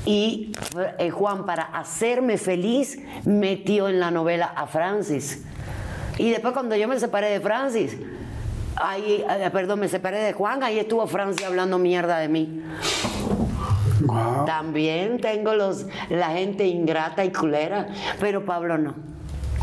Y 0.05 0.53
eh, 0.99 1.11
Juan, 1.11 1.47
para 1.47 1.63
hacerme 1.63 2.39
feliz, 2.39 2.99
metió 3.25 3.89
en 3.89 4.01
la 4.01 4.11
novela 4.11 4.47
a 4.47 4.67
Francis. 4.67 5.45
Y 6.19 6.31
después 6.31 6.53
cuando 6.53 6.77
yo 6.77 6.89
me 6.89 6.99
separé 6.99 7.29
de 7.29 7.41
Francis, 7.41 7.97
ahí, 8.82 9.24
eh, 9.28 9.51
perdón, 9.52 9.81
me 9.81 9.89
separé 9.89 10.19
de 10.19 10.32
Juan, 10.32 10.62
ahí 10.62 10.78
estuvo 10.78 11.07
Francis 11.07 11.47
hablando 11.47 11.78
mierda 11.78 12.19
de 12.19 12.28
mí. 12.28 12.62
También 14.47 15.20
tengo 15.20 15.55
los, 15.55 15.86
la 16.09 16.31
gente 16.31 16.66
ingrata 16.66 17.24
y 17.24 17.32
culera, 17.32 17.89
pero 18.19 18.44
Pablo 18.44 18.78
no. 18.78 18.94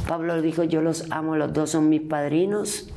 Pablo 0.07 0.41
dijo, 0.41 0.63
yo 0.63 0.81
los 0.81 1.11
amo, 1.11 1.35
los 1.35 1.51
dos 1.51 1.71
son 1.71 1.89
mis 1.89 2.01
padrinos. 2.01 2.89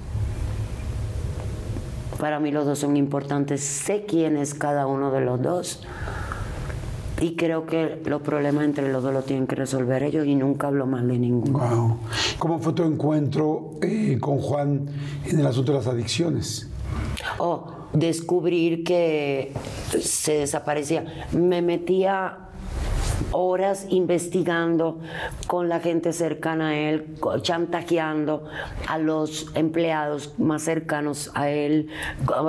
Para 2.18 2.38
mí 2.38 2.50
los 2.50 2.66
dos 2.66 2.78
son 2.78 2.96
importantes, 2.96 3.62
sé 3.64 4.04
quién 4.06 4.36
es 4.36 4.54
cada 4.54 4.86
uno 4.86 5.10
de 5.10 5.20
los 5.22 5.40
dos. 5.42 5.82
Y 7.20 7.36
creo 7.36 7.66
que 7.66 8.00
los 8.04 8.22
problemas 8.22 8.64
entre 8.64 8.90
los 8.90 9.02
dos 9.02 9.12
los 9.12 9.26
tienen 9.26 9.46
que 9.46 9.54
resolver 9.54 10.02
ellos 10.02 10.26
y 10.26 10.34
nunca 10.34 10.68
hablo 10.68 10.86
mal 10.86 11.06
de 11.06 11.18
ninguno. 11.18 11.58
Guau. 11.58 11.98
¿Cómo 12.38 12.58
fue 12.58 12.72
tu 12.72 12.82
encuentro 12.82 13.72
eh, 13.82 14.18
con 14.20 14.38
Juan 14.38 14.86
en 15.26 15.38
el 15.38 15.46
asunto 15.46 15.72
de 15.72 15.78
las 15.78 15.86
adicciones? 15.86 16.68
O 17.38 17.80
descubrir 17.92 18.84
que 18.84 19.52
se 20.00 20.38
desaparecía. 20.38 21.26
Me 21.32 21.62
metía 21.62 22.49
horas 23.32 23.86
investigando 23.88 24.98
con 25.46 25.68
la 25.68 25.80
gente 25.80 26.12
cercana 26.12 26.68
a 26.68 26.76
él, 26.76 27.16
chantajeando 27.42 28.44
a 28.86 28.98
los 28.98 29.46
empleados 29.54 30.38
más 30.38 30.62
cercanos 30.62 31.30
a 31.34 31.48
él, 31.50 31.88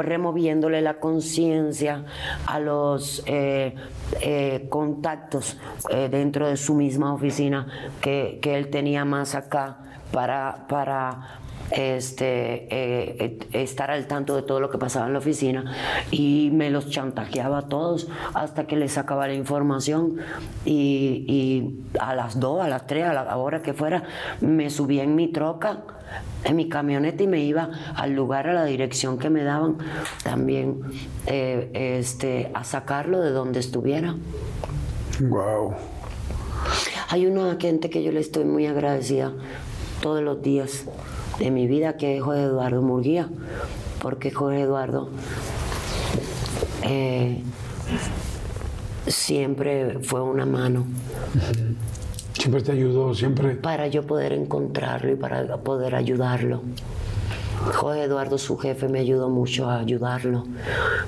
removiéndole 0.02 0.82
la 0.82 0.96
conciencia 0.96 2.06
a 2.46 2.60
los 2.60 3.24
eh, 3.26 3.76
eh, 4.22 4.68
contactos 4.70 5.58
eh, 5.90 6.10
dentro 6.10 6.48
de 6.48 6.58
su 6.58 6.74
misma 6.74 7.14
oficina 7.14 7.68
que, 8.02 8.40
que 8.42 8.58
él 8.58 8.70
tenía 8.70 9.06
más 9.06 9.36
acá 9.36 9.78
para, 10.12 10.66
para 10.68 11.40
este, 11.72 12.68
eh, 12.70 13.40
estar 13.54 13.92
al 13.92 14.08
tanto 14.08 14.36
de 14.36 14.44
todo 14.44 14.60
lo 14.60 14.70
que 14.70 14.78
pasaba 14.78 15.08
en 15.08 15.14
la 15.14 15.20
oficina 15.20 15.74
y 16.12 16.50
me 16.54 16.70
los 16.70 16.90
chantajeaba 16.90 17.60
a 17.60 17.62
todos 17.64 18.08
hasta 18.34 18.68
que 18.68 18.76
les 18.76 18.94
sacaba 18.94 19.28
la 19.28 19.34
información 19.34 20.18
y, 20.66 21.26
y 21.28 22.00
a 22.00 22.16
las 22.16 22.40
2, 22.40 22.62
a 22.62 22.68
las 22.68 22.88
3, 22.88 23.06
a 23.06 23.14
la 23.14 23.38
hora 23.38 23.62
que 23.62 23.74
fuera, 23.74 24.04
me 24.42 24.70
subía 24.70 25.04
en 25.04 25.16
mi 25.16 25.28
troca, 25.28 25.84
en 26.44 26.56
mi 26.56 26.70
camioneta 26.70 27.24
y 27.24 27.28
me 27.28 27.40
iba 27.40 27.70
al 27.96 28.14
lugar, 28.14 28.48
a 28.48 28.54
la 28.54 28.66
dirección 28.66 29.18
que 29.18 29.30
me 29.30 29.44
daban 29.44 29.78
también 30.24 30.82
eh, 31.28 31.98
este, 32.00 32.52
a 32.54 32.64
sacarlo 32.64 33.22
de 33.22 33.32
donde 33.32 33.60
estuviera. 33.60 34.16
Wow. 35.20 35.76
Hay 37.10 37.26
una 37.26 37.58
gente 37.60 37.90
que 37.90 38.04
yo 38.04 38.12
le 38.12 38.20
estoy 38.20 38.46
muy 38.46 38.66
agradecida 38.66 39.34
todos 40.02 40.22
los 40.22 40.42
días 40.42 40.86
de 41.40 41.52
mi 41.52 41.68
vida, 41.68 41.98
que 41.98 42.18
es 42.18 42.24
Jorge 42.24 42.44
Eduardo 42.44 42.82
Murguía, 42.82 43.30
porque 44.02 44.32
Jorge 44.32 44.62
Eduardo 44.62 45.10
eh, 46.84 47.42
siempre 49.08 50.00
fue 50.02 50.22
una 50.22 50.46
mano 50.46 50.86
Siempre 52.34 52.62
te 52.64 52.72
ayudó, 52.72 53.14
siempre. 53.14 53.56
para 53.56 53.88
yo 53.88 54.04
poder 54.08 54.34
encontrarlo 54.34 55.12
y 55.12 55.16
para 55.16 55.58
poder 55.58 55.94
ayudarlo. 55.94 56.62
Jorge 57.76 58.04
Eduardo, 58.04 58.38
su 58.38 58.58
jefe, 58.58 58.88
me 58.88 59.00
ayudó 59.00 59.30
mucho 59.30 59.70
a 59.70 59.80
ayudarlo. 59.80 60.46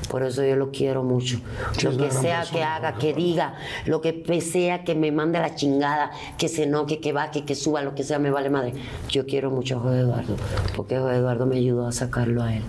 Por 0.10 0.24
eso 0.24 0.44
yo 0.44 0.56
lo 0.56 0.72
quiero 0.72 1.04
mucho. 1.04 1.40
Sí, 1.78 1.86
lo 1.86 1.98
que 1.98 2.12
sea 2.12 2.40
persona, 2.40 2.58
que 2.58 2.64
haga, 2.64 2.98
que 2.98 3.14
diga, 3.14 3.56
lo 3.86 4.02
que 4.02 4.42
sea 4.42 4.84
que 4.84 4.96
me 4.96 5.12
mande 5.12 5.40
la 5.40 5.56
chingada, 5.56 6.12
que 6.38 6.48
se 6.48 6.64
enoque, 6.64 7.00
que 7.00 7.12
baje, 7.12 7.44
que 7.44 7.56
suba, 7.56 7.82
lo 7.82 7.96
que 7.96 8.04
sea, 8.04 8.20
me 8.20 8.30
vale 8.30 8.50
madre. 8.50 8.74
Yo 9.10 9.26
quiero 9.26 9.50
mucho 9.50 9.78
a 9.78 9.80
Jorge 9.80 10.00
Eduardo, 10.00 10.36
porque 10.76 11.00
Jorge 11.00 11.18
Eduardo 11.18 11.46
me 11.46 11.58
ayudó 11.58 11.88
a 11.88 11.92
sacarlo 11.92 12.44
a 12.44 12.56
él. 12.56 12.64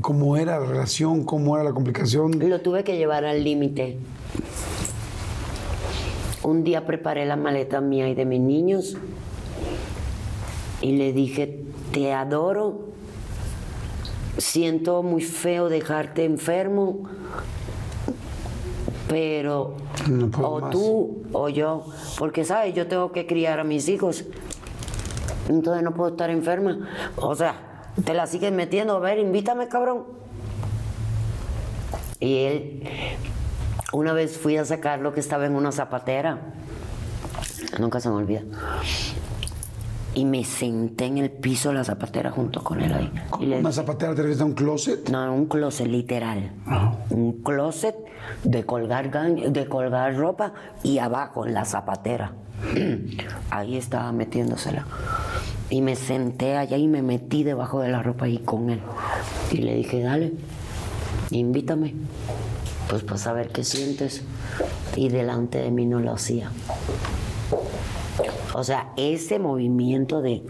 ¿Cómo 0.00 0.36
era 0.36 0.58
la 0.60 0.66
relación? 0.66 1.24
¿Cómo 1.24 1.56
era 1.56 1.64
la 1.64 1.72
complicación? 1.72 2.38
Lo 2.38 2.60
tuve 2.60 2.84
que 2.84 2.96
llevar 2.96 3.24
al 3.24 3.42
límite. 3.42 3.98
Un 6.42 6.64
día 6.64 6.86
preparé 6.86 7.24
la 7.24 7.36
maleta 7.36 7.80
mía 7.80 8.08
y 8.08 8.14
de 8.14 8.24
mis 8.24 8.40
niños 8.40 8.96
y 10.80 10.96
le 10.96 11.12
dije, 11.12 11.60
te 11.92 12.12
adoro, 12.12 12.88
siento 14.38 15.02
muy 15.02 15.22
feo 15.22 15.68
dejarte 15.68 16.24
enfermo, 16.24 17.02
pero 19.08 19.76
No 20.08 20.26
o 20.38 20.60
más. 20.60 20.70
tú 20.70 21.22
o 21.32 21.48
yo, 21.48 21.84
porque 22.18 22.44
sabes, 22.44 22.74
yo 22.74 22.86
tengo 22.88 23.12
que 23.12 23.26
criar 23.26 23.60
a 23.60 23.64
mis 23.64 23.88
hijos, 23.88 24.24
entonces 25.48 25.82
no 25.82 25.92
puedo 25.92 26.10
estar 26.10 26.30
enferma. 26.30 26.88
O 27.16 27.34
sea, 27.34 27.92
te 28.04 28.14
la 28.14 28.26
sigues 28.26 28.52
metiendo, 28.52 28.96
a 28.96 29.00
ver, 29.00 29.18
invítame, 29.18 29.68
cabrón. 29.68 30.04
Y 32.20 32.38
él, 32.44 32.82
una 33.92 34.12
vez 34.12 34.38
fui 34.38 34.56
a 34.56 34.64
sacarlo 34.64 35.12
que 35.12 35.20
estaba 35.20 35.44
en 35.44 35.56
una 35.56 35.72
zapatera, 35.72 36.38
nunca 37.78 38.00
se 38.00 38.08
me 38.08 38.14
olvida. 38.14 38.42
Y 40.14 40.24
me 40.26 40.44
senté 40.44 41.06
en 41.06 41.18
el 41.18 41.30
piso 41.30 41.70
de 41.70 41.76
la 41.76 41.84
zapatera 41.84 42.30
junto 42.30 42.62
con 42.62 42.80
él 42.82 42.92
ahí. 42.92 43.10
Y 43.40 43.46
le 43.46 43.60
¿Una 43.60 43.72
zapatera 43.72 44.14
te 44.14 44.22
refieres 44.22 44.42
a 44.42 44.44
un 44.44 44.52
closet? 44.52 45.08
no, 45.08 45.34
un 45.34 45.46
closet 45.46 45.86
literal. 45.86 46.52
Ajá. 46.66 46.96
Un 47.10 47.42
closet 47.42 47.96
de 48.44 48.64
colgar, 48.64 49.10
de 49.10 49.66
colgar 49.68 50.14
ropa 50.16 50.52
y 50.82 50.98
abajo 50.98 51.46
en 51.46 51.54
la 51.54 51.64
zapatera. 51.64 52.32
Ahí 53.50 53.76
estaba 53.76 54.12
metiéndosela. 54.12 54.86
Y 55.70 55.80
me 55.80 55.96
senté 55.96 56.56
allá 56.58 56.76
y 56.76 56.86
me 56.88 57.00
metí 57.00 57.42
debajo 57.42 57.80
de 57.80 57.88
la 57.88 58.02
ropa 58.02 58.26
ahí 58.26 58.36
con 58.38 58.68
él. 58.68 58.80
Y 59.50 59.56
le 59.58 59.74
dije, 59.76 60.02
dale, 60.02 60.34
invítame. 61.30 61.94
Pues 62.90 63.02
para 63.02 63.16
saber 63.16 63.48
qué 63.48 63.64
sientes. 63.64 64.22
Y 64.96 65.08
delante 65.08 65.58
de 65.58 65.70
mí 65.70 65.86
no 65.86 65.98
lo 66.00 66.12
hacía. 66.12 66.50
O 68.54 68.64
sea, 68.64 68.92
ese 68.96 69.38
movimiento 69.38 70.20
de 70.22 70.42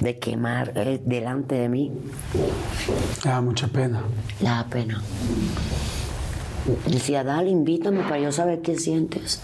de 0.00 0.18
quemar 0.18 0.72
eh, 0.74 1.00
delante 1.04 1.54
de 1.54 1.68
mí 1.68 1.92
Ah, 3.24 3.40
mucha 3.40 3.68
pena. 3.68 4.02
da 4.40 4.66
pena. 4.68 5.00
Decía, 6.86 7.22
dale, 7.24 7.50
invítame 7.50 8.02
para 8.02 8.18
yo 8.18 8.32
saber 8.32 8.62
qué 8.62 8.76
sientes. 8.78 9.40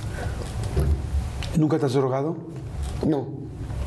¿Nunca 1.57 1.79
te 1.79 1.87
has 1.87 1.93
drogado? 1.93 2.37
No, 3.07 3.29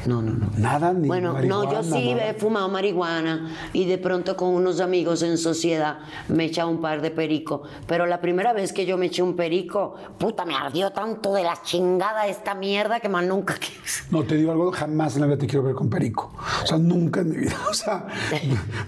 no, 0.06 0.22
no, 0.22 0.32
no. 0.34 0.48
Nada, 0.58 0.94
ni 0.94 1.08
Bueno, 1.08 1.34
no, 1.42 1.72
yo 1.72 1.84
sí 1.84 2.14
nada. 2.14 2.30
he 2.30 2.34
fumado 2.34 2.70
marihuana 2.70 3.52
y 3.74 3.86
de 3.86 3.98
pronto 3.98 4.36
con 4.36 4.50
unos 4.50 4.80
amigos 4.80 5.22
en 5.22 5.38
sociedad 5.38 6.00
me 6.28 6.46
echaba 6.46 6.70
un 6.70 6.82
par 6.82 7.02
de 7.02 7.12
perico. 7.12 7.64
Pero 7.88 8.06
la 8.06 8.20
primera 8.22 8.54
vez 8.54 8.74
que 8.74 8.86
yo 8.86 8.98
me 8.98 9.08
eché 9.08 9.22
un 9.24 9.36
perico, 9.36 9.96
puta, 10.18 10.46
me 10.46 10.56
ardió 10.56 10.92
tanto 10.92 11.34
de 11.34 11.44
la 11.44 11.62
chingada 11.64 12.28
esta 12.28 12.56
mierda 12.56 13.00
que 13.00 13.10
más 13.10 13.26
nunca 13.26 13.56
quise. 13.60 14.04
No, 14.12 14.24
te 14.24 14.36
digo 14.36 14.52
algo, 14.52 14.72
jamás 14.72 15.16
en 15.16 15.22
la 15.22 15.28
vida 15.28 15.38
te 15.38 15.48
quiero 15.48 15.64
ver 15.64 15.76
con 15.76 15.90
perico. 15.90 16.32
O 16.64 16.68
sea, 16.68 16.78
nunca 16.78 17.22
en 17.22 17.30
mi 17.30 17.38
vida. 17.38 17.56
O 17.70 17.74
sea, 17.74 18.06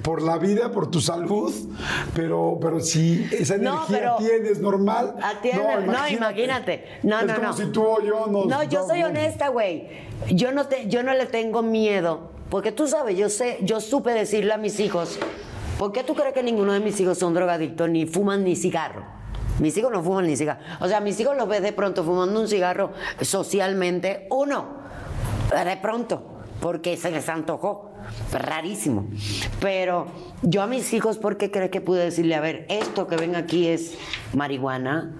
por 0.01 0.21
la 0.21 0.37
vida, 0.37 0.71
por 0.71 0.89
tu 0.91 0.99
salud, 0.99 1.53
pero, 2.13 2.57
pero 2.61 2.79
si 2.79 3.25
esa 3.31 3.57
No, 3.57 3.71
energía 3.85 3.97
pero- 3.99 4.15
tienes 4.17 4.59
normal. 4.59 5.15
Atiende- 5.21 5.85
no, 5.87 6.07
imagínate. 6.09 6.99
No, 7.03 7.19
es 7.19 7.25
no, 7.27 7.35
como 7.35 7.47
no. 7.47 7.53
si 7.53 7.65
tú 7.67 7.83
o 7.83 8.01
yo 8.01 8.27
nos. 8.27 8.47
No, 8.47 8.63
yo 8.63 8.85
soy 8.87 9.01
no- 9.01 9.07
honesta, 9.07 9.49
güey. 9.49 9.87
Yo 10.31 10.51
no 10.53 10.67
te, 10.67 10.87
yo 10.87 11.02
no 11.03 11.13
le 11.13 11.25
tengo 11.25 11.61
miedo, 11.61 12.31
porque 12.49 12.71
tú 12.71 12.87
sabes, 12.87 13.17
yo 13.17 13.29
sé, 13.29 13.59
yo 13.61 13.79
supe 13.81 14.11
decirle 14.11 14.53
a 14.53 14.57
mis 14.57 14.79
hijos, 14.79 15.19
¿por 15.77 15.91
qué 15.91 16.03
tú 16.03 16.15
crees 16.15 16.33
que 16.33 16.43
ninguno 16.43 16.73
de 16.73 16.79
mis 16.79 16.99
hijos 16.99 17.17
son 17.17 17.33
drogadictos 17.33 17.89
ni 17.89 18.05
fuman 18.05 18.43
ni 18.43 18.55
cigarro? 18.55 19.03
Mis 19.59 19.77
hijos 19.77 19.91
no 19.91 20.01
fuman 20.01 20.25
ni 20.25 20.35
cigarro. 20.35 20.61
O 20.79 20.87
sea, 20.87 20.99
mis 20.99 21.19
hijos 21.19 21.37
los 21.37 21.47
ves 21.47 21.61
de 21.61 21.73
pronto 21.73 22.03
fumando 22.03 22.39
un 22.39 22.47
cigarro 22.47 22.91
socialmente, 23.21 24.27
uno, 24.31 24.77
de 25.51 25.77
pronto, 25.77 26.23
porque 26.59 26.97
se 26.97 27.11
les 27.11 27.29
antojó. 27.29 27.91
Rarísimo. 28.31 29.07
Pero 29.61 30.07
yo 30.41 30.61
a 30.61 30.67
mis 30.67 30.91
hijos, 30.93 31.17
¿por 31.17 31.37
qué 31.37 31.51
crees 31.51 31.71
que 31.71 31.81
pude 31.81 32.03
decirle, 32.03 32.35
a 32.35 32.41
ver, 32.41 32.65
esto 32.69 33.07
que 33.07 33.15
ven 33.15 33.35
aquí 33.35 33.67
es 33.67 33.93
marihuana? 34.33 35.13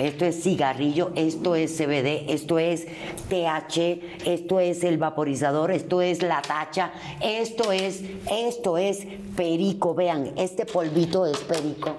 Esto 0.00 0.24
es 0.24 0.42
cigarrillo, 0.42 1.12
esto 1.14 1.54
es 1.54 1.76
CBD, 1.76 2.32
esto 2.32 2.58
es 2.58 2.86
TH, 3.28 4.00
esto 4.24 4.58
es 4.58 4.82
el 4.82 4.96
vaporizador, 4.96 5.70
esto 5.70 6.00
es 6.00 6.22
la 6.22 6.40
tacha, 6.40 6.90
esto 7.20 7.70
es, 7.70 8.02
esto 8.30 8.78
es 8.78 9.06
perico. 9.36 9.94
Vean, 9.94 10.32
este 10.36 10.64
polvito 10.64 11.26
es 11.26 11.36
perico. 11.38 11.96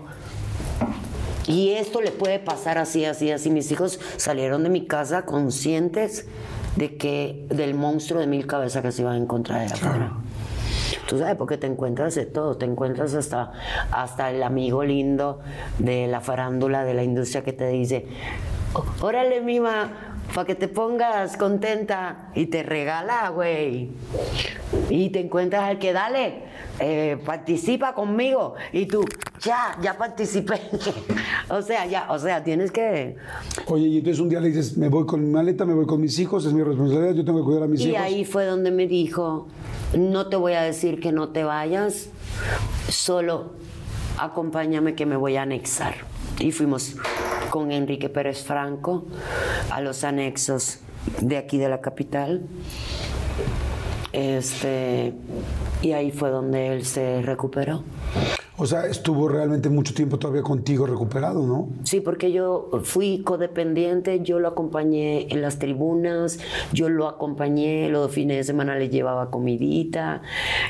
Y 1.45 1.69
esto 1.69 2.01
le 2.01 2.11
puede 2.11 2.39
pasar 2.39 2.79
así, 2.79 3.05
así, 3.05 3.31
así. 3.31 3.51
Mis 3.51 3.71
hijos 3.71 3.99
salieron 4.17 4.63
de 4.63 4.69
mi 4.69 4.87
casa 4.87 5.25
conscientes 5.25 6.25
de 6.77 6.97
que 6.97 7.45
del 7.49 7.75
monstruo 7.75 8.19
de 8.19 8.25
mil 8.25 8.47
cabezas 8.47 8.81
que 8.81 8.91
se 8.91 9.03
iban 9.03 9.13
a 9.13 9.17
encontrar 9.17 9.61
allá 9.61 9.75
afuera. 9.75 10.13
Tú 11.07 11.17
sabes, 11.17 11.35
porque 11.35 11.57
te 11.57 11.67
encuentras 11.67 12.15
de 12.15 12.25
todo, 12.25 12.57
te 12.57 12.65
encuentras 12.65 13.13
hasta, 13.13 13.51
hasta 13.91 14.29
el 14.29 14.43
amigo 14.43 14.83
lindo 14.83 15.39
de 15.79 16.07
la 16.07 16.21
farándula, 16.21 16.83
de 16.83 16.93
la 16.93 17.03
industria 17.03 17.43
que 17.43 17.53
te 17.53 17.67
dice, 17.67 18.07
órale, 19.01 19.41
mima, 19.41 20.15
para 20.33 20.45
que 20.45 20.55
te 20.55 20.67
pongas 20.67 21.37
contenta 21.37 22.29
y 22.35 22.45
te 22.47 22.63
regala, 22.63 23.29
güey. 23.29 23.89
Y 24.89 25.09
te 25.09 25.19
encuentras 25.19 25.63
al 25.63 25.79
que 25.79 25.91
dale, 25.93 26.43
eh, 26.83 27.17
participa 27.23 27.93
conmigo 27.93 28.55
y 28.73 28.87
tú, 28.87 29.05
ya, 29.39 29.77
ya 29.83 29.97
participé. 29.97 30.59
o 31.49 31.61
sea, 31.61 31.85
ya, 31.85 32.07
o 32.09 32.17
sea, 32.17 32.43
tienes 32.43 32.71
que... 32.71 33.15
Oye, 33.67 33.87
y 33.87 33.97
entonces 33.99 34.19
un 34.19 34.29
día 34.29 34.39
le 34.39 34.47
dices, 34.47 34.77
me 34.77 34.89
voy 34.89 35.05
con 35.05 35.21
mi 35.23 35.29
maleta, 35.29 35.63
me 35.63 35.75
voy 35.75 35.85
con 35.85 36.01
mis 36.01 36.17
hijos, 36.17 36.43
es 36.45 36.53
mi 36.53 36.63
responsabilidad, 36.63 37.13
yo 37.13 37.23
tengo 37.23 37.39
que 37.39 37.45
cuidar 37.45 37.63
a 37.63 37.67
mis 37.67 37.81
Y 37.81 37.89
hijos. 37.89 38.01
ahí 38.01 38.25
fue 38.25 38.45
donde 38.45 38.71
me 38.71 38.87
dijo, 38.87 39.47
no 39.95 40.27
te 40.27 40.35
voy 40.37 40.53
a 40.53 40.63
decir 40.63 40.99
que 40.99 41.11
no 41.11 41.29
te 41.29 41.43
vayas, 41.43 42.09
solo 42.89 43.51
acompáñame 44.17 44.95
que 44.95 45.05
me 45.05 45.17
voy 45.17 45.35
a 45.35 45.43
anexar. 45.43 45.93
Y 46.39 46.51
fuimos 46.51 46.95
con 47.51 47.71
Enrique 47.71 48.09
Pérez 48.09 48.43
Franco 48.43 49.05
a 49.69 49.81
los 49.81 50.03
anexos 50.03 50.79
de 51.21 51.37
aquí 51.37 51.59
de 51.59 51.69
la 51.69 51.79
capital. 51.81 52.41
Este, 54.13 55.13
y 55.81 55.93
ahí 55.93 56.11
fue 56.11 56.29
donde 56.29 56.73
él 56.73 56.85
se 56.85 57.21
recuperó. 57.21 57.83
O 58.57 58.67
sea, 58.67 58.85
estuvo 58.85 59.27
realmente 59.27 59.69
mucho 59.69 59.91
tiempo 59.93 60.19
todavía 60.19 60.43
contigo 60.43 60.85
recuperado, 60.85 61.47
¿no? 61.47 61.69
Sí, 61.83 61.99
porque 61.99 62.31
yo 62.31 62.69
fui 62.83 63.23
codependiente, 63.23 64.21
yo 64.21 64.39
lo 64.39 64.49
acompañé 64.49 65.33
en 65.33 65.41
las 65.41 65.57
tribunas, 65.57 66.37
yo 66.71 66.87
lo 66.87 67.07
acompañé, 67.07 67.89
los 67.89 68.11
fines 68.11 68.37
de 68.37 68.43
semana 68.43 68.75
le 68.75 68.89
llevaba 68.89 69.31
comidita, 69.31 70.21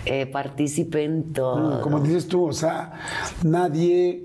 eh, 0.06 0.26
participé 0.26 1.04
en 1.04 1.34
todo. 1.34 1.82
Como 1.82 2.00
dices 2.00 2.30
tú, 2.30 2.46
o 2.46 2.54
sea, 2.54 2.94
nadie 3.44 4.24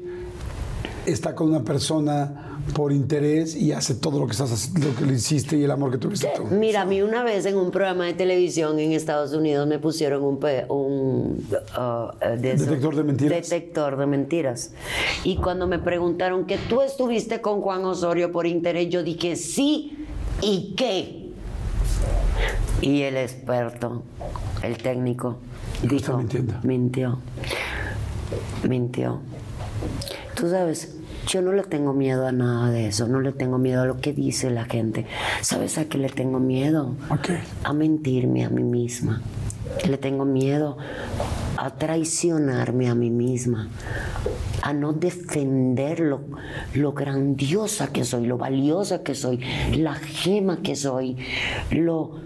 está 1.05 1.35
con 1.35 1.49
una 1.49 1.65
persona 1.65 2.46
por 2.75 2.93
interés 2.93 3.55
y 3.55 3.73
hace 3.73 3.95
todo 3.95 4.19
lo 4.19 4.27
que 4.27 4.33
estás 4.33 4.51
haciendo, 4.53 4.89
lo 4.89 4.97
que 4.97 5.07
le 5.07 5.15
hiciste 5.15 5.57
y 5.57 5.65
el 5.65 5.71
amor 5.71 5.91
que 5.93 5.99
tuviste 5.99 6.29
tú. 6.37 6.45
Mira, 6.47 6.83
a 6.83 6.85
mí 6.85 7.01
una 7.03 7.23
vez 7.23 7.47
en 7.47 7.57
un 7.57 7.71
programa 7.71 8.05
de 8.07 8.15
televisión 8.15 8.79
en 8.79 8.93
Estados 8.93 9.33
Unidos 9.33 9.67
me 9.67 9.79
pusieron 9.79 10.23
un, 10.25 10.39
un 10.69 11.47
uh, 11.79 12.37
de 12.39 12.53
eso, 12.53 12.65
¿Detector 12.67 12.97
de 12.97 13.05
mentiras? 13.05 13.49
Detector 13.49 13.97
de 13.97 14.07
mentiras. 14.07 14.73
Y 15.25 15.37
cuando 15.37 15.67
me 15.67 15.79
preguntaron 15.79 16.45
que 16.47 16.59
tú 16.59 16.83
estuviste 16.83 17.41
con 17.41 17.61
Juan 17.61 17.85
Osorio 17.85 18.33
por 18.33 18.47
interés, 18.47 18.89
yo 18.89 19.03
dije 19.03 19.37
sí 19.37 20.07
y 20.43 20.75
qué. 20.77 21.31
Y 22.83 23.03
el 23.03 23.17
experto, 23.17 24.03
el 24.63 24.77
técnico, 24.77 25.37
Dijo, 25.83 25.95
"Está 25.97 26.07
dijo, 26.13 26.19
mintiendo". 26.19 26.55
mintió, 26.63 27.19
mintió. 28.69 29.21
Tú 30.35 30.51
sabes, 30.51 30.96
Yo 31.27 31.43
no 31.43 31.53
le 31.53 31.65
tengo 31.65 31.93
miedo 31.93 32.27
a 32.27 32.33
nada 32.33 32.71
de 32.71 32.87
eso, 32.87 33.09
no 33.09 33.21
le 33.21 33.33
tengo 33.33 33.59
miedo 33.59 33.83
a 33.83 33.87
lo 33.87 34.01
que 34.01 34.13
dice 34.13 34.49
la 34.51 34.65
gente. 34.65 35.07
¿Sabes 35.41 35.77
a 35.77 35.87
qué 35.87 35.99
le 35.99 36.09
tengo 36.09 36.39
miedo? 36.39 36.95
A 37.65 37.73
mentirme 37.73 38.45
a 38.45 38.49
mí 38.49 38.63
misma. 38.63 39.23
Le 39.89 39.99
tengo 39.99 40.25
miedo 40.25 40.77
a 41.57 41.71
traicionarme 41.71 42.89
a 42.89 42.95
mí 42.95 43.11
misma, 43.11 43.69
a 44.63 44.73
no 44.73 44.93
defender 44.93 46.01
lo, 46.01 46.21
lo, 46.75 46.93
grandiosa 46.93 47.89
que 47.89 48.05
soy, 48.05 48.27
lo 48.27 48.39
valiosa 48.39 49.03
que 49.03 49.15
soy, 49.15 49.41
la 49.77 49.95
gema 49.95 50.59
que 50.63 50.77
soy, 50.77 51.17
lo, 51.71 52.21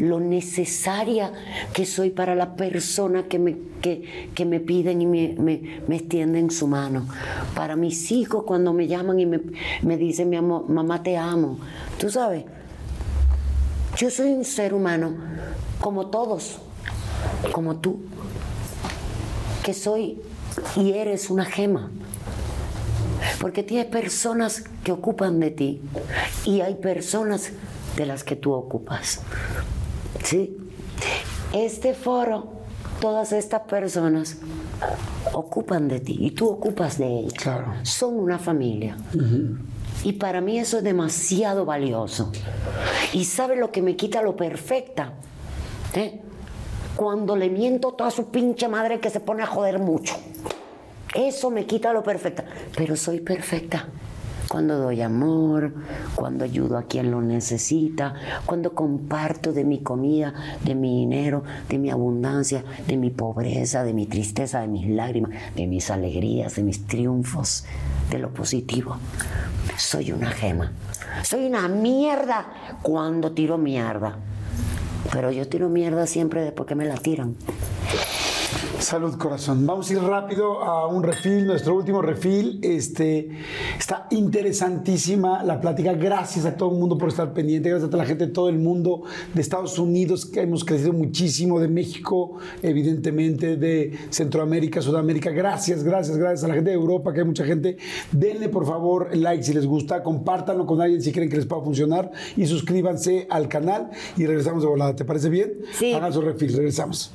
lo 0.00 0.20
necesaria 0.20 1.32
que 1.72 1.86
soy 1.86 2.10
para 2.10 2.34
la 2.34 2.56
persona 2.56 3.24
que 3.24 3.38
me, 3.38 3.56
que, 3.80 4.44
me 4.44 4.60
piden 4.60 5.00
y 5.00 5.06
me, 5.06 5.34
me, 5.38 5.96
extienden 5.96 6.50
su 6.50 6.66
mano. 6.66 7.06
Para 7.54 7.76
mis 7.76 8.12
hijos 8.12 8.44
cuando 8.44 8.72
me 8.72 8.86
llaman 8.86 9.18
y 9.20 9.26
me, 9.26 9.40
me 9.82 9.96
dicen, 9.96 10.28
mi 10.28 10.36
amor, 10.36 10.68
mamá 10.68 11.02
te 11.02 11.16
amo. 11.16 11.58
Tú 11.98 12.10
sabes, 12.10 12.44
yo 13.96 14.10
soy 14.10 14.30
un 14.32 14.44
ser 14.44 14.74
humano 14.74 15.14
como 15.80 16.06
todos, 16.08 16.58
como 17.52 17.76
tú, 17.76 18.00
que 19.62 19.74
soy 19.74 20.20
y 20.76 20.92
eres 20.92 21.30
una 21.30 21.44
gema. 21.44 21.90
Porque 23.40 23.62
tienes 23.62 23.86
personas 23.86 24.64
que 24.84 24.92
ocupan 24.92 25.40
de 25.40 25.50
ti 25.50 25.80
y 26.44 26.60
hay 26.60 26.74
personas 26.74 27.52
de 27.96 28.06
las 28.06 28.24
que 28.24 28.36
tú 28.36 28.52
ocupas. 28.52 29.20
¿Sí? 30.24 30.56
Este 31.52 31.94
foro, 31.94 32.52
todas 33.00 33.32
estas 33.32 33.62
personas 33.62 34.38
ocupan 35.32 35.88
de 35.88 36.00
ti 36.00 36.16
y 36.20 36.30
tú 36.30 36.48
ocupas 36.48 36.98
de 36.98 37.06
ellas. 37.06 37.34
Claro. 37.34 37.74
Son 37.82 38.18
una 38.18 38.38
familia. 38.38 38.96
Y 40.04 40.14
para 40.14 40.40
mí 40.40 40.58
eso 40.58 40.78
es 40.78 40.84
demasiado 40.84 41.64
valioso. 41.64 42.32
¿Y 43.12 43.24
sabe 43.24 43.56
lo 43.56 43.70
que 43.70 43.82
me 43.82 43.96
quita 43.96 44.22
lo 44.22 44.36
perfecta? 44.36 45.12
¿Eh? 45.94 46.20
Cuando 46.96 47.36
le 47.36 47.50
miento 47.50 47.90
a 47.90 47.96
toda 47.96 48.10
su 48.10 48.26
pinche 48.30 48.68
madre 48.68 49.00
que 49.00 49.10
se 49.10 49.20
pone 49.20 49.42
a 49.42 49.46
joder 49.46 49.78
mucho. 49.78 50.14
Eso 51.14 51.50
me 51.50 51.66
quita 51.66 51.92
lo 51.92 52.02
perfecta. 52.02 52.44
Pero 52.74 52.96
soy 52.96 53.20
perfecta 53.20 53.88
cuando 54.52 54.76
doy 54.76 55.00
amor, 55.00 55.72
cuando 56.14 56.44
ayudo 56.44 56.76
a 56.76 56.82
quien 56.82 57.10
lo 57.10 57.22
necesita, 57.22 58.12
cuando 58.44 58.74
comparto 58.74 59.54
de 59.54 59.64
mi 59.64 59.78
comida, 59.78 60.34
de 60.62 60.74
mi 60.74 60.94
dinero, 60.98 61.42
de 61.70 61.78
mi 61.78 61.88
abundancia, 61.88 62.62
de 62.86 62.98
mi 62.98 63.08
pobreza, 63.08 63.82
de 63.82 63.94
mi 63.94 64.04
tristeza, 64.04 64.60
de 64.60 64.68
mis 64.68 64.90
lágrimas, 64.90 65.30
de 65.56 65.66
mis 65.66 65.90
alegrías, 65.90 66.54
de 66.54 66.64
mis 66.64 66.86
triunfos, 66.86 67.64
de 68.10 68.18
lo 68.18 68.34
positivo. 68.34 68.98
Soy 69.78 70.12
una 70.12 70.30
gema. 70.30 70.72
Soy 71.22 71.46
una 71.46 71.66
mierda 71.68 72.76
cuando 72.82 73.32
tiro 73.32 73.56
mierda. 73.56 74.18
Pero 75.14 75.30
yo 75.30 75.48
tiro 75.48 75.70
mierda 75.70 76.06
siempre 76.06 76.42
después 76.42 76.68
que 76.68 76.74
me 76.74 76.84
la 76.84 76.96
tiran. 76.96 77.36
Salud, 78.82 79.16
corazón. 79.16 79.64
Vamos 79.64 79.88
a 79.88 79.92
ir 79.92 80.02
rápido 80.02 80.60
a 80.60 80.88
un 80.88 81.04
refil, 81.04 81.46
nuestro 81.46 81.76
último 81.76 82.02
refil. 82.02 82.58
Este, 82.62 83.28
está 83.78 84.08
interesantísima 84.10 85.44
la 85.44 85.60
plática. 85.60 85.92
Gracias 85.92 86.44
a 86.46 86.56
todo 86.56 86.72
el 86.72 86.78
mundo 86.78 86.98
por 86.98 87.08
estar 87.08 87.32
pendiente. 87.32 87.68
Gracias 87.68 87.86
a 87.86 87.90
toda 87.90 88.02
la 88.02 88.08
gente 88.08 88.26
de 88.26 88.32
todo 88.32 88.48
el 88.48 88.58
mundo, 88.58 89.04
de 89.32 89.40
Estados 89.40 89.78
Unidos, 89.78 90.26
que 90.26 90.40
hemos 90.40 90.64
crecido 90.64 90.92
muchísimo, 90.92 91.60
de 91.60 91.68
México, 91.68 92.38
evidentemente, 92.60 93.56
de 93.56 93.96
Centroamérica, 94.10 94.82
Sudamérica. 94.82 95.30
Gracias, 95.30 95.84
gracias, 95.84 96.18
gracias 96.18 96.42
a 96.42 96.48
la 96.48 96.54
gente 96.54 96.70
de 96.70 96.76
Europa, 96.76 97.12
que 97.12 97.20
hay 97.20 97.26
mucha 97.26 97.44
gente. 97.44 97.76
Denle, 98.10 98.48
por 98.48 98.66
favor, 98.66 99.16
like 99.16 99.44
si 99.44 99.54
les 99.54 99.64
gusta. 99.64 100.02
Compártanlo 100.02 100.66
con 100.66 100.80
alguien 100.80 101.00
si 101.00 101.12
creen 101.12 101.30
que 101.30 101.36
les 101.36 101.46
pueda 101.46 101.62
funcionar. 101.62 102.10
Y 102.36 102.46
suscríbanse 102.46 103.28
al 103.30 103.48
canal. 103.48 103.90
Y 104.16 104.26
regresamos 104.26 104.64
de 104.64 104.68
volada. 104.68 104.96
¿Te 104.96 105.04
parece 105.04 105.28
bien? 105.28 105.60
Sí. 105.78 105.92
Hagan 105.92 106.12
su 106.12 106.20
refil. 106.20 106.52
Regresamos. 106.52 107.12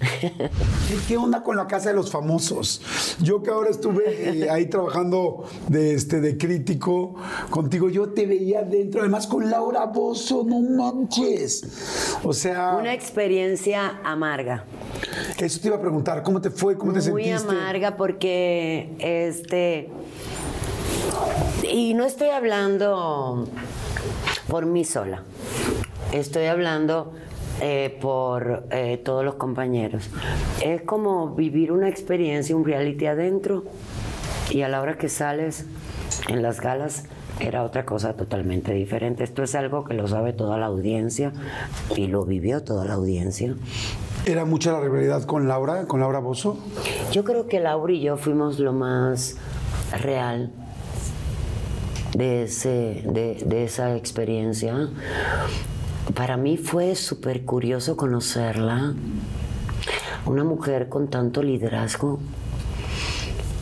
¿Qué 1.09 1.17
onda 1.17 1.43
con 1.43 1.56
la 1.57 1.67
casa 1.67 1.89
de 1.89 1.95
los 1.95 2.11
famosos. 2.11 2.81
Yo 3.19 3.43
que 3.43 3.49
ahora 3.51 3.69
estuve 3.69 4.43
eh, 4.43 4.49
ahí 4.49 4.67
trabajando 4.67 5.45
de, 5.67 5.93
este, 5.93 6.21
de 6.21 6.37
crítico 6.37 7.15
contigo, 7.49 7.89
yo 7.89 8.09
te 8.09 8.25
veía 8.25 8.63
dentro, 8.63 9.01
además 9.01 9.27
con 9.27 9.49
Laura 9.49 9.85
Bozo, 9.85 10.43
no 10.45 10.61
manches. 10.61 12.17
O 12.23 12.33
sea... 12.33 12.75
Una 12.79 12.93
experiencia 12.93 13.99
amarga. 14.03 14.65
Eso 15.37 15.59
te 15.59 15.67
iba 15.67 15.77
a 15.77 15.81
preguntar, 15.81 16.23
¿cómo 16.23 16.41
te 16.41 16.49
fue? 16.49 16.77
¿Cómo 16.77 16.93
te 16.93 17.01
sentiste? 17.01 17.31
Muy 17.45 17.57
amarga 17.57 17.97
porque, 17.97 18.95
este... 18.99 19.89
Y 21.69 21.93
no 21.93 22.05
estoy 22.05 22.29
hablando 22.29 23.47
por 24.47 24.65
mí 24.65 24.85
sola. 24.85 25.23
Estoy 26.11 26.45
hablando 26.45 27.13
eh, 27.61 27.97
por 27.99 28.67
eh, 28.71 28.97
todos 29.03 29.25
los 29.25 29.35
compañeros. 29.35 30.09
Es 30.63 30.83
como 30.83 31.35
vivir 31.35 31.71
una 31.71 31.89
experiencia, 31.89 32.55
un 32.55 32.65
reality 32.65 33.07
adentro 33.07 33.63
y 34.51 34.61
a 34.61 34.69
la 34.69 34.81
hora 34.81 34.97
que 34.97 35.09
sales 35.09 35.65
en 36.27 36.41
las 36.41 36.61
galas 36.61 37.05
era 37.39 37.63
otra 37.63 37.85
cosa 37.85 38.13
totalmente 38.13 38.73
diferente. 38.73 39.23
Esto 39.23 39.43
es 39.43 39.55
algo 39.55 39.83
que 39.85 39.93
lo 39.93 40.07
sabe 40.07 40.33
toda 40.33 40.57
la 40.57 40.67
audiencia 40.67 41.33
y 41.95 42.07
lo 42.07 42.25
vivió 42.25 42.63
toda 42.63 42.85
la 42.85 42.93
audiencia. 42.93 43.55
¿Era 44.25 44.45
mucha 44.45 44.71
la 44.73 44.81
rivalidad 44.81 45.23
con 45.23 45.47
Laura, 45.47 45.85
con 45.85 45.99
Laura 45.99 46.19
Bozo? 46.19 46.57
Yo 47.11 47.23
creo 47.23 47.47
que 47.47 47.59
Laura 47.59 47.93
y 47.93 48.01
yo 48.01 48.17
fuimos 48.17 48.59
lo 48.59 48.73
más 48.73 49.37
real 50.01 50.51
de, 52.15 52.43
ese, 52.43 53.03
de, 53.05 53.43
de 53.45 53.63
esa 53.63 53.95
experiencia 53.95 54.89
para 56.13 56.37
mí 56.37 56.57
fue 56.57 56.95
súper 56.95 57.43
curioso 57.45 57.97
conocerla. 57.97 58.93
Una 60.25 60.43
mujer 60.43 60.89
con 60.89 61.09
tanto 61.09 61.41
liderazgo, 61.41 62.19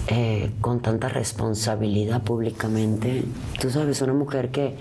eh, 0.08 0.52
con 0.62 0.82
tanta 0.82 1.10
responsabilidad 1.10 2.22
públicamente. 2.22 3.24
Tú 3.60 3.70
sabes, 3.70 4.02
una 4.02 4.14
mujer 4.14 4.50
que 4.50 4.76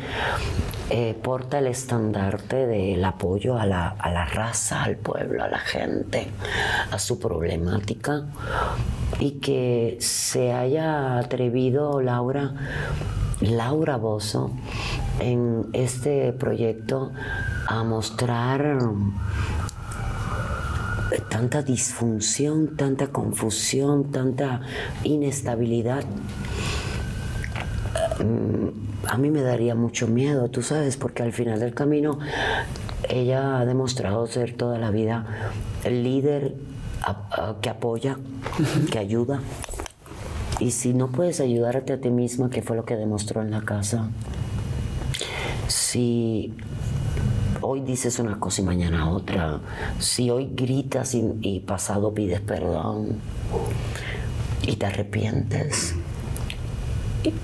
eh, 0.91 1.15
porta 1.23 1.59
el 1.59 1.67
estandarte 1.67 2.67
del 2.67 3.05
apoyo 3.05 3.59
a 3.59 3.67
la, 3.67 3.89
a 3.89 4.11
la 4.11 4.25
raza, 4.27 4.83
al 4.83 4.97
pueblo, 4.97 5.43
a 5.43 5.49
la 5.49 5.59
gente, 5.59 6.29
a 6.91 6.99
su 6.99 7.19
problemática. 7.19 8.25
Y 9.21 9.33
que 9.41 9.97
se 10.01 10.53
haya 10.53 11.19
atrevido 11.19 12.01
Laura 12.01 12.55
Laura 13.41 13.97
Bozo 13.97 14.51
en 15.21 15.67
este 15.73 16.33
proyecto 16.33 17.13
a 17.67 17.85
mostrar 17.85 18.79
tanta 21.29 21.63
disfunción, 21.63 22.77
tanta 22.77 23.09
confusión, 23.09 24.11
tanta 24.11 24.63
inestabilidad. 25.03 26.05
Mm, 28.21 28.69
a 29.09 29.19
mí 29.19 29.31
me 29.31 29.43
daría 29.43 29.75
mucho 29.75 30.07
miedo, 30.07 30.49
tú 30.49 30.63
sabes, 30.63 30.97
porque 30.97 31.23
al 31.23 31.33
final 31.33 31.61
del 31.61 31.75
camino 31.75 32.19
ella 33.09 33.59
ha 33.59 33.67
demostrado 33.67 34.27
ser 34.27 34.55
toda 34.57 34.79
la 34.79 34.91
vida 34.91 35.27
que 37.61 37.71
apoya, 37.71 38.19
que 38.91 38.99
ayuda. 38.99 39.41
Y 40.61 40.71
si 40.71 40.95
no 40.95 41.09
puedes 41.09 41.41
ayudarte 41.41 41.93
a 41.93 42.01
ti 42.01 42.11
misma, 42.11 42.51
que 42.51 42.63
fue 42.63 42.77
lo 42.77 42.85
que 42.85 42.97
demostró 42.97 43.43
en 43.43 43.51
la 43.51 43.63
casa, 43.63 44.09
si 45.67 46.55
hoy 47.61 47.81
dices 47.81 48.19
una 48.19 48.39
cosa 48.39 48.63
y 48.63 48.65
mañana 48.65 49.11
otra, 49.11 49.61
si 49.99 50.31
hoy 50.31 50.51
gritas 50.55 51.15
y, 51.15 51.61
pasado 51.61 52.15
pides 52.15 52.41
perdón 52.41 53.19
y 54.63 54.77
te 54.77 54.87
arrepientes 54.87 55.95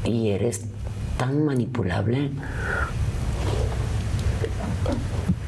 y, 0.05 0.29
eres 0.29 0.67
tan 1.17 1.45
manipulable, 1.45 2.31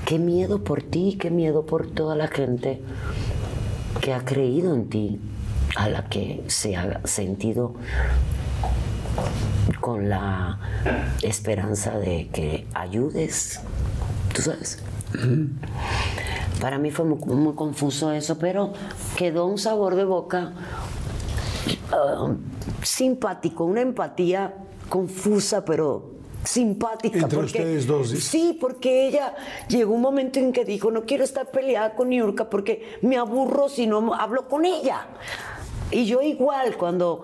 qué 0.04 0.18
miedo 0.18 0.64
por 0.64 0.82
ti, 0.82 1.16
qué 1.20 1.30
miedo 1.30 1.64
por 1.64 1.86
toda 1.86 2.16
la 2.16 2.28
gente 2.28 2.80
que 4.02 4.12
ha 4.12 4.24
creído 4.24 4.74
en 4.74 4.90
ti, 4.90 5.20
a 5.76 5.88
la 5.88 6.08
que 6.08 6.42
se 6.48 6.76
ha 6.76 7.00
sentido 7.06 7.74
con 9.80 10.10
la 10.10 10.58
esperanza 11.22 11.96
de 11.98 12.28
que 12.32 12.66
ayudes, 12.74 13.60
tú 14.34 14.42
sabes. 14.42 14.82
Para 16.60 16.78
mí 16.78 16.90
fue 16.90 17.04
muy, 17.04 17.54
confuso 17.54 18.12
eso, 18.12 18.38
pero 18.38 18.72
quedó 19.16 19.46
un 19.46 19.58
sabor 19.58 19.94
de 19.94 20.04
boca 20.04 20.52
um, 22.20 22.38
simpático, 22.82 23.64
una 23.64 23.82
empatía 23.82 24.52
confusa, 24.88 25.64
pero 25.64 26.11
simpática. 26.44 27.18
Entre 27.18 27.38
ustedes 27.38 27.86
dos. 27.86 28.10
¿sí? 28.10 28.56
porque 28.60 29.06
ella 29.06 29.34
llegó 29.68 29.94
un 29.94 30.00
momento 30.00 30.38
en 30.38 30.52
que 30.52 30.64
dijo, 30.64 30.90
no 30.90 31.04
quiero 31.04 31.24
estar 31.24 31.50
peleada 31.50 31.94
con 31.94 32.10
Niurka 32.10 32.50
porque 32.50 32.98
me 33.02 33.16
aburro 33.16 33.68
si 33.68 33.86
no 33.86 34.14
hablo 34.14 34.48
con 34.48 34.64
ella. 34.64 35.06
Y 35.90 36.06
yo 36.06 36.22
igual, 36.22 36.76
cuando 36.76 37.22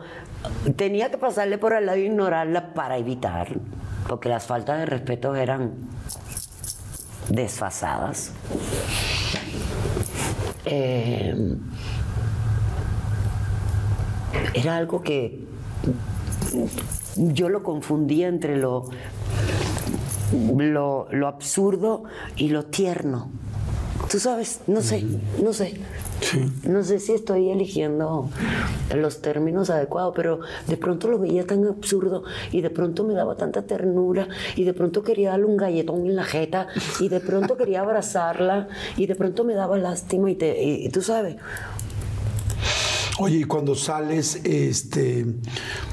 tenía 0.76 1.10
que 1.10 1.18
pasarle 1.18 1.58
por 1.58 1.72
al 1.72 1.86
lado 1.86 1.98
e 1.98 2.02
ignorarla 2.02 2.74
para 2.74 2.98
evitar, 2.98 3.48
porque 4.06 4.28
las 4.28 4.46
faltas 4.46 4.78
de 4.78 4.86
respeto 4.86 5.34
eran 5.34 5.74
desfasadas. 7.28 8.32
Eh, 10.64 11.56
era 14.54 14.76
algo 14.76 15.02
que 15.02 15.40
yo 17.18 17.48
lo 17.48 17.62
confundía 17.62 18.28
entre 18.28 18.56
lo, 18.56 18.84
lo, 20.56 21.08
lo 21.10 21.26
absurdo 21.26 22.04
y 22.36 22.48
lo 22.48 22.64
tierno. 22.64 23.28
Tú 24.10 24.18
sabes, 24.18 24.60
no 24.66 24.80
sé, 24.80 25.04
no 25.42 25.52
sé. 25.52 25.74
No 26.64 26.82
sé 26.82 26.98
si 26.98 27.12
estoy 27.12 27.50
eligiendo 27.50 28.28
los 28.94 29.22
términos 29.22 29.70
adecuados, 29.70 30.14
pero 30.16 30.40
de 30.66 30.76
pronto 30.76 31.08
lo 31.08 31.18
veía 31.18 31.46
tan 31.46 31.64
absurdo 31.66 32.24
y 32.50 32.60
de 32.60 32.70
pronto 32.70 33.04
me 33.04 33.14
daba 33.14 33.36
tanta 33.36 33.62
ternura 33.62 34.28
y 34.56 34.64
de 34.64 34.74
pronto 34.74 35.02
quería 35.02 35.30
darle 35.30 35.46
un 35.46 35.56
galletón 35.56 36.06
en 36.06 36.16
la 36.16 36.24
jeta 36.24 36.68
y 37.00 37.08
de 37.08 37.20
pronto 37.20 37.56
quería 37.56 37.80
abrazarla 37.80 38.68
y 38.96 39.06
de 39.06 39.14
pronto 39.14 39.44
me 39.44 39.54
daba 39.54 39.78
lástima 39.78 40.30
y, 40.30 40.34
te, 40.34 40.62
y 40.62 40.88
tú 40.88 41.02
sabes, 41.02 41.36
Oye, 43.20 43.38
y 43.38 43.44
cuando 43.44 43.74
sales, 43.74 44.36
este, 44.44 45.26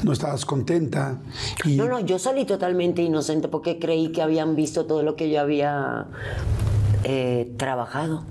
no 0.03 0.13
estabas 0.13 0.45
contenta. 0.45 1.19
Y... 1.63 1.75
No, 1.75 1.87
no, 1.87 1.99
yo 1.99 2.19
salí 2.19 2.45
totalmente 2.45 3.01
inocente 3.01 3.47
porque 3.47 3.79
creí 3.79 4.11
que 4.11 4.21
habían 4.21 4.55
visto 4.55 4.85
todo 4.85 5.01
lo 5.01 5.15
que 5.15 5.31
yo 5.31 5.41
había 5.41 6.05
eh, 7.03 7.51
trabajado. 7.57 8.23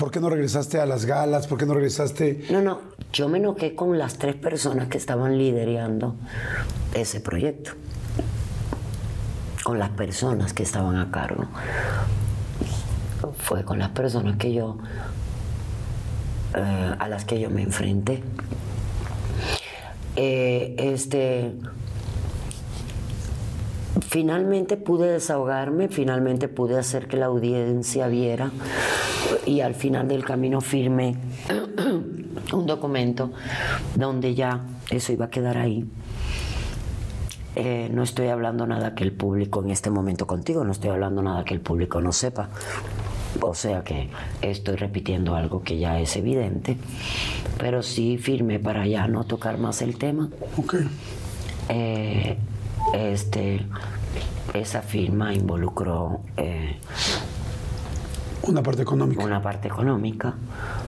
¿Por 0.00 0.10
qué 0.10 0.18
no 0.18 0.30
regresaste 0.30 0.80
a 0.80 0.86
las 0.86 1.04
galas? 1.04 1.46
¿Por 1.46 1.58
qué 1.58 1.66
no 1.66 1.74
regresaste? 1.74 2.44
No, 2.50 2.60
no, 2.60 2.80
yo 3.12 3.28
me 3.28 3.38
enojé 3.38 3.76
con 3.76 3.98
las 3.98 4.18
tres 4.18 4.34
personas 4.34 4.88
que 4.88 4.98
estaban 4.98 5.38
liderando 5.38 6.16
ese 6.92 7.20
proyecto. 7.20 7.72
Con 9.62 9.78
las 9.78 9.90
personas 9.90 10.52
que 10.52 10.64
estaban 10.64 10.96
a 10.96 11.12
cargo. 11.12 11.46
Fue 13.38 13.64
con 13.64 13.78
las 13.78 13.90
personas 13.90 14.36
que 14.36 14.52
yo 14.52 14.78
a 16.54 17.08
las 17.08 17.24
que 17.24 17.40
yo 17.40 17.50
me 17.50 17.62
enfrenté. 17.62 18.22
Eh, 20.16 20.76
este, 20.78 21.52
finalmente 24.00 24.76
pude 24.76 25.10
desahogarme, 25.10 25.88
finalmente 25.88 26.48
pude 26.48 26.78
hacer 26.78 27.08
que 27.08 27.16
la 27.16 27.26
audiencia 27.26 28.06
viera 28.06 28.52
y 29.44 29.60
al 29.60 29.74
final 29.74 30.06
del 30.06 30.24
camino 30.24 30.60
firmé 30.60 31.16
un 32.52 32.66
documento 32.66 33.32
donde 33.96 34.34
ya 34.34 34.64
eso 34.90 35.12
iba 35.12 35.26
a 35.26 35.30
quedar 35.30 35.58
ahí. 35.58 35.84
Eh, 37.56 37.88
no 37.92 38.02
estoy 38.02 38.28
hablando 38.28 38.66
nada 38.66 38.94
que 38.94 39.04
el 39.04 39.12
público 39.12 39.62
en 39.62 39.70
este 39.70 39.90
momento 39.90 40.26
contigo, 40.26 40.64
no 40.64 40.72
estoy 40.72 40.90
hablando 40.90 41.22
nada 41.22 41.44
que 41.44 41.54
el 41.54 41.60
público 41.60 42.00
no 42.00 42.12
sepa. 42.12 42.50
O 43.40 43.54
sea 43.54 43.82
que 43.82 44.10
estoy 44.42 44.76
repitiendo 44.76 45.34
algo 45.34 45.62
que 45.62 45.78
ya 45.78 46.00
es 46.00 46.16
evidente, 46.16 46.76
pero 47.58 47.82
sí 47.82 48.18
firme 48.18 48.58
para 48.58 48.86
ya 48.86 49.06
no 49.08 49.24
tocar 49.24 49.58
más 49.58 49.82
el 49.82 49.96
tema. 49.96 50.28
Ok. 50.56 50.76
Eh, 51.68 52.36
este, 52.94 53.66
esa 54.52 54.82
firma 54.82 55.34
involucró 55.34 56.20
eh, 56.36 56.76
una 58.42 58.62
parte 58.62 58.82
económica. 58.82 59.24
Una 59.24 59.42
parte 59.42 59.68
económica 59.68 60.34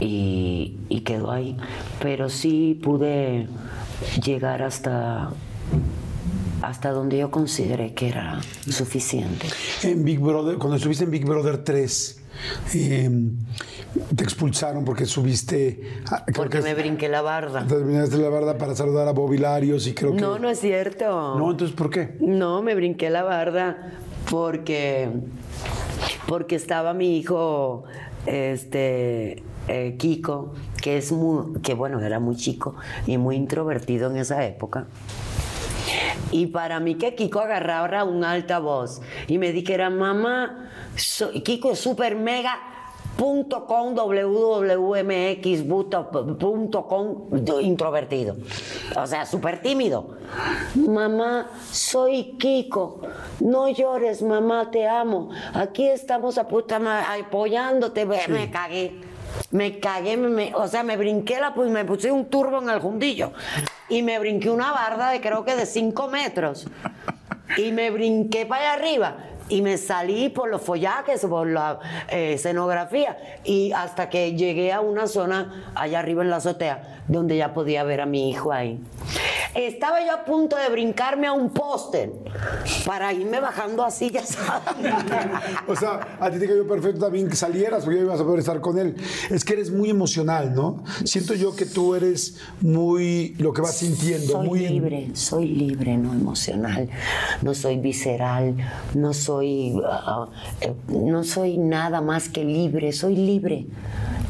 Y, 0.00 1.02
quedó 1.04 1.30
ahí. 1.30 1.56
Pero 2.00 2.28
sí 2.28 2.78
pude 2.82 3.46
llegar 4.22 4.62
hasta 4.62 5.30
hasta 6.60 6.90
donde 6.90 7.18
yo 7.18 7.30
consideré 7.30 7.94
que 7.94 8.08
era 8.08 8.40
suficiente. 8.68 9.46
En 9.84 10.04
Big 10.04 10.18
Brother, 10.18 10.58
cuando 10.58 10.76
estuviste 10.76 11.04
en 11.04 11.10
Big 11.10 11.24
Brother 11.24 11.62
3, 11.62 12.20
em, 12.74 13.36
te 14.14 14.24
expulsaron 14.24 14.84
porque 14.84 15.06
subiste. 15.06 15.80
Porque 16.34 16.60
me 16.60 16.74
brinqué 16.74 17.08
la 17.08 17.22
barda. 17.22 17.64
Te 17.66 17.76
brincaste 17.76 18.18
la 18.18 18.28
barda 18.28 18.58
para 18.58 18.74
saludar 18.74 19.06
a 19.06 19.12
Bobilarios 19.12 19.86
y 19.86 19.94
creo 19.94 20.14
que. 20.14 20.20
No, 20.20 20.38
no 20.38 20.50
es 20.50 20.58
cierto. 20.58 21.38
No, 21.38 21.50
entonces 21.50 21.76
¿por 21.76 21.90
qué? 21.90 22.16
No, 22.20 22.60
me 22.60 22.74
brinqué 22.74 23.08
la 23.08 23.22
barda 23.22 23.92
porque. 24.28 25.10
Porque 26.26 26.56
estaba 26.56 26.92
mi 26.92 27.18
hijo. 27.18 27.84
Este 28.26 29.42
eh, 29.68 29.96
Kiko, 29.98 30.54
que 30.82 30.98
es 30.98 31.12
muy, 31.12 31.60
que 31.60 31.74
bueno, 31.74 32.00
era 32.00 32.20
muy 32.20 32.36
chico 32.36 32.74
y 33.06 33.18
muy 33.18 33.36
introvertido 33.36 34.10
en 34.10 34.16
esa 34.16 34.44
época. 34.44 34.86
Y 36.30 36.46
para 36.46 36.80
mí 36.80 36.96
que 36.96 37.14
Kiko 37.14 37.40
agarrara 37.40 38.04
un 38.04 38.24
altavoz 38.24 39.00
y 39.26 39.38
me 39.38 39.52
dijera, 39.52 39.90
mamá, 39.90 40.70
Kiko 41.44 41.72
es 41.72 41.78
súper 41.78 42.16
mega 42.16 42.58
.com, 43.18 43.94
wwmx.com, 43.94 45.16
introvertido. 47.60 48.36
O 48.96 49.06
sea, 49.08 49.26
súper 49.26 49.60
tímido. 49.60 50.16
Mamá, 50.76 51.50
soy 51.72 52.36
Kiko. 52.38 53.00
No 53.40 53.68
llores, 53.68 54.22
mamá, 54.22 54.70
te 54.70 54.86
amo. 54.86 55.30
Aquí 55.52 55.88
estamos 55.88 56.38
a 56.38 56.46
puta 56.46 56.78
apoyándote. 57.12 58.06
Me 58.06 58.50
cagué. 58.52 59.00
Me 59.50 59.78
cagué, 59.80 60.52
o 60.54 60.68
sea, 60.68 60.82
me 60.82 60.96
brinqué 60.96 61.40
la, 61.40 61.54
pues 61.54 61.70
me 61.70 61.84
puse 61.84 62.10
un 62.10 62.26
turbo 62.26 62.60
en 62.62 62.70
el 62.70 62.80
fundillo 62.80 63.32
y 63.88 64.02
me 64.02 64.18
brinqué 64.18 64.50
una 64.50 64.72
barda 64.72 65.10
de 65.10 65.20
creo 65.20 65.44
que 65.44 65.56
de 65.56 65.66
5 65.66 66.08
metros 66.08 66.66
y 67.56 67.72
me 67.72 67.90
brinqué 67.90 68.46
para 68.46 68.72
allá 68.72 68.72
arriba 68.74 69.16
y 69.48 69.62
me 69.62 69.78
salí 69.78 70.28
por 70.28 70.50
los 70.50 70.62
follajes, 70.62 71.24
por 71.24 71.46
la 71.46 71.78
eh, 72.08 72.34
escenografía 72.34 73.16
y 73.44 73.72
hasta 73.72 74.10
que 74.10 74.34
llegué 74.34 74.72
a 74.72 74.80
una 74.80 75.06
zona 75.06 75.72
allá 75.74 76.00
arriba 76.00 76.22
en 76.22 76.30
la 76.30 76.36
azotea 76.36 77.02
donde 77.08 77.36
ya 77.36 77.54
podía 77.54 77.82
ver 77.84 78.02
a 78.02 78.06
mi 78.06 78.28
hijo 78.28 78.52
ahí. 78.52 78.78
Estaba 79.54 80.04
yo 80.04 80.12
a 80.12 80.24
punto 80.24 80.56
de 80.56 80.68
brincarme 80.68 81.26
a 81.26 81.32
un 81.32 81.50
póster 81.50 82.12
para 82.84 83.12
irme 83.12 83.40
bajando 83.40 83.84
así, 83.84 84.10
ya 84.10 84.24
sabes. 84.24 84.62
o 85.66 85.74
sea, 85.74 86.16
a 86.20 86.30
ti 86.30 86.38
te 86.38 86.46
cayó 86.46 86.66
perfecto 86.66 87.00
también 87.00 87.28
que 87.28 87.36
salieras 87.36 87.84
porque 87.84 88.00
ibas 88.00 88.20
a 88.20 88.24
poder 88.24 88.40
estar 88.40 88.60
con 88.60 88.78
él. 88.78 88.96
Es 89.30 89.44
que 89.44 89.54
eres 89.54 89.70
muy 89.70 89.90
emocional, 89.90 90.54
¿no? 90.54 90.84
Siento 91.04 91.34
yo 91.34 91.56
que 91.56 91.66
tú 91.66 91.94
eres 91.94 92.38
muy 92.60 93.34
lo 93.38 93.52
que 93.52 93.62
vas 93.62 93.76
sintiendo. 93.76 94.32
Soy 94.34 94.46
muy 94.46 94.68
libre, 94.68 95.10
soy 95.14 95.46
libre, 95.46 95.96
no 95.96 96.12
emocional. 96.12 96.88
No 97.42 97.54
soy 97.54 97.78
visceral, 97.78 98.56
no 98.94 99.14
soy, 99.14 99.72
uh, 99.72 100.22
uh, 100.22 101.08
no 101.08 101.24
soy 101.24 101.58
nada 101.58 102.00
más 102.00 102.28
que 102.28 102.44
libre, 102.44 102.92
soy 102.92 103.16
libre. 103.16 103.66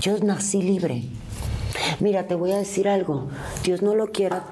Yo 0.00 0.16
nací 0.18 0.62
libre. 0.62 1.04
Mira, 2.00 2.26
te 2.26 2.34
voy 2.34 2.52
a 2.52 2.58
decir 2.58 2.88
algo. 2.88 3.28
Dios 3.64 3.82
no 3.82 3.94
lo 3.94 4.10
quiera 4.12 4.44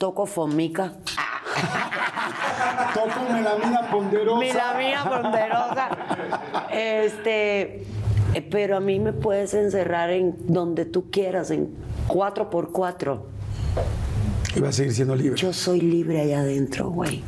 toco 0.00 0.24
fomica. 0.24 0.94
toco 2.94 3.20
melamina 3.30 3.90
ponderosa. 3.90 4.38
Melamina 4.38 5.04
ponderosa. 5.04 5.90
Este, 6.72 7.84
Pero 8.50 8.78
a 8.78 8.80
mí 8.80 8.98
me 8.98 9.12
puedes 9.12 9.52
encerrar 9.52 10.08
en 10.10 10.34
donde 10.46 10.86
tú 10.86 11.10
quieras, 11.10 11.50
en 11.50 11.68
4x4. 12.08 13.20
Y 14.56 14.60
va 14.60 14.70
a 14.70 14.72
seguir 14.72 14.94
siendo 14.94 15.14
libre. 15.14 15.38
Yo 15.38 15.52
soy 15.52 15.82
libre 15.82 16.22
allá 16.22 16.40
adentro, 16.40 16.90
güey. 16.90 17.22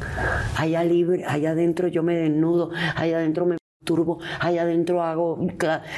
Allá 0.57 0.83
libre, 0.83 1.27
allá 1.27 1.51
adentro 1.51 1.89
yo 1.89 2.03
me 2.03 2.17
desnudo, 2.17 2.71
allá 2.97 3.19
adentro 3.19 3.45
me 3.45 3.59
turbo, 3.85 4.19
allá 4.41 4.63
adentro 4.63 5.03
hago 5.03 5.39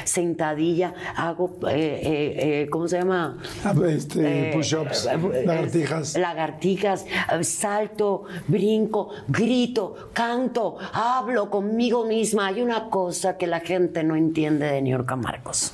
sentadilla, 0.04 0.94
hago, 1.16 1.56
eh, 1.68 2.00
eh, 2.02 2.62
eh, 2.62 2.68
¿cómo 2.70 2.88
se 2.88 2.98
llama? 2.98 3.38
Ah, 3.64 3.74
Este, 3.88 4.52
push-ups, 4.54 5.08
lagartijas. 5.44 6.16
Lagartijas, 6.16 7.06
salto, 7.42 8.24
brinco, 8.48 9.10
grito, 9.28 10.10
canto, 10.12 10.76
hablo 10.92 11.50
conmigo 11.50 12.04
misma. 12.06 12.46
Hay 12.46 12.62
una 12.62 12.88
cosa 12.88 13.36
que 13.36 13.46
la 13.46 13.60
gente 13.60 14.02
no 14.02 14.16
entiende 14.16 14.66
de 14.66 14.82
Niorca 14.82 15.16
Marcos. 15.16 15.72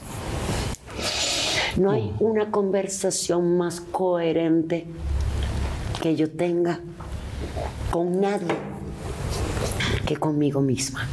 No 1.76 1.92
hay 1.92 2.12
una 2.18 2.50
conversación 2.50 3.56
más 3.56 3.80
coherente 3.80 4.86
que 6.02 6.16
yo 6.16 6.30
tenga 6.30 6.80
con 7.90 8.20
nadie 8.20 8.56
que 10.06 10.16
conmigo 10.16 10.60
misma. 10.60 11.06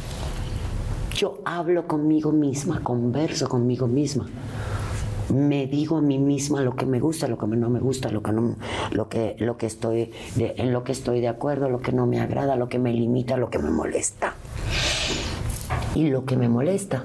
Yo 1.18 1.40
hablo 1.44 1.88
conmigo 1.88 2.30
misma, 2.30 2.80
converso 2.84 3.48
conmigo 3.48 3.88
misma. 3.88 4.28
Me 5.34 5.66
digo 5.66 5.96
a 5.96 6.00
mí 6.00 6.16
misma 6.16 6.60
lo 6.62 6.76
que 6.76 6.86
me 6.86 7.00
gusta, 7.00 7.26
lo 7.26 7.36
que 7.36 7.44
no 7.48 7.68
me 7.68 7.80
gusta, 7.80 8.08
lo 8.08 8.22
que 8.22 8.30
no, 8.30 8.54
lo 8.92 9.08
que, 9.08 9.34
lo 9.40 9.56
que 9.56 9.66
estoy 9.66 10.12
de- 10.36 10.54
en 10.58 10.72
lo 10.72 10.84
que 10.84 10.92
estoy 10.92 11.20
de 11.20 11.26
acuerdo, 11.26 11.68
lo 11.70 11.80
que 11.80 11.90
no 11.90 12.06
me 12.06 12.20
agrada, 12.20 12.54
lo 12.54 12.68
que 12.68 12.78
me 12.78 12.92
limita, 12.92 13.36
lo 13.36 13.50
que 13.50 13.58
me 13.58 13.68
molesta. 13.68 14.34
Y 15.96 16.06
lo 16.08 16.24
que 16.24 16.36
me 16.36 16.48
molesta, 16.48 17.02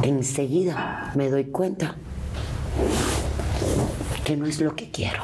enseguida 0.00 1.12
me 1.16 1.28
doy 1.28 1.44
cuenta 1.44 1.96
que 4.24 4.38
no 4.38 4.46
es 4.46 4.58
lo 4.62 4.74
que 4.74 4.90
quiero. 4.90 5.20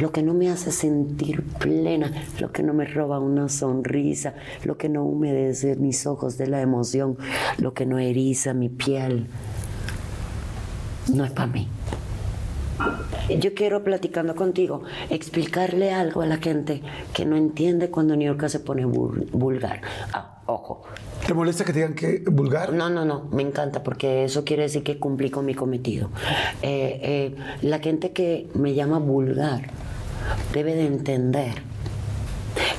Lo 0.00 0.10
que 0.12 0.22
no 0.22 0.34
me 0.34 0.50
hace 0.50 0.72
sentir 0.72 1.42
plena, 1.42 2.10
lo 2.40 2.50
que 2.52 2.62
no 2.62 2.74
me 2.74 2.84
roba 2.84 3.18
una 3.18 3.48
sonrisa, 3.48 4.34
lo 4.64 4.76
que 4.76 4.88
no 4.88 5.04
humedece 5.04 5.76
mis 5.76 6.06
ojos 6.06 6.36
de 6.38 6.46
la 6.46 6.60
emoción, 6.60 7.16
lo 7.58 7.74
que 7.74 7.86
no 7.86 7.98
eriza 7.98 8.54
mi 8.54 8.68
piel, 8.68 9.26
no 11.12 11.24
es 11.24 11.30
para 11.32 11.46
mí. 11.48 11.68
Yo 13.40 13.54
quiero, 13.54 13.84
platicando 13.84 14.34
contigo, 14.34 14.82
explicarle 15.08 15.92
algo 15.92 16.22
a 16.22 16.26
la 16.26 16.38
gente 16.38 16.82
que 17.12 17.24
no 17.24 17.36
entiende 17.36 17.88
cuando 17.90 18.16
New 18.16 18.26
York 18.34 18.48
se 18.48 18.58
pone 18.60 18.84
vul- 18.84 19.30
vulgar. 19.30 19.80
Ah, 20.12 20.40
ojo, 20.46 20.82
¿Te 21.26 21.32
molesta 21.32 21.64
que 21.64 21.72
digan 21.72 21.94
que 21.94 22.22
vulgar? 22.26 22.74
no, 22.74 22.90
no, 22.90 23.06
no, 23.06 23.28
me 23.32 23.42
encanta 23.42 23.82
porque 23.82 24.24
eso 24.24 24.44
quiere 24.44 24.64
decir 24.64 24.82
que 24.82 24.98
cumplí 24.98 25.30
con 25.30 25.46
mi 25.46 25.54
cometido. 25.54 26.10
Eh, 26.60 27.00
eh, 27.02 27.34
la 27.62 27.78
gente 27.78 28.12
que 28.12 28.48
me 28.52 28.74
llama 28.74 28.98
vulgar 28.98 29.70
debe 30.52 30.74
de 30.74 30.86
entender 30.86 31.54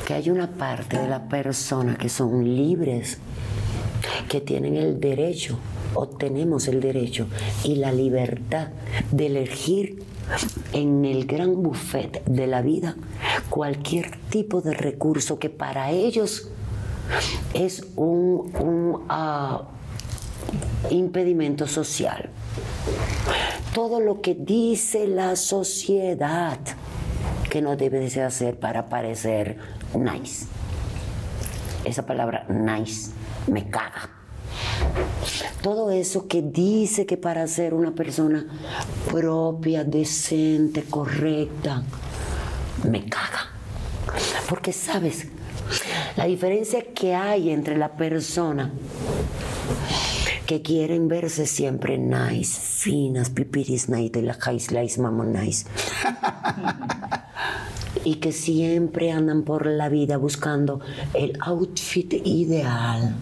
que 0.05 0.13
hay 0.13 0.29
una 0.29 0.51
parte 0.51 0.99
de 0.99 1.07
la 1.07 1.27
persona 1.27 1.97
que 1.97 2.07
son 2.07 2.43
libres, 2.55 3.17
que 4.29 4.41
tienen 4.41 4.75
el 4.75 4.99
derecho, 4.99 5.57
o 5.95 6.07
tenemos 6.07 6.67
el 6.67 6.81
derecho 6.81 7.27
y 7.63 7.77
la 7.77 7.91
libertad 7.91 8.67
de 9.11 9.25
elegir 9.25 10.03
en 10.73 11.05
el 11.05 11.25
gran 11.25 11.63
buffet 11.63 12.23
de 12.25 12.45
la 12.45 12.61
vida 12.61 12.95
cualquier 13.49 14.11
tipo 14.29 14.61
de 14.61 14.73
recurso 14.73 15.39
que 15.39 15.49
para 15.49 15.91
ellos 15.91 16.49
es 17.53 17.83
un, 17.95 18.51
un, 18.59 19.05
ah, 19.09 19.63
impedimento 20.89 21.67
social. 21.67 22.29
Todo 23.73 23.99
lo 23.99 24.21
que 24.21 24.35
dice 24.35 25.07
la 25.07 25.35
sociedad 25.35 26.59
que 27.49 27.61
no 27.61 27.75
debe 27.75 27.99
de 27.99 28.21
hacer 28.21 28.59
para 28.59 28.89
parecer 28.89 29.57
nice. 29.93 30.45
Esa 31.83 32.05
palabra 32.05 32.45
nice 32.49 33.11
me 33.47 33.69
caga. 33.69 34.09
Todo 35.61 35.89
eso 35.91 36.27
que 36.27 36.41
dice 36.41 37.05
que 37.05 37.17
para 37.17 37.47
ser 37.47 37.73
una 37.73 37.91
persona 37.91 38.45
propia, 39.11 39.83
decente, 39.83 40.83
correcta, 40.83 41.83
me 42.83 43.05
caga. 43.05 43.49
Porque 44.47 44.71
sabes, 44.71 45.27
la 46.17 46.25
diferencia 46.25 46.83
que 46.93 47.15
hay 47.15 47.49
entre 47.49 47.77
la 47.77 47.97
persona 47.97 48.71
que 50.45 50.61
quieren 50.61 51.07
verse 51.07 51.47
siempre 51.47 51.97
nice, 51.97 52.59
finas, 52.59 53.29
pipiris 53.29 53.89
nice, 53.89 54.11
de 54.11 54.21
la 54.21 54.33
high 54.35 54.59
slice, 54.59 55.01
mama 55.01 55.25
nice. 55.25 55.65
y 58.03 58.15
que 58.15 58.31
siempre 58.31 59.11
andan 59.11 59.43
por 59.43 59.65
la 59.65 59.89
vida 59.89 60.17
buscando 60.17 60.79
el 61.13 61.37
outfit 61.41 62.13
ideal. 62.25 63.15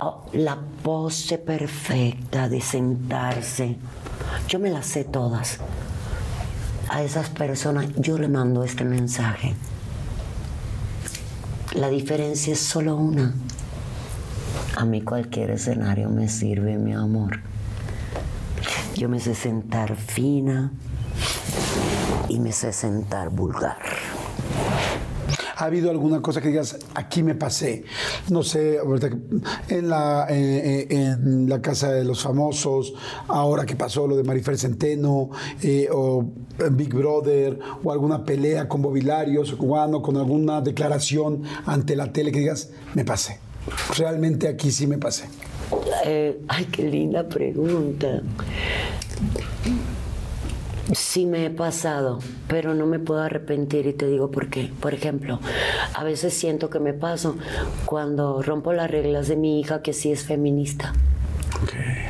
Oh, 0.00 0.24
la 0.32 0.58
pose 0.82 1.38
perfecta 1.38 2.48
de 2.48 2.60
sentarse. 2.60 3.76
Yo 4.48 4.58
me 4.58 4.70
las 4.70 4.86
sé 4.86 5.04
todas. 5.04 5.58
A 6.88 7.02
esas 7.02 7.30
personas 7.30 7.86
yo 7.96 8.18
le 8.18 8.28
mando 8.28 8.64
este 8.64 8.84
mensaje. 8.84 9.54
La 11.74 11.88
diferencia 11.88 12.52
es 12.52 12.58
solo 12.58 12.96
una. 12.96 13.32
A 14.76 14.84
mí 14.84 15.02
cualquier 15.02 15.50
escenario 15.50 16.08
me 16.08 16.28
sirve, 16.28 16.76
mi 16.76 16.92
amor. 16.92 17.40
Yo 18.96 19.08
me 19.08 19.20
sé 19.20 19.36
sentar 19.36 19.94
fina 19.94 20.72
y 22.28 22.40
me 22.40 22.50
sé 22.50 22.72
sentar 22.72 23.30
vulgar. 23.30 23.78
¿Ha 25.60 25.66
habido 25.66 25.90
alguna 25.90 26.22
cosa 26.22 26.40
que 26.40 26.48
digas, 26.48 26.78
aquí 26.94 27.22
me 27.22 27.34
pasé? 27.34 27.84
No 28.30 28.42
sé, 28.42 28.78
en 29.68 29.90
la, 29.90 30.26
eh, 30.30 30.86
eh, 30.90 30.96
en 30.96 31.50
la 31.50 31.60
casa 31.60 31.92
de 31.92 32.02
los 32.02 32.22
famosos, 32.22 32.94
ahora 33.28 33.66
que 33.66 33.76
pasó 33.76 34.06
lo 34.06 34.16
de 34.16 34.24
Marifer 34.24 34.56
Centeno, 34.56 35.28
eh, 35.62 35.86
o 35.92 36.24
Big 36.70 36.94
Brother, 36.94 37.58
o 37.84 37.92
alguna 37.92 38.24
pelea 38.24 38.68
con 38.68 38.80
Bobilarios, 38.80 39.52
o 39.52 39.58
cubano, 39.58 40.00
con 40.00 40.16
alguna 40.16 40.62
declaración 40.62 41.42
ante 41.66 41.94
la 41.94 42.10
tele 42.10 42.32
que 42.32 42.38
digas, 42.38 42.70
me 42.94 43.04
pasé. 43.04 43.38
Realmente 43.98 44.48
aquí 44.48 44.70
sí 44.70 44.86
me 44.86 44.96
pasé. 44.96 45.28
Ay, 46.48 46.64
qué 46.72 46.84
linda 46.84 47.28
pregunta. 47.28 48.22
Sí 50.92 51.24
me 51.24 51.46
he 51.46 51.50
pasado, 51.50 52.18
pero 52.48 52.74
no 52.74 52.84
me 52.86 52.98
puedo 52.98 53.22
arrepentir 53.22 53.86
y 53.86 53.92
te 53.92 54.06
digo 54.06 54.30
por 54.30 54.48
qué. 54.48 54.72
Por 54.80 54.92
ejemplo, 54.92 55.38
a 55.94 56.02
veces 56.02 56.34
siento 56.34 56.68
que 56.68 56.80
me 56.80 56.92
paso 56.92 57.36
cuando 57.84 58.42
rompo 58.42 58.72
las 58.72 58.90
reglas 58.90 59.28
de 59.28 59.36
mi 59.36 59.60
hija 59.60 59.82
que 59.82 59.92
sí 59.92 60.10
es 60.10 60.24
feminista 60.24 60.92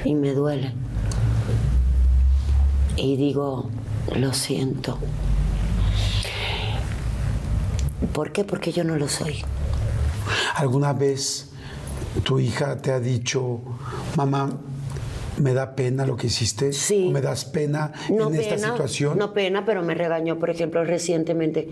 y 0.05 0.15
me 0.15 0.33
duele. 0.33 0.73
Y 2.97 3.17
digo, 3.17 3.71
lo 4.17 4.33
siento. 4.33 4.99
¿Por 8.15 8.33
qué? 8.33 8.45
Porque 8.45 8.73
yo 8.73 8.85
no 8.85 8.97
lo 8.97 9.09
soy. 9.09 9.43
¿Alguna 10.55 10.93
vez 10.93 11.51
tu 12.25 12.39
hija 12.39 12.77
te 12.79 12.93
ha 12.93 13.01
dicho, 13.01 13.61
mamá, 14.17 14.51
me 15.41 15.55
da 15.55 15.75
pena 15.75 16.07
lo 16.07 16.17
que 16.17 16.27
hiciste? 16.29 16.73
Sí. 16.73 17.07
¿O 17.09 17.11
me 17.11 17.21
das 17.21 17.45
pena 17.45 17.93
en 18.09 18.35
esta 18.35 18.59
situación? 18.59 19.19
No 19.19 19.33
pena, 19.33 19.65
pero 19.65 19.83
me 19.83 19.95
regañó, 19.95 20.39
por 20.39 20.51
ejemplo, 20.51 20.85
recientemente 20.85 21.69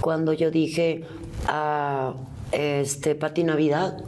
cuando 0.00 0.32
yo 0.32 0.50
dije 0.50 1.04
a 1.46 2.14
este 2.52 3.14
Pati 3.14 3.44
Navidad. 3.44 3.98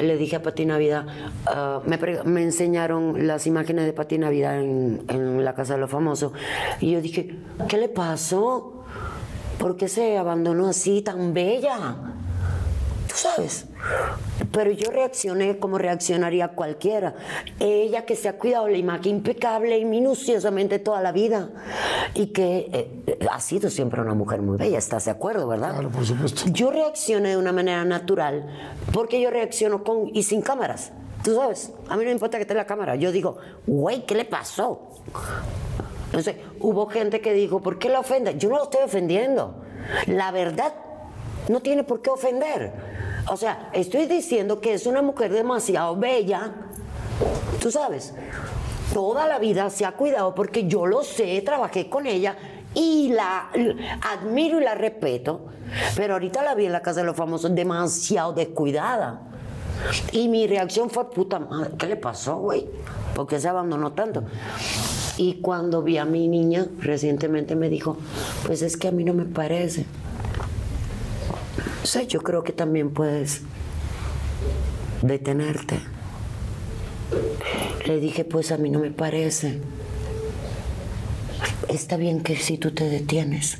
Le 0.00 0.16
dije 0.16 0.36
a 0.36 0.42
Pati 0.42 0.66
Navidad, 0.66 1.04
ah, 1.46 1.80
me, 1.84 1.98
me 2.24 2.42
enseñaron 2.42 3.26
las 3.26 3.48
imágenes 3.48 3.86
de 3.86 3.92
Pati 3.92 4.18
Navidad 4.18 4.60
en, 4.60 5.02
en 5.08 5.44
la 5.44 5.54
Casa 5.54 5.74
de 5.74 5.80
los 5.80 5.90
Famosos. 5.90 6.32
Y 6.80 6.92
yo 6.92 7.00
dije, 7.00 7.36
¿qué 7.68 7.76
le 7.76 7.88
pasó? 7.88 8.84
¿Por 9.58 9.76
qué 9.76 9.88
se 9.88 10.16
abandonó 10.16 10.68
así, 10.68 11.02
tan 11.02 11.34
bella? 11.34 11.96
Tú 13.08 13.14
sabes. 13.16 13.66
Pero 14.52 14.72
yo 14.72 14.90
reaccioné 14.90 15.58
como 15.58 15.78
reaccionaría 15.78 16.48
cualquiera. 16.48 17.14
Ella 17.60 18.04
que 18.04 18.16
se 18.16 18.28
ha 18.28 18.36
cuidado 18.36 18.68
la 18.68 18.76
imagen 18.76 19.16
impecable 19.16 19.78
y 19.78 19.84
minuciosamente 19.84 20.78
toda 20.78 21.00
la 21.02 21.12
vida. 21.12 21.50
Y 22.14 22.28
que 22.28 22.68
eh, 22.72 23.18
ha 23.30 23.40
sido 23.40 23.70
siempre 23.70 24.00
una 24.00 24.14
mujer 24.14 24.42
muy 24.42 24.56
bella, 24.56 24.78
¿estás 24.78 25.04
de 25.04 25.12
acuerdo, 25.12 25.46
verdad? 25.46 25.72
Claro, 25.72 25.90
por 25.90 26.04
supuesto. 26.04 26.42
Yo 26.46 26.70
reaccioné 26.70 27.30
de 27.30 27.36
una 27.36 27.52
manera 27.52 27.84
natural 27.84 28.46
porque 28.92 29.20
yo 29.20 29.30
reacciono 29.30 29.84
con 29.84 30.10
y 30.12 30.22
sin 30.22 30.42
cámaras. 30.42 30.92
Tú 31.22 31.34
sabes, 31.34 31.72
a 31.88 31.96
mí 31.96 32.02
no 32.02 32.06
me 32.06 32.12
importa 32.12 32.38
que 32.38 32.42
esté 32.42 32.54
la 32.54 32.66
cámara. 32.66 32.96
Yo 32.96 33.12
digo, 33.12 33.36
güey, 33.66 34.06
¿qué 34.06 34.14
le 34.14 34.24
pasó? 34.24 34.88
Entonces, 36.06 36.36
hubo 36.58 36.86
gente 36.86 37.20
que 37.20 37.32
dijo, 37.34 37.60
¿por 37.60 37.78
qué 37.78 37.88
la 37.88 38.00
ofende? 38.00 38.36
Yo 38.36 38.48
no 38.48 38.56
lo 38.56 38.64
estoy 38.64 38.82
ofendiendo. 38.82 39.54
La 40.06 40.32
verdad 40.32 40.72
no 41.48 41.60
tiene 41.60 41.84
por 41.84 42.00
qué 42.00 42.10
ofender. 42.10 42.72
O 43.30 43.36
sea, 43.36 43.70
estoy 43.72 44.06
diciendo 44.06 44.60
que 44.60 44.74
es 44.74 44.86
una 44.86 45.02
mujer 45.02 45.32
demasiado 45.32 45.94
bella, 45.94 46.52
tú 47.60 47.70
sabes. 47.70 48.12
Toda 48.92 49.28
la 49.28 49.38
vida 49.38 49.70
se 49.70 49.84
ha 49.84 49.92
cuidado 49.92 50.34
porque 50.34 50.66
yo 50.66 50.84
lo 50.84 51.04
sé, 51.04 51.40
trabajé 51.42 51.88
con 51.88 52.08
ella 52.08 52.36
y 52.74 53.10
la 53.10 53.48
admiro 54.02 54.60
y 54.60 54.64
la 54.64 54.74
respeto. 54.74 55.46
Pero 55.94 56.14
ahorita 56.14 56.42
la 56.42 56.56
vi 56.56 56.66
en 56.66 56.72
la 56.72 56.82
casa 56.82 57.00
de 57.00 57.06
los 57.06 57.16
famosos 57.16 57.54
demasiado 57.54 58.32
descuidada. 58.32 59.20
Y 60.10 60.26
mi 60.26 60.48
reacción 60.48 60.90
fue, 60.90 61.08
puta 61.08 61.38
madre, 61.38 61.70
¿qué 61.78 61.86
le 61.86 61.96
pasó, 61.96 62.36
güey? 62.38 62.66
¿Por 63.14 63.28
qué 63.28 63.38
se 63.38 63.46
abandonó 63.46 63.92
tanto? 63.92 64.24
Y 65.18 65.34
cuando 65.34 65.82
vi 65.82 65.98
a 65.98 66.04
mi 66.04 66.26
niña 66.26 66.66
recientemente 66.80 67.54
me 67.54 67.68
dijo, 67.68 67.96
pues 68.44 68.62
es 68.62 68.76
que 68.76 68.88
a 68.88 68.90
mí 68.90 69.04
no 69.04 69.14
me 69.14 69.24
parece. 69.24 69.86
O 71.82 71.86
sea, 71.86 72.02
yo 72.02 72.20
creo 72.20 72.44
que 72.44 72.52
también 72.52 72.90
puedes 72.90 73.42
detenerte. 75.02 75.80
Le 77.86 77.98
dije, 77.98 78.24
pues 78.24 78.52
a 78.52 78.58
mí 78.58 78.70
no 78.70 78.80
me 78.80 78.90
parece. 78.90 79.60
Está 81.68 81.96
bien 81.96 82.22
que 82.22 82.36
si 82.36 82.58
tú 82.58 82.72
te 82.72 82.84
detienes, 82.84 83.58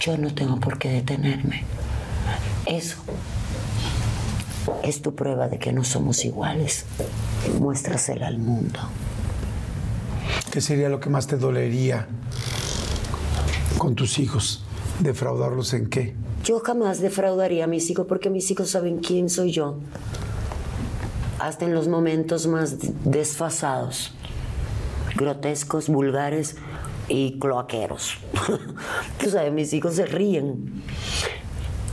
yo 0.00 0.18
no 0.18 0.34
tengo 0.34 0.58
por 0.58 0.78
qué 0.78 0.90
detenerme. 0.90 1.64
Eso 2.66 2.96
es 4.82 5.00
tu 5.00 5.14
prueba 5.14 5.48
de 5.48 5.58
que 5.58 5.72
no 5.72 5.84
somos 5.84 6.24
iguales. 6.24 6.86
Muéstrasela 7.60 8.26
al 8.26 8.38
mundo. 8.38 8.80
¿Qué 10.50 10.60
sería 10.60 10.88
lo 10.88 11.00
que 11.00 11.08
más 11.08 11.26
te 11.26 11.36
dolería 11.36 12.08
con 13.78 13.94
tus 13.94 14.18
hijos? 14.18 14.64
¿Defraudarlos 15.00 15.74
en 15.74 15.88
qué? 15.88 16.14
Yo 16.44 16.60
jamás 16.60 17.00
defraudaría 17.00 17.64
a 17.64 17.66
mis 17.66 17.88
hijos 17.90 18.06
porque 18.06 18.30
mis 18.30 18.50
hijos 18.50 18.70
saben 18.70 18.98
quién 18.98 19.28
soy 19.28 19.52
yo. 19.52 19.78
Hasta 21.38 21.64
en 21.64 21.74
los 21.74 21.88
momentos 21.88 22.46
más 22.46 22.76
desfasados, 23.04 24.14
grotescos, 25.16 25.88
vulgares 25.88 26.56
y 27.08 27.38
cloaqueros. 27.38 28.18
Tú 29.18 29.30
sabes, 29.30 29.52
mis 29.52 29.72
hijos 29.72 29.94
se 29.94 30.06
ríen. 30.06 30.82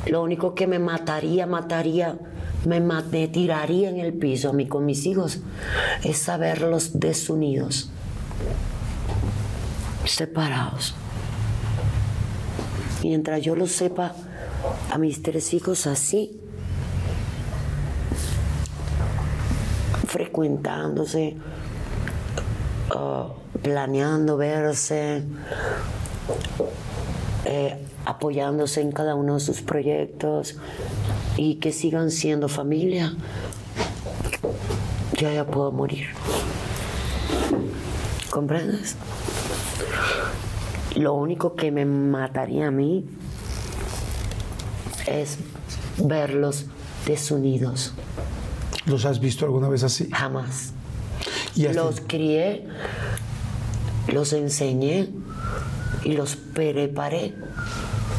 Lo 0.05 0.23
único 0.23 0.53
que 0.53 0.67
me 0.67 0.79
mataría, 0.79 1.45
mataría 1.45 2.17
me, 2.65 2.79
me 2.79 3.27
tiraría 3.27 3.89
en 3.89 3.99
el 3.99 4.13
piso 4.13 4.49
a 4.49 4.53
mí 4.53 4.67
con 4.67 4.85
mis 4.85 5.05
hijos 5.05 5.39
es 6.03 6.17
saberlos 6.17 6.99
desunidos, 6.99 7.89
separados. 10.05 10.95
Mientras 13.03 13.41
yo 13.41 13.55
lo 13.55 13.67
sepa 13.67 14.13
a 14.91 14.97
mis 14.97 15.21
tres 15.21 15.53
hijos 15.53 15.87
así, 15.87 16.39
frecuentándose, 20.07 21.37
uh, 22.93 23.59
planeando 23.61 24.37
verse, 24.37 25.23
eh, 27.45 27.85
apoyándose 28.05 28.81
en 28.81 28.91
cada 28.91 29.15
uno 29.15 29.35
de 29.35 29.39
sus 29.39 29.61
proyectos, 29.61 30.57
y 31.37 31.55
que 31.55 31.71
sigan 31.71 32.11
siendo 32.11 32.49
familia, 32.49 33.13
yo 35.13 35.31
ya 35.31 35.45
puedo 35.45 35.71
morir. 35.71 36.07
¿Comprendes? 38.29 38.95
Lo 40.99 41.13
único 41.13 41.55
que 41.55 41.71
me 41.71 41.85
mataría 41.85 42.67
a 42.67 42.71
mí 42.71 43.05
es 45.07 45.37
verlos 45.97 46.65
desunidos. 47.05 47.93
¿Los 48.85 49.05
has 49.05 49.21
visto 49.21 49.45
alguna 49.45 49.69
vez 49.69 49.83
así? 49.83 50.09
Jamás. 50.11 50.73
los 51.55 52.01
crié, 52.05 52.67
los 54.11 54.33
enseñé 54.33 55.07
y 56.03 56.17
los 56.17 56.35
preparé 56.35 57.33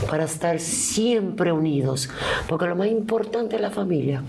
para 0.09 0.25
estar 0.25 0.59
siempre 0.61 1.53
unidos. 1.53 2.09
Porque 2.49 2.67
lo 2.67 2.77
más 2.77 2.89
importante 2.89 3.57
es 3.57 3.63
la 3.63 3.71
familia. 3.71 4.23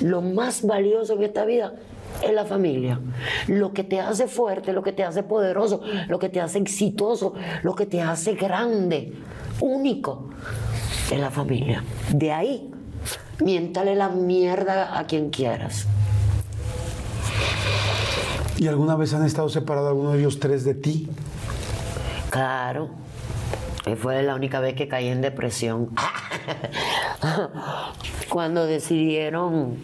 Lo 0.00 0.22
más 0.22 0.62
valioso 0.66 1.16
de 1.16 1.26
esta 1.26 1.44
vida 1.44 1.74
es 2.22 2.32
la 2.32 2.44
familia. 2.44 3.00
Lo 3.48 3.72
que 3.72 3.84
te 3.84 4.00
hace 4.00 4.28
fuerte, 4.28 4.72
lo 4.72 4.82
que 4.82 4.92
te 4.92 5.04
hace 5.04 5.22
poderoso, 5.22 5.80
lo 6.08 6.18
que 6.18 6.28
te 6.28 6.40
hace 6.40 6.58
exitoso, 6.58 7.34
lo 7.62 7.74
que 7.74 7.86
te 7.86 8.02
hace 8.02 8.34
grande, 8.34 9.12
único, 9.60 10.30
es 11.10 11.18
la 11.18 11.30
familia. 11.30 11.82
De 12.12 12.32
ahí, 12.32 12.70
miéntale 13.42 13.94
la 13.94 14.08
mierda 14.08 14.98
a 14.98 15.06
quien 15.06 15.30
quieras. 15.30 15.86
¿Y 18.56 18.68
alguna 18.68 18.94
vez 18.94 19.12
han 19.12 19.24
estado 19.24 19.48
separados 19.48 19.88
alguno 19.88 20.12
de 20.12 20.20
ellos 20.20 20.38
tres 20.38 20.64
de 20.64 20.74
ti? 20.74 21.08
Claro. 22.30 23.03
Y 23.86 23.96
fue 23.96 24.22
la 24.22 24.34
única 24.34 24.60
vez 24.60 24.74
que 24.74 24.88
caí 24.88 25.08
en 25.08 25.20
depresión. 25.20 25.90
Cuando 28.28 28.66
decidieron. 28.66 29.76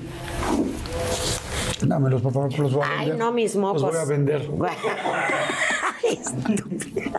Dámelos, 1.82 2.22
por 2.22 2.32
favor, 2.32 2.58
los 2.58 2.72
voy 2.72 2.82
a 2.84 2.88
vender. 2.88 3.12
Ay, 3.12 3.18
no, 3.18 3.32
mis 3.32 3.56
mocos. 3.56 3.82
Los 3.82 3.92
voy 3.92 4.00
a 4.00 4.04
vender. 4.04 4.48
Ay, 6.02 6.18
estúpida. 6.18 7.12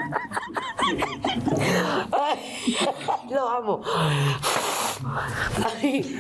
Ay, 2.12 2.76
lo 3.32 3.50
amo. 3.50 3.82
Ay, 5.82 6.20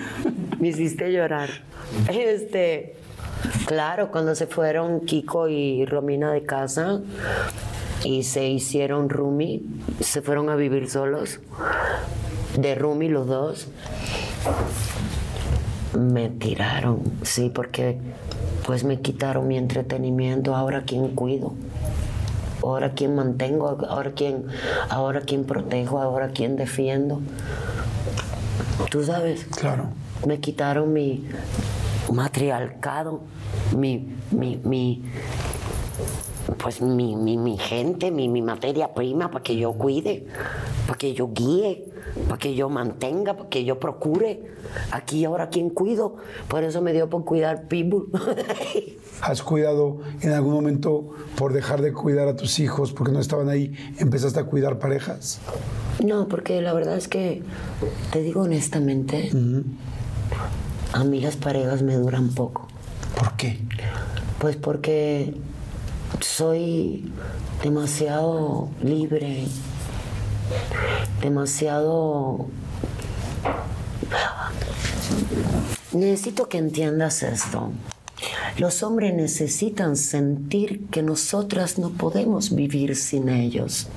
me 0.59 0.67
hiciste 0.67 1.11
llorar. 1.11 1.49
Este, 2.07 2.95
claro, 3.65 4.11
cuando 4.11 4.35
se 4.35 4.47
fueron 4.47 5.01
Kiko 5.01 5.47
y 5.47 5.85
Romina 5.85 6.31
de 6.31 6.43
casa, 6.45 7.01
y 8.03 8.23
se 8.23 8.48
hicieron 8.48 9.10
Rumi, 9.10 9.64
se 9.99 10.22
fueron 10.22 10.49
a 10.49 10.56
vivir 10.56 10.90
solos, 10.90 11.40
de 12.57 12.76
Rumi 12.76 13.10
los 13.10 13.28
dos. 13.28 13.68
Me 15.98 16.30
tiraron, 16.30 17.02
sí, 17.22 17.52
porque 17.53 17.99
pues 18.65 18.84
me 18.84 19.02
quitaron 19.02 19.48
mi 19.48 19.57
entretenimiento, 19.57 20.56
ahora 20.56 20.84
quién 20.86 21.10
cuido, 21.10 21.53
ahora 22.64 22.94
quién 22.94 23.15
mantengo, 23.15 23.68
ahora 23.88 24.11
quién, 24.11 24.45
ahora 24.90 25.22
quién 25.22 25.44
protejo, 25.44 25.99
ahora 25.99 26.30
quién 26.30 26.56
defiendo. 26.56 27.22
Tú 28.90 29.03
sabes. 29.03 29.45
Claro. 29.45 29.90
Me 30.26 30.40
quitaron 30.40 30.94
mi 30.94 31.26
matriarcado, 32.11 33.22
mi, 33.76 34.07
mi, 34.32 34.60
mi, 34.64 35.03
pues 36.57 36.82
mi, 36.82 37.15
mi, 37.15 37.57
gente, 37.57 38.11
mi, 38.11 38.28
mi, 38.28 38.41
materia 38.41 38.94
prima 38.94 39.32
para 39.32 39.44
que 39.44 39.56
yo 39.56 39.73
cuide, 39.73 40.26
para 40.86 40.98
que 40.98 41.14
yo 41.14 41.30
guíe, 41.34 41.86
para 42.28 42.38
que 42.38 42.56
yo 42.56 42.69
mantenga, 42.69 43.36
para 43.36 43.49
que 43.49 43.64
yo 43.64 43.80
procure. 43.80 44.41
Aquí 44.91 45.26
ahora 45.26 45.49
quién 45.49 45.69
cuido. 45.69 46.15
Por 46.48 46.64
eso 46.64 46.82
me 46.82 46.94
dio 46.94 47.10
por 47.10 47.26
cuidar 47.26 47.68
Pitbull. 47.68 48.10
¿Has 49.22 49.44
cuidado 49.44 49.99
en 50.22 50.32
algún 50.32 50.53
momento 50.53 51.11
por 51.36 51.53
dejar 51.53 51.82
de 51.82 51.94
cuidar 51.94 52.28
a 52.28 52.36
tus 52.36 52.60
hijos 52.60 52.91
porque 52.91 53.11
no 53.11 53.19
estaban 53.19 53.49
ahí? 53.49 53.73
¿Empezaste 53.99 54.40
a 54.40 54.45
cuidar 54.45 54.80
parejas? 54.80 55.40
No, 56.03 56.28
porque 56.28 56.61
la 56.61 56.73
verdad 56.73 56.98
es 56.98 57.07
que, 57.07 57.44
te 58.11 58.22
digo 58.22 58.41
honestamente, 58.41 59.30
a 60.94 61.03
mí 61.03 61.22
las 61.22 61.36
parejas 61.36 61.84
me 61.84 61.95
duran 61.95 62.30
poco. 62.30 62.68
¿Por 63.15 63.34
qué? 63.38 63.60
Pues 64.40 64.56
porque 64.56 65.36
soy 66.19 67.11
demasiado 67.63 68.69
libre, 68.83 69.45
demasiado... 71.21 72.47
Necesito 75.93 76.47
que 76.47 76.57
entiendas 76.57 77.21
esto. 77.21 77.71
Los 78.57 78.83
hombres 78.83 79.13
necesitan 79.13 79.95
sentir 79.95 80.88
que 80.88 81.01
nosotras 81.01 81.77
no 81.77 81.91
podemos 81.91 82.55
vivir 82.55 82.95
sin 82.95 83.29
ellos. 83.29 83.88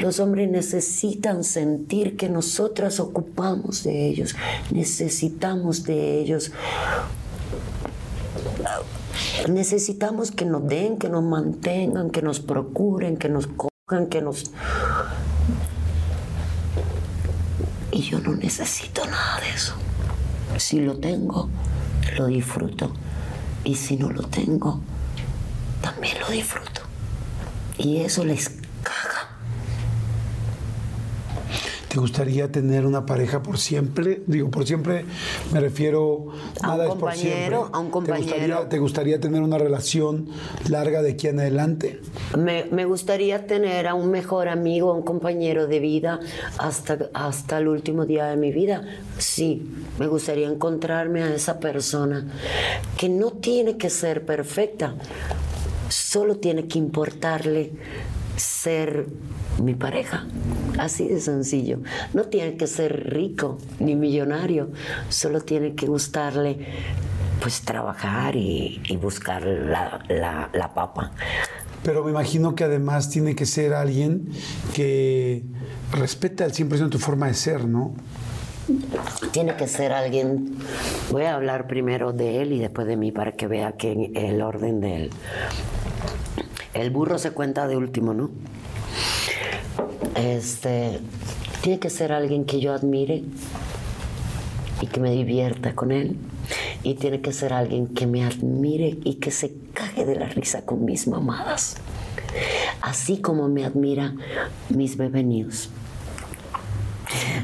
Los 0.00 0.20
hombres 0.20 0.50
necesitan 0.50 1.42
sentir 1.42 2.16
que 2.16 2.28
nosotras 2.28 3.00
ocupamos 3.00 3.82
de 3.82 4.08
ellos, 4.08 4.36
necesitamos 4.70 5.84
de 5.84 6.20
ellos 6.20 6.52
necesitamos 9.48 10.30
que 10.30 10.44
nos 10.44 10.66
den, 10.66 10.98
que 10.98 11.08
nos 11.08 11.22
mantengan, 11.22 12.10
que 12.10 12.22
nos 12.22 12.40
procuren, 12.40 13.16
que 13.16 13.28
nos 13.28 13.46
cojan, 13.46 14.06
que 14.08 14.22
nos... 14.22 14.50
Y 17.92 18.02
yo 18.02 18.18
no 18.20 18.34
necesito 18.34 19.04
nada 19.06 19.40
de 19.40 19.50
eso. 19.50 19.74
Si 20.58 20.80
lo 20.80 20.98
tengo, 20.98 21.48
lo 22.16 22.26
disfruto. 22.26 22.92
Y 23.64 23.74
si 23.76 23.96
no 23.96 24.10
lo 24.10 24.22
tengo, 24.22 24.80
también 25.80 26.18
lo 26.20 26.28
disfruto. 26.28 26.82
Y 27.78 27.98
eso 27.98 28.24
les 28.24 28.48
caga. 28.82 29.35
¿Te 31.96 32.00
gustaría 32.00 32.52
tener 32.52 32.84
una 32.84 33.06
pareja 33.06 33.42
por 33.42 33.56
siempre? 33.56 34.20
Digo, 34.26 34.50
por 34.50 34.66
siempre 34.66 35.06
me 35.50 35.60
refiero 35.60 36.26
A 36.60 36.72
un 36.72 36.76
nada 36.76 36.84
es 36.84 36.90
por 36.90 36.98
compañero, 37.00 37.56
siempre. 37.56 37.70
a 37.72 37.78
un 37.78 37.86
¿Te 37.86 37.90
compañero. 37.90 38.26
gustaría, 38.26 38.68
te 38.68 38.78
gustaría 38.78 39.18
tener 39.18 39.40
una 39.40 39.56
relación 39.56 40.28
larga 40.68 41.00
de 41.00 41.12
aquí 41.12 41.28
en 41.28 41.40
adelante? 41.40 42.02
Me, 42.36 42.66
me 42.70 42.84
gustaría 42.84 43.46
tener 43.46 43.86
a 43.86 43.94
un 43.94 44.10
mejor 44.10 44.48
amigo, 44.48 44.90
a 44.90 44.94
un 44.94 45.04
compañero 45.04 45.66
de 45.68 45.80
vida 45.80 46.20
hasta, 46.58 47.08
hasta 47.14 47.56
el 47.56 47.68
último 47.68 48.04
día 48.04 48.26
de 48.26 48.36
mi 48.36 48.52
vida. 48.52 48.82
Sí, 49.16 49.66
me 49.98 50.06
gustaría 50.06 50.48
encontrarme 50.48 51.22
a 51.22 51.34
esa 51.34 51.58
persona 51.60 52.26
que 52.98 53.08
no 53.08 53.30
tiene 53.30 53.78
que 53.78 53.88
ser 53.88 54.26
perfecta, 54.26 54.96
solo 55.88 56.36
tiene 56.36 56.68
que 56.68 56.78
importarle 56.78 57.72
ser 58.36 59.06
mi 59.62 59.74
pareja. 59.74 60.26
Así 60.78 61.08
de 61.08 61.20
sencillo. 61.20 61.78
No 62.14 62.24
tiene 62.24 62.56
que 62.56 62.66
ser 62.66 63.10
rico 63.12 63.58
ni 63.80 63.94
millonario, 63.94 64.70
solo 65.08 65.40
tiene 65.40 65.74
que 65.74 65.86
gustarle 65.86 66.58
pues 67.40 67.60
trabajar 67.62 68.34
y, 68.36 68.80
y 68.88 68.96
buscar 68.96 69.42
la, 69.44 70.02
la- 70.08 70.50
la 70.52 70.74
papa. 70.74 71.12
Pero 71.82 72.02
me 72.02 72.10
imagino 72.10 72.54
que 72.54 72.64
además 72.64 73.10
tiene 73.10 73.34
que 73.36 73.46
ser 73.46 73.72
alguien 73.74 74.28
que 74.74 75.44
respete 75.92 76.42
al 76.44 76.52
100% 76.52 76.90
tu 76.90 76.98
forma 76.98 77.26
de 77.28 77.34
ser, 77.34 77.64
¿no? 77.66 77.94
Tiene 79.30 79.54
que 79.54 79.68
ser 79.68 79.92
alguien. 79.92 80.56
Voy 81.12 81.22
a 81.22 81.36
hablar 81.36 81.68
primero 81.68 82.12
de 82.12 82.42
él 82.42 82.52
y 82.52 82.58
después 82.58 82.86
de 82.88 82.96
mí 82.96 83.12
para 83.12 83.32
que 83.32 83.46
vea 83.46 83.72
que 83.72 84.10
el 84.14 84.42
orden 84.42 84.80
de 84.80 84.96
él. 84.96 85.10
El 86.74 86.90
burro 86.90 87.18
se 87.18 87.30
cuenta 87.30 87.68
de 87.68 87.76
último, 87.76 88.12
¿no? 88.14 88.30
Este. 90.16 91.00
Tiene 91.62 91.78
que 91.78 91.90
ser 91.90 92.12
alguien 92.12 92.44
que 92.44 92.60
yo 92.60 92.72
admire 92.72 93.24
y 94.80 94.86
que 94.86 95.00
me 95.00 95.10
divierta 95.10 95.74
con 95.74 95.92
él. 95.92 96.16
Y 96.82 96.94
tiene 96.94 97.20
que 97.20 97.32
ser 97.32 97.52
alguien 97.52 97.88
que 97.88 98.06
me 98.06 98.24
admire 98.24 98.98
y 99.04 99.14
que 99.14 99.30
se 99.30 99.54
cague 99.72 100.04
de 100.04 100.16
la 100.16 100.26
risa 100.26 100.64
con 100.64 100.84
mis 100.84 101.08
mamadas. 101.08 101.76
Así 102.80 103.18
como 103.18 103.48
me 103.48 103.64
admira 103.64 104.14
mis 104.68 104.96
bebé 104.96 105.24
news. 105.24 105.70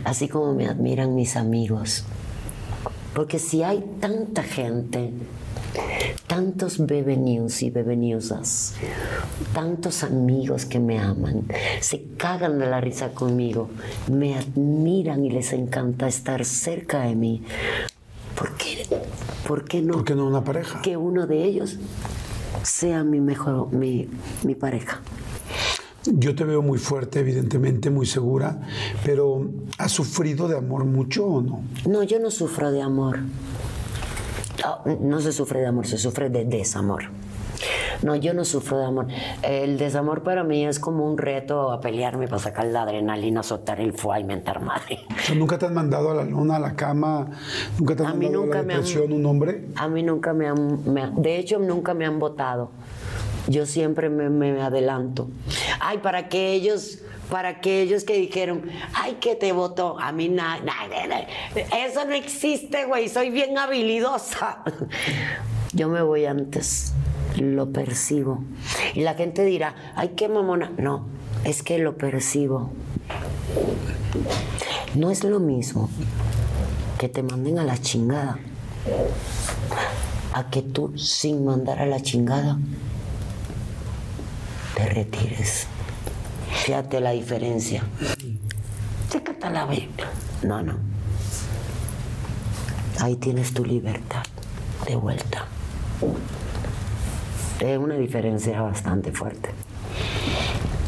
Así 0.04 0.28
como 0.28 0.54
me 0.54 0.68
admiran 0.68 1.14
mis 1.14 1.36
amigos. 1.36 2.04
Porque 3.14 3.38
si 3.38 3.62
hay 3.62 3.84
tanta 4.00 4.42
gente, 4.42 5.12
tantos 6.26 6.84
bebé 6.86 7.16
news 7.16 7.62
y 7.62 7.70
bebé 7.70 7.96
newsas, 7.96 8.74
tantos 9.52 10.02
amigos 10.02 10.64
que 10.64 10.78
me 10.78 10.98
aman, 10.98 11.46
se 11.80 12.04
cagan 12.16 12.58
de 12.58 12.66
la 12.66 12.80
risa 12.80 13.10
conmigo, 13.10 13.68
me 14.10 14.36
admiran 14.36 15.24
y 15.24 15.30
les 15.30 15.52
encanta 15.52 16.08
estar 16.08 16.44
cerca 16.44 17.02
de 17.02 17.14
mí. 17.14 17.42
¿Por 18.36 18.56
qué, 18.56 18.86
por 19.46 19.64
qué 19.64 19.82
no? 19.82 19.94
¿Por 19.94 20.04
qué 20.04 20.14
no 20.14 20.26
una 20.26 20.42
pareja? 20.42 20.80
que 20.80 20.96
uno 20.96 21.26
de 21.26 21.44
ellos 21.44 21.78
sea 22.62 23.04
mi 23.04 23.20
mejor, 23.20 23.72
mi, 23.72 24.08
mi 24.44 24.54
pareja. 24.54 25.00
Yo 26.04 26.34
te 26.34 26.44
veo 26.44 26.62
muy 26.62 26.78
fuerte, 26.78 27.20
evidentemente, 27.20 27.88
muy 27.88 28.06
segura, 28.06 28.60
pero 29.04 29.48
¿has 29.78 29.92
sufrido 29.92 30.48
de 30.48 30.56
amor 30.56 30.84
mucho 30.84 31.24
o 31.26 31.40
no? 31.40 31.62
No, 31.88 32.02
yo 32.02 32.18
no 32.18 32.30
sufro 32.30 32.72
de 32.72 32.82
amor. 32.82 33.20
Ah, 34.64 34.82
No, 35.00 35.20
se 35.20 35.32
sufre 35.32 35.60
de 35.60 35.66
amor, 35.66 35.86
se 35.86 35.98
sufre 35.98 36.28
de 36.30 36.44
desamor. 36.44 37.04
No, 38.02 38.16
yo 38.16 38.34
no 38.34 38.44
sufro 38.44 38.78
de 38.78 38.84
amor. 38.86 39.06
El 39.42 39.78
desamor 39.78 40.22
para 40.22 40.42
mí 40.42 40.66
es 40.66 40.80
como 40.80 41.06
un 41.06 41.16
reto 41.16 41.70
a 41.70 41.80
pelearme 41.80 42.26
para 42.26 42.40
sacar 42.40 42.64
la 42.66 42.82
adrenalina, 42.82 43.42
soltar 43.44 43.80
el 43.80 43.92
fuá 43.92 44.18
y 44.18 44.24
mentar 44.24 44.60
madre. 44.60 45.00
¿Nunca 45.36 45.58
te 45.58 45.66
han 45.66 45.74
mandado 45.74 46.10
a 46.10 46.14
la 46.14 46.24
luna, 46.24 46.56
a 46.56 46.58
la 46.58 46.74
cama? 46.74 47.28
¿Nunca 47.78 47.94
te 47.94 48.02
han 48.02 48.08
A 48.08 48.14
mandado 48.14 48.34
a 48.34 48.44
nunca 48.46 48.58
la 48.58 48.62
me 48.64 48.74
han- 48.74 48.80
depresión 48.80 49.12
un 49.12 49.26
hombre? 49.26 49.66
A 49.76 49.86
mí 49.88 50.02
nunca 50.02 50.32
me 50.32 50.48
han, 50.48 50.92
me 50.92 51.02
han- 51.02 51.22
de 51.22 51.36
hecho 51.38 51.58
nunca 51.60 51.94
me 51.94 52.04
han 52.04 52.18
votado. 52.18 52.70
Yo 53.46 53.66
siempre 53.66 54.08
me, 54.08 54.28
me 54.30 54.60
adelanto. 54.60 55.28
Ay, 55.80 55.98
para 55.98 56.28
que 56.28 56.52
ellos, 56.52 56.98
para 57.32 57.62
que 57.62 57.80
ellos 57.80 58.04
que 58.04 58.12
dijeron, 58.18 58.68
ay, 58.92 59.14
que 59.14 59.34
te 59.34 59.52
votó, 59.52 59.98
a 59.98 60.12
mí 60.12 60.28
nada, 60.28 60.60
eso 61.54 62.04
no 62.04 62.12
existe, 62.12 62.84
güey, 62.84 63.08
soy 63.08 63.30
bien 63.30 63.56
habilidosa. 63.56 64.62
Yo 65.72 65.88
me 65.88 66.02
voy 66.02 66.26
antes, 66.26 66.92
lo 67.38 67.72
percibo. 67.72 68.44
Y 68.92 69.00
la 69.00 69.14
gente 69.14 69.46
dirá, 69.46 69.94
ay, 69.96 70.10
qué 70.14 70.28
mamona. 70.28 70.72
No, 70.76 71.06
es 71.44 71.62
que 71.62 71.78
lo 71.78 71.96
percibo. 71.96 72.70
No 74.94 75.10
es 75.10 75.24
lo 75.24 75.40
mismo 75.40 75.88
que 76.98 77.08
te 77.08 77.22
manden 77.22 77.58
a 77.58 77.64
la 77.64 77.78
chingada 77.78 78.38
a 80.34 80.50
que 80.50 80.60
tú 80.60 80.98
sin 80.98 81.46
mandar 81.46 81.78
a 81.78 81.86
la 81.86 82.00
chingada 82.00 82.58
te 84.76 84.84
retires. 84.84 85.66
Fíjate 86.52 87.00
la 87.00 87.10
diferencia. 87.10 87.82
Chécate 89.10 89.50
la 89.50 89.64
ve. 89.66 89.88
No, 90.42 90.62
no. 90.62 90.74
Ahí 93.00 93.16
tienes 93.16 93.52
tu 93.52 93.64
libertad 93.64 94.22
de 94.86 94.96
vuelta. 94.96 95.46
Es 97.60 97.78
una 97.78 97.96
diferencia 97.96 98.60
bastante 98.60 99.12
fuerte. 99.12 99.50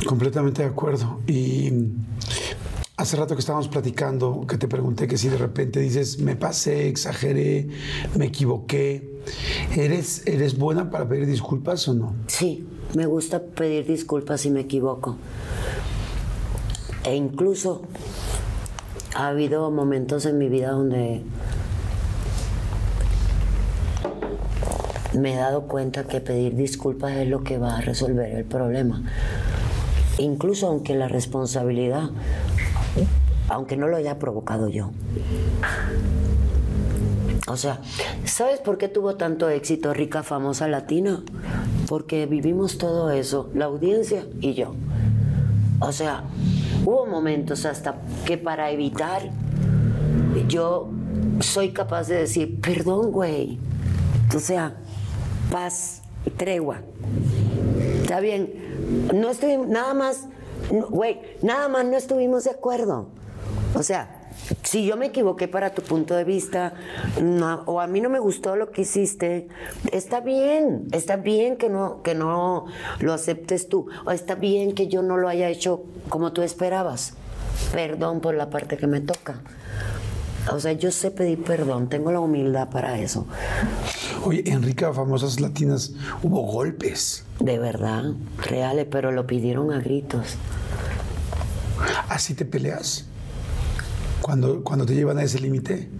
Completamente 0.07 0.63
de 0.63 0.69
acuerdo. 0.69 1.21
Y 1.27 1.73
hace 2.97 3.17
rato 3.17 3.35
que 3.35 3.41
estábamos 3.41 3.69
platicando, 3.69 4.47
que 4.47 4.59
te 4.59 4.69
pregunté 4.69 5.07
que 5.07 5.17
si 5.17 5.29
de 5.29 5.39
repente 5.39 5.81
dices, 5.81 6.19
me 6.19 6.37
pasé, 6.37 6.89
exageré, 6.89 7.69
me 8.17 8.27
equivoqué, 8.27 9.21
¿eres, 9.77 10.27
¿eres 10.27 10.57
buena 10.57 10.91
para 10.91 11.09
pedir 11.09 11.27
disculpas 11.27 11.87
o 11.89 11.95
no? 11.95 12.15
Sí, 12.27 12.67
me 12.95 13.07
gusta 13.07 13.41
pedir 13.43 13.87
disculpas 13.87 14.43
si 14.43 14.51
me 14.51 14.61
equivoco. 14.61 15.17
E 17.05 17.15
incluso 17.15 17.83
ha 19.15 19.29
habido 19.29 19.71
momentos 19.71 20.27
en 20.27 20.39
mi 20.39 20.49
vida 20.49 20.71
donde 20.71 21.23
me 25.13 25.35
he 25.35 25.37
dado 25.37 25.63
cuenta 25.63 26.05
que 26.05 26.21
pedir 26.21 26.57
disculpas 26.57 27.13
es 27.13 27.29
lo 27.29 27.45
que 27.45 27.59
va 27.59 27.79
a 27.79 27.81
resolver 27.81 28.31
el 28.31 28.45
problema. 28.45 29.03
Incluso 30.19 30.69
aunque 30.69 30.95
la 30.95 31.09
responsabilidad, 31.09 32.11
aunque 33.49 33.77
no 33.77 33.89
lo 33.89 33.97
haya 33.97 34.19
provocado 34.19 34.69
yo. 34.69 34.91
O 37.47 37.57
sea, 37.57 37.81
¿sabes 38.25 38.61
por 38.61 38.79
qué 38.79 38.89
tuvo 38.89 39.17
tanto 39.17 39.51
éxito 39.51 39.93
Rica 39.93 40.23
Famosa 40.23 40.67
Latina? 40.67 41.23
Porque 41.89 42.27
vivimos 42.27 42.79
todo 42.79 43.11
eso, 43.11 43.51
la 43.55 43.67
audiencia 43.67 44.27
y 44.41 44.55
yo. 44.55 44.75
O 45.81 45.93
sea, 45.93 46.25
hubo 46.85 47.07
momentos 47.07 47.67
hasta 47.67 47.97
que 48.25 48.39
para 48.39 48.71
evitar, 48.71 49.31
yo 50.49 50.91
soy 51.41 51.73
capaz 51.73 52.09
de 52.09 52.17
decir, 52.17 52.61
perdón, 52.61 53.13
güey. 53.13 53.59
O 54.35 54.39
sea, 54.39 54.77
paz, 55.51 56.03
tregua. 56.37 56.81
Está 58.03 58.21
bien. 58.21 58.53
No 59.15 59.31
estoy, 59.31 59.57
nada 59.57 59.95
más, 59.95 60.27
güey, 60.91 61.21
nada 61.43 61.69
más 61.69 61.85
no 61.85 61.97
estuvimos 61.97 62.45
de 62.45 62.51
acuerdo. 62.51 63.09
O 63.75 63.83
sea, 63.83 64.14
si 64.63 64.85
yo 64.85 64.97
me 64.97 65.07
equivoqué 65.07 65.49
para 65.49 65.75
tu 65.75 65.83
punto 65.83 66.15
de 66.15 66.25
vista, 66.25 66.75
no, 67.21 67.63
o 67.67 67.81
a 67.81 67.87
mí 67.87 68.01
no 68.01 68.11
me 68.11 68.19
gustó 68.19 68.57
lo 68.57 68.71
que 68.71 68.83
hiciste, 68.83 69.49
está 69.93 70.21
bien, 70.21 70.87
está 70.93 71.17
bien 71.17 71.57
que 71.57 71.69
no, 71.69 72.03
que 72.03 72.15
no 72.15 72.67
lo 73.01 73.13
aceptes 73.13 73.69
tú, 73.69 73.87
o 74.05 74.11
está 74.11 74.35
bien 74.35 74.75
que 74.75 74.89
yo 74.89 75.03
no 75.03 75.17
lo 75.17 75.29
haya 75.29 75.49
hecho 75.49 75.85
como 76.09 76.33
tú 76.33 76.43
esperabas. 76.43 77.15
Perdón 77.73 78.21
por 78.21 78.35
la 78.35 78.51
parte 78.51 78.77
que 78.77 78.87
me 78.87 79.01
toca. 79.01 79.41
O 80.53 80.61
sea, 80.61 80.73
yo 80.73 80.91
sé 80.91 81.11
pedir 81.11 81.43
perdón, 81.43 81.89
tengo 81.89 82.13
la 82.13 82.21
humildad 82.21 82.69
para 82.69 82.99
eso. 82.99 83.27
Oye, 84.25 84.43
Enrique, 84.47 84.85
famosas 84.93 85.41
latinas, 85.41 85.95
hubo 86.23 86.43
golpes. 86.43 87.25
De 87.41 87.59
verdad, 87.59 88.13
reales, 88.39 88.87
pero 88.91 89.11
lo 89.11 89.27
pidieron 89.27 89.73
a 89.73 89.81
gritos. 89.81 90.37
¿Así 92.09 92.35
te 92.35 92.45
peleas? 92.45 93.07
Cuando, 94.25 94.65
cuando 94.65 94.87
te 94.87 94.95
llevan 94.95 95.19
a 95.19 95.23
ese 95.23 95.39
límite. 95.39 95.91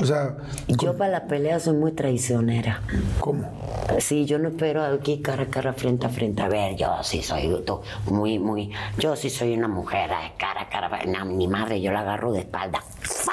O 0.00 0.06
sea, 0.06 0.36
Yo 0.68 0.96
para 0.96 1.10
la 1.10 1.26
pelea 1.26 1.58
soy 1.58 1.74
muy 1.74 1.90
traicionera. 1.90 2.82
¿cómo? 3.18 3.50
Sí, 3.98 4.26
yo 4.26 4.38
no 4.38 4.50
espero 4.50 4.84
aquí 4.84 5.22
cara 5.22 5.42
a 5.42 5.46
cara, 5.46 5.72
frente 5.72 6.06
a 6.06 6.08
frente. 6.08 6.42
A 6.42 6.48
ver, 6.48 6.76
yo 6.76 7.02
sí 7.02 7.24
soy 7.24 7.64
tú, 7.66 7.80
muy, 8.04 8.38
muy. 8.38 8.70
Yo 8.98 9.16
sí 9.16 9.28
soy 9.28 9.54
una 9.54 9.66
mujer, 9.66 10.08
eh, 10.12 10.34
cara 10.38 10.62
a 10.62 10.68
cara. 10.68 10.88
No, 11.04 11.24
mi 11.24 11.48
madre, 11.48 11.80
yo 11.80 11.90
la 11.90 12.02
agarro 12.02 12.30
de 12.30 12.38
espalda. 12.38 12.80
¡Fa! 13.00 13.32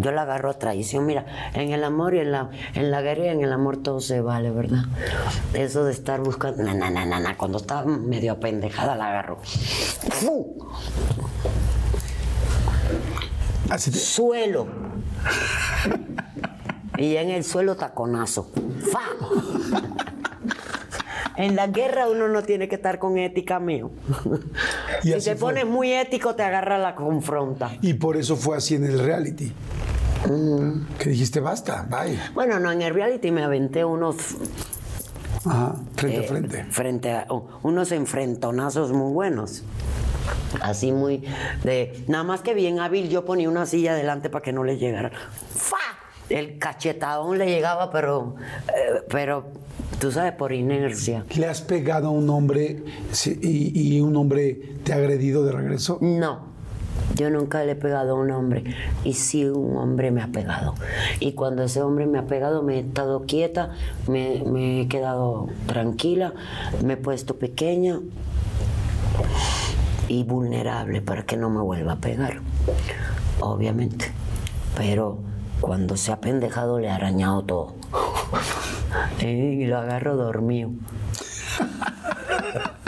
Yo 0.00 0.12
la 0.12 0.22
agarro 0.22 0.50
a 0.50 0.58
traición. 0.58 1.06
Mira, 1.06 1.24
en 1.54 1.72
el 1.72 1.84
amor 1.84 2.14
y 2.14 2.18
en 2.18 2.30
la, 2.30 2.50
en 2.74 2.90
la 2.90 3.00
guerra 3.00 3.24
y 3.24 3.28
en 3.28 3.42
el 3.42 3.54
amor 3.54 3.78
todo 3.78 4.02
se 4.02 4.20
vale, 4.20 4.50
¿verdad? 4.50 4.84
Eso 5.54 5.86
de 5.86 5.92
estar 5.92 6.20
buscando. 6.20 6.62
Na, 6.62 6.74
na, 6.74 6.90
na, 6.90 7.06
na, 7.06 7.20
na. 7.20 7.38
Cuando 7.38 7.56
está 7.56 7.86
medio 7.86 8.32
apendejada 8.32 8.96
la 8.96 9.08
agarro. 9.08 9.38
¡Fu! 9.42 10.68
Así 13.70 13.90
te- 13.90 13.98
Suelo. 13.98 14.66
y 16.96 17.16
en 17.16 17.30
el 17.30 17.44
suelo 17.44 17.76
taconazo. 17.76 18.50
¡Fa! 18.90 19.00
En 21.36 21.54
la 21.54 21.68
guerra 21.68 22.08
uno 22.08 22.26
no 22.28 22.42
tiene 22.42 22.68
que 22.68 22.74
estar 22.74 22.98
con 22.98 23.16
ética, 23.18 23.60
mío. 23.60 23.90
Y 25.04 25.12
si 25.12 25.30
te 25.30 25.36
fue. 25.36 25.52
pones 25.52 25.66
muy 25.66 25.92
ético, 25.92 26.34
te 26.34 26.42
agarra 26.42 26.76
la 26.78 26.96
confronta. 26.96 27.70
Y 27.82 27.94
por 27.94 28.16
eso 28.16 28.34
fue 28.36 28.56
así 28.56 28.74
en 28.74 28.84
el 28.84 28.98
reality. 28.98 29.52
Que 30.98 31.10
dijiste, 31.10 31.38
basta, 31.38 31.86
bye. 31.88 32.18
Bueno, 32.34 32.58
no, 32.58 32.72
en 32.72 32.82
el 32.82 32.92
reality 32.92 33.30
me 33.30 33.44
aventé 33.44 33.84
unos 33.84 34.16
Ajá, 35.44 35.76
frente 35.94 36.18
a 36.18 36.22
eh, 36.22 36.26
frente. 36.26 36.64
frente 36.70 37.12
a 37.12 37.26
oh, 37.28 37.46
unos 37.62 37.92
enfrentonazos 37.92 38.90
muy 38.92 39.12
buenos. 39.12 39.62
Así 40.60 40.92
muy 40.92 41.24
de 41.64 42.04
nada 42.08 42.24
más 42.24 42.40
que 42.40 42.54
bien 42.54 42.80
hábil 42.80 43.08
yo 43.08 43.24
ponía 43.24 43.48
una 43.48 43.66
silla 43.66 43.92
adelante 43.92 44.30
para 44.30 44.42
que 44.42 44.52
no 44.52 44.64
le 44.64 44.78
llegara. 44.78 45.10
¡Fa! 45.54 45.76
El 46.28 46.58
cachetadón 46.58 47.38
le 47.38 47.46
llegaba, 47.46 47.90
pero 47.90 48.36
eh, 48.68 49.02
pero 49.08 49.44
tú 49.98 50.12
sabes 50.12 50.32
por 50.32 50.52
inercia. 50.52 51.24
¿Le 51.34 51.46
has 51.46 51.62
pegado 51.62 52.08
a 52.08 52.10
un 52.10 52.28
hombre 52.28 52.82
y, 53.40 53.96
y 53.96 54.00
un 54.00 54.16
hombre 54.16 54.76
te 54.84 54.92
ha 54.92 54.96
agredido 54.96 55.44
de 55.44 55.52
regreso? 55.52 55.98
No. 56.00 56.48
Yo 57.14 57.30
nunca 57.30 57.64
le 57.64 57.72
he 57.72 57.76
pegado 57.76 58.12
a 58.12 58.20
un 58.20 58.30
hombre 58.30 58.64
y 59.02 59.14
sí 59.14 59.44
un 59.44 59.76
hombre 59.76 60.10
me 60.10 60.22
ha 60.22 60.28
pegado. 60.28 60.74
Y 61.20 61.32
cuando 61.32 61.62
ese 61.62 61.82
hombre 61.82 62.06
me 62.06 62.18
ha 62.18 62.26
pegado 62.26 62.62
me 62.62 62.76
he 62.76 62.80
estado 62.80 63.22
quieta, 63.22 63.72
me, 64.06 64.42
me 64.44 64.82
he 64.82 64.88
quedado 64.88 65.48
tranquila, 65.66 66.34
me 66.84 66.92
he 66.92 66.96
puesto 66.96 67.36
pequeña 67.36 68.00
y 70.08 70.24
vulnerable 70.24 71.02
para 71.02 71.24
que 71.24 71.36
no 71.36 71.50
me 71.50 71.60
vuelva 71.60 71.92
a 71.92 71.96
pegar, 71.96 72.40
obviamente. 73.40 74.10
Pero 74.76 75.18
cuando 75.60 75.96
se 75.96 76.12
ha 76.12 76.20
pendejado 76.20 76.78
le 76.78 76.90
ha 76.90 76.96
arañado 76.96 77.42
todo. 77.42 77.74
y 79.20 79.66
lo 79.66 79.78
agarro 79.78 80.16
dormido. 80.16 80.70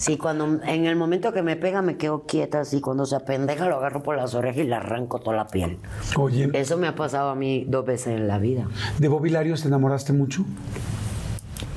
Sí, 0.00 0.16
cuando 0.16 0.62
en 0.64 0.86
el 0.86 0.96
momento 0.96 1.30
que 1.30 1.42
me 1.42 1.56
pega 1.56 1.82
me 1.82 1.98
quedo 1.98 2.22
quieta, 2.22 2.60
así 2.60 2.80
cuando 2.80 3.04
se 3.04 3.16
apendeja 3.16 3.68
lo 3.68 3.76
agarro 3.76 4.02
por 4.02 4.16
las 4.16 4.34
orejas 4.34 4.64
y 4.64 4.66
le 4.66 4.74
arranco 4.74 5.18
toda 5.18 5.36
la 5.36 5.46
piel. 5.46 5.76
Oye, 6.16 6.48
Eso 6.54 6.78
me 6.78 6.86
ha 6.86 6.94
pasado 6.94 7.28
a 7.28 7.34
mí 7.34 7.66
dos 7.68 7.84
veces 7.84 8.16
en 8.16 8.26
la 8.26 8.38
vida. 8.38 8.64
¿de 8.96 9.08
Bobby 9.08 9.28
Larios 9.28 9.60
te 9.60 9.68
enamoraste 9.68 10.14
mucho? 10.14 10.46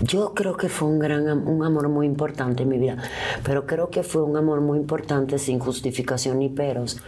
Yo 0.02 0.34
creo 0.34 0.58
que 0.58 0.70
fue 0.70 0.88
un 0.88 1.00
gran 1.00 1.48
un 1.48 1.64
amor 1.64 1.90
muy 1.90 2.06
importante 2.06 2.64
en 2.64 2.70
mi 2.70 2.78
vida, 2.78 2.98
pero 3.44 3.66
creo 3.66 3.90
que 3.90 4.04
fue 4.04 4.24
un 4.24 4.36
amor 4.38 4.62
muy 4.62 4.78
importante 4.78 5.38
sin 5.40 5.60
justificación 5.60 6.40
ni 6.40 6.50
peros, 6.50 7.00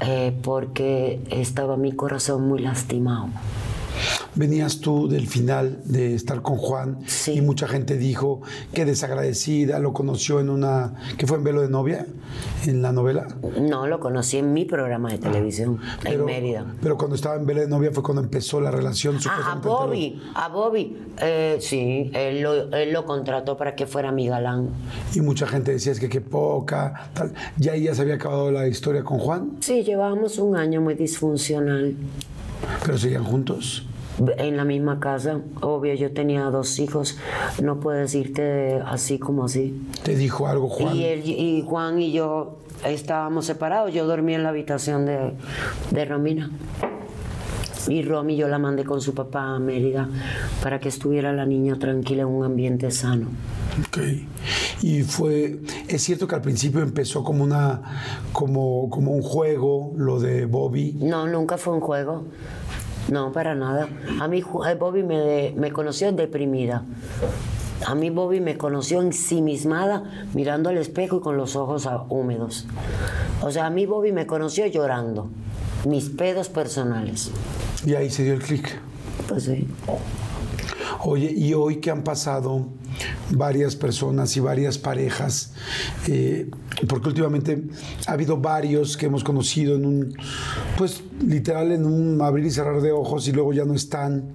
eh, 0.00 0.32
porque 0.42 1.20
estaba 1.30 1.76
mi 1.76 1.92
corazón 1.92 2.46
muy 2.48 2.60
lastimado. 2.60 3.28
Venías 4.34 4.80
tú 4.80 5.08
del 5.08 5.26
final 5.26 5.80
de 5.84 6.14
estar 6.14 6.42
con 6.42 6.56
Juan 6.56 6.98
Sí. 7.06 7.32
y 7.32 7.40
mucha 7.40 7.66
gente 7.68 7.96
dijo 7.96 8.42
que 8.72 8.84
desagradecida, 8.84 9.78
lo 9.78 9.92
conoció 9.92 10.40
en 10.40 10.50
una, 10.50 10.94
que 11.18 11.26
fue 11.26 11.36
en 11.38 11.44
Velo 11.44 11.62
de 11.62 11.68
Novia, 11.68 12.06
en 12.66 12.82
la 12.82 12.92
novela. 12.92 13.26
No, 13.60 13.86
lo 13.86 13.98
conocí 14.00 14.38
en 14.38 14.52
mi 14.52 14.64
programa 14.64 15.10
de 15.10 15.18
televisión, 15.18 15.78
en 16.04 16.24
Mérida. 16.24 16.64
Pero 16.82 16.96
cuando 16.96 17.16
estaba 17.16 17.36
en 17.36 17.46
Velo 17.46 17.60
de 17.60 17.68
Novia 17.68 17.90
fue 17.92 18.02
cuando 18.02 18.22
empezó 18.22 18.60
la 18.60 18.70
relación. 18.70 19.18
Ah, 19.28 19.52
a 19.52 19.54
Bobby, 19.56 20.20
a 20.34 20.48
Bobby, 20.48 20.96
eh, 21.20 21.58
sí, 21.60 22.10
él 22.14 22.40
lo, 22.42 22.72
él 22.72 22.92
lo 22.92 23.04
contrató 23.04 23.56
para 23.56 23.74
que 23.74 23.86
fuera 23.86 24.12
mi 24.12 24.28
galán. 24.28 24.68
Y 25.14 25.20
mucha 25.20 25.46
gente 25.46 25.72
decía 25.72 25.92
es 25.92 26.00
que 26.00 26.08
qué 26.08 26.20
poca, 26.20 27.10
tal. 27.14 27.32
Ya 27.56 27.72
ahí 27.72 27.84
ya 27.84 27.94
se 27.94 28.02
había 28.02 28.14
acabado 28.14 28.50
la 28.50 28.68
historia 28.68 29.02
con 29.02 29.18
Juan, 29.18 29.50
Sí, 29.60 29.82
llevábamos 29.82 30.38
un 30.38 30.56
año 30.56 30.80
muy 30.80 30.94
disfuncional. 30.94 31.94
pero 32.84 32.98
seguían 32.98 33.24
juntos. 33.24 33.86
En 34.36 34.56
la 34.56 34.64
misma 34.64 35.00
casa, 35.00 35.40
obvio, 35.60 35.94
yo 35.94 36.12
tenía 36.12 36.42
dos 36.44 36.78
hijos, 36.78 37.16
no 37.62 37.80
puedes 37.80 38.14
irte 38.14 38.80
así 38.84 39.18
como 39.18 39.44
así. 39.44 39.80
Te 40.02 40.14
dijo 40.14 40.46
algo 40.46 40.68
Juan. 40.68 40.94
Y, 40.96 41.04
él, 41.04 41.22
y 41.24 41.64
Juan 41.66 42.00
y 42.02 42.12
yo 42.12 42.58
estábamos 42.84 43.46
separados, 43.46 43.92
yo 43.94 44.06
dormía 44.06 44.36
en 44.36 44.42
la 44.42 44.50
habitación 44.50 45.06
de, 45.06 45.32
de 45.90 46.04
Romina. 46.04 46.50
Y 47.88 48.02
Romy 48.02 48.36
yo 48.36 48.46
la 48.46 48.58
mandé 48.58 48.84
con 48.84 49.00
su 49.00 49.14
papá 49.14 49.54
a 49.54 49.58
Mérida 49.58 50.08
para 50.62 50.78
que 50.78 50.88
estuviera 50.88 51.32
la 51.32 51.46
niña 51.46 51.78
tranquila 51.78 52.22
en 52.22 52.28
un 52.28 52.44
ambiente 52.44 52.90
sano. 52.90 53.28
Ok. 53.86 53.98
Y 54.82 55.02
fue, 55.02 55.60
es 55.88 56.02
cierto 56.02 56.26
que 56.28 56.34
al 56.34 56.42
principio 56.42 56.82
empezó 56.82 57.24
como 57.24 57.42
una, 57.42 57.80
como, 58.32 58.90
como 58.90 59.12
un 59.12 59.22
juego, 59.22 59.92
lo 59.96 60.20
de 60.20 60.44
Bobby. 60.44 60.96
No, 61.00 61.26
nunca 61.26 61.56
fue 61.56 61.72
un 61.72 61.80
juego. 61.80 62.24
No, 63.10 63.32
para 63.32 63.54
nada. 63.54 63.88
A 64.20 64.28
mí 64.28 64.38
eh, 64.38 64.74
Bobby 64.78 65.02
me, 65.02 65.18
de- 65.18 65.54
me 65.56 65.72
conoció 65.72 66.10
deprimida. 66.12 66.84
A 67.86 67.94
mí 67.94 68.10
Bobby 68.10 68.40
me 68.40 68.56
conoció 68.58 69.00
ensimismada, 69.00 70.26
mirando 70.34 70.68
al 70.68 70.76
espejo 70.78 71.16
y 71.16 71.20
con 71.20 71.36
los 71.36 71.56
ojos 71.56 71.88
húmedos. 72.08 72.66
O 73.42 73.50
sea, 73.50 73.66
a 73.66 73.70
mí 73.70 73.86
Bobby 73.86 74.12
me 74.12 74.26
conoció 74.26 74.66
llorando. 74.66 75.28
Mis 75.88 76.10
pedos 76.10 76.48
personales. 76.50 77.30
Y 77.86 77.94
ahí 77.94 78.10
se 78.10 78.22
dio 78.24 78.34
el 78.34 78.42
clic. 78.42 78.78
Pues 79.28 79.44
sí. 79.44 79.66
Oye, 81.02 81.32
y 81.34 81.54
hoy 81.54 81.76
que 81.76 81.90
han 81.90 82.04
pasado 82.04 82.66
varias 83.30 83.74
personas 83.74 84.36
y 84.36 84.40
varias 84.40 84.76
parejas, 84.76 85.54
eh, 86.06 86.50
porque 86.88 87.08
últimamente 87.08 87.62
ha 88.06 88.12
habido 88.12 88.36
varios 88.36 88.98
que 88.98 89.06
hemos 89.06 89.24
conocido 89.24 89.76
en 89.76 89.86
un, 89.86 90.14
pues 90.76 91.02
literal 91.26 91.72
en 91.72 91.86
un 91.86 92.20
abrir 92.20 92.44
y 92.44 92.50
cerrar 92.50 92.82
de 92.82 92.92
ojos 92.92 93.26
y 93.28 93.32
luego 93.32 93.54
ya 93.54 93.64
no 93.64 93.72
están. 93.72 94.32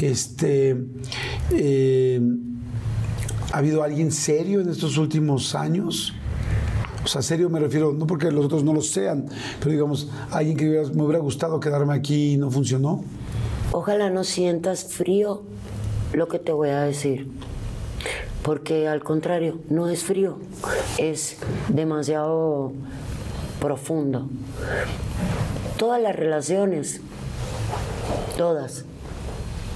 Este, 0.00 0.74
eh, 1.52 2.20
¿ha 3.52 3.58
habido 3.58 3.82
alguien 3.82 4.10
serio 4.10 4.62
en 4.62 4.70
estos 4.70 4.96
últimos 4.96 5.54
años? 5.54 6.14
O 7.04 7.08
sea, 7.08 7.20
serio 7.20 7.50
me 7.50 7.60
refiero, 7.60 7.92
no 7.92 8.06
porque 8.06 8.30
los 8.30 8.46
otros 8.46 8.64
no 8.64 8.72
lo 8.72 8.80
sean, 8.80 9.26
pero 9.58 9.72
digamos, 9.72 10.08
alguien 10.30 10.56
que 10.56 10.64
me 10.64 11.02
hubiera 11.02 11.18
gustado 11.18 11.60
quedarme 11.60 11.92
aquí 11.92 12.32
y 12.32 12.36
no 12.38 12.50
funcionó. 12.50 13.04
Ojalá 13.72 14.08
no 14.08 14.24
sientas 14.24 14.84
frío 14.84 15.42
lo 16.12 16.28
que 16.28 16.38
te 16.38 16.52
voy 16.52 16.70
a 16.70 16.82
decir. 16.82 17.28
Porque 18.42 18.88
al 18.88 19.02
contrario, 19.02 19.58
no 19.68 19.88
es 19.88 20.02
frío, 20.02 20.38
es 20.98 21.36
demasiado 21.68 22.72
profundo. 23.60 24.28
Todas 25.76 26.00
las 26.00 26.16
relaciones, 26.16 27.00
todas, 28.36 28.84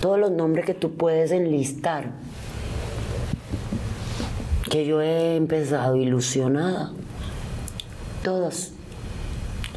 todos 0.00 0.18
los 0.18 0.30
nombres 0.30 0.64
que 0.64 0.74
tú 0.74 0.94
puedes 0.94 1.30
enlistar, 1.30 2.12
que 4.70 4.86
yo 4.86 5.02
he 5.02 5.36
empezado 5.36 5.96
ilusionada, 5.96 6.92
todas 8.22 8.72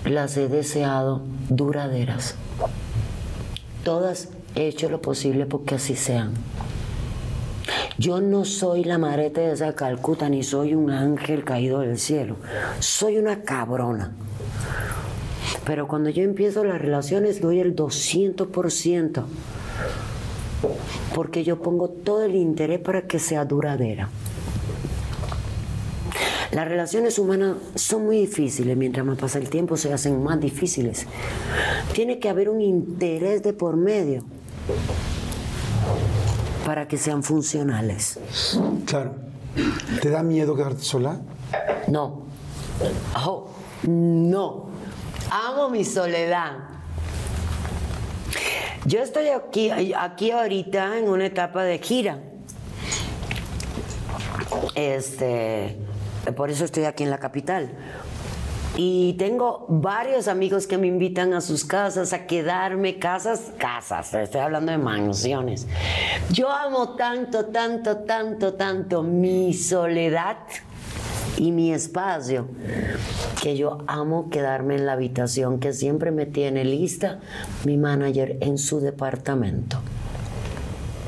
las 0.05 0.37
he 0.37 0.47
deseado 0.47 1.21
duraderas. 1.49 2.35
Todas 3.83 4.29
he 4.57 4.67
hecho 4.67 4.89
lo 4.89 5.01
posible 5.01 5.45
porque 5.45 5.75
así 5.75 5.95
sean. 5.95 6.33
Yo 7.99 8.21
no 8.21 8.45
soy 8.45 8.83
la 8.83 8.97
marete 8.97 9.41
de 9.41 9.53
esa 9.53 9.75
Calcuta, 9.75 10.29
ni 10.29 10.43
soy 10.43 10.73
un 10.73 10.89
ángel 10.89 11.43
caído 11.43 11.79
del 11.79 11.97
cielo. 11.97 12.37
Soy 12.79 13.17
una 13.17 13.41
cabrona. 13.41 14.15
Pero 15.65 15.87
cuando 15.87 16.09
yo 16.09 16.23
empiezo 16.23 16.63
las 16.63 16.81
relaciones 16.81 17.41
doy 17.41 17.59
el 17.59 17.75
200%. 17.75 19.23
Porque 21.13 21.43
yo 21.43 21.61
pongo 21.61 21.89
todo 21.89 22.23
el 22.23 22.35
interés 22.35 22.79
para 22.79 23.03
que 23.03 23.19
sea 23.19 23.45
duradera. 23.45 24.09
Las 26.51 26.67
relaciones 26.67 27.19
humanas 27.19 27.57
son 27.75 28.05
muy 28.05 28.19
difíciles, 28.19 28.75
mientras 28.77 29.05
más 29.05 29.17
pasa 29.19 29.37
el 29.37 29.49
tiempo 29.49 29.77
se 29.77 29.93
hacen 29.93 30.23
más 30.23 30.39
difíciles. 30.39 31.05
Tiene 31.93 32.19
que 32.19 32.29
haber 32.29 32.49
un 32.49 32.61
interés 32.61 33.43
de 33.43 33.53
por 33.53 33.75
medio 33.75 34.23
para 36.65 36.87
que 36.87 36.97
sean 36.97 37.23
funcionales. 37.23 38.19
Claro. 38.85 39.15
¿Te 40.01 40.09
da 40.09 40.21
miedo 40.21 40.55
quedarte 40.55 40.83
sola? 40.83 41.21
No. 41.87 42.23
Oh, 43.25 43.49
no. 43.83 44.67
Amo 45.31 45.69
mi 45.69 45.83
soledad. 45.83 46.57
Yo 48.85 49.01
estoy 49.01 49.29
aquí, 49.29 49.71
aquí 49.97 50.31
ahorita 50.31 50.97
en 50.97 51.09
una 51.09 51.25
etapa 51.25 51.63
de 51.63 51.79
gira. 51.79 52.19
Este, 54.75 55.77
por 56.35 56.49
eso 56.49 56.65
estoy 56.65 56.85
aquí 56.85 57.03
en 57.03 57.09
la 57.09 57.17
capital. 57.17 57.71
Y 58.79 59.13
tengo 59.13 59.65
varios 59.67 60.27
amigos 60.27 60.67
que 60.67 60.77
me 60.77 60.85
invitan 60.85 61.33
a 61.33 61.41
sus 61.41 61.65
casas 61.65 62.13
a 62.13 62.27
quedarme, 62.27 62.99
casas, 62.99 63.51
casas, 63.57 64.13
estoy 64.13 64.41
hablando 64.41 64.71
de 64.71 64.77
mansiones. 64.77 65.65
Yo 66.31 66.51
amo 66.51 66.95
tanto, 66.95 67.45
tanto, 67.45 67.97
tanto, 67.97 68.53
tanto 68.53 69.01
mi 69.01 69.55
soledad 69.55 70.37
y 71.37 71.51
mi 71.51 71.73
espacio, 71.73 72.47
que 73.41 73.57
yo 73.57 73.79
amo 73.87 74.29
quedarme 74.29 74.75
en 74.75 74.85
la 74.85 74.93
habitación 74.93 75.59
que 75.59 75.73
siempre 75.73 76.11
me 76.11 76.27
tiene 76.27 76.63
lista 76.63 77.19
mi 77.65 77.77
manager 77.77 78.37
en 78.41 78.59
su 78.59 78.79
departamento. 78.79 79.79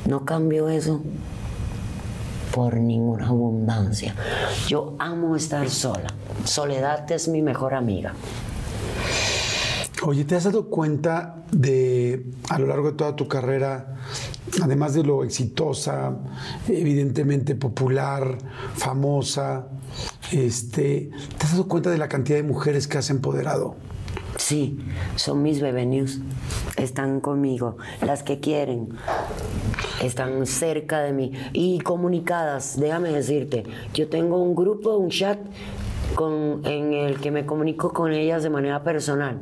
No 0.08 0.24
cambio 0.24 0.68
eso 0.68 1.00
por 2.52 2.76
ninguna 2.76 3.28
abundancia. 3.28 4.14
Yo 4.68 4.96
amo 4.98 5.36
estar 5.36 5.68
sola. 5.68 6.08
Soledad 6.44 7.10
es 7.10 7.28
mi 7.28 7.42
mejor 7.42 7.74
amiga. 7.74 8.14
Oye, 10.02 10.24
¿te 10.24 10.34
has 10.34 10.44
dado 10.44 10.70
cuenta 10.70 11.44
de, 11.52 12.24
a 12.48 12.58
lo 12.58 12.66
largo 12.66 12.92
de 12.92 12.96
toda 12.96 13.14
tu 13.14 13.28
carrera, 13.28 13.96
además 14.62 14.94
de 14.94 15.02
lo 15.02 15.24
exitosa, 15.24 16.16
evidentemente 16.68 17.54
popular, 17.54 18.38
famosa, 18.74 19.66
este, 20.32 21.10
¿te 21.36 21.44
has 21.44 21.52
dado 21.52 21.68
cuenta 21.68 21.90
de 21.90 21.98
la 21.98 22.08
cantidad 22.08 22.38
de 22.38 22.44
mujeres 22.44 22.88
que 22.88 22.96
has 22.96 23.10
empoderado? 23.10 23.76
Sí, 24.40 24.78
son 25.16 25.42
mis 25.42 25.60
bebé. 25.60 25.86
Están 26.76 27.20
conmigo. 27.20 27.76
Las 28.00 28.22
que 28.22 28.40
quieren. 28.40 28.88
Están 30.02 30.46
cerca 30.46 31.00
de 31.00 31.12
mí. 31.12 31.32
Y 31.52 31.78
comunicadas, 31.80 32.80
déjame 32.80 33.10
decirte. 33.10 33.64
Yo 33.92 34.08
tengo 34.08 34.38
un 34.42 34.54
grupo, 34.54 34.96
un 34.96 35.10
chat 35.10 35.38
con, 36.14 36.62
en 36.64 36.94
el 36.94 37.20
que 37.20 37.30
me 37.30 37.44
comunico 37.44 37.92
con 37.92 38.12
ellas 38.12 38.42
de 38.42 38.48
manera 38.48 38.82
personal. 38.82 39.38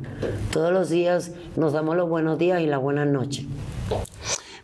Todos 0.51 0.73
los 0.73 0.89
días 0.89 1.31
nos 1.55 1.71
damos 1.71 1.95
los 1.95 2.09
buenos 2.09 2.37
días 2.37 2.61
y 2.61 2.67
la 2.67 2.77
buena 2.77 3.05
noche. 3.05 3.47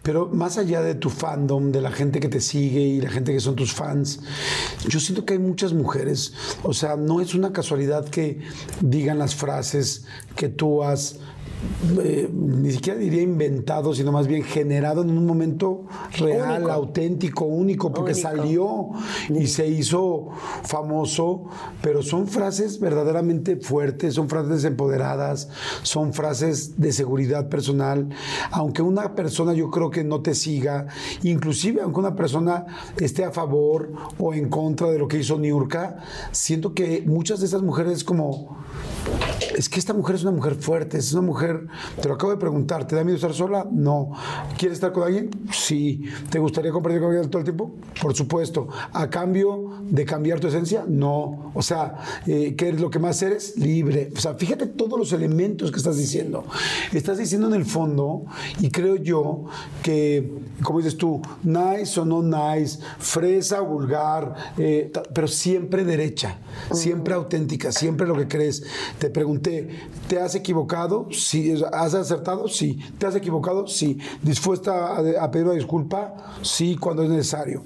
Pero 0.06 0.28
más 0.28 0.60
allá 0.60 0.82
de 0.82 0.94
tu 0.94 1.10
fandom, 1.10 1.72
de 1.72 1.82
la 1.82 1.92
gente 1.92 2.20
que 2.20 2.30
te 2.30 2.40
sigue 2.40 2.80
y 2.80 3.02
la 3.02 3.10
gente 3.10 3.34
que 3.34 3.40
son 3.40 3.56
tus 3.56 3.74
fans, 3.74 4.20
yo 4.88 5.00
siento 5.00 5.26
que 5.26 5.34
hay 5.34 5.40
muchas 5.40 5.74
mujeres. 5.74 6.34
O 6.62 6.74
sea, 6.74 6.96
no 6.96 7.22
es 7.22 7.34
una 7.34 7.52
casualidad 7.52 8.08
que 8.08 8.40
digan 8.82 9.18
las 9.18 9.34
frases 9.34 10.06
que 10.36 10.48
tú 10.48 10.84
has 10.84 11.18
eh, 12.04 12.30
ni 12.34 12.72
siquiera 12.72 13.00
diría 13.00 13.22
inventado, 13.22 13.94
sino 13.94 14.12
más 14.12 14.28
bien 14.28 14.44
generado 14.44 15.02
en 15.02 15.10
un 15.12 15.26
momento 15.26 15.86
real, 16.18 16.64
Único. 16.64 16.72
auténtico, 16.72 17.46
único, 17.46 17.92
porque 17.92 18.14
Único. 18.14 18.28
salió 18.30 18.90
y 19.30 19.48
se 19.48 19.68
hizo 19.68 20.28
famoso, 20.64 21.46
pero 21.82 22.02
son 22.02 22.28
frases 22.28 22.80
verdaderamente 22.80 23.58
fuertes, 23.58 24.14
son 24.16 24.30
frases 24.30 24.64
empoderadas, 24.64 25.50
son 25.84 26.14
frases 26.14 26.80
de 26.80 26.92
seguridad 26.92 27.50
personal. 27.50 28.10
Aunque 28.52 28.82
una 28.82 29.16
persona 29.16 29.54
yo 29.54 29.70
creo 29.70 29.90
que 29.90 30.04
no 30.04 30.22
te 30.22 30.36
siga, 30.36 30.88
inclusive 31.24 31.82
aunque 31.82 32.00
una 32.00 32.16
persona 32.16 32.66
esté 32.98 33.24
a 33.26 33.32
favor 33.32 33.92
o 34.18 34.34
en 34.34 34.50
contra 34.50 34.90
de 34.90 35.00
lo 35.00 35.08
que 35.08 35.18
hizo 35.20 35.38
Niurka, 35.38 35.98
siento 36.32 36.74
que 36.74 37.04
muchas 37.06 37.40
de 37.40 37.48
esas 37.48 37.62
mujeres 37.62 38.04
como 38.04 38.58
es 39.56 39.70
que 39.70 39.80
esta 39.80 39.94
mujer 39.94 40.16
es 40.16 40.24
una 40.24 40.32
mujer 40.32 40.56
fuerte, 40.56 40.98
es 40.98 41.14
una 41.14 41.22
mujer, 41.22 41.68
te 42.02 42.08
lo 42.08 42.16
acabo 42.16 42.32
de 42.32 42.38
preguntar, 42.38 42.88
¿te 42.88 42.96
da 42.96 43.04
miedo 43.04 43.16
estar 43.16 43.34
sola? 43.34 43.68
No. 43.72 44.12
¿Quieres 44.58 44.78
estar 44.78 44.92
con 44.92 45.04
alguien? 45.04 45.30
Sí. 45.52 46.04
¿Te 46.30 46.40
gustaría 46.40 46.72
compartir 46.72 47.02
con 47.02 47.12
alguien 47.12 47.30
todo 47.30 47.40
el 47.40 47.46
tiempo? 47.46 47.76
Por 48.02 48.16
supuesto. 48.16 48.68
¿A 48.92 49.10
cambio 49.10 49.72
de 49.84 50.06
cambiar 50.06 50.40
tu 50.40 50.48
esencia? 50.48 50.86
No. 50.88 51.52
O 51.54 51.62
sea, 51.62 51.96
eh, 52.28 52.56
¿qué 52.58 52.70
es 52.70 52.82
lo 52.82 52.90
que 52.90 53.00
más 53.00 53.22
eres? 53.22 53.58
Libre. 53.58 54.12
O 54.16 54.20
sea, 54.20 54.34
fíjate 54.36 54.68
todos 54.68 55.00
los 55.00 55.14
elementos 55.14 55.72
que 55.72 55.78
estás 55.78 55.98
diciendo. 55.98 56.46
Estás 56.92 57.18
diciendo 57.18 57.48
en 57.48 57.54
el 57.54 57.66
fondo, 57.66 58.26
y 58.60 58.70
creo 58.70 58.98
yo 58.98 59.46
que, 59.84 60.34
como 60.64 60.80
dices 60.80 60.98
tú, 60.98 61.22
nice 61.44 62.00
o 62.00 62.06
no 62.06 62.22
nice, 62.22 62.80
fresa, 63.00 63.62
vulgar, 63.62 64.36
eh, 64.58 64.92
pero 65.14 65.28
siempre 65.28 65.86
derecha, 65.86 66.40
siempre 66.72 67.14
auténtica, 67.14 67.72
siempre 67.72 68.08
lo 68.08 68.16
que 68.16 68.28
crees. 68.28 68.64
Te 69.00 69.10
pregunté, 69.10 69.70
¿te 70.08 70.20
has 70.20 70.36
equivocado? 70.36 71.08
Sí. 71.12 71.54
¿Has 71.72 71.94
acertado? 71.94 72.48
Sí. 72.48 72.80
¿Te 72.98 73.08
has 73.08 73.16
equivocado? 73.16 73.68
Sí. 73.68 73.98
¿Dispuesta 74.22 74.96
a, 74.96 75.24
a 75.24 75.32
pedir 75.32 75.46
una 75.46 75.56
disculpa? 75.56 76.36
Sí, 76.42 76.76
cuando 76.78 77.04
es 77.04 77.10
necesario. 77.10 77.64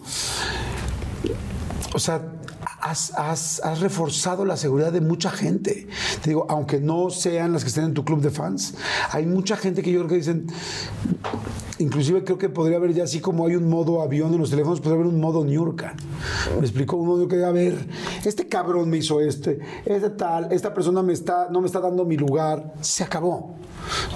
O 1.93 1.99
sea, 1.99 2.38
has, 2.81 3.11
has- 3.17 3.61
has 3.63 3.79
reforzado 3.79 4.45
la 4.45 4.57
seguridad 4.57 4.91
de 4.91 5.01
mucha 5.01 5.29
gente. 5.29 5.87
Te 6.21 6.29
digo, 6.31 6.45
aunque 6.49 6.79
no 6.79 7.09
sean 7.09 7.53
las 7.53 7.63
que 7.63 7.69
estén 7.69 7.85
en 7.85 7.93
tu 7.93 8.03
club 8.05 8.21
de 8.21 8.29
fans, 8.29 8.75
hay 9.11 9.25
mucha 9.25 9.55
gente 9.57 9.81
que 9.81 9.91
yo 9.91 9.99
creo 9.99 10.09
que 10.09 10.15
dicen, 10.15 10.47
inclusive 11.79 12.23
creo 12.23 12.37
que 12.37 12.49
podría 12.49 12.77
haber 12.77 12.93
ya 12.93 13.03
así 13.03 13.19
como 13.21 13.45
hay 13.47 13.55
un 13.55 13.69
modo 13.69 14.01
avión 14.01 14.33
en 14.33 14.39
los 14.39 14.49
teléfonos, 14.49 14.79
podría 14.81 14.95
haber 15.01 15.07
un 15.07 15.19
modo 15.19 15.43
Niurka. 15.45 15.95
Me 16.55 16.61
explicó 16.65 16.97
un 16.97 17.07
modo 17.07 17.27
que, 17.27 17.43
a 17.43 17.51
ver, 17.51 17.87
este 18.25 18.47
cabrón 18.47 18.89
me 18.89 18.97
hizo 18.97 19.19
este, 19.21 19.59
este 19.85 20.09
tal, 20.11 20.51
esta 20.51 20.73
persona 20.73 21.01
me 21.01 21.13
está, 21.13 21.47
no 21.49 21.61
me 21.61 21.67
está 21.67 21.79
dando 21.79 22.05
mi 22.05 22.17
lugar, 22.17 22.73
se 22.81 23.03
acabó. 23.03 23.55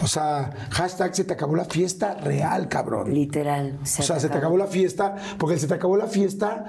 O 0.04 0.08
sea, 0.08 0.52
hashtag 0.72 1.16
se 1.16 1.24
te 1.24 1.34
acabó 1.34 1.56
la 1.56 1.66
fiesta 1.66 2.16
real, 2.16 2.68
cabrón. 2.68 3.14
Literal. 3.14 3.80
O 3.82 3.86
sea, 3.86 4.20
se 4.20 4.30
te 4.30 4.38
acabó 4.38 4.58
la 4.58 4.68
fiesta, 4.68 5.16
porque 5.40 5.56
el 5.56 5.60
se 5.60 5.68
te 5.68 5.74
acabó 5.74 5.96
la 5.98 6.08
fiesta 6.08 6.66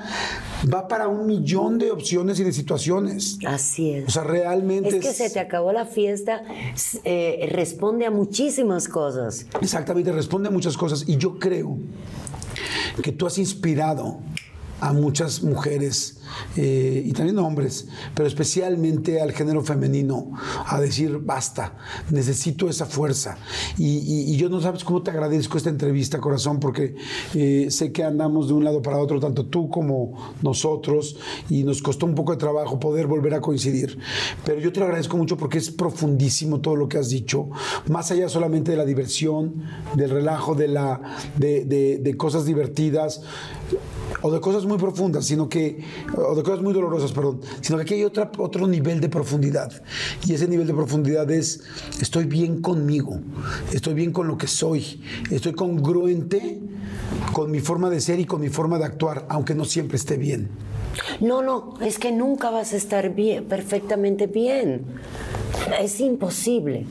va 0.73 0.87
para 0.89 1.09
un 1.09 1.27
millón 1.27 1.77
de 1.79 1.84
opciones 1.91 2.39
y 2.41 2.45
de 2.45 2.53
situaciones. 2.53 3.39
Así 3.47 3.93
es. 3.93 4.09
O 4.09 4.11
sea, 4.11 4.25
realmente 4.25 4.89
es 4.89 5.05
que 5.05 5.13
se 5.13 5.31
te 5.31 5.41
acabó 5.41 5.73
la 5.73 5.87
fiesta, 5.87 6.43
eh, 7.05 7.49
responde 7.51 8.07
a 8.07 8.11
muchísimas 8.11 8.89
cosas. 8.89 9.47
Exactamente, 9.61 10.13
responde 10.13 10.49
a 10.49 10.53
muchas 10.53 10.77
cosas. 10.77 11.05
Y 11.07 11.17
yo 11.17 11.39
creo 11.39 11.79
que 13.03 13.13
tú 13.13 13.27
has 13.27 13.39
inspirado 13.39 14.21
a 14.85 14.93
muchas 14.93 15.43
mujeres 15.43 16.19
eh, 16.57 17.03
y 17.07 17.13
también 17.13 17.39
hombres, 17.39 17.87
pero 18.15 18.27
especialmente 18.29 19.21
al 19.21 19.33
género 19.33 19.63
femenino, 19.63 20.33
a 20.67 20.79
decir 20.79 21.19
basta, 21.23 21.77
necesito 22.11 22.69
esa 22.69 22.85
fuerza. 22.85 23.39
Y, 23.79 23.99
y- 23.99 24.33
y 24.35 24.37
yo 24.37 24.51
no 24.51 24.61
sabes 24.61 24.85
cómo 24.85 25.03
te 25.03 25.11
agradezco 25.11 25.57
esta 25.57 25.71
entrevista, 25.71 26.21
corazón, 26.21 26.61
porque 26.61 26.97
eh, 27.35 27.69
sé 27.71 27.93
que 27.93 28.05
andamos 28.05 28.49
de 28.49 28.55
un 28.55 28.65
lado 28.65 28.83
para 28.83 28.99
otro, 28.99 29.19
tanto 29.21 29.47
tú 29.47 29.71
como 29.71 30.35
nosotros, 30.43 31.17
y 31.49 31.63
nos 31.65 31.81
costó 31.81 32.05
un 32.05 32.15
poco 32.15 32.33
de 32.33 32.39
trabajo 32.39 32.79
poder 32.79 33.07
volver 33.07 33.33
a 33.35 33.41
coincidir. 33.41 33.99
Pero 34.45 34.61
yo 34.61 34.71
te 34.71 34.81
lo 34.81 34.87
agradezco 34.87 35.17
mucho 35.17 35.39
porque 35.39 35.57
es 35.59 35.71
profundísimo 35.71 36.61
todo 36.61 36.77
lo 36.77 36.89
que 36.89 36.99
has 36.99 37.09
dicho, 37.09 37.49
más 37.89 38.11
allá 38.11 38.29
solamente 38.29 38.73
de 38.73 38.77
la 38.77 38.85
diversión, 38.85 39.63
del 39.95 40.11
relajo, 40.11 40.55
de, 40.55 40.69
la, 40.69 41.01
de, 41.39 41.65
de- 41.65 41.99
de 41.99 42.17
cosas 42.19 42.45
divertidas 42.45 43.23
o 44.23 44.31
de 44.31 44.41
cosas 44.41 44.65
muy 44.65 44.79
profundas, 44.79 45.25
sino 45.27 45.49
que, 45.49 45.83
o 46.17 46.35
de 46.35 46.43
cosas 46.43 46.63
muy 46.63 46.73
dolorosas, 46.73 47.13
perdón, 47.13 47.41
sino 47.61 47.79
que 47.79 47.83
aquí 47.83 47.95
hay 47.95 48.05
otra, 48.05 48.31
otro 48.39 48.67
nivel 48.67 49.01
de 49.01 49.09
profundidad. 49.09 49.73
Y 50.27 50.35
ese 50.35 50.49
nivel 50.49 50.67
de 50.67 50.75
profundidad 50.75 51.31
es, 51.31 51.63
estoy 52.01 52.25
bien 52.25 52.61
conmigo, 52.61 53.21
estoy 53.73 53.95
bien 53.95 54.13
con 54.13 54.29
lo 54.29 54.39
que 54.39 54.47
soy, 54.47 55.03
estoy 55.31 55.53
congruente 55.53 56.61
con 57.33 57.51
mi 57.51 57.61
forma 57.61 57.91
de 57.91 58.01
ser 58.01 58.21
y 58.21 58.25
con 58.25 58.41
mi 58.41 58.49
forma 58.49 58.79
de 58.79 58.85
actuar, 58.85 59.27
aunque 59.29 59.55
no 59.55 59.65
siempre 59.65 59.97
esté 59.97 60.17
bien. 60.17 60.49
No, 61.21 61.43
no, 61.43 61.75
es 61.81 61.99
que 61.99 62.13
nunca 62.13 62.51
vas 62.51 62.73
a 62.73 62.77
estar 62.77 63.15
bien, 63.15 63.45
perfectamente 63.45 64.27
bien. 64.27 64.85
Es 65.81 66.01
imposible. 66.01 66.87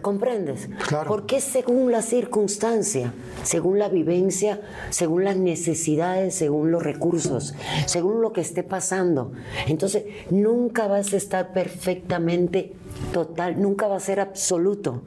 ¿Comprendes? 0.00 0.68
Claro. 0.88 1.08
Porque 1.08 1.40
según 1.40 1.92
la 1.92 2.02
circunstancia, 2.02 3.12
según 3.44 3.78
la 3.78 3.88
vivencia, 3.88 4.60
según 4.90 5.24
las 5.24 5.36
necesidades, 5.36 6.34
según 6.34 6.72
los 6.72 6.82
recursos, 6.82 7.54
según 7.86 8.20
lo 8.20 8.32
que 8.32 8.40
esté 8.40 8.62
pasando. 8.64 9.32
Entonces, 9.68 10.04
nunca 10.30 10.88
vas 10.88 11.12
a 11.12 11.16
estar 11.16 11.52
perfectamente 11.52 12.72
total, 13.12 13.60
nunca 13.60 13.86
va 13.86 13.96
a 13.96 14.00
ser 14.00 14.18
absoluto. 14.18 15.02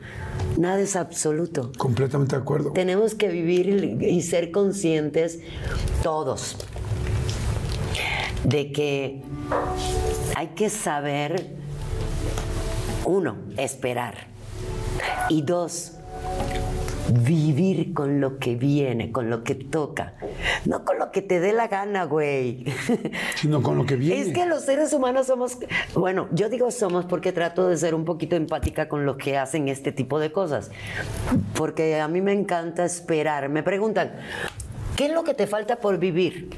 Nada 0.57 0.79
es 0.79 0.95
absoluto. 0.95 1.71
Completamente 1.77 2.35
de 2.35 2.41
acuerdo. 2.41 2.71
Tenemos 2.71 3.13
que 3.15 3.27
vivir 3.27 3.99
y 4.01 4.15
y 4.15 4.21
ser 4.21 4.51
conscientes 4.51 5.39
todos 6.01 6.55
de 8.45 8.71
que 8.71 9.21
hay 10.35 10.47
que 10.49 10.69
saber, 10.69 11.55
uno, 13.05 13.37
esperar. 13.57 14.27
Y 15.29 15.41
dos, 15.41 15.93
vivir 17.11 17.93
con 17.93 18.19
lo 18.19 18.39
que 18.39 18.55
viene, 18.55 19.11
con 19.11 19.29
lo 19.29 19.43
que 19.43 19.55
toca. 19.55 20.13
No 20.65 20.83
con 20.85 20.97
lo 20.97 21.11
que 21.11 21.21
te 21.21 21.39
dé 21.39 21.53
la 21.53 21.67
gana, 21.67 22.05
güey. 22.05 22.65
Sino 23.35 23.61
con 23.61 23.77
lo 23.77 23.85
que 23.85 23.95
viene. 23.95 24.21
Es 24.21 24.33
que 24.33 24.45
los 24.45 24.63
seres 24.63 24.93
humanos 24.93 25.27
somos, 25.27 25.57
bueno, 25.93 26.27
yo 26.31 26.49
digo 26.49 26.71
somos 26.71 27.05
porque 27.05 27.31
trato 27.31 27.67
de 27.67 27.77
ser 27.77 27.93
un 27.95 28.05
poquito 28.05 28.35
empática 28.35 28.87
con 28.87 29.05
los 29.05 29.17
que 29.17 29.37
hacen 29.37 29.67
este 29.67 29.91
tipo 29.91 30.19
de 30.19 30.31
cosas. 30.31 30.71
Porque 31.53 31.99
a 31.99 32.07
mí 32.07 32.21
me 32.21 32.33
encanta 32.33 32.85
esperar. 32.85 33.49
Me 33.49 33.63
preguntan, 33.63 34.13
¿qué 34.95 35.05
es 35.07 35.11
lo 35.11 35.23
que 35.23 35.33
te 35.33 35.47
falta 35.47 35.77
por 35.77 35.97
vivir? 35.99 36.49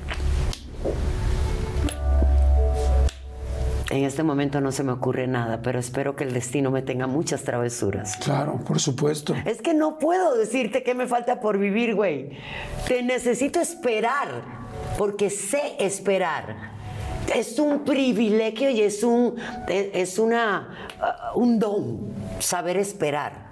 En 3.89 4.03
este 4.03 4.21
momento 4.21 4.59
no 4.59 4.73
se 4.73 4.83
me 4.83 4.91
ocurre 4.91 5.27
nada, 5.27 5.61
pero 5.61 5.79
espero 5.79 6.15
que 6.15 6.25
el 6.25 6.33
destino 6.33 6.71
me 6.71 6.81
tenga 6.81 7.07
muchas 7.07 7.43
travesuras. 7.43 8.17
Claro, 8.17 8.59
por 8.65 8.81
supuesto. 8.81 9.33
Es 9.45 9.61
que 9.61 9.73
no 9.73 9.97
puedo 9.97 10.35
decirte 10.35 10.83
qué 10.83 10.93
me 10.93 11.07
falta 11.07 11.39
por 11.39 11.57
vivir, 11.57 11.95
güey. 11.95 12.31
Te 12.87 13.01
necesito 13.01 13.61
esperar, 13.61 14.41
porque 14.97 15.29
sé 15.29 15.75
esperar. 15.79 16.75
es 17.33 17.59
un 17.59 17.83
privilegio 17.85 18.69
y 18.69 18.81
es 18.81 19.03
un, 19.03 19.35
es 19.67 20.19
una, 20.19 20.89
uh, 21.35 21.39
un 21.39 21.59
don 21.59 22.13
saber 22.39 22.77
esperar. 22.77 23.47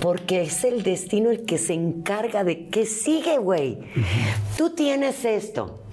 Porque 0.00 0.42
es 0.42 0.64
el 0.64 0.82
destino 0.82 1.30
el 1.30 1.44
que 1.44 1.58
se 1.58 1.74
encarga 1.74 2.42
de 2.42 2.68
qué 2.68 2.86
sigue, 2.86 3.38
güey. 3.38 3.78
Tú 4.56 4.70
tienes 4.70 5.24
esto. 5.24 5.84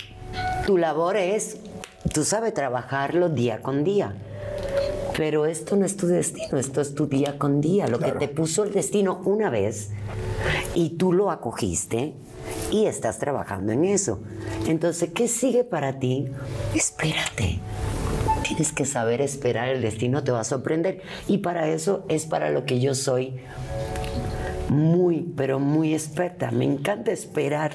Tu 0.66 0.78
labor 0.78 1.18
es, 1.18 1.58
tú 2.14 2.24
sabes 2.24 2.54
trabajarlo 2.54 3.30
día 3.30 3.62
con 3.62 3.84
día. 3.84 4.14
Pero 5.18 5.46
esto 5.46 5.76
no 5.76 5.86
es 5.86 5.98
tu 5.98 6.08
destino, 6.08 6.58
esto 6.58 6.80
es 6.80 6.96
tu 6.96 7.08
día 7.08 7.38
con 7.38 7.60
día. 7.60 7.88
Lo 7.88 8.00
que 8.00 8.14
te 8.14 8.30
puso 8.30 8.64
el 8.64 8.72
destino 8.72 9.22
una 9.26 9.50
vez 9.50 9.90
y 10.74 10.92
tú 10.92 11.12
lo 11.12 11.30
acogiste 11.30 12.14
y 12.72 12.86
estás 12.86 13.20
trabajando 13.20 13.74
en 13.74 13.84
eso. 13.84 14.22
Entonces, 14.68 15.10
¿qué 15.14 15.28
sigue 15.28 15.64
para 15.64 16.00
ti? 16.00 16.28
Espérate. 16.74 17.60
Tienes 18.44 18.72
que 18.72 18.86
saber 18.86 19.22
esperar, 19.22 19.70
el 19.70 19.82
destino 19.82 20.24
te 20.24 20.32
va 20.32 20.40
a 20.40 20.46
sorprender. 20.46 21.02
Y 21.28 21.40
para 21.40 21.68
eso 21.68 22.06
es 22.08 22.26
para 22.26 22.50
lo 22.50 22.66
que 22.66 22.80
yo 22.80 22.96
soy 22.96 23.42
muy, 24.70 25.34
pero 25.36 25.60
muy 25.60 25.94
experta. 25.94 26.52
Me 26.52 26.66
encanta 26.66 27.12
esperar 27.12 27.72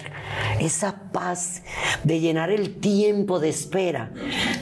esa 0.60 1.10
paz 1.12 1.62
de 2.02 2.20
llenar 2.20 2.50
el 2.50 2.76
tiempo 2.76 3.40
de 3.40 3.48
espera. 3.48 4.10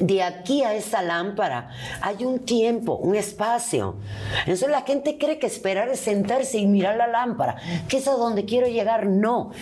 De 0.00 0.22
aquí 0.22 0.62
a 0.62 0.74
esa 0.74 1.02
lámpara 1.02 1.70
hay 2.00 2.24
un 2.24 2.40
tiempo, 2.40 2.96
un 2.96 3.14
espacio. 3.14 3.96
Entonces 4.40 4.68
la 4.68 4.82
gente 4.82 5.18
cree 5.18 5.38
que 5.38 5.46
esperar 5.46 5.88
es 5.88 6.00
sentarse 6.00 6.58
y 6.58 6.66
mirar 6.66 6.96
la 6.96 7.06
lámpara, 7.06 7.56
que 7.88 7.98
es 7.98 8.08
a 8.08 8.12
donde 8.12 8.44
quiero 8.44 8.66
llegar. 8.66 9.06
No. 9.06 9.52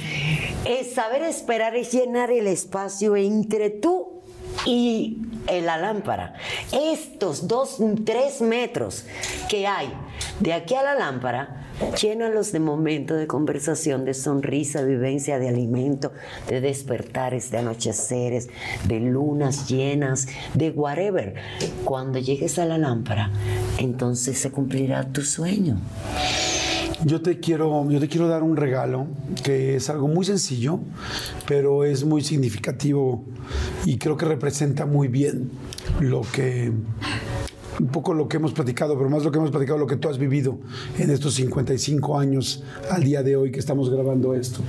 Es 0.64 0.94
saber 0.94 1.22
esperar 1.22 1.76
es 1.76 1.92
llenar 1.92 2.30
el 2.30 2.46
espacio 2.46 3.16
entre 3.16 3.70
tú 3.70 4.22
y 4.66 5.18
la 5.46 5.76
lámpara. 5.76 6.34
Estos 6.72 7.48
dos, 7.48 7.78
tres 8.04 8.40
metros 8.40 9.04
que 9.48 9.66
hay 9.66 9.92
de 10.40 10.52
aquí 10.52 10.74
a 10.74 10.82
la 10.82 10.94
lámpara, 10.94 11.69
llénalos 12.00 12.52
de 12.52 12.60
momentos 12.60 13.18
de 13.18 13.26
conversación, 13.26 14.04
de 14.04 14.14
sonrisa, 14.14 14.82
vivencia, 14.82 15.38
de 15.38 15.48
alimento, 15.48 16.12
de 16.48 16.60
despertares, 16.60 17.50
de 17.50 17.58
anocheceres, 17.58 18.48
de 18.86 19.00
lunas 19.00 19.68
llenas, 19.68 20.26
de 20.54 20.70
whatever. 20.70 21.34
Cuando 21.84 22.18
llegues 22.18 22.58
a 22.58 22.66
la 22.66 22.78
lámpara, 22.78 23.30
entonces 23.78 24.38
se 24.38 24.50
cumplirá 24.50 25.12
tu 25.12 25.22
sueño. 25.22 25.80
Yo 27.04 27.22
te 27.22 27.40
quiero, 27.40 27.88
yo 27.90 27.98
te 27.98 28.08
quiero 28.08 28.28
dar 28.28 28.42
un 28.42 28.56
regalo 28.56 29.06
que 29.42 29.76
es 29.76 29.88
algo 29.88 30.06
muy 30.06 30.26
sencillo, 30.26 30.80
pero 31.46 31.84
es 31.84 32.04
muy 32.04 32.22
significativo 32.22 33.24
y 33.86 33.96
creo 33.96 34.18
que 34.18 34.26
representa 34.26 34.84
muy 34.84 35.08
bien 35.08 35.50
lo 35.98 36.20
que 36.20 36.72
un 37.80 37.88
poco 37.88 38.12
lo 38.12 38.28
que 38.28 38.36
hemos 38.36 38.52
platicado, 38.52 38.96
pero 38.96 39.08
más 39.08 39.24
lo 39.24 39.30
que 39.30 39.38
hemos 39.38 39.50
platicado, 39.50 39.78
lo 39.78 39.86
que 39.86 39.96
tú 39.96 40.08
has 40.08 40.18
vivido 40.18 40.58
en 40.98 41.10
estos 41.10 41.34
55 41.34 42.18
años 42.18 42.62
al 42.90 43.02
día 43.02 43.22
de 43.22 43.36
hoy 43.36 43.50
que 43.50 43.58
estamos 43.58 43.90
grabando 43.90 44.34
esto. 44.34 44.60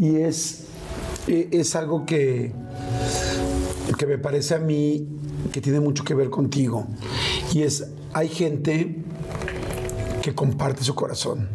Y 0.00 0.16
es, 0.16 0.66
e, 1.26 1.48
es 1.50 1.74
algo 1.74 2.06
que, 2.06 2.52
que 3.98 4.06
me 4.06 4.18
parece 4.18 4.54
a 4.54 4.58
mí 4.58 5.08
que 5.52 5.60
tiene 5.60 5.80
mucho 5.80 6.04
que 6.04 6.14
ver 6.14 6.30
contigo. 6.30 6.86
Y 7.52 7.62
es, 7.62 7.88
hay 8.12 8.28
gente 8.28 8.96
que 10.22 10.34
comparte 10.34 10.84
su 10.84 10.94
corazón. 10.94 11.48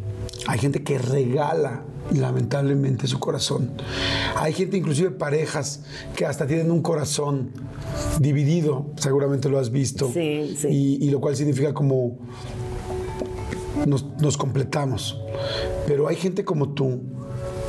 Hay 0.48 0.60
gente 0.60 0.84
que 0.84 0.98
regala 0.98 1.84
lamentablemente 2.14 3.08
su 3.08 3.20
corazón. 3.20 3.72
Hay 4.36 4.54
gente, 4.54 4.78
inclusive 4.78 5.12
parejas, 5.12 5.82
que 6.16 6.26
hasta 6.26 6.48
tienen 6.48 6.72
un 6.72 6.82
corazón 6.82 7.52
dividido, 8.20 8.88
seguramente 8.98 9.50
lo 9.50 9.60
has 9.60 9.72
visto. 9.72 10.10
Sí, 10.14 10.56
sí. 10.58 10.68
Y, 11.02 11.10
lo 11.10 11.20
cual 11.20 11.36
significa 11.36 11.74
como 11.74 12.18
nos, 13.86 14.06
nos 14.20 14.38
completamos. 14.38 15.20
Pero 15.86 16.08
hay 16.08 16.16
gente 16.16 16.44
como 16.44 16.70
tú, 16.70 17.02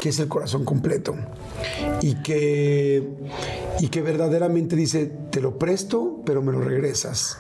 que 0.01 0.11
es 0.11 0.19
el 0.19 0.29
corazón 0.29 0.65
completo 0.65 1.15
y 2.01 2.15
que, 2.23 3.09
y 3.81 3.89
que 3.89 4.03
verdaderamente 4.03 4.77
dice, 4.77 5.13
te 5.31 5.41
lo 5.41 5.59
presto, 5.59 6.23
pero 6.25 6.43
me 6.43 6.53
lo 6.53 6.61
regresas. 6.61 7.39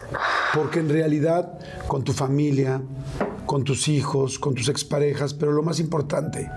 Porque 0.54 0.80
en 0.80 0.88
realidad 0.88 1.58
con 1.86 2.04
tu 2.04 2.12
familia, 2.12 2.82
con 3.48 3.64
tus 3.64 3.88
hijos, 3.88 4.38
con 4.38 4.54
tus 4.54 4.68
exparejas, 4.68 5.32
pero 5.32 5.52
lo 5.52 5.62
más 5.62 5.80
importante, 5.80 6.50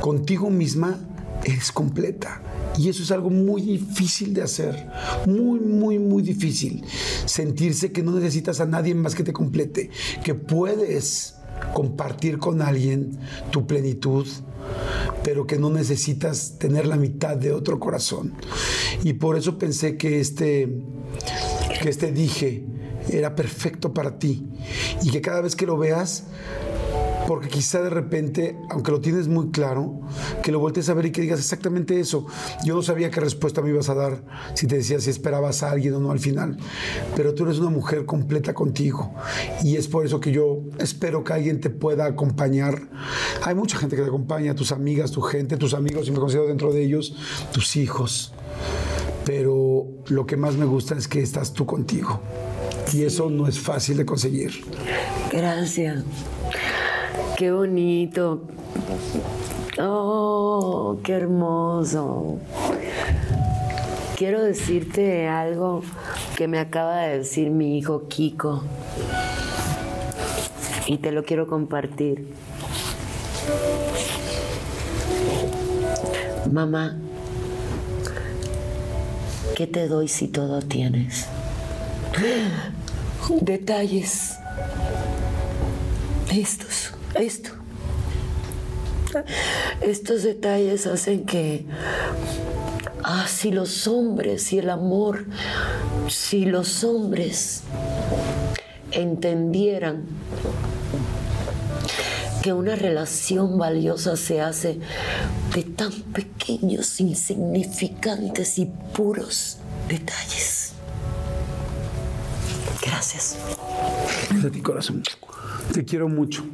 contigo 0.00 0.48
misma 0.48 0.98
eres 1.44 1.70
completa. 1.70 2.40
Y 2.78 2.88
eso 2.88 3.02
es 3.02 3.10
algo 3.10 3.28
muy 3.28 3.60
difícil 3.60 4.32
de 4.32 4.42
hacer, 4.42 4.88
muy, 5.26 5.60
muy, 5.60 5.98
muy 5.98 6.22
difícil. 6.22 6.82
Sentirse 7.26 7.92
que 7.92 8.02
no 8.02 8.12
necesitas 8.12 8.60
a 8.60 8.66
nadie 8.66 8.94
más 8.94 9.14
que 9.14 9.24
te 9.24 9.34
complete, 9.34 9.90
que 10.24 10.34
puedes 10.34 11.34
compartir 11.74 12.38
con 12.38 12.62
alguien 12.62 13.18
tu 13.50 13.66
plenitud, 13.66 14.26
pero 15.22 15.46
que 15.46 15.58
no 15.58 15.68
necesitas 15.68 16.58
tener 16.58 16.86
la 16.86 16.96
mitad 16.96 17.36
de 17.36 17.52
otro 17.52 17.78
corazón. 17.78 18.32
Y 19.04 19.12
por 19.12 19.36
eso 19.36 19.58
pensé 19.58 19.98
que 19.98 20.18
este, 20.18 20.78
que 21.82 21.90
este 21.90 22.10
dije, 22.10 22.64
era 23.10 23.34
perfecto 23.34 23.92
para 23.92 24.18
ti 24.18 24.46
y 25.02 25.10
que 25.10 25.20
cada 25.20 25.40
vez 25.40 25.56
que 25.56 25.66
lo 25.66 25.76
veas, 25.76 26.24
porque 27.26 27.48
quizá 27.48 27.82
de 27.82 27.90
repente, 27.90 28.56
aunque 28.70 28.92
lo 28.92 29.00
tienes 29.00 29.26
muy 29.26 29.50
claro, 29.50 30.00
que 30.42 30.52
lo 30.52 30.60
voltees 30.60 30.88
a 30.88 30.94
ver 30.94 31.06
y 31.06 31.10
que 31.10 31.20
digas 31.20 31.40
exactamente 31.40 31.98
eso. 31.98 32.26
Yo 32.64 32.74
no 32.74 32.82
sabía 32.82 33.10
qué 33.10 33.20
respuesta 33.20 33.60
me 33.62 33.70
ibas 33.70 33.88
a 33.88 33.94
dar 33.94 34.22
si 34.54 34.66
te 34.66 34.76
decía 34.76 35.00
si 35.00 35.10
esperabas 35.10 35.62
a 35.62 35.72
alguien 35.72 35.94
o 35.94 36.00
no 36.00 36.12
al 36.12 36.20
final, 36.20 36.56
pero 37.16 37.34
tú 37.34 37.44
eres 37.44 37.58
una 37.58 37.70
mujer 37.70 38.06
completa 38.06 38.54
contigo 38.54 39.12
y 39.62 39.76
es 39.76 39.88
por 39.88 40.06
eso 40.06 40.20
que 40.20 40.30
yo 40.30 40.60
espero 40.78 41.24
que 41.24 41.32
alguien 41.32 41.60
te 41.60 41.70
pueda 41.70 42.06
acompañar. 42.06 42.88
Hay 43.42 43.54
mucha 43.54 43.76
gente 43.76 43.96
que 43.96 44.02
te 44.02 44.08
acompaña, 44.08 44.54
tus 44.54 44.70
amigas, 44.70 45.10
tu 45.10 45.20
gente, 45.20 45.56
tus 45.56 45.74
amigos, 45.74 46.06
y 46.08 46.12
me 46.12 46.18
considero 46.18 46.46
dentro 46.46 46.72
de 46.72 46.84
ellos, 46.84 47.16
tus 47.52 47.76
hijos, 47.76 48.32
pero 49.24 49.86
lo 50.06 50.26
que 50.26 50.36
más 50.36 50.56
me 50.56 50.64
gusta 50.64 50.94
es 50.94 51.08
que 51.08 51.20
estás 51.20 51.52
tú 51.52 51.66
contigo. 51.66 52.20
Y 52.92 53.04
eso 53.04 53.28
no 53.30 53.46
es 53.46 53.58
fácil 53.58 53.96
de 53.96 54.06
conseguir. 54.06 54.64
Gracias. 55.32 56.04
Qué 57.36 57.52
bonito. 57.52 58.42
Oh, 59.78 60.98
qué 61.02 61.12
hermoso. 61.12 62.38
Quiero 64.16 64.42
decirte 64.42 65.28
algo 65.28 65.82
que 66.36 66.48
me 66.48 66.58
acaba 66.58 67.02
de 67.02 67.18
decir 67.18 67.50
mi 67.50 67.76
hijo 67.76 68.08
Kiko. 68.08 68.62
Y 70.86 70.98
te 70.98 71.12
lo 71.12 71.24
quiero 71.24 71.46
compartir. 71.46 72.26
Mamá, 76.50 76.96
¿qué 79.56 79.66
te 79.66 79.88
doy 79.88 80.08
si 80.08 80.28
todo 80.28 80.62
tienes? 80.62 81.26
Detalles. 83.40 84.36
Estos, 86.32 86.92
esto. 87.14 87.50
Estos 89.80 90.22
detalles 90.22 90.86
hacen 90.86 91.24
que, 91.24 91.66
ah, 93.02 93.26
si 93.28 93.50
los 93.50 93.86
hombres 93.86 94.52
y 94.52 94.58
el 94.58 94.70
amor, 94.70 95.26
si 96.08 96.44
los 96.44 96.84
hombres 96.84 97.62
entendieran 98.92 100.04
que 102.42 102.52
una 102.52 102.76
relación 102.76 103.58
valiosa 103.58 104.16
se 104.16 104.40
hace 104.40 104.78
de 105.54 105.62
tan 105.62 105.92
pequeños, 105.92 107.00
insignificantes 107.00 108.58
y 108.58 108.66
puros 108.66 109.58
detalles. 109.88 110.65
Gracias. 112.86 113.38
Gracias 114.28 114.44
a 114.44 114.50
ti, 114.50 114.60
corazón. 114.60 115.02
Te 115.72 115.84
quiero 115.84 116.08
mucho. 116.08 116.44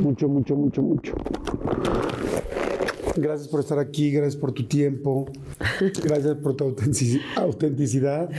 Mucho, 0.00 0.28
mucho, 0.28 0.56
mucho, 0.56 0.82
mucho. 0.82 1.14
Gracias 3.16 3.48
por 3.48 3.60
estar 3.60 3.78
aquí, 3.78 4.10
gracias 4.10 4.36
por 4.36 4.52
tu 4.52 4.66
tiempo, 4.66 5.26
gracias 6.02 6.34
por 6.36 6.56
tu 6.56 6.74
autenticidad 7.36 8.30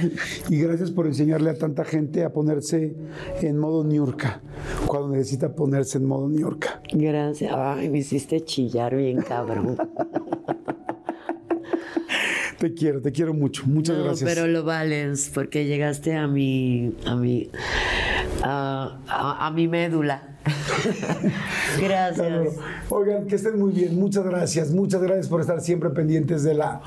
y 0.49 0.57
gracias 0.57 0.89
por 0.89 1.05
enseñarle 1.05 1.51
a 1.51 1.57
tanta 1.57 1.85
gente 1.85 2.23
a 2.23 2.33
ponerse 2.33 2.95
en 3.41 3.59
modo 3.59 3.83
Niurka 3.83 4.41
cuando 4.87 5.09
necesita 5.09 5.53
ponerse 5.53 5.99
en 5.99 6.05
modo 6.05 6.27
Niurka. 6.27 6.81
Gracias. 6.91 7.53
Ay, 7.55 7.89
me 7.89 7.99
hiciste 7.99 8.41
chillar 8.41 8.95
bien, 8.95 9.21
cabrón. 9.21 9.77
Te 12.63 12.73
quiero, 12.73 13.01
te 13.01 13.11
quiero 13.11 13.33
mucho. 13.33 13.63
Muchas 13.65 13.97
no, 13.97 14.05
gracias. 14.05 14.33
Pero 14.33 14.47
lo 14.47 14.63
vales 14.63 15.29
porque 15.33 15.65
llegaste 15.65 16.15
a 16.15 16.27
mi, 16.27 16.93
a 17.05 17.13
mi, 17.13 17.49
a, 18.43 19.51
mi 19.53 19.67
médula. 19.67 20.29
Gracias. 21.81 22.55
Oigan, 22.89 23.27
que 23.27 23.35
estén 23.35 23.57
muy 23.57 23.71
bien. 23.71 23.97
Muchas 23.97 24.25
gracias. 24.25 24.71
Muchas 24.71 25.01
gracias 25.01 25.29
por 25.29 25.39
estar 25.39 25.61
siempre 25.61 25.89
pendientes 25.91 26.43
de 26.43 26.53
la, 26.53 26.81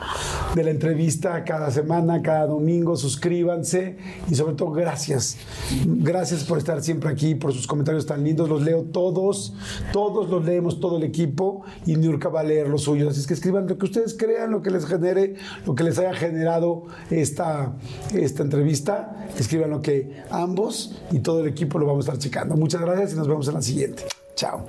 de 0.55 0.63
la 0.63 0.71
entrevista 0.71 1.43
cada 1.43 1.71
semana, 1.71 2.21
cada 2.21 2.47
domingo. 2.47 2.97
Suscríbanse 2.97 3.97
y 4.31 4.35
sobre 4.35 4.55
todo 4.57 4.73
gracias. 4.73 5.39
Gracias 5.87 6.45
por 6.45 6.59
estar 6.59 6.83
siempre 6.83 7.09
aquí, 7.09 7.35
por 7.35 7.55
sus 7.55 7.67
comentarios 7.67 8.05
tan 8.05 8.23
lindos. 8.23 8.49
Los 8.49 8.63
leo 8.63 8.83
todos. 8.85 9.55
Todos 9.91 10.29
los 10.29 10.45
leemos, 10.45 10.79
todo 10.79 10.99
el 10.99 11.05
equipo. 11.05 11.63
Y 11.87 11.97
Niurka 11.97 12.29
va 12.29 12.41
a 12.41 12.45
leer 12.45 12.69
los 12.69 12.83
suyos. 12.83 13.13
Así 13.13 13.21
es 13.21 13.27
que 13.27 13.35
escriban 13.35 13.67
lo 13.67 13.79
que 13.79 13.87
ustedes 13.87 14.15
crean, 14.19 14.51
lo 14.51 14.61
que 14.61 14.71
les 14.71 14.85
genere, 14.85 15.37
lo 15.65 15.75
que 15.75 15.83
les 15.83 15.99
haya 15.99 16.13
generado 16.13 16.85
esta, 17.11 17.77
esta 18.15 18.43
entrevista. 18.43 19.27
Escriban 19.39 19.71
lo 19.71 19.81
que 19.81 20.23
ambos 20.31 21.03
y 21.11 21.21
todo 21.21 21.41
el 21.41 21.46
equipo 21.49 21.79
lo 21.79 21.87
vamos 21.87 22.09
a 22.09 22.13
estar 22.13 22.19
checando. 22.23 22.57
Muchas 22.57 22.81
gracias 22.81 23.13
y 23.13 23.17
nos 23.17 23.29
vemos 23.29 23.49
en 23.49 23.55
la 23.55 23.63
siguiente. 23.63 24.05
Chao. 24.35 24.67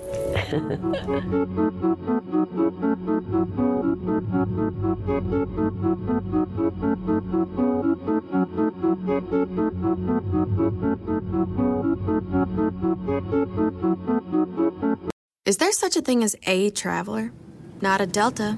Is 15.45 15.57
there 15.57 15.71
such 15.71 15.95
a 15.95 16.01
thing 16.01 16.23
as 16.23 16.35
a 16.45 16.69
traveler? 16.71 17.31
Not 17.81 18.01
a 18.01 18.05
Delta. 18.05 18.57